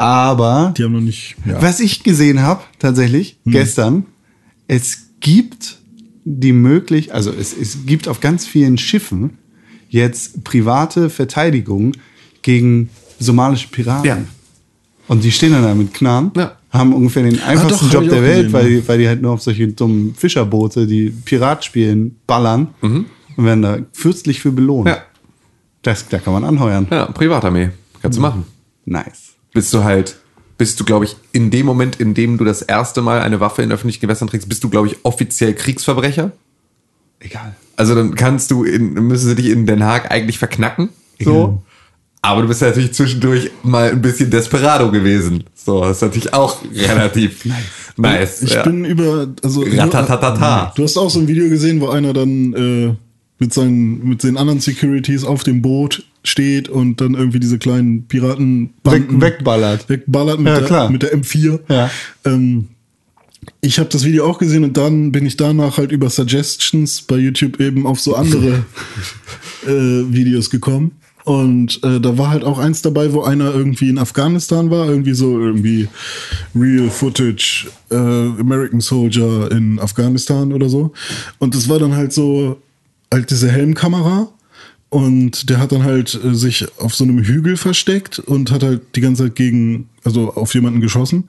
Aber 0.00 0.72
die 0.76 0.84
haben 0.84 0.92
noch 0.92 1.00
nicht. 1.00 1.36
Ja. 1.44 1.60
was 1.60 1.78
ich 1.78 2.02
gesehen 2.02 2.40
habe, 2.40 2.62
tatsächlich, 2.78 3.36
gestern, 3.44 4.06
es 4.66 5.08
gibt 5.20 5.78
die 6.24 6.52
Möglichkeit, 6.52 7.14
also 7.14 7.30
es, 7.30 7.54
es 7.56 7.84
gibt 7.84 8.08
auf 8.08 8.20
ganz 8.20 8.46
vielen 8.46 8.78
Schiffen 8.78 9.36
jetzt 9.90 10.42
private 10.44 11.10
Verteidigung 11.10 11.92
gegen 12.40 12.88
somalische 13.18 13.68
Piraten. 13.68 14.06
Ja. 14.06 14.18
Und 15.08 15.22
die 15.24 15.32
stehen 15.32 15.52
dann 15.52 15.64
da 15.64 15.74
mit 15.74 15.92
Knarren, 15.92 16.30
Ja. 16.36 16.56
haben 16.70 16.94
ungefähr 16.94 17.24
den 17.24 17.42
einfachsten 17.42 17.86
doch, 17.90 17.92
Job 17.94 18.08
der 18.08 18.22
Welt, 18.22 18.52
weil, 18.54 18.70
die, 18.70 18.88
weil 18.88 18.98
die 18.98 19.08
halt 19.08 19.20
nur 19.20 19.32
auf 19.32 19.42
solche 19.42 19.68
dummen 19.68 20.14
Fischerboote, 20.14 20.86
die 20.86 21.10
Pirat 21.10 21.64
spielen, 21.64 22.16
ballern 22.26 22.68
und 22.80 23.06
werden 23.36 23.62
da 23.62 23.78
fürstlich 23.92 24.40
für 24.40 24.52
belohnt. 24.52 24.88
Ja. 24.88 25.02
Das, 25.82 26.08
da 26.08 26.18
kann 26.18 26.32
man 26.32 26.44
anheuern. 26.44 26.86
Ja, 26.90 27.06
Privatarmee. 27.06 27.70
Kannst 28.00 28.16
du 28.18 28.22
machen. 28.22 28.44
Nice. 28.86 29.29
Bist 29.52 29.72
du 29.74 29.84
halt, 29.84 30.16
bist 30.58 30.78
du, 30.78 30.84
glaube 30.84 31.04
ich, 31.04 31.16
in 31.32 31.50
dem 31.50 31.66
Moment, 31.66 31.96
in 31.96 32.14
dem 32.14 32.38
du 32.38 32.44
das 32.44 32.62
erste 32.62 33.02
Mal 33.02 33.20
eine 33.20 33.40
Waffe 33.40 33.62
in 33.62 33.72
öffentlichen 33.72 34.00
Gewässern 34.00 34.28
trägst, 34.28 34.48
bist 34.48 34.62
du, 34.62 34.70
glaube 34.70 34.88
ich, 34.88 34.96
offiziell 35.02 35.54
Kriegsverbrecher. 35.54 36.32
Egal. 37.18 37.54
Also 37.76 37.94
dann 37.94 38.14
kannst 38.14 38.50
du, 38.50 38.64
in, 38.64 38.94
müssen 38.94 39.28
sie 39.28 39.34
dich 39.34 39.46
in 39.48 39.66
Den 39.66 39.84
Haag 39.84 40.10
eigentlich 40.10 40.38
verknacken. 40.38 40.90
So. 41.18 41.62
Aber 42.22 42.42
du 42.42 42.48
bist 42.48 42.60
ja 42.60 42.68
natürlich 42.68 42.92
zwischendurch 42.92 43.50
mal 43.62 43.90
ein 43.90 44.02
bisschen 44.02 44.30
Desperado 44.30 44.90
gewesen. 44.90 45.44
So, 45.54 45.80
das 45.80 45.96
ist 45.96 46.02
natürlich 46.02 46.34
auch 46.34 46.58
relativ 46.74 47.46
nice. 47.96 48.42
Ich 48.42 48.52
ja. 48.52 48.62
bin 48.62 48.84
über. 48.84 49.28
Also, 49.42 49.62
Ratatatata. 49.62 50.72
Du 50.76 50.82
hast 50.82 50.98
auch 50.98 51.08
so 51.08 51.20
ein 51.20 51.28
Video 51.28 51.48
gesehen, 51.48 51.80
wo 51.80 51.88
einer 51.88 52.12
dann 52.12 52.52
äh, 52.52 52.94
mit, 53.40 53.52
seinen, 53.52 54.06
mit 54.06 54.22
den 54.22 54.36
anderen 54.36 54.60
Securities 54.60 55.24
auf 55.24 55.42
dem 55.42 55.62
Boot 55.62 56.04
steht 56.22 56.68
und 56.68 57.00
dann 57.00 57.14
irgendwie 57.14 57.40
diese 57.40 57.58
kleinen 57.58 58.04
Piraten 58.04 58.74
Weg, 58.84 59.06
wegballert. 59.08 59.88
wegballert 59.88 60.38
mit, 60.38 60.52
Ja, 60.52 60.60
der, 60.60 60.90
mit 60.90 61.02
der 61.02 61.16
M4. 61.16 61.60
Ja. 61.68 61.90
Ähm, 62.24 62.68
ich 63.62 63.78
habe 63.78 63.88
das 63.88 64.04
Video 64.04 64.26
auch 64.26 64.38
gesehen 64.38 64.64
und 64.64 64.76
dann 64.76 65.10
bin 65.10 65.24
ich 65.24 65.38
danach 65.38 65.78
halt 65.78 65.90
über 65.90 66.10
Suggestions 66.10 67.00
bei 67.02 67.16
YouTube 67.16 67.58
eben 67.58 67.86
auf 67.86 67.98
so 67.98 68.14
andere 68.14 68.64
äh, 69.66 69.68
Videos 70.12 70.50
gekommen. 70.50 70.92
Und 71.24 71.82
äh, 71.82 72.00
da 72.00 72.18
war 72.18 72.30
halt 72.30 72.44
auch 72.44 72.58
eins 72.58 72.82
dabei, 72.82 73.12
wo 73.12 73.22
einer 73.22 73.54
irgendwie 73.54 73.88
in 73.88 73.98
Afghanistan 73.98 74.70
war, 74.70 74.88
irgendwie 74.88 75.14
so 75.14 75.38
irgendwie 75.38 75.88
Real 76.54 76.90
Footage 76.90 77.68
äh, 77.90 77.94
American 77.94 78.80
Soldier 78.80 79.50
in 79.50 79.78
Afghanistan 79.78 80.52
oder 80.52 80.68
so. 80.68 80.92
Und 81.38 81.54
das 81.54 81.68
war 81.68 81.78
dann 81.78 81.94
halt 81.94 82.12
so 82.12 82.60
halt 83.12 83.30
diese 83.30 83.50
Helmkamera 83.50 84.32
und 84.90 85.48
der 85.48 85.58
hat 85.58 85.72
dann 85.72 85.84
halt 85.84 86.18
äh, 86.22 86.34
sich 86.34 86.66
auf 86.78 86.94
so 86.94 87.04
einem 87.04 87.22
Hügel 87.22 87.56
versteckt 87.56 88.18
und 88.18 88.50
hat 88.50 88.62
halt 88.62 88.82
die 88.96 89.00
ganze 89.00 89.24
Zeit 89.24 89.36
gegen, 89.36 89.88
also 90.04 90.34
auf 90.34 90.52
jemanden 90.52 90.80
geschossen. 90.80 91.28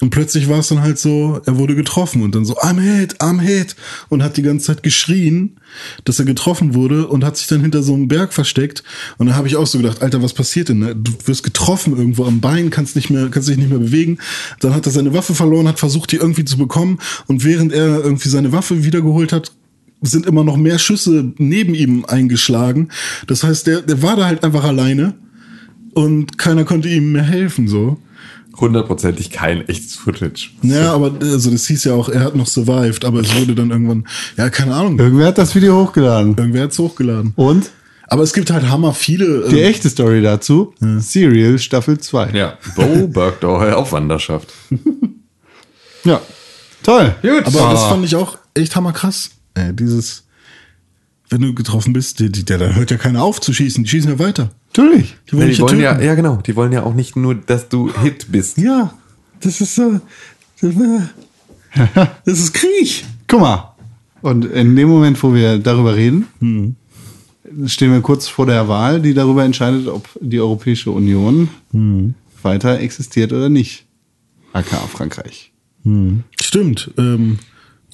Und 0.00 0.10
plötzlich 0.10 0.48
war 0.48 0.58
es 0.58 0.68
dann 0.68 0.80
halt 0.80 0.98
so, 0.98 1.40
er 1.46 1.56
wurde 1.56 1.76
getroffen 1.76 2.22
und 2.22 2.34
dann 2.34 2.44
so, 2.44 2.54
I'm 2.58 2.80
hit, 2.80 3.20
I'm 3.20 3.40
hit. 3.40 3.76
Und 4.08 4.22
hat 4.22 4.36
die 4.36 4.42
ganze 4.42 4.66
Zeit 4.66 4.82
geschrien, 4.82 5.56
dass 6.04 6.18
er 6.18 6.24
getroffen 6.24 6.74
wurde 6.74 7.06
und 7.06 7.24
hat 7.24 7.36
sich 7.36 7.46
dann 7.46 7.62
hinter 7.62 7.82
so 7.82 7.94
einem 7.94 8.08
Berg 8.08 8.32
versteckt. 8.32 8.82
Und 9.18 9.26
dann 9.26 9.36
habe 9.36 9.48
ich 9.48 9.56
auch 9.56 9.66
so 9.66 9.78
gedacht, 9.78 10.02
Alter, 10.02 10.22
was 10.22 10.32
passiert 10.32 10.68
denn? 10.68 10.80
ne? 10.80 10.96
Du 10.96 11.12
wirst 11.24 11.42
getroffen 11.42 11.96
irgendwo 11.96 12.24
am 12.24 12.40
Bein, 12.40 12.70
kannst 12.70 12.96
nicht 12.96 13.08
mehr, 13.08 13.28
kannst 13.28 13.48
dich 13.48 13.56
nicht 13.56 13.70
mehr 13.70 13.78
bewegen. 13.78 14.18
Dann 14.60 14.74
hat 14.74 14.84
er 14.86 14.92
seine 14.92 15.14
Waffe 15.14 15.34
verloren, 15.34 15.68
hat 15.68 15.78
versucht, 15.78 16.12
die 16.12 16.16
irgendwie 16.16 16.44
zu 16.44 16.58
bekommen. 16.58 16.98
Und 17.26 17.44
während 17.44 17.72
er 17.72 18.04
irgendwie 18.04 18.28
seine 18.28 18.52
Waffe 18.52 18.84
wiedergeholt 18.84 19.32
hat, 19.32 19.52
sind 20.04 20.26
immer 20.26 20.44
noch 20.44 20.56
mehr 20.56 20.78
Schüsse 20.78 21.32
neben 21.38 21.74
ihm 21.74 22.04
eingeschlagen. 22.06 22.88
Das 23.26 23.42
heißt, 23.44 23.66
der, 23.66 23.82
der 23.82 24.02
war 24.02 24.16
da 24.16 24.26
halt 24.26 24.44
einfach 24.44 24.64
alleine 24.64 25.14
und 25.94 26.38
keiner 26.38 26.64
konnte 26.64 26.88
ihm 26.88 27.12
mehr 27.12 27.22
helfen, 27.22 27.68
so. 27.68 27.98
Hundertprozentig 28.60 29.30
kein 29.30 29.66
echtes 29.68 29.96
Footage. 29.96 30.50
Ja, 30.62 30.92
aber 30.94 31.12
also 31.20 31.50
das 31.50 31.66
hieß 31.66 31.84
ja 31.84 31.94
auch, 31.94 32.08
er 32.08 32.20
hat 32.20 32.36
noch 32.36 32.46
survived, 32.46 33.04
aber 33.04 33.20
es 33.20 33.34
wurde 33.34 33.54
dann 33.56 33.70
irgendwann, 33.72 34.06
ja, 34.36 34.48
keine 34.48 34.74
Ahnung, 34.74 34.96
Irgendwer 34.98 35.26
hat 35.26 35.38
das 35.38 35.54
Video 35.56 35.82
hochgeladen. 35.84 36.36
irgendwer 36.36 36.62
hat's 36.64 36.78
hochgeladen. 36.78 37.32
Und 37.34 37.70
Aber 38.06 38.22
es 38.22 38.32
gibt 38.32 38.50
halt 38.52 38.68
hammer 38.68 38.92
viele. 38.94 39.48
die 39.48 39.58
äh, 39.58 39.64
echte 39.66 39.88
Story 39.88 40.22
dazu, 40.22 40.72
Serial 40.98 41.58
Staffel 41.58 41.98
2. 41.98 42.30
Ja. 42.30 42.56
Bo 42.76 43.08
Bergdorf 43.08 43.74
auf 43.74 43.90
Wanderschaft. 43.92 44.52
Ja. 46.04 46.20
Toll. 46.84 47.14
Gut. 47.22 47.46
aber 47.46 47.70
das 47.72 47.82
Ah. 47.82 47.88
fand 47.90 48.04
ich 48.04 48.14
auch 48.14 48.36
echt 48.54 48.76
hammerkrass. 48.76 49.30
Äh, 49.54 49.72
dieses, 49.72 50.24
wenn 51.28 51.40
du 51.40 51.54
getroffen 51.54 51.92
bist, 51.92 52.20
die, 52.20 52.30
die, 52.30 52.44
der, 52.44 52.58
da 52.58 52.66
hört 52.74 52.90
ja 52.90 52.96
keiner 52.96 53.22
auf 53.22 53.40
zu 53.40 53.52
schießen, 53.52 53.84
die 53.84 53.90
schießen 53.90 54.10
ja 54.10 54.18
weiter. 54.18 54.50
Natürlich. 54.76 55.16
Die 55.30 55.36
wollen 55.36 55.48
Ja, 55.48 55.54
die 55.54 55.62
wollen 55.62 55.80
ja, 55.80 56.00
ja, 56.00 56.14
genau. 56.14 56.36
Die 56.36 56.56
wollen 56.56 56.72
ja 56.72 56.82
auch 56.82 56.94
nicht 56.94 57.16
nur, 57.16 57.34
dass 57.34 57.68
du 57.68 57.92
Hit 58.02 58.26
bist. 58.30 58.58
Ja, 58.58 58.94
das 59.40 59.60
ist 59.60 59.74
so. 59.76 60.00
Das, 60.60 60.74
das 62.24 62.38
ist 62.38 62.54
Krieg. 62.54 63.04
Guck 63.28 63.40
mal. 63.40 63.74
Und 64.22 64.46
in 64.46 64.74
dem 64.74 64.88
Moment, 64.88 65.22
wo 65.22 65.34
wir 65.34 65.58
darüber 65.58 65.94
reden, 65.94 66.26
stehen 67.66 67.92
wir 67.92 68.00
kurz 68.00 68.26
vor 68.26 68.46
der 68.46 68.68
Wahl, 68.68 69.02
die 69.02 69.12
darüber 69.12 69.44
entscheidet, 69.44 69.86
ob 69.86 70.08
die 70.20 70.40
Europäische 70.40 70.90
Union 70.90 71.48
weiter 72.42 72.80
existiert 72.80 73.32
oder 73.32 73.48
nicht. 73.48 73.84
AKA 74.54 74.86
Frankreich. 74.86 75.52
Stimmt. 76.40 76.90
Ähm, 76.96 77.38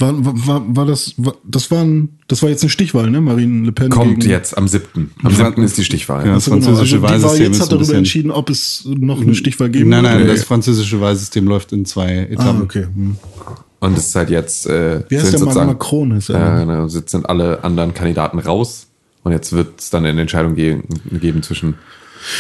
war, 0.01 0.24
war, 0.24 0.46
war, 0.46 0.76
war 0.76 0.86
das, 0.86 1.14
war, 1.16 1.34
das 1.44 1.70
war 1.70 1.82
ein, 1.82 2.18
das 2.28 2.42
war 2.42 2.48
jetzt 2.48 2.62
eine 2.62 2.70
Stichwahl, 2.70 3.11
ne? 3.11 3.20
Marine 3.20 3.66
Le 3.66 3.72
Pen. 3.72 3.90
Kommt 3.90 4.20
gegen, 4.20 4.30
jetzt 4.30 4.57
am 4.57 4.66
7. 4.66 5.12
Am 5.22 5.34
7. 5.34 5.62
ist 5.62 5.76
die 5.78 5.84
Stichwahl. 5.84 6.26
Ja. 6.26 6.36
Ach 6.36 6.40
so, 6.40 6.51
genau. 6.53 6.64
französische 6.64 6.96
also 6.96 6.96
die 6.96 7.03
Wahl 7.03 7.22
Wahlsystem 7.22 7.53
jetzt 7.53 7.62
hat 7.62 7.72
darüber 7.72 7.94
entschieden, 7.94 8.30
ob 8.30 8.51
es 8.51 8.84
noch 8.86 9.20
eine 9.20 9.34
Stichwahl 9.34 9.68
geben 9.68 9.90
Nein, 9.90 10.05
nein, 10.05 10.18
wird. 10.20 10.30
das 10.30 10.44
französische 10.44 11.01
Wahlsystem 11.01 11.46
läuft 11.46 11.72
in 11.72 11.84
zwei 11.84 12.28
Etappen. 12.30 12.61
Ah, 12.61 12.64
okay. 12.64 12.86
Hm. 12.94 13.16
Und 13.80 13.96
es 13.96 14.09
ist 14.09 14.14
halt 14.14 14.30
jetzt. 14.30 14.66
Äh, 14.66 15.05
Wie 15.09 15.18
heißt 15.18 15.30
sind 15.30 15.46
der 15.46 15.55
Mann? 15.55 15.66
Macron 15.68 16.11
ist 16.12 16.30
er. 16.30 16.38
Ja, 16.38 16.64
genau. 16.64 16.86
Jetzt 16.86 17.11
sind 17.11 17.28
alle 17.28 17.64
anderen 17.64 17.94
Kandidaten 17.94 18.38
raus. 18.38 18.86
Und 19.22 19.32
jetzt 19.32 19.53
wird 19.53 19.80
es 19.80 19.90
dann 19.90 20.07
eine 20.07 20.20
Entscheidung 20.20 20.55
ge 20.55 20.78
geben 21.11 21.42
zwischen 21.42 21.74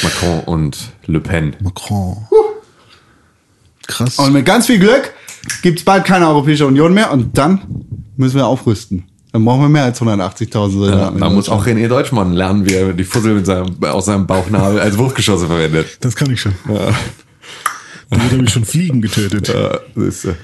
Macron 0.02 0.40
und 0.40 0.92
Le 1.06 1.20
Pen. 1.20 1.56
Macron. 1.60 2.16
Krass. 3.86 4.18
Und 4.18 4.32
mit 4.32 4.46
ganz 4.46 4.66
viel 4.66 4.78
Glück 4.78 5.12
gibt 5.62 5.78
es 5.78 5.84
bald 5.84 6.04
keine 6.04 6.28
Europäische 6.28 6.66
Union 6.66 6.92
mehr 6.94 7.12
und 7.12 7.36
dann 7.38 7.60
müssen 8.16 8.36
wir 8.36 8.46
aufrüsten. 8.46 9.04
Dann 9.32 9.44
brauchen 9.44 9.62
wir 9.62 9.68
mehr 9.68 9.84
als 9.84 10.00
180.000 10.00 10.52
Ja, 10.54 10.68
Soldaten. 10.70 11.14
in 11.16 11.20
da 11.20 11.30
muss 11.30 11.48
auch. 11.48 11.64
René 11.66 11.86
Deutschmann 11.86 12.32
lernen, 12.32 12.66
wie 12.68 12.74
er 12.74 12.92
die 12.92 13.04
Fussel 13.04 13.34
mit 13.34 13.46
seinem, 13.46 13.76
aus 13.84 14.06
seinem 14.06 14.26
Bauchnabel 14.26 14.80
als 14.80 14.98
Wurfgeschosse 14.98 15.46
verwendet. 15.46 15.98
das 16.00 16.16
kann 16.16 16.30
ich 16.32 16.40
schon. 16.40 16.52
Ja. 16.68 16.90
Damit 18.10 18.32
habe 18.32 18.42
ich 18.44 18.50
schon 18.50 18.64
Fliegen 18.64 19.00
getötet. 19.00 19.48
Ja, 19.48 19.76
äh, 20.02 20.34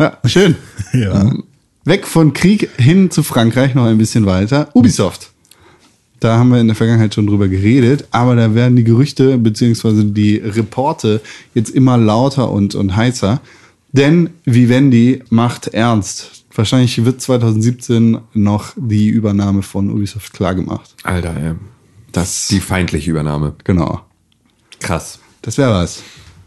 Ja, 0.00 0.18
schön. 0.26 0.56
Ja. 0.92 1.32
Weg 1.84 2.06
von 2.06 2.32
Krieg 2.32 2.68
hin 2.78 3.10
zu 3.12 3.22
Frankreich 3.22 3.74
noch 3.76 3.84
ein 3.84 3.96
bisschen 3.98 4.26
weiter. 4.26 4.68
Ubisoft. 4.74 5.30
Da 6.18 6.36
haben 6.36 6.50
wir 6.50 6.60
in 6.60 6.66
der 6.66 6.76
Vergangenheit 6.76 7.14
schon 7.14 7.26
drüber 7.28 7.48
geredet, 7.48 8.06
aber 8.10 8.34
da 8.36 8.54
werden 8.54 8.74
die 8.76 8.84
Gerüchte 8.84 9.38
bzw. 9.38 10.04
die 10.04 10.36
Reporte 10.36 11.20
jetzt 11.54 11.70
immer 11.70 11.96
lauter 11.96 12.50
und, 12.50 12.74
und 12.74 12.94
heißer. 12.96 13.40
Denn 13.92 14.30
Vivendi 14.44 15.22
macht 15.30 15.68
ernst. 15.68 16.44
Wahrscheinlich 16.54 17.04
wird 17.04 17.20
2017 17.20 18.18
noch 18.34 18.72
die 18.76 19.08
Übernahme 19.08 19.62
von 19.62 19.90
Ubisoft 19.90 20.32
klargemacht. 20.32 20.94
Alter, 21.02 21.36
ey. 21.36 21.54
Das, 22.12 22.48
Die 22.48 22.60
feindliche 22.60 23.10
Übernahme. 23.10 23.54
genau. 23.64 24.00
Krass. 24.80 25.18
Das 25.42 25.58
wäre 25.58 25.72
was. 25.74 26.02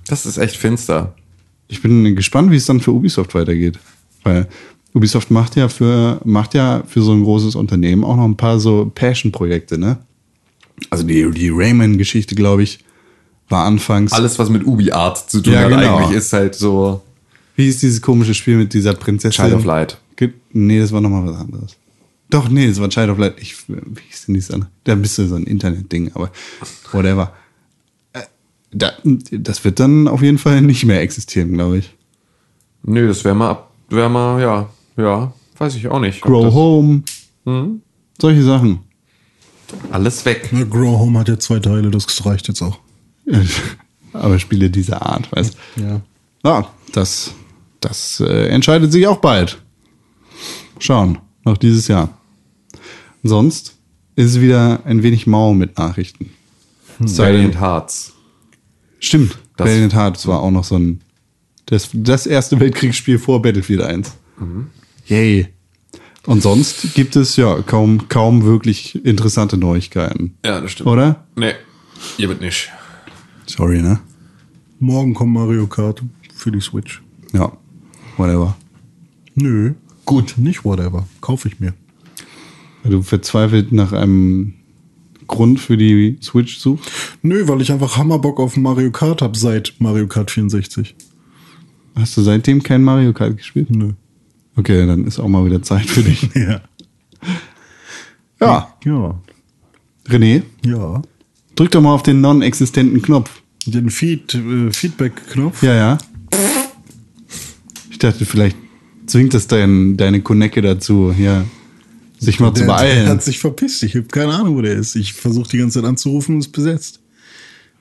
Das 0.07 0.25
ist 0.25 0.37
echt 0.37 0.57
finster. 0.57 1.15
Ich 1.67 1.81
bin 1.81 2.15
gespannt, 2.15 2.51
wie 2.51 2.57
es 2.57 2.65
dann 2.65 2.81
für 2.81 2.91
Ubisoft 2.91 3.33
weitergeht. 3.35 3.79
Weil 4.23 4.47
Ubisoft 4.93 5.31
macht 5.31 5.55
ja 5.55 5.69
für, 5.69 6.19
macht 6.25 6.53
ja 6.53 6.83
für 6.87 7.01
so 7.01 7.13
ein 7.13 7.23
großes 7.23 7.55
Unternehmen 7.55 8.03
auch 8.03 8.17
noch 8.17 8.25
ein 8.25 8.37
paar 8.37 8.59
so 8.59 8.91
Passion-Projekte, 8.93 9.77
ne? 9.77 9.97
Also 10.89 11.05
die, 11.05 11.29
die 11.31 11.49
Rayman-Geschichte, 11.49 12.35
glaube 12.35 12.63
ich, 12.63 12.79
war 13.47 13.65
anfangs. 13.65 14.11
Alles, 14.11 14.37
was 14.39 14.49
mit 14.49 14.65
Ubi-Art 14.65 15.29
zu 15.29 15.41
tun 15.41 15.53
Ja, 15.53 15.61
hat, 15.61 15.69
genau. 15.69 15.97
eigentlich 15.97 16.17
ist 16.17 16.33
halt 16.33 16.55
so 16.55 17.01
Wie 17.55 17.67
ist 17.67 17.81
dieses 17.81 18.01
komische 18.01 18.33
Spiel 18.33 18.57
mit 18.57 18.73
dieser 18.73 18.93
Prinzessin? 18.93 19.43
Child 19.45 19.55
of 19.55 19.65
Light. 19.65 19.97
Ge- 20.15 20.33
Nee, 20.53 20.79
das 20.79 20.91
war 20.91 21.01
nochmal 21.01 21.25
was 21.25 21.37
anderes. 21.39 21.75
Doch, 22.29 22.49
nee, 22.49 22.67
das 22.67 22.79
war 22.79 22.89
Child 22.89 23.09
of 23.11 23.17
Light. 23.19 23.35
Ich, 23.39 23.55
wie 23.67 23.75
hieß 24.09 24.25
denn 24.25 24.35
dieses 24.35 24.51
andere? 24.51 24.69
Da 24.85 24.95
bist 24.95 25.17
du 25.17 25.27
so 25.27 25.35
ein 25.35 25.43
Internet-Ding, 25.43 26.11
aber 26.15 26.31
whatever. 26.91 27.33
Äh, 28.13 28.21
Da, 28.71 28.93
das 29.03 29.63
wird 29.63 29.79
dann 29.79 30.07
auf 30.07 30.21
jeden 30.21 30.37
Fall 30.39 30.61
nicht 30.61 30.85
mehr 30.85 31.01
existieren, 31.01 31.53
glaube 31.53 31.79
ich. 31.79 31.93
Nö, 32.83 33.07
das 33.07 33.23
wäre 33.23 33.35
mal, 33.35 33.51
ab- 33.51 33.71
wär 33.89 34.09
mal, 34.09 34.41
ja, 34.41 34.69
ja, 34.97 35.33
weiß 35.57 35.75
ich 35.75 35.87
auch 35.87 35.99
nicht. 35.99 36.21
Grow 36.21 36.45
das- 36.45 36.53
Home. 36.53 37.03
Solche 38.19 38.43
Sachen. 38.43 38.79
Alles 39.91 40.23
weg. 40.25 40.49
Na, 40.51 40.63
Grow 40.63 40.99
Home 40.99 41.19
hat 41.19 41.27
ja 41.29 41.37
zwei 41.39 41.59
Teile, 41.59 41.89
das 41.91 42.25
reicht 42.25 42.47
jetzt 42.47 42.61
auch. 42.61 42.79
aber 44.13 44.39
Spiele 44.39 44.69
dieser 44.69 45.01
Art, 45.05 45.31
weißt 45.31 45.55
Ja. 45.77 46.01
Ja, 46.45 46.67
das, 46.93 47.33
das 47.85 48.19
äh, 48.19 48.47
entscheidet 48.47 48.91
sich 48.91 49.07
auch 49.07 49.17
bald. 49.17 49.61
Schauen, 50.79 51.19
noch 51.45 51.57
dieses 51.57 51.87
Jahr. 51.87 52.17
Sonst 53.23 53.75
ist 54.15 54.31
es 54.31 54.41
wieder 54.41 54.85
ein 54.85 55.01
wenig 55.03 55.27
mau 55.27 55.53
mit 55.53 55.77
Nachrichten. 55.77 56.29
Denn- 56.99 57.17
Valiant 57.17 57.59
Hearts. 57.59 58.13
Stimmt, 58.99 59.37
Das- 59.57 59.67
Valiant 59.67 59.93
Hearts 59.95 60.27
war 60.27 60.41
auch 60.41 60.51
noch 60.51 60.63
so 60.63 60.77
ein 60.77 61.01
das, 61.67 61.89
das 61.93 62.27
erste 62.27 62.59
Weltkriegsspiel 62.59 63.17
vor 63.17 63.41
Battlefield 63.41 63.81
1. 63.81 64.13
Yay. 65.07 65.47
Und 66.25 66.41
sonst 66.43 66.93
gibt 66.93 67.15
es 67.15 67.35
ja 67.37 67.61
kaum, 67.61 68.07
kaum 68.09 68.43
wirklich 68.43 69.03
interessante 69.05 69.57
Neuigkeiten. 69.57 70.37
Ja, 70.45 70.59
das 70.61 70.71
stimmt. 70.71 70.87
Oder? 70.89 71.25
Nee, 71.35 71.53
ihr 72.17 72.27
wird 72.29 72.41
nicht. 72.41 72.69
Sorry, 73.45 73.81
ne? 73.81 73.99
Morgen 74.79 75.13
kommt 75.13 75.33
Mario 75.33 75.67
Kart 75.67 76.01
für 76.35 76.51
die 76.51 76.59
Switch. 76.61 77.01
Ja, 77.33 77.51
whatever. 78.17 78.55
Nö. 79.35 79.73
Gut, 80.05 80.35
nicht 80.37 80.65
whatever. 80.65 81.07
Kaufe 81.21 81.47
ich 81.47 81.59
mir. 81.59 81.73
Weil 82.83 82.91
du 82.91 83.01
verzweifelt 83.01 83.71
nach 83.71 83.93
einem 83.93 84.53
Grund 85.27 85.59
für 85.59 85.77
die 85.77 86.17
Switch 86.21 86.57
suchst? 86.57 86.91
Nö, 87.21 87.47
weil 87.47 87.61
ich 87.61 87.71
einfach 87.71 87.97
Hammerbock 87.97 88.39
auf 88.39 88.57
Mario 88.57 88.91
Kart 88.91 89.21
habe 89.21 89.37
seit 89.37 89.73
Mario 89.79 90.07
Kart 90.07 90.29
64. 90.31 90.95
Hast 91.95 92.17
du 92.17 92.21
seitdem 92.21 92.61
kein 92.61 92.83
Mario 92.83 93.13
Kart 93.13 93.37
gespielt? 93.37 93.69
Nö. 93.71 93.93
Okay, 94.55 94.85
dann 94.85 95.05
ist 95.05 95.19
auch 95.19 95.27
mal 95.29 95.45
wieder 95.45 95.61
Zeit 95.61 95.85
für 95.89 96.03
dich. 96.03 96.29
Ja. 96.35 96.61
Ja, 98.41 98.73
Ja. 98.83 99.19
René, 100.09 100.43
Ja. 100.65 101.01
drück 101.55 101.71
doch 101.71 101.81
mal 101.81 101.93
auf 101.93 102.03
den 102.03 102.19
non-existenten 102.19 103.01
Knopf. 103.01 103.41
Den 103.65 103.89
Feed, 103.89 104.35
äh, 104.35 104.69
Feedback-Knopf. 104.71 105.63
Ja, 105.63 105.73
ja. 105.73 105.97
Ich 108.03 108.09
dachte, 108.09 108.25
vielleicht 108.25 108.57
zwingt 109.05 109.33
das 109.33 109.47
dein, 109.47 109.95
deine 109.95 110.19
Konecke 110.19 110.61
dazu, 110.61 111.13
hier 111.15 111.45
sich 112.19 112.41
mal 112.41 112.53
zu 112.53 112.65
Der, 112.65 112.67
der 112.67 112.73
beeilen. 112.73 113.07
hat 113.07 113.23
sich 113.23 113.39
verpisst. 113.39 113.81
Ich 113.83 113.95
habe 113.95 114.07
keine 114.07 114.33
Ahnung, 114.33 114.57
wo 114.57 114.61
der 114.61 114.73
ist. 114.73 114.97
Ich 114.97 115.13
versuche 115.13 115.47
die 115.47 115.59
ganze 115.59 115.79
Zeit 115.79 115.87
anzurufen 115.87 116.35
und 116.35 116.41
ist 116.41 116.51
besetzt. 116.51 116.99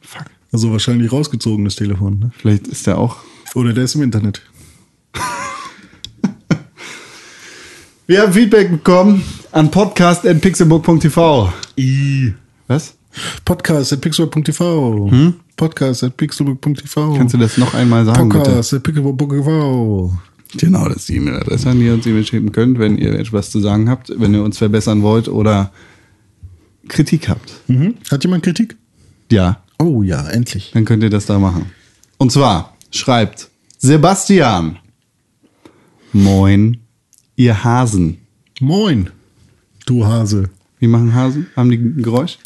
Fuck. 0.00 0.26
Also 0.52 0.70
wahrscheinlich 0.70 1.10
rausgezogen, 1.10 1.64
das 1.64 1.74
Telefon. 1.74 2.20
Ne? 2.20 2.30
Vielleicht 2.38 2.68
ist 2.68 2.86
der 2.86 2.98
auch. 2.98 3.16
Oder 3.56 3.72
der 3.72 3.82
ist 3.82 3.96
im 3.96 4.02
Internet. 4.02 4.42
Wir 8.06 8.22
haben 8.22 8.32
Feedback 8.32 8.70
bekommen 8.70 9.24
an 9.50 9.72
podcast.pixelbook.tv. 9.72 11.52
I. 11.76 12.32
Was? 12.68 12.94
Podcast 13.44 13.92
at 13.92 14.00
pixelbook.tv. 15.56 15.56
Podcast 15.56 16.02
at 16.04 16.16
pixelbook.tv. 16.16 17.14
Kannst 17.16 17.34
du 17.34 17.38
das 17.38 17.56
noch 17.58 17.74
einmal 17.74 18.04
sagen, 18.04 18.28
bitte? 18.28 18.44
Podcast 18.44 18.74
at 18.74 18.82
pixelbook.tv. 18.82 20.12
Genau, 20.58 20.86
das 20.88 20.96
ist 20.98 21.08
die 21.08 21.16
E-Mail-Adresse, 21.16 21.70
an 21.70 21.78
die 21.78 21.86
ihr 21.86 21.94
uns 21.94 22.06
E-Mail 22.06 22.26
schicken 22.26 22.52
könnt, 22.52 22.78
wenn 22.78 22.98
ihr 22.98 23.18
etwas 23.18 23.50
zu 23.50 23.60
sagen 23.60 23.88
habt, 23.88 24.12
wenn 24.18 24.34
ihr 24.34 24.42
uns 24.42 24.58
verbessern 24.58 25.02
wollt 25.02 25.28
oder 25.28 25.72
Kritik 26.88 27.28
habt. 27.28 27.52
Mhm. 27.68 27.94
Hat 28.10 28.22
jemand 28.24 28.44
Kritik? 28.44 28.76
Ja, 29.30 29.62
Oh 29.78 30.02
ja, 30.02 30.28
endlich. 30.28 30.70
dann 30.74 30.84
könnt 30.84 31.02
ihr 31.02 31.10
das 31.10 31.26
da 31.26 31.38
machen. 31.38 31.66
Und 32.18 32.30
zwar 32.32 32.76
schreibt 32.90 33.48
Sebastian. 33.78 34.78
Moin, 36.12 36.76
ihr 37.36 37.64
Hasen. 37.64 38.18
Moin, 38.60 39.08
du 39.86 40.04
Hase. 40.04 40.50
Wie 40.78 40.86
machen 40.86 41.14
Hasen? 41.14 41.46
Haben 41.56 41.70
die 41.70 41.78
ein 41.78 42.02
Geräusch? 42.02 42.38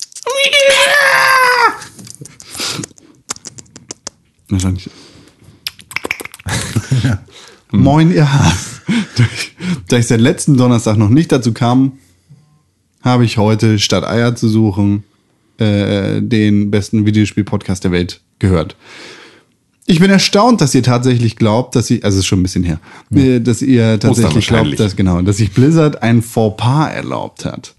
Wahrscheinlich. 4.49 4.89
Moin, 7.73 8.13
ihr 8.13 8.33
Hasen. 8.33 8.81
Da 9.89 9.97
ich- 9.99 10.07
seit 10.07 10.21
letzten 10.21 10.57
Donnerstag 10.57 10.97
noch 10.97 11.09
nicht 11.09 11.33
dazu 11.33 11.53
kam, 11.53 11.93
habe 13.03 13.25
ich 13.25 13.39
heute, 13.39 13.79
statt 13.79 14.05
Eier 14.05 14.35
zu 14.37 14.49
suchen, 14.49 15.05
äh, 15.59 16.21
den 16.21 16.71
besten 16.71 17.07
Videospiel-Podcast 17.07 17.85
der 17.85 17.93
Welt 17.93 18.21
gehört. 18.39 18.77
Ich 19.87 20.01
bin 20.01 20.11
erstaunt, 20.11 20.61
dass 20.61 20.75
ihr 20.75 20.83
tatsächlich 20.83 21.37
glaubt, 21.37 21.77
dass 21.77 21.89
ich, 21.91 22.05
also 22.05 22.17
es 22.17 22.21
ist 22.21 22.27
schon 22.27 22.41
ein 22.41 22.43
bisschen 22.43 22.65
her, 22.65 22.81
äh, 23.15 23.41
dass 23.41 23.63
ihr 23.63 23.99
tatsächlich 24.01 24.49
glaubt, 24.49 24.79
dass 24.81 24.97
genau, 24.97 25.23
dass 25.23 25.37
sich 25.37 25.53
Blizzard 25.53 26.03
ein 26.03 26.23
Fauxpas 26.23 26.89
erlaubt 26.93 27.45
hat. 27.45 27.75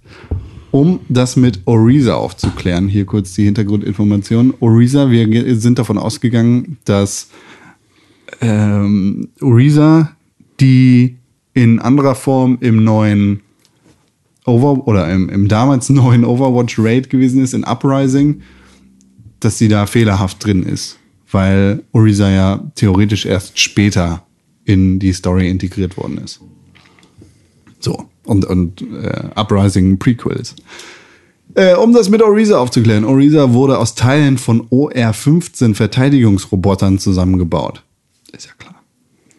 Um 0.71 0.99
das 1.07 1.35
mit 1.35 1.61
Oriza 1.65 2.15
aufzuklären, 2.15 2.87
hier 2.87 3.05
kurz 3.05 3.33
die 3.33 3.45
Hintergrundinformation. 3.45 4.53
Oriza, 4.59 5.09
wir 5.09 5.55
sind 5.55 5.79
davon 5.79 5.97
ausgegangen, 5.97 6.77
dass 6.83 7.29
ähm, 8.41 9.29
Oriza, 9.41 10.11
die 10.59 11.17
in 11.53 11.79
anderer 11.79 12.15
Form 12.15 12.57
im 12.61 12.83
neuen 12.83 13.41
Over 14.45 14.87
oder 14.87 15.11
im, 15.11 15.29
im 15.29 15.47
damals 15.47 15.89
neuen 15.89 16.23
Overwatch 16.23 16.77
Raid 16.79 17.09
gewesen 17.09 17.41
ist, 17.43 17.53
in 17.53 17.63
Uprising, 17.63 18.41
dass 19.39 19.57
sie 19.57 19.67
da 19.67 19.85
fehlerhaft 19.85 20.43
drin 20.45 20.63
ist. 20.63 20.99
Weil 21.31 21.83
Oriza 21.91 22.29
ja 22.29 22.71
theoretisch 22.75 23.25
erst 23.25 23.59
später 23.59 24.25
in 24.65 24.99
die 24.99 25.13
Story 25.13 25.49
integriert 25.49 25.97
worden 25.97 26.17
ist. 26.19 26.41
So. 27.79 28.09
Und, 28.27 28.45
und 28.45 28.81
äh, 28.81 29.29
Uprising 29.35 29.97
Prequels. 29.97 30.55
Äh, 31.55 31.75
um 31.75 31.93
das 31.93 32.09
mit 32.09 32.21
Oriza 32.21 32.59
aufzuklären. 32.59 33.03
Oriza 33.05 33.53
wurde 33.53 33.79
aus 33.79 33.95
Teilen 33.95 34.37
von 34.37 34.67
OR-15 34.69 35.73
Verteidigungsrobotern 35.75 36.99
zusammengebaut. 36.99 37.83
Ist 38.31 38.47
ja 38.47 38.51
klar. 38.57 38.75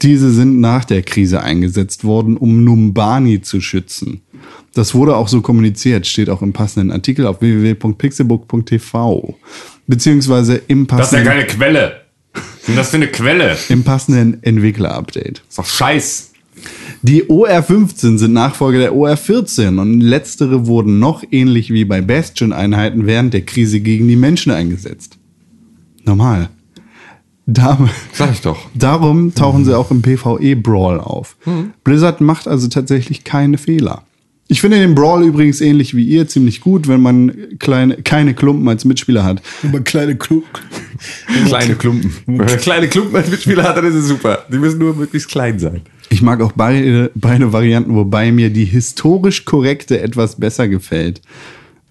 Diese 0.02 0.32
sind 0.32 0.60
nach 0.60 0.84
der 0.84 1.02
Krise 1.02 1.42
eingesetzt 1.42 2.04
worden, 2.04 2.36
um 2.36 2.64
Numbani 2.64 3.42
zu 3.42 3.60
schützen. 3.60 4.22
Das 4.74 4.94
wurde 4.94 5.16
auch 5.16 5.28
so 5.28 5.40
kommuniziert, 5.40 6.06
steht 6.06 6.30
auch 6.30 6.40
im 6.40 6.52
passenden 6.52 6.92
Artikel 6.92 7.26
auf 7.26 7.40
www.pixelbook.tv. 7.40 9.36
Beziehungsweise 9.86 10.62
im 10.68 10.86
Das 10.86 11.12
ist 11.12 11.12
ja 11.12 11.18
passenden, 11.18 11.24
keine 11.24 11.46
Quelle. 11.46 12.00
Was 12.32 12.42
ist 12.42 12.68
denn 12.68 12.76
das 12.76 12.90
für 12.90 12.96
eine 12.96 13.08
Quelle? 13.08 13.56
im 13.68 13.82
passenden 13.82 14.42
Entwickler-Update. 14.42 15.42
ist 15.48 15.58
doch 15.58 15.66
Scheiß. 15.66 16.27
Die 17.02 17.28
OR-15 17.30 18.18
sind 18.18 18.32
Nachfolger 18.32 18.78
der 18.78 18.94
OR-14 18.94 19.80
und 19.80 20.00
letztere 20.00 20.66
wurden 20.66 20.98
noch 20.98 21.22
ähnlich 21.30 21.72
wie 21.72 21.84
bei 21.84 22.00
Bastion-Einheiten 22.00 23.06
während 23.06 23.34
der 23.34 23.42
Krise 23.42 23.80
gegen 23.80 24.08
die 24.08 24.16
Menschen 24.16 24.50
eingesetzt. 24.50 25.18
Normal. 26.04 26.48
Da, 27.46 27.78
Sag 28.12 28.32
ich 28.32 28.40
doch. 28.40 28.58
darum 28.74 29.34
tauchen 29.34 29.64
sie 29.64 29.76
auch 29.76 29.90
im 29.90 30.02
PvE-Brawl 30.02 31.00
auf. 31.00 31.36
Blizzard 31.84 32.20
macht 32.20 32.48
also 32.48 32.68
tatsächlich 32.68 33.24
keine 33.24 33.58
Fehler. 33.58 34.02
Ich 34.50 34.62
finde 34.62 34.78
den 34.78 34.94
Brawl 34.94 35.24
übrigens 35.24 35.60
ähnlich 35.60 35.94
wie 35.94 36.04
ihr 36.04 36.26
ziemlich 36.26 36.62
gut, 36.62 36.88
wenn 36.88 37.02
man 37.02 37.32
kleine, 37.58 37.96
keine 38.02 38.34
Klumpen 38.34 38.66
als 38.66 38.86
Mitspieler 38.86 39.22
hat. 39.22 39.42
Aber 39.62 39.80
kleine 39.80 40.16
Klug. 40.16 40.44
Kleine 41.46 41.74
Klumpen. 41.74 42.12
Wenn 42.26 42.36
man 42.38 42.46
kleine 42.56 42.88
Klumpen 42.88 43.14
als 43.14 43.30
Mitspieler 43.30 43.62
hat, 43.62 43.76
dann 43.76 43.84
ist 43.84 43.94
es 43.94 44.08
super. 44.08 44.46
Die 44.50 44.58
müssen 44.58 44.78
nur 44.78 44.94
möglichst 44.96 45.28
klein 45.28 45.58
sein. 45.58 45.82
Ich 46.10 46.22
mag 46.22 46.40
auch 46.40 46.52
beide, 46.52 47.10
beide 47.14 47.52
Varianten, 47.52 47.94
wobei 47.94 48.32
mir 48.32 48.50
die 48.50 48.64
historisch 48.64 49.44
korrekte 49.44 50.00
etwas 50.00 50.36
besser 50.36 50.68
gefällt. 50.68 51.20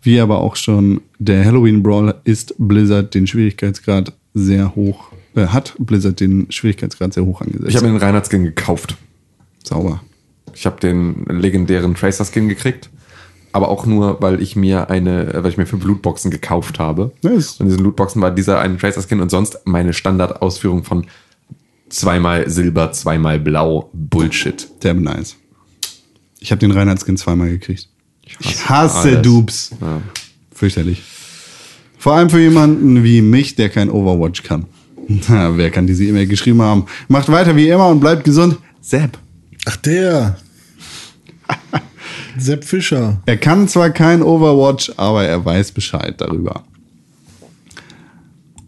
Wie 0.01 0.19
aber 0.19 0.39
auch 0.39 0.55
schon 0.55 1.01
der 1.19 1.45
Halloween 1.45 1.83
Brawl 1.83 2.15
ist 2.23 2.55
Blizzard 2.57 3.13
den 3.13 3.27
Schwierigkeitsgrad 3.27 4.13
sehr 4.33 4.75
hoch, 4.75 5.11
äh, 5.35 5.47
hat 5.47 5.75
Blizzard 5.79 6.19
den 6.19 6.51
Schwierigkeitsgrad 6.51 7.13
sehr 7.13 7.25
hoch 7.25 7.41
angesetzt. 7.41 7.69
Ich 7.69 7.75
habe 7.75 7.87
mir 7.87 7.93
den 7.93 8.01
Reinhardt-Skin 8.01 8.43
gekauft. 8.43 8.95
Sauber. 9.63 10.01
Ich 10.53 10.65
habe 10.65 10.79
den 10.79 11.25
legendären 11.25 11.93
Tracer-Skin 11.95 12.47
gekriegt. 12.47 12.89
Aber 13.53 13.69
auch 13.69 13.85
nur, 13.85 14.21
weil 14.21 14.41
ich 14.41 14.55
mir 14.55 14.89
eine, 14.89 15.33
äh, 15.33 15.43
weil 15.43 15.51
ich 15.51 15.57
mir 15.57 15.65
fünf 15.65 15.83
Lootboxen 15.83 16.31
gekauft 16.31 16.79
habe. 16.79 17.11
Nice. 17.23 17.53
Und 17.53 17.65
in 17.65 17.69
diesen 17.69 17.83
Lootboxen 17.83 18.21
war 18.21 18.31
dieser 18.31 18.59
eine 18.59 18.77
Tracer-Skin 18.77 19.19
und 19.19 19.29
sonst 19.29 19.59
meine 19.65 19.93
Standardausführung 19.93 20.83
von 20.83 21.05
zweimal 21.89 22.49
Silber, 22.49 22.91
zweimal 22.91 23.39
Blau 23.39 23.89
Bullshit. 23.93 24.67
Sehr 24.81 24.93
nice. 24.93 25.35
Ich 26.39 26.51
habe 26.51 26.59
den 26.59 26.71
Reinhardt-Skin 26.71 27.17
zweimal 27.17 27.49
gekriegt. 27.49 27.89
Ich 28.39 28.69
hasse 28.69 29.09
alles. 29.09 29.21
Dupes. 29.21 29.71
Ja. 29.81 30.01
Fürchterlich. 30.51 31.01
Vor 31.97 32.13
allem 32.13 32.29
für 32.29 32.39
jemanden 32.39 33.03
wie 33.03 33.21
mich, 33.21 33.55
der 33.55 33.69
kein 33.69 33.89
Overwatch 33.89 34.43
kann. 34.43 34.65
Na, 35.29 35.57
wer 35.57 35.71
kann 35.71 35.87
diese 35.87 36.03
E-Mail 36.03 36.27
geschrieben 36.27 36.61
haben? 36.61 36.85
Macht 37.07 37.29
weiter 37.31 37.55
wie 37.55 37.69
immer 37.69 37.87
und 37.87 37.99
bleibt 37.99 38.23
gesund. 38.23 38.57
Sepp. 38.81 39.17
Ach, 39.65 39.77
der. 39.77 40.37
Sepp 42.37 42.63
Fischer. 42.63 43.21
Er 43.25 43.37
kann 43.37 43.67
zwar 43.67 43.89
kein 43.89 44.21
Overwatch, 44.21 44.91
aber 44.97 45.23
er 45.23 45.43
weiß 45.43 45.71
Bescheid 45.71 46.15
darüber. 46.19 46.63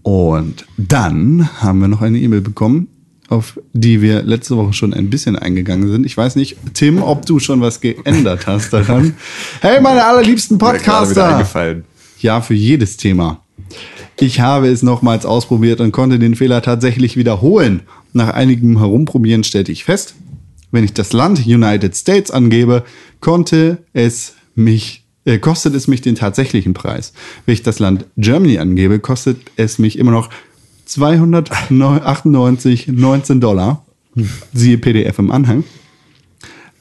Und 0.01 0.65
dann 0.77 1.49
haben 1.61 1.81
wir 1.81 1.87
noch 1.87 2.01
eine 2.01 2.17
E-Mail 2.17 2.41
bekommen, 2.41 2.87
auf 3.29 3.59
die 3.73 4.01
wir 4.01 4.23
letzte 4.23 4.57
Woche 4.57 4.73
schon 4.73 4.93
ein 4.93 5.09
bisschen 5.09 5.35
eingegangen 5.35 5.89
sind. 5.89 6.05
Ich 6.05 6.17
weiß 6.17 6.35
nicht, 6.35 6.57
Tim, 6.73 7.01
ob 7.01 7.25
du 7.25 7.39
schon 7.39 7.61
was 7.61 7.79
geändert 7.79 8.47
hast 8.47 8.73
daran. 8.73 9.15
Hey, 9.61 9.81
meine 9.81 10.03
allerliebsten 10.05 10.57
Podcaster! 10.57 11.45
Ja, 12.19 12.41
für 12.41 12.53
jedes 12.53 12.97
Thema. 12.97 13.41
Ich 14.19 14.39
habe 14.39 14.67
es 14.67 14.83
nochmals 14.83 15.25
ausprobiert 15.25 15.79
und 15.79 15.91
konnte 15.91 16.19
den 16.19 16.35
Fehler 16.35 16.61
tatsächlich 16.61 17.15
wiederholen. 17.17 17.81
Nach 18.13 18.33
einigem 18.33 18.79
Herumprobieren 18.79 19.43
stellte 19.43 19.71
ich 19.71 19.83
fest, 19.83 20.15
wenn 20.71 20.83
ich 20.83 20.93
das 20.93 21.13
Land 21.13 21.45
United 21.45 21.95
States 21.95 22.31
angebe, 22.31 22.83
konnte 23.21 23.79
es 23.93 24.33
mich, 24.55 25.05
äh, 25.25 25.37
kostet 25.37 25.75
es 25.75 25.87
mich 25.87 26.01
den 26.01 26.15
tatsächlichen 26.15 26.73
Preis. 26.73 27.13
Wenn 27.45 27.53
ich 27.53 27.63
das 27.63 27.79
Land 27.79 28.05
Germany 28.17 28.57
angebe, 28.57 28.99
kostet 28.99 29.37
es 29.55 29.79
mich 29.79 29.97
immer 29.97 30.11
noch 30.11 30.29
298,19 30.89 33.39
Dollar. 33.39 33.85
Siehe 34.53 34.77
PDF 34.77 35.19
im 35.19 35.31
Anhang. 35.31 35.63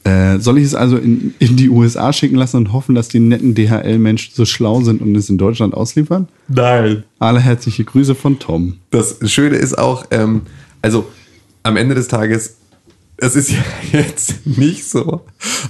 Äh, 0.03 0.39
soll 0.39 0.57
ich 0.57 0.65
es 0.65 0.75
also 0.75 0.97
in, 0.97 1.33
in 1.39 1.55
die 1.57 1.69
USA 1.69 2.13
schicken 2.13 2.35
lassen 2.35 2.57
und 2.57 2.73
hoffen, 2.73 2.95
dass 2.95 3.09
die 3.09 3.19
netten 3.19 3.53
DHL-Menschen 3.53 4.33
so 4.33 4.45
schlau 4.45 4.81
sind 4.81 5.01
und 5.01 5.15
es 5.15 5.29
in 5.29 5.37
Deutschland 5.37 5.73
ausliefern? 5.73 6.27
Nein. 6.47 7.03
Alle 7.19 7.39
herzliche 7.39 7.83
Grüße 7.83 8.15
von 8.15 8.39
Tom. 8.39 8.77
Das 8.91 9.17
Schöne 9.25 9.57
ist 9.57 9.77
auch, 9.77 10.05
ähm, 10.11 10.43
also 10.81 11.07
am 11.63 11.77
Ende 11.77 11.95
des 11.95 12.07
Tages, 12.07 12.55
es 13.17 13.35
ist 13.35 13.51
ja 13.51 13.57
jetzt 13.99 14.47
nicht 14.47 14.89
so, 14.89 15.25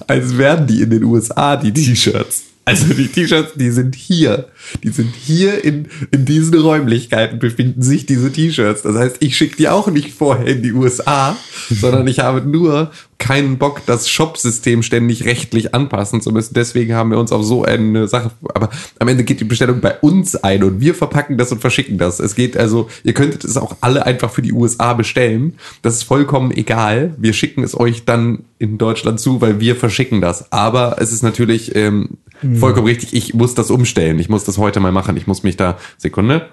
als 0.07 0.37
wären 0.37 0.67
die 0.67 0.83
in 0.83 0.91
den 0.91 1.03
USA, 1.03 1.57
die 1.57 1.73
T-Shirts. 1.73 2.43
Also 2.69 2.93
die 2.93 3.07
T-Shirts, 3.07 3.53
die 3.55 3.71
sind 3.71 3.95
hier. 3.95 4.49
Die 4.83 4.89
sind 4.89 5.15
hier 5.15 5.63
in, 5.63 5.87
in 6.11 6.25
diesen 6.25 6.53
Räumlichkeiten 6.53 7.39
befinden 7.39 7.81
sich 7.81 8.05
diese 8.05 8.31
T-Shirts. 8.31 8.83
Das 8.83 8.95
heißt, 8.95 9.17
ich 9.21 9.35
schicke 9.35 9.57
die 9.57 9.69
auch 9.69 9.87
nicht 9.87 10.13
vorher 10.13 10.45
in 10.45 10.61
die 10.61 10.73
USA, 10.73 11.35
sondern 11.71 12.07
ich 12.07 12.19
habe 12.19 12.47
nur 12.47 12.91
keinen 13.19 13.57
Bock, 13.57 13.81
das 13.85 14.09
Shop-System 14.09 14.81
ständig 14.81 15.25
rechtlich 15.25 15.75
anpassen 15.75 16.21
zu 16.21 16.31
müssen. 16.31 16.53
Deswegen 16.55 16.95
haben 16.95 17.11
wir 17.11 17.19
uns 17.19 17.31
auf 17.31 17.43
so 17.43 17.63
eine 17.63 18.07
Sache. 18.07 18.31
Aber 18.55 18.69
am 18.97 19.07
Ende 19.07 19.23
geht 19.23 19.39
die 19.39 19.45
Bestellung 19.45 19.81
bei 19.81 19.99
uns 19.99 20.35
ein 20.35 20.63
und 20.63 20.81
wir 20.81 20.95
verpacken 20.95 21.37
das 21.37 21.51
und 21.51 21.59
verschicken 21.59 21.97
das. 21.97 22.19
Es 22.19 22.33
geht 22.33 22.57
also, 22.57 22.89
ihr 23.03 23.13
könntet 23.13 23.43
es 23.43 23.57
auch 23.57 23.75
alle 23.81 24.05
einfach 24.05 24.31
für 24.31 24.41
die 24.41 24.53
USA 24.53 24.93
bestellen. 24.93 25.55
Das 25.81 25.95
ist 25.95 26.03
vollkommen 26.03 26.51
egal. 26.51 27.13
Wir 27.17 27.33
schicken 27.33 27.63
es 27.63 27.77
euch 27.77 28.05
dann 28.05 28.45
in 28.57 28.77
Deutschland 28.77 29.19
zu, 29.19 29.41
weil 29.41 29.59
wir 29.59 29.75
verschicken 29.75 30.21
das. 30.21 30.51
Aber 30.51 30.95
es 30.99 31.11
ist 31.11 31.21
natürlich 31.21 31.75
ähm, 31.75 32.17
vollkommen 32.55 32.87
richtig. 32.87 33.13
Ich 33.13 33.33
muss 33.33 33.53
das 33.53 33.69
umstellen. 33.69 34.17
Ich 34.17 34.29
muss 34.29 34.45
das 34.45 34.57
heute 34.57 34.79
mal 34.79 34.91
machen. 34.91 35.15
Ich 35.17 35.27
muss 35.27 35.43
mich 35.43 35.57
da 35.57 35.77
Sekunde 35.97 36.49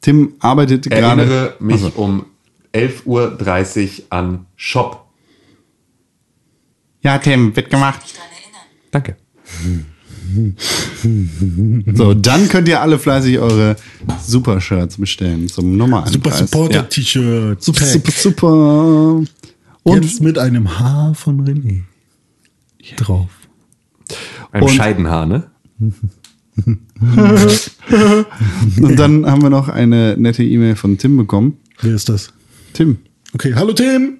Tim 0.00 0.34
arbeitet 0.38 0.88
gerade. 0.88 1.22
erinnere 1.22 1.54
mich 1.58 1.82
Also, 1.82 1.92
um 1.96 2.26
11.30 2.72 3.06
Uhr 3.06 4.04
an 4.10 4.46
Shop. 4.54 5.05
Ja, 7.06 7.18
Tim, 7.18 7.54
wird 7.54 7.70
gemacht. 7.70 8.00
Danke. 8.90 9.16
So, 11.94 12.14
dann 12.14 12.48
könnt 12.48 12.66
ihr 12.66 12.80
alle 12.80 12.98
fleißig 12.98 13.38
eure 13.38 13.76
Super-Shirts 14.26 14.96
bestellen 14.98 15.46
zum 15.48 15.76
normalen 15.76 16.12
Super 16.12 16.30
Preis. 16.30 16.40
Supporter-T-Shirt. 16.40 17.62
Super, 17.62 17.80
Pack. 17.80 17.88
super, 17.90 18.10
super. 18.12 19.24
Und 19.84 20.02
Jetzt 20.04 20.20
mit 20.20 20.36
einem 20.36 20.78
Haar 20.80 21.14
von 21.14 21.46
René 21.46 21.82
drauf. 22.96 23.28
Beim 24.50 24.62
Und- 24.64 24.70
Scheidenhaar, 24.70 25.26
ne? 25.26 25.48
Und 28.80 28.96
dann 28.98 29.26
haben 29.26 29.42
wir 29.42 29.50
noch 29.50 29.68
eine 29.68 30.16
nette 30.18 30.42
E-Mail 30.42 30.74
von 30.74 30.98
Tim 30.98 31.16
bekommen. 31.16 31.58
Wer 31.82 31.94
ist 31.94 32.08
das? 32.08 32.32
Tim, 32.72 32.98
Okay, 33.34 33.54
hallo 33.54 33.72
Tim. 33.74 34.18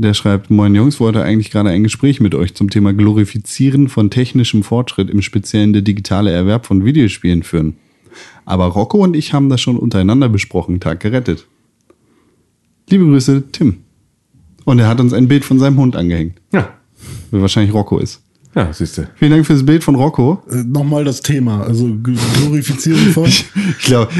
Der 0.00 0.14
schreibt, 0.14 0.48
Moin 0.50 0.74
Jungs, 0.74 1.00
wollte 1.00 1.22
eigentlich 1.22 1.50
gerade 1.50 1.70
ein 1.70 1.82
Gespräch 1.82 2.20
mit 2.20 2.34
euch 2.34 2.54
zum 2.54 2.70
Thema 2.70 2.92
Glorifizieren 2.92 3.88
von 3.88 4.10
technischem 4.10 4.62
Fortschritt, 4.62 5.10
im 5.10 5.22
Speziellen 5.22 5.72
der 5.72 5.82
digitale 5.82 6.30
Erwerb 6.30 6.66
von 6.66 6.84
Videospielen 6.84 7.42
führen. 7.42 7.76
Aber 8.44 8.66
Rocco 8.66 9.02
und 9.02 9.16
ich 9.16 9.32
haben 9.32 9.48
das 9.48 9.60
schon 9.60 9.76
untereinander 9.76 10.28
besprochen, 10.28 10.78
Tag 10.80 11.00
gerettet. 11.00 11.46
Liebe 12.88 13.04
Grüße, 13.04 13.50
Tim. 13.50 13.78
Und 14.64 14.78
er 14.78 14.88
hat 14.88 15.00
uns 15.00 15.12
ein 15.12 15.28
Bild 15.28 15.44
von 15.44 15.58
seinem 15.58 15.78
Hund 15.78 15.96
angehängt, 15.96 16.40
Ja. 16.52 16.74
wer 17.30 17.40
wahrscheinlich 17.40 17.74
Rocco 17.74 17.98
ist. 17.98 18.22
Ja, 18.54 18.72
siehst 18.72 18.98
du. 18.98 19.08
Vielen 19.16 19.30
Dank 19.30 19.46
fürs 19.46 19.64
Bild 19.64 19.84
von 19.84 19.94
Rocco. 19.94 20.42
Äh, 20.50 20.64
Nochmal 20.64 21.04
das 21.04 21.20
Thema. 21.20 21.62
Also 21.62 21.88
Glorifizieren 22.02 23.12
von. 23.12 23.26
Ich 23.26 23.44
glaube, 23.84 24.10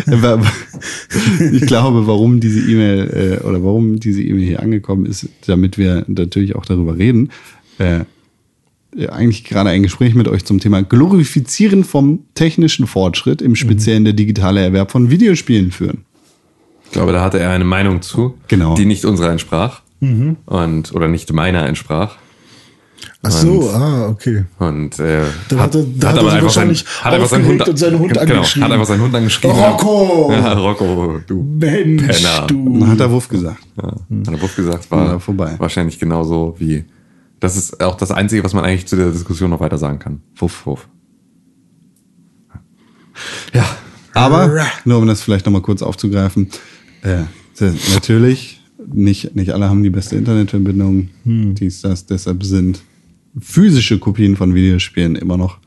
ich 1.52 1.62
glaube, 1.66 2.06
warum 2.06 2.38
diese 2.40 2.60
E-Mail 2.70 3.38
äh, 3.42 3.46
oder 3.46 3.62
warum 3.64 3.98
diese 3.98 4.22
E-Mail 4.22 4.46
hier 4.46 4.60
angekommen 4.62 5.06
ist, 5.06 5.28
damit 5.46 5.78
wir 5.78 6.04
natürlich 6.08 6.54
auch 6.56 6.66
darüber 6.66 6.96
reden. 6.98 7.30
Äh, 7.78 8.00
äh, 8.96 9.08
eigentlich 9.08 9.44
gerade 9.44 9.70
ein 9.70 9.82
Gespräch 9.82 10.14
mit 10.14 10.28
euch 10.28 10.44
zum 10.44 10.60
Thema 10.60 10.82
Glorifizieren 10.82 11.84
vom 11.84 12.20
technischen 12.34 12.86
Fortschritt, 12.86 13.42
im 13.42 13.56
Speziellen 13.56 14.04
der 14.04 14.12
digitale 14.14 14.60
Erwerb 14.60 14.90
von 14.90 15.10
Videospielen 15.10 15.72
führen. 15.72 16.04
Ich 16.84 16.92
glaube, 16.92 17.12
da 17.12 17.22
hatte 17.22 17.38
er 17.38 17.50
eine 17.50 17.64
Meinung 17.64 18.00
zu, 18.02 18.34
Genau. 18.48 18.74
die 18.74 18.86
nicht 18.86 19.04
unserer 19.04 19.30
entsprach. 19.30 19.82
Und, 20.00 20.94
oder 20.94 21.08
nicht 21.08 21.32
meiner 21.32 21.66
entsprach. 21.66 22.16
Ach 23.22 23.30
so, 23.30 23.70
ah, 23.70 24.08
okay. 24.08 24.44
Und 24.58 24.98
äh, 24.98 25.22
Da 25.48 25.58
hat 25.58 25.74
er- 25.74 25.84
da 25.84 26.08
hat 26.08 26.16
er 26.16 26.20
aber 26.20 26.30
sich 26.30 26.38
einfach 26.38 26.50
seinen, 26.52 26.68
wahrscheinlich 26.68 26.84
hat 27.02 27.12
einfach 27.14 27.28
seinen 27.28 27.46
Hund, 27.46 27.68
und 27.68 27.78
seinen 27.78 27.98
Hund 27.98 28.12
genau, 28.14 28.22
angeschrien. 28.36 28.64
hat 28.64 28.72
einfach 28.72 28.86
seinen 28.86 29.02
Hund 29.02 29.14
angeschrieben. 29.14 29.56
Rocco! 29.56 30.32
Ja, 30.32 30.52
Rocco, 30.54 31.20
du 31.26 31.42
Mensch, 31.42 32.02
Penner. 32.22 32.46
du. 32.46 32.78
Dann 32.78 32.90
hat 32.90 33.00
der 33.00 33.10
Wuff 33.10 33.28
gesagt. 33.28 33.58
Ja, 33.76 33.88
hat 33.88 33.96
der 34.10 34.40
Wuff 34.42 34.54
gesagt, 34.56 34.90
war 34.90 35.06
Ja, 35.12 35.18
vorbei. 35.18 35.54
wahrscheinlich 35.58 35.98
genauso 35.98 36.54
wie. 36.58 36.84
Das 37.40 37.56
ist 37.56 37.80
auch 37.82 37.96
das 37.96 38.10
Einzige, 38.10 38.42
was 38.44 38.52
man 38.54 38.64
eigentlich 38.64 38.86
zu 38.86 38.96
der 38.96 39.10
Diskussion 39.10 39.50
noch 39.50 39.60
weiter 39.60 39.78
sagen 39.78 39.98
kann. 39.98 40.20
Wuff, 40.36 40.66
wuff. 40.66 40.88
Ja, 43.52 43.64
Aber, 44.14 44.64
nur 44.84 44.98
um 44.98 45.06
das 45.06 45.22
vielleicht 45.22 45.44
nochmal 45.46 45.62
kurz 45.62 45.82
aufzugreifen, 45.82 46.48
äh, 47.02 47.22
natürlich, 47.92 48.60
nicht, 48.92 49.34
nicht 49.34 49.50
alle 49.52 49.68
haben 49.68 49.82
die 49.82 49.90
beste 49.90 50.16
Internetverbindung, 50.16 51.08
dies, 51.24 51.80
das, 51.82 52.06
deshalb 52.06 52.42
sind 52.44 52.80
physische 53.38 53.98
Kopien 53.98 54.36
von 54.36 54.54
Videospielen 54.54 55.16
immer 55.16 55.36
noch 55.36 55.58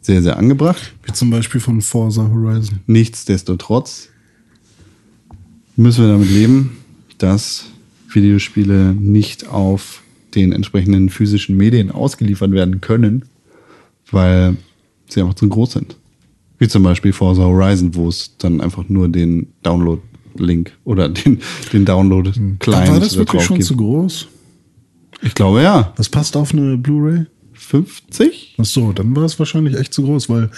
sehr, 0.00 0.22
sehr 0.22 0.36
angebracht. 0.36 0.92
Wie 1.04 1.12
zum 1.12 1.30
Beispiel 1.30 1.60
von 1.60 1.80
Forza 1.80 2.28
Horizon. 2.28 2.80
Nichtsdestotrotz 2.86 4.10
müssen 5.76 6.04
wir 6.04 6.12
damit 6.12 6.30
leben, 6.30 6.76
dass 7.18 7.66
Videospiele 8.12 8.94
nicht 8.94 9.48
auf 9.48 10.02
den 10.34 10.52
entsprechenden 10.52 11.08
physischen 11.08 11.56
Medien 11.56 11.90
ausgeliefert 11.90 12.52
werden 12.52 12.80
können, 12.80 13.24
weil 14.10 14.56
sie 15.08 15.20
einfach 15.20 15.34
zu 15.34 15.48
groß 15.48 15.72
sind. 15.72 15.96
Wie 16.58 16.68
zum 16.68 16.82
Beispiel 16.82 17.12
Forza 17.12 17.42
Horizon, 17.42 17.94
wo 17.94 18.08
es 18.08 18.36
dann 18.38 18.60
einfach 18.60 18.88
nur 18.88 19.08
den 19.08 19.48
Download-Link 19.62 20.72
oder 20.84 21.08
den, 21.08 21.40
den 21.72 21.84
Download-Client 21.84 22.88
War 22.88 23.00
das 23.00 23.12
da 23.12 23.18
wirklich 23.18 23.42
schon 23.42 23.56
gibt. 23.56 23.66
zu 23.66 23.76
groß? 23.76 24.28
Ich 25.22 25.34
glaube 25.34 25.62
ja. 25.62 25.92
Das 25.96 26.08
passt 26.08 26.36
auf 26.36 26.52
eine 26.52 26.76
Blu-ray? 26.76 27.26
50? 27.52 28.56
Ach 28.58 28.64
so, 28.64 28.92
dann 28.92 29.14
war 29.16 29.24
es 29.24 29.38
wahrscheinlich 29.38 29.76
echt 29.76 29.94
zu 29.94 30.02
groß, 30.02 30.28
weil 30.28 30.50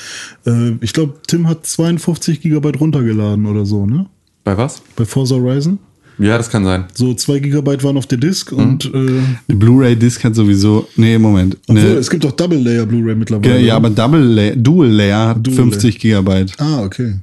äh, 0.47 0.73
ich 0.81 0.93
glaube, 0.93 1.15
Tim 1.27 1.47
hat 1.49 1.65
52 1.67 2.41
Gigabyte 2.41 2.81
runtergeladen 2.81 3.47
oder 3.47 3.65
so, 3.65 3.87
ne? 3.87 4.07
bei 4.45 4.57
was? 4.57 4.81
Bei 4.95 5.05
Forza 5.05 5.35
Horizon. 5.37 5.79
Ja, 6.19 6.39
das 6.39 6.49
kann 6.49 6.65
sein. 6.65 6.85
So 6.95 7.13
zwei 7.15 7.41
Gigabyte 7.41 7.83
waren 7.85 7.97
auf 7.99 8.07
der 8.07 8.17
Disk 8.19 8.51
und 8.53 8.87
äh, 8.87 9.21
Die 9.49 9.55
Blu-ray-Disc 9.55 10.23
hat 10.25 10.35
sowieso. 10.35 10.89
Nee, 10.97 11.19
Moment. 11.19 11.59
obwohl, 11.69 11.83
Ne, 11.83 11.91
es 11.97 12.09
gibt 12.09 12.25
auch 12.25 12.33
Double 12.33 12.59
Layer 12.59 12.87
Blu-ray 12.87 13.15
mittlerweile. 13.15 13.61
ja, 13.61 13.77
aber 13.77 13.91
Double 13.91 14.21
Layer, 14.23 14.57
Dual 14.57 14.89
Layer 14.89 15.29
hat 15.29 15.47
Dual 15.47 15.57
50 15.57 15.99
Gigabyte. 15.99 16.53
Ah, 16.59 16.83
okay. 16.85 17.17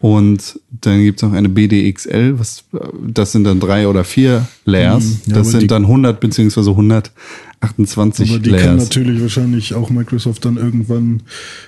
Und 0.00 0.58
dann 0.80 1.02
gibt 1.02 1.18
es 1.18 1.22
noch 1.28 1.34
eine 1.34 1.50
BDXL, 1.50 2.38
was, 2.38 2.64
das 3.06 3.32
sind 3.32 3.44
dann 3.44 3.60
drei 3.60 3.86
oder 3.86 4.02
vier 4.02 4.48
Layers. 4.64 5.04
Mhm. 5.04 5.10
Ja, 5.10 5.18
das 5.26 5.36
aber 5.36 5.44
sind 5.44 5.62
die- 5.62 5.66
dann 5.66 5.86
100 5.86 6.20
beziehungsweise 6.20 6.70
128 7.60 8.30
Aber 8.30 8.38
die 8.38 8.50
kann 8.50 8.58
Layers. 8.76 8.84
natürlich 8.84 9.20
wahrscheinlich 9.20 9.74
auch 9.74 9.90
Microsoft 9.90 10.44
dann 10.46 10.56
irgendwann 10.56 11.22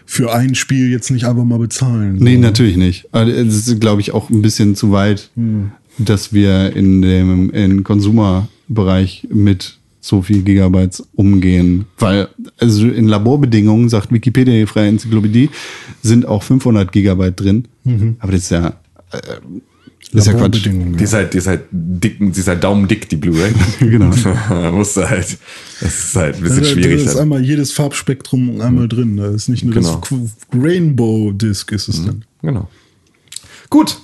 für 0.07 0.33
ein 0.35 0.55
Spiel 0.55 0.91
jetzt 0.91 1.11
nicht 1.11 1.27
einfach 1.27 1.45
mal 1.45 1.59
bezahlen. 1.59 2.17
Nee, 2.21 2.37
So. 2.37 2.41
natürlich 2.41 2.77
nicht. 2.77 3.07
Aber 3.13 3.27
es 3.27 3.69
ist, 3.69 3.81
glaube 3.81 4.01
ich, 4.01 4.13
auch 4.13 4.31
ein 4.31 4.41
bisschen 4.43 4.77
zu 4.77 4.93
weit, 4.93 5.31
Hm. 5.37 5.73
dass 5.99 6.33
wir 6.33 6.75
in 6.75 7.03
dem 7.03 7.51
in 7.51 7.85
Konsumerbereich 7.85 9.29
mit 9.33 9.77
so 10.01 10.23
viel 10.23 10.43
Gigabytes 10.43 11.05
umgehen. 11.15 11.85
Weil, 11.99 12.29
also 12.59 12.89
in 12.89 13.07
Laborbedingungen, 13.07 13.89
sagt 13.89 14.11
Wikipedia, 14.11 14.55
die 14.55 14.67
freie 14.67 14.89
Enzyklopädie, 14.89 15.51
sind 16.03 16.27
auch 16.27 16.43
500 16.43 16.91
Gigabyte 16.91 17.39
drin. 17.39 17.65
Aber 18.21 18.33
das 18.33 18.43
ist 18.43 18.51
ja, 18.51 18.69
äh, 19.13 19.19
das 20.13 20.27
ist 20.27 20.33
ja 20.33 20.39
Quatsch. 20.39 20.65
Die 20.67 21.05
ist 21.05 21.13
halt, 21.15 21.33
die 21.33 21.39
ist 21.39 21.47
halt 21.47 21.63
dick, 21.71 22.19
die 22.19 22.27
ist 22.41 22.49
halt 22.49 22.63
daumendick, 22.63 23.09
die 23.09 23.17
Blu-ray. 23.17 23.53
Genau. 23.81 24.11
musst 24.73 24.97
du 24.97 25.09
halt, 25.09 25.39
das 25.81 26.05
ist 26.05 26.17
halt 26.17 26.37
ein 26.37 26.43
bisschen 26.43 26.63
Da, 26.63 26.69
schwierig. 26.69 26.97
da 26.99 27.05
ist 27.05 27.15
dann. 27.15 27.23
einmal 27.23 27.45
jedes 27.45 27.73
Farbspektrum 27.73 28.61
einmal 28.61 28.89
drin. 28.89 29.17
Da 29.17 29.29
ist 29.31 29.49
nicht 29.49 29.65
nur 29.65 29.75
Genau. 29.75 29.97
das 30.01 30.11
Qu- 30.11 30.29
Rainbow 30.55 31.33
Disc 31.33 31.71
ist 31.73 31.89
es 31.89 32.05
dann. 32.05 32.25
Genau. 32.43 32.69
Gut. 33.71 33.99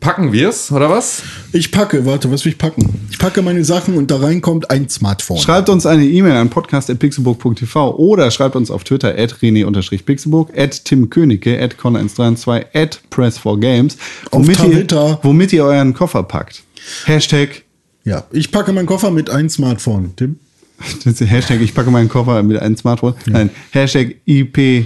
Packen 0.00 0.32
wir's, 0.32 0.70
oder 0.70 0.88
was? 0.90 1.22
Ich 1.52 1.72
packe, 1.72 2.06
warte, 2.06 2.30
was 2.30 2.44
will 2.44 2.52
ich 2.52 2.58
packen? 2.58 2.88
Ich 3.10 3.18
packe 3.18 3.42
meine 3.42 3.64
Sachen 3.64 3.94
und 3.96 4.12
da 4.12 4.18
reinkommt 4.18 4.70
ein 4.70 4.88
Smartphone. 4.88 5.38
Schreibt 5.38 5.68
uns 5.68 5.86
eine 5.86 6.04
E-Mail 6.04 6.34
an 6.36 6.50
podcast.pixelburg.tv 6.50 7.96
oder 7.96 8.30
schreibt 8.30 8.54
uns 8.54 8.70
auf 8.70 8.84
Twitter 8.84 9.08
at 9.18 9.34
rené-pixelburg, 9.42 10.56
at 10.56 10.84
timkönigke, 10.84 11.60
at 11.60 11.76
con132, 11.78 12.66
at 12.74 13.00
press4games, 13.10 13.96
Auf 14.30 14.46
womit 14.46 14.60
ihr, 14.60 15.18
womit 15.22 15.52
ihr 15.52 15.64
euren 15.64 15.94
Koffer 15.94 16.22
packt. 16.22 16.62
Hashtag, 17.06 17.64
ja, 18.04 18.22
ich 18.30 18.52
packe 18.52 18.72
meinen 18.72 18.86
Koffer 18.86 19.10
mit 19.10 19.30
ein 19.30 19.50
Smartphone. 19.50 20.14
Tim? 20.14 20.38
Hashtag, 21.04 21.60
ich 21.60 21.74
packe 21.74 21.90
meinen 21.90 22.08
Koffer 22.08 22.40
mit 22.44 22.62
einem 22.62 22.76
Smartphone. 22.76 23.14
Nein, 23.26 23.50
Hashtag 23.72 24.14
IPMKPB. 24.26 24.84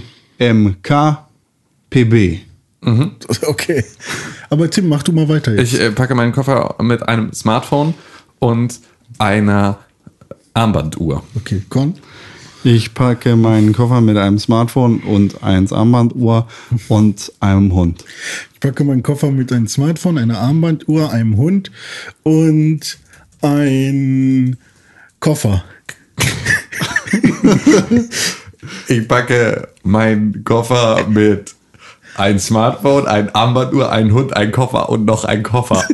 Okay. 3.47 3.83
Aber 4.49 4.69
Tim, 4.69 4.89
mach 4.89 5.03
du 5.03 5.11
mal 5.11 5.27
weiter 5.29 5.53
jetzt. 5.55 5.73
Ich 5.73 5.79
äh, 5.79 5.91
packe 5.91 6.15
meinen 6.15 6.31
Koffer 6.31 6.75
mit 6.81 7.07
einem 7.07 7.33
Smartphone 7.33 7.93
und 8.39 8.79
einer 9.19 9.79
Armbanduhr. 10.53 11.23
okay, 11.35 11.61
Con. 11.69 11.95
Ich 12.65 12.93
packe 12.93 13.35
meinen 13.35 13.73
Koffer 13.73 13.99
mit 13.99 14.15
einem 14.15 14.39
Smartphone 14.39 15.01
und 15.01 15.43
eins 15.43 15.73
Armbanduhr 15.73 16.47
und 16.87 17.33
einem 17.41 17.73
Hund. 17.73 18.05
Ich 18.53 18.59
packe 18.61 18.85
meinen 18.85 19.03
Koffer 19.03 19.31
mit 19.31 19.51
einem 19.51 19.67
Smartphone, 19.67 20.17
einer 20.17 20.39
Armbanduhr, 20.39 21.11
einem 21.11 21.35
Hund 21.35 21.71
und 22.23 22.97
ein 23.41 24.55
Koffer. 25.19 25.63
Ich 28.87 29.07
packe 29.07 29.67
meinen 29.83 30.43
Koffer 30.43 31.05
mit 31.07 31.53
ein 32.15 32.39
Smartphone, 32.39 33.07
ein 33.07 33.33
Armbanduhr, 33.33 33.91
ein 33.91 34.13
Hund, 34.13 34.35
ein 34.35 34.51
Koffer 34.51 34.89
und 34.89 35.05
noch 35.05 35.25
ein 35.25 35.43
Koffer. 35.43 35.83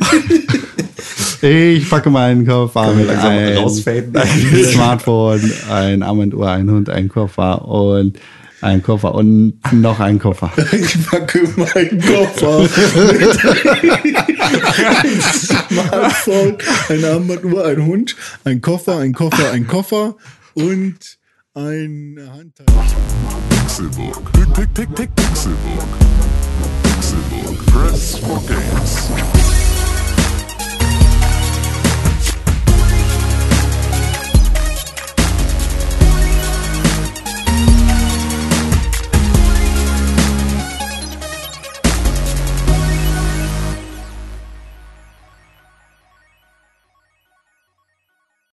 Ich 1.42 1.88
packe 1.88 2.10
meinen 2.10 2.46
Koffer 2.46 2.92
mit 2.92 3.08
rausfaden? 3.08 4.14
Smartphone, 4.72 5.50
ein 5.70 6.02
Armbanduhr, 6.02 6.50
ein 6.50 6.70
Hund, 6.70 6.90
ein 6.90 7.08
Koffer 7.08 7.66
und 7.66 8.18
ein 8.60 8.82
Koffer 8.82 9.14
und 9.14 9.54
noch 9.72 10.00
ein 10.00 10.18
Koffer. 10.18 10.52
Ich 10.72 11.06
packe 11.06 11.48
meinen 11.56 11.98
Koffer 11.98 12.60
mit 12.60 13.44
einem 13.44 15.20
Smartphone, 15.22 16.58
eine 16.90 17.08
Armbanduhr, 17.08 17.64
ein 17.64 17.86
Hund, 17.86 18.16
ein 18.44 18.60
Koffer, 18.60 18.98
ein 18.98 19.14
Koffer, 19.14 19.52
ein 19.52 19.66
Koffer 19.66 20.16
und 20.52 20.98
eine 21.54 22.32
Handtasche. 22.32 23.49
Pixelburg. 23.80 24.30
Pixelburg. 25.16 25.88
Pixelburg. 26.82 27.66
Press 27.66 28.18
for 28.18 28.38
games. 28.46 29.49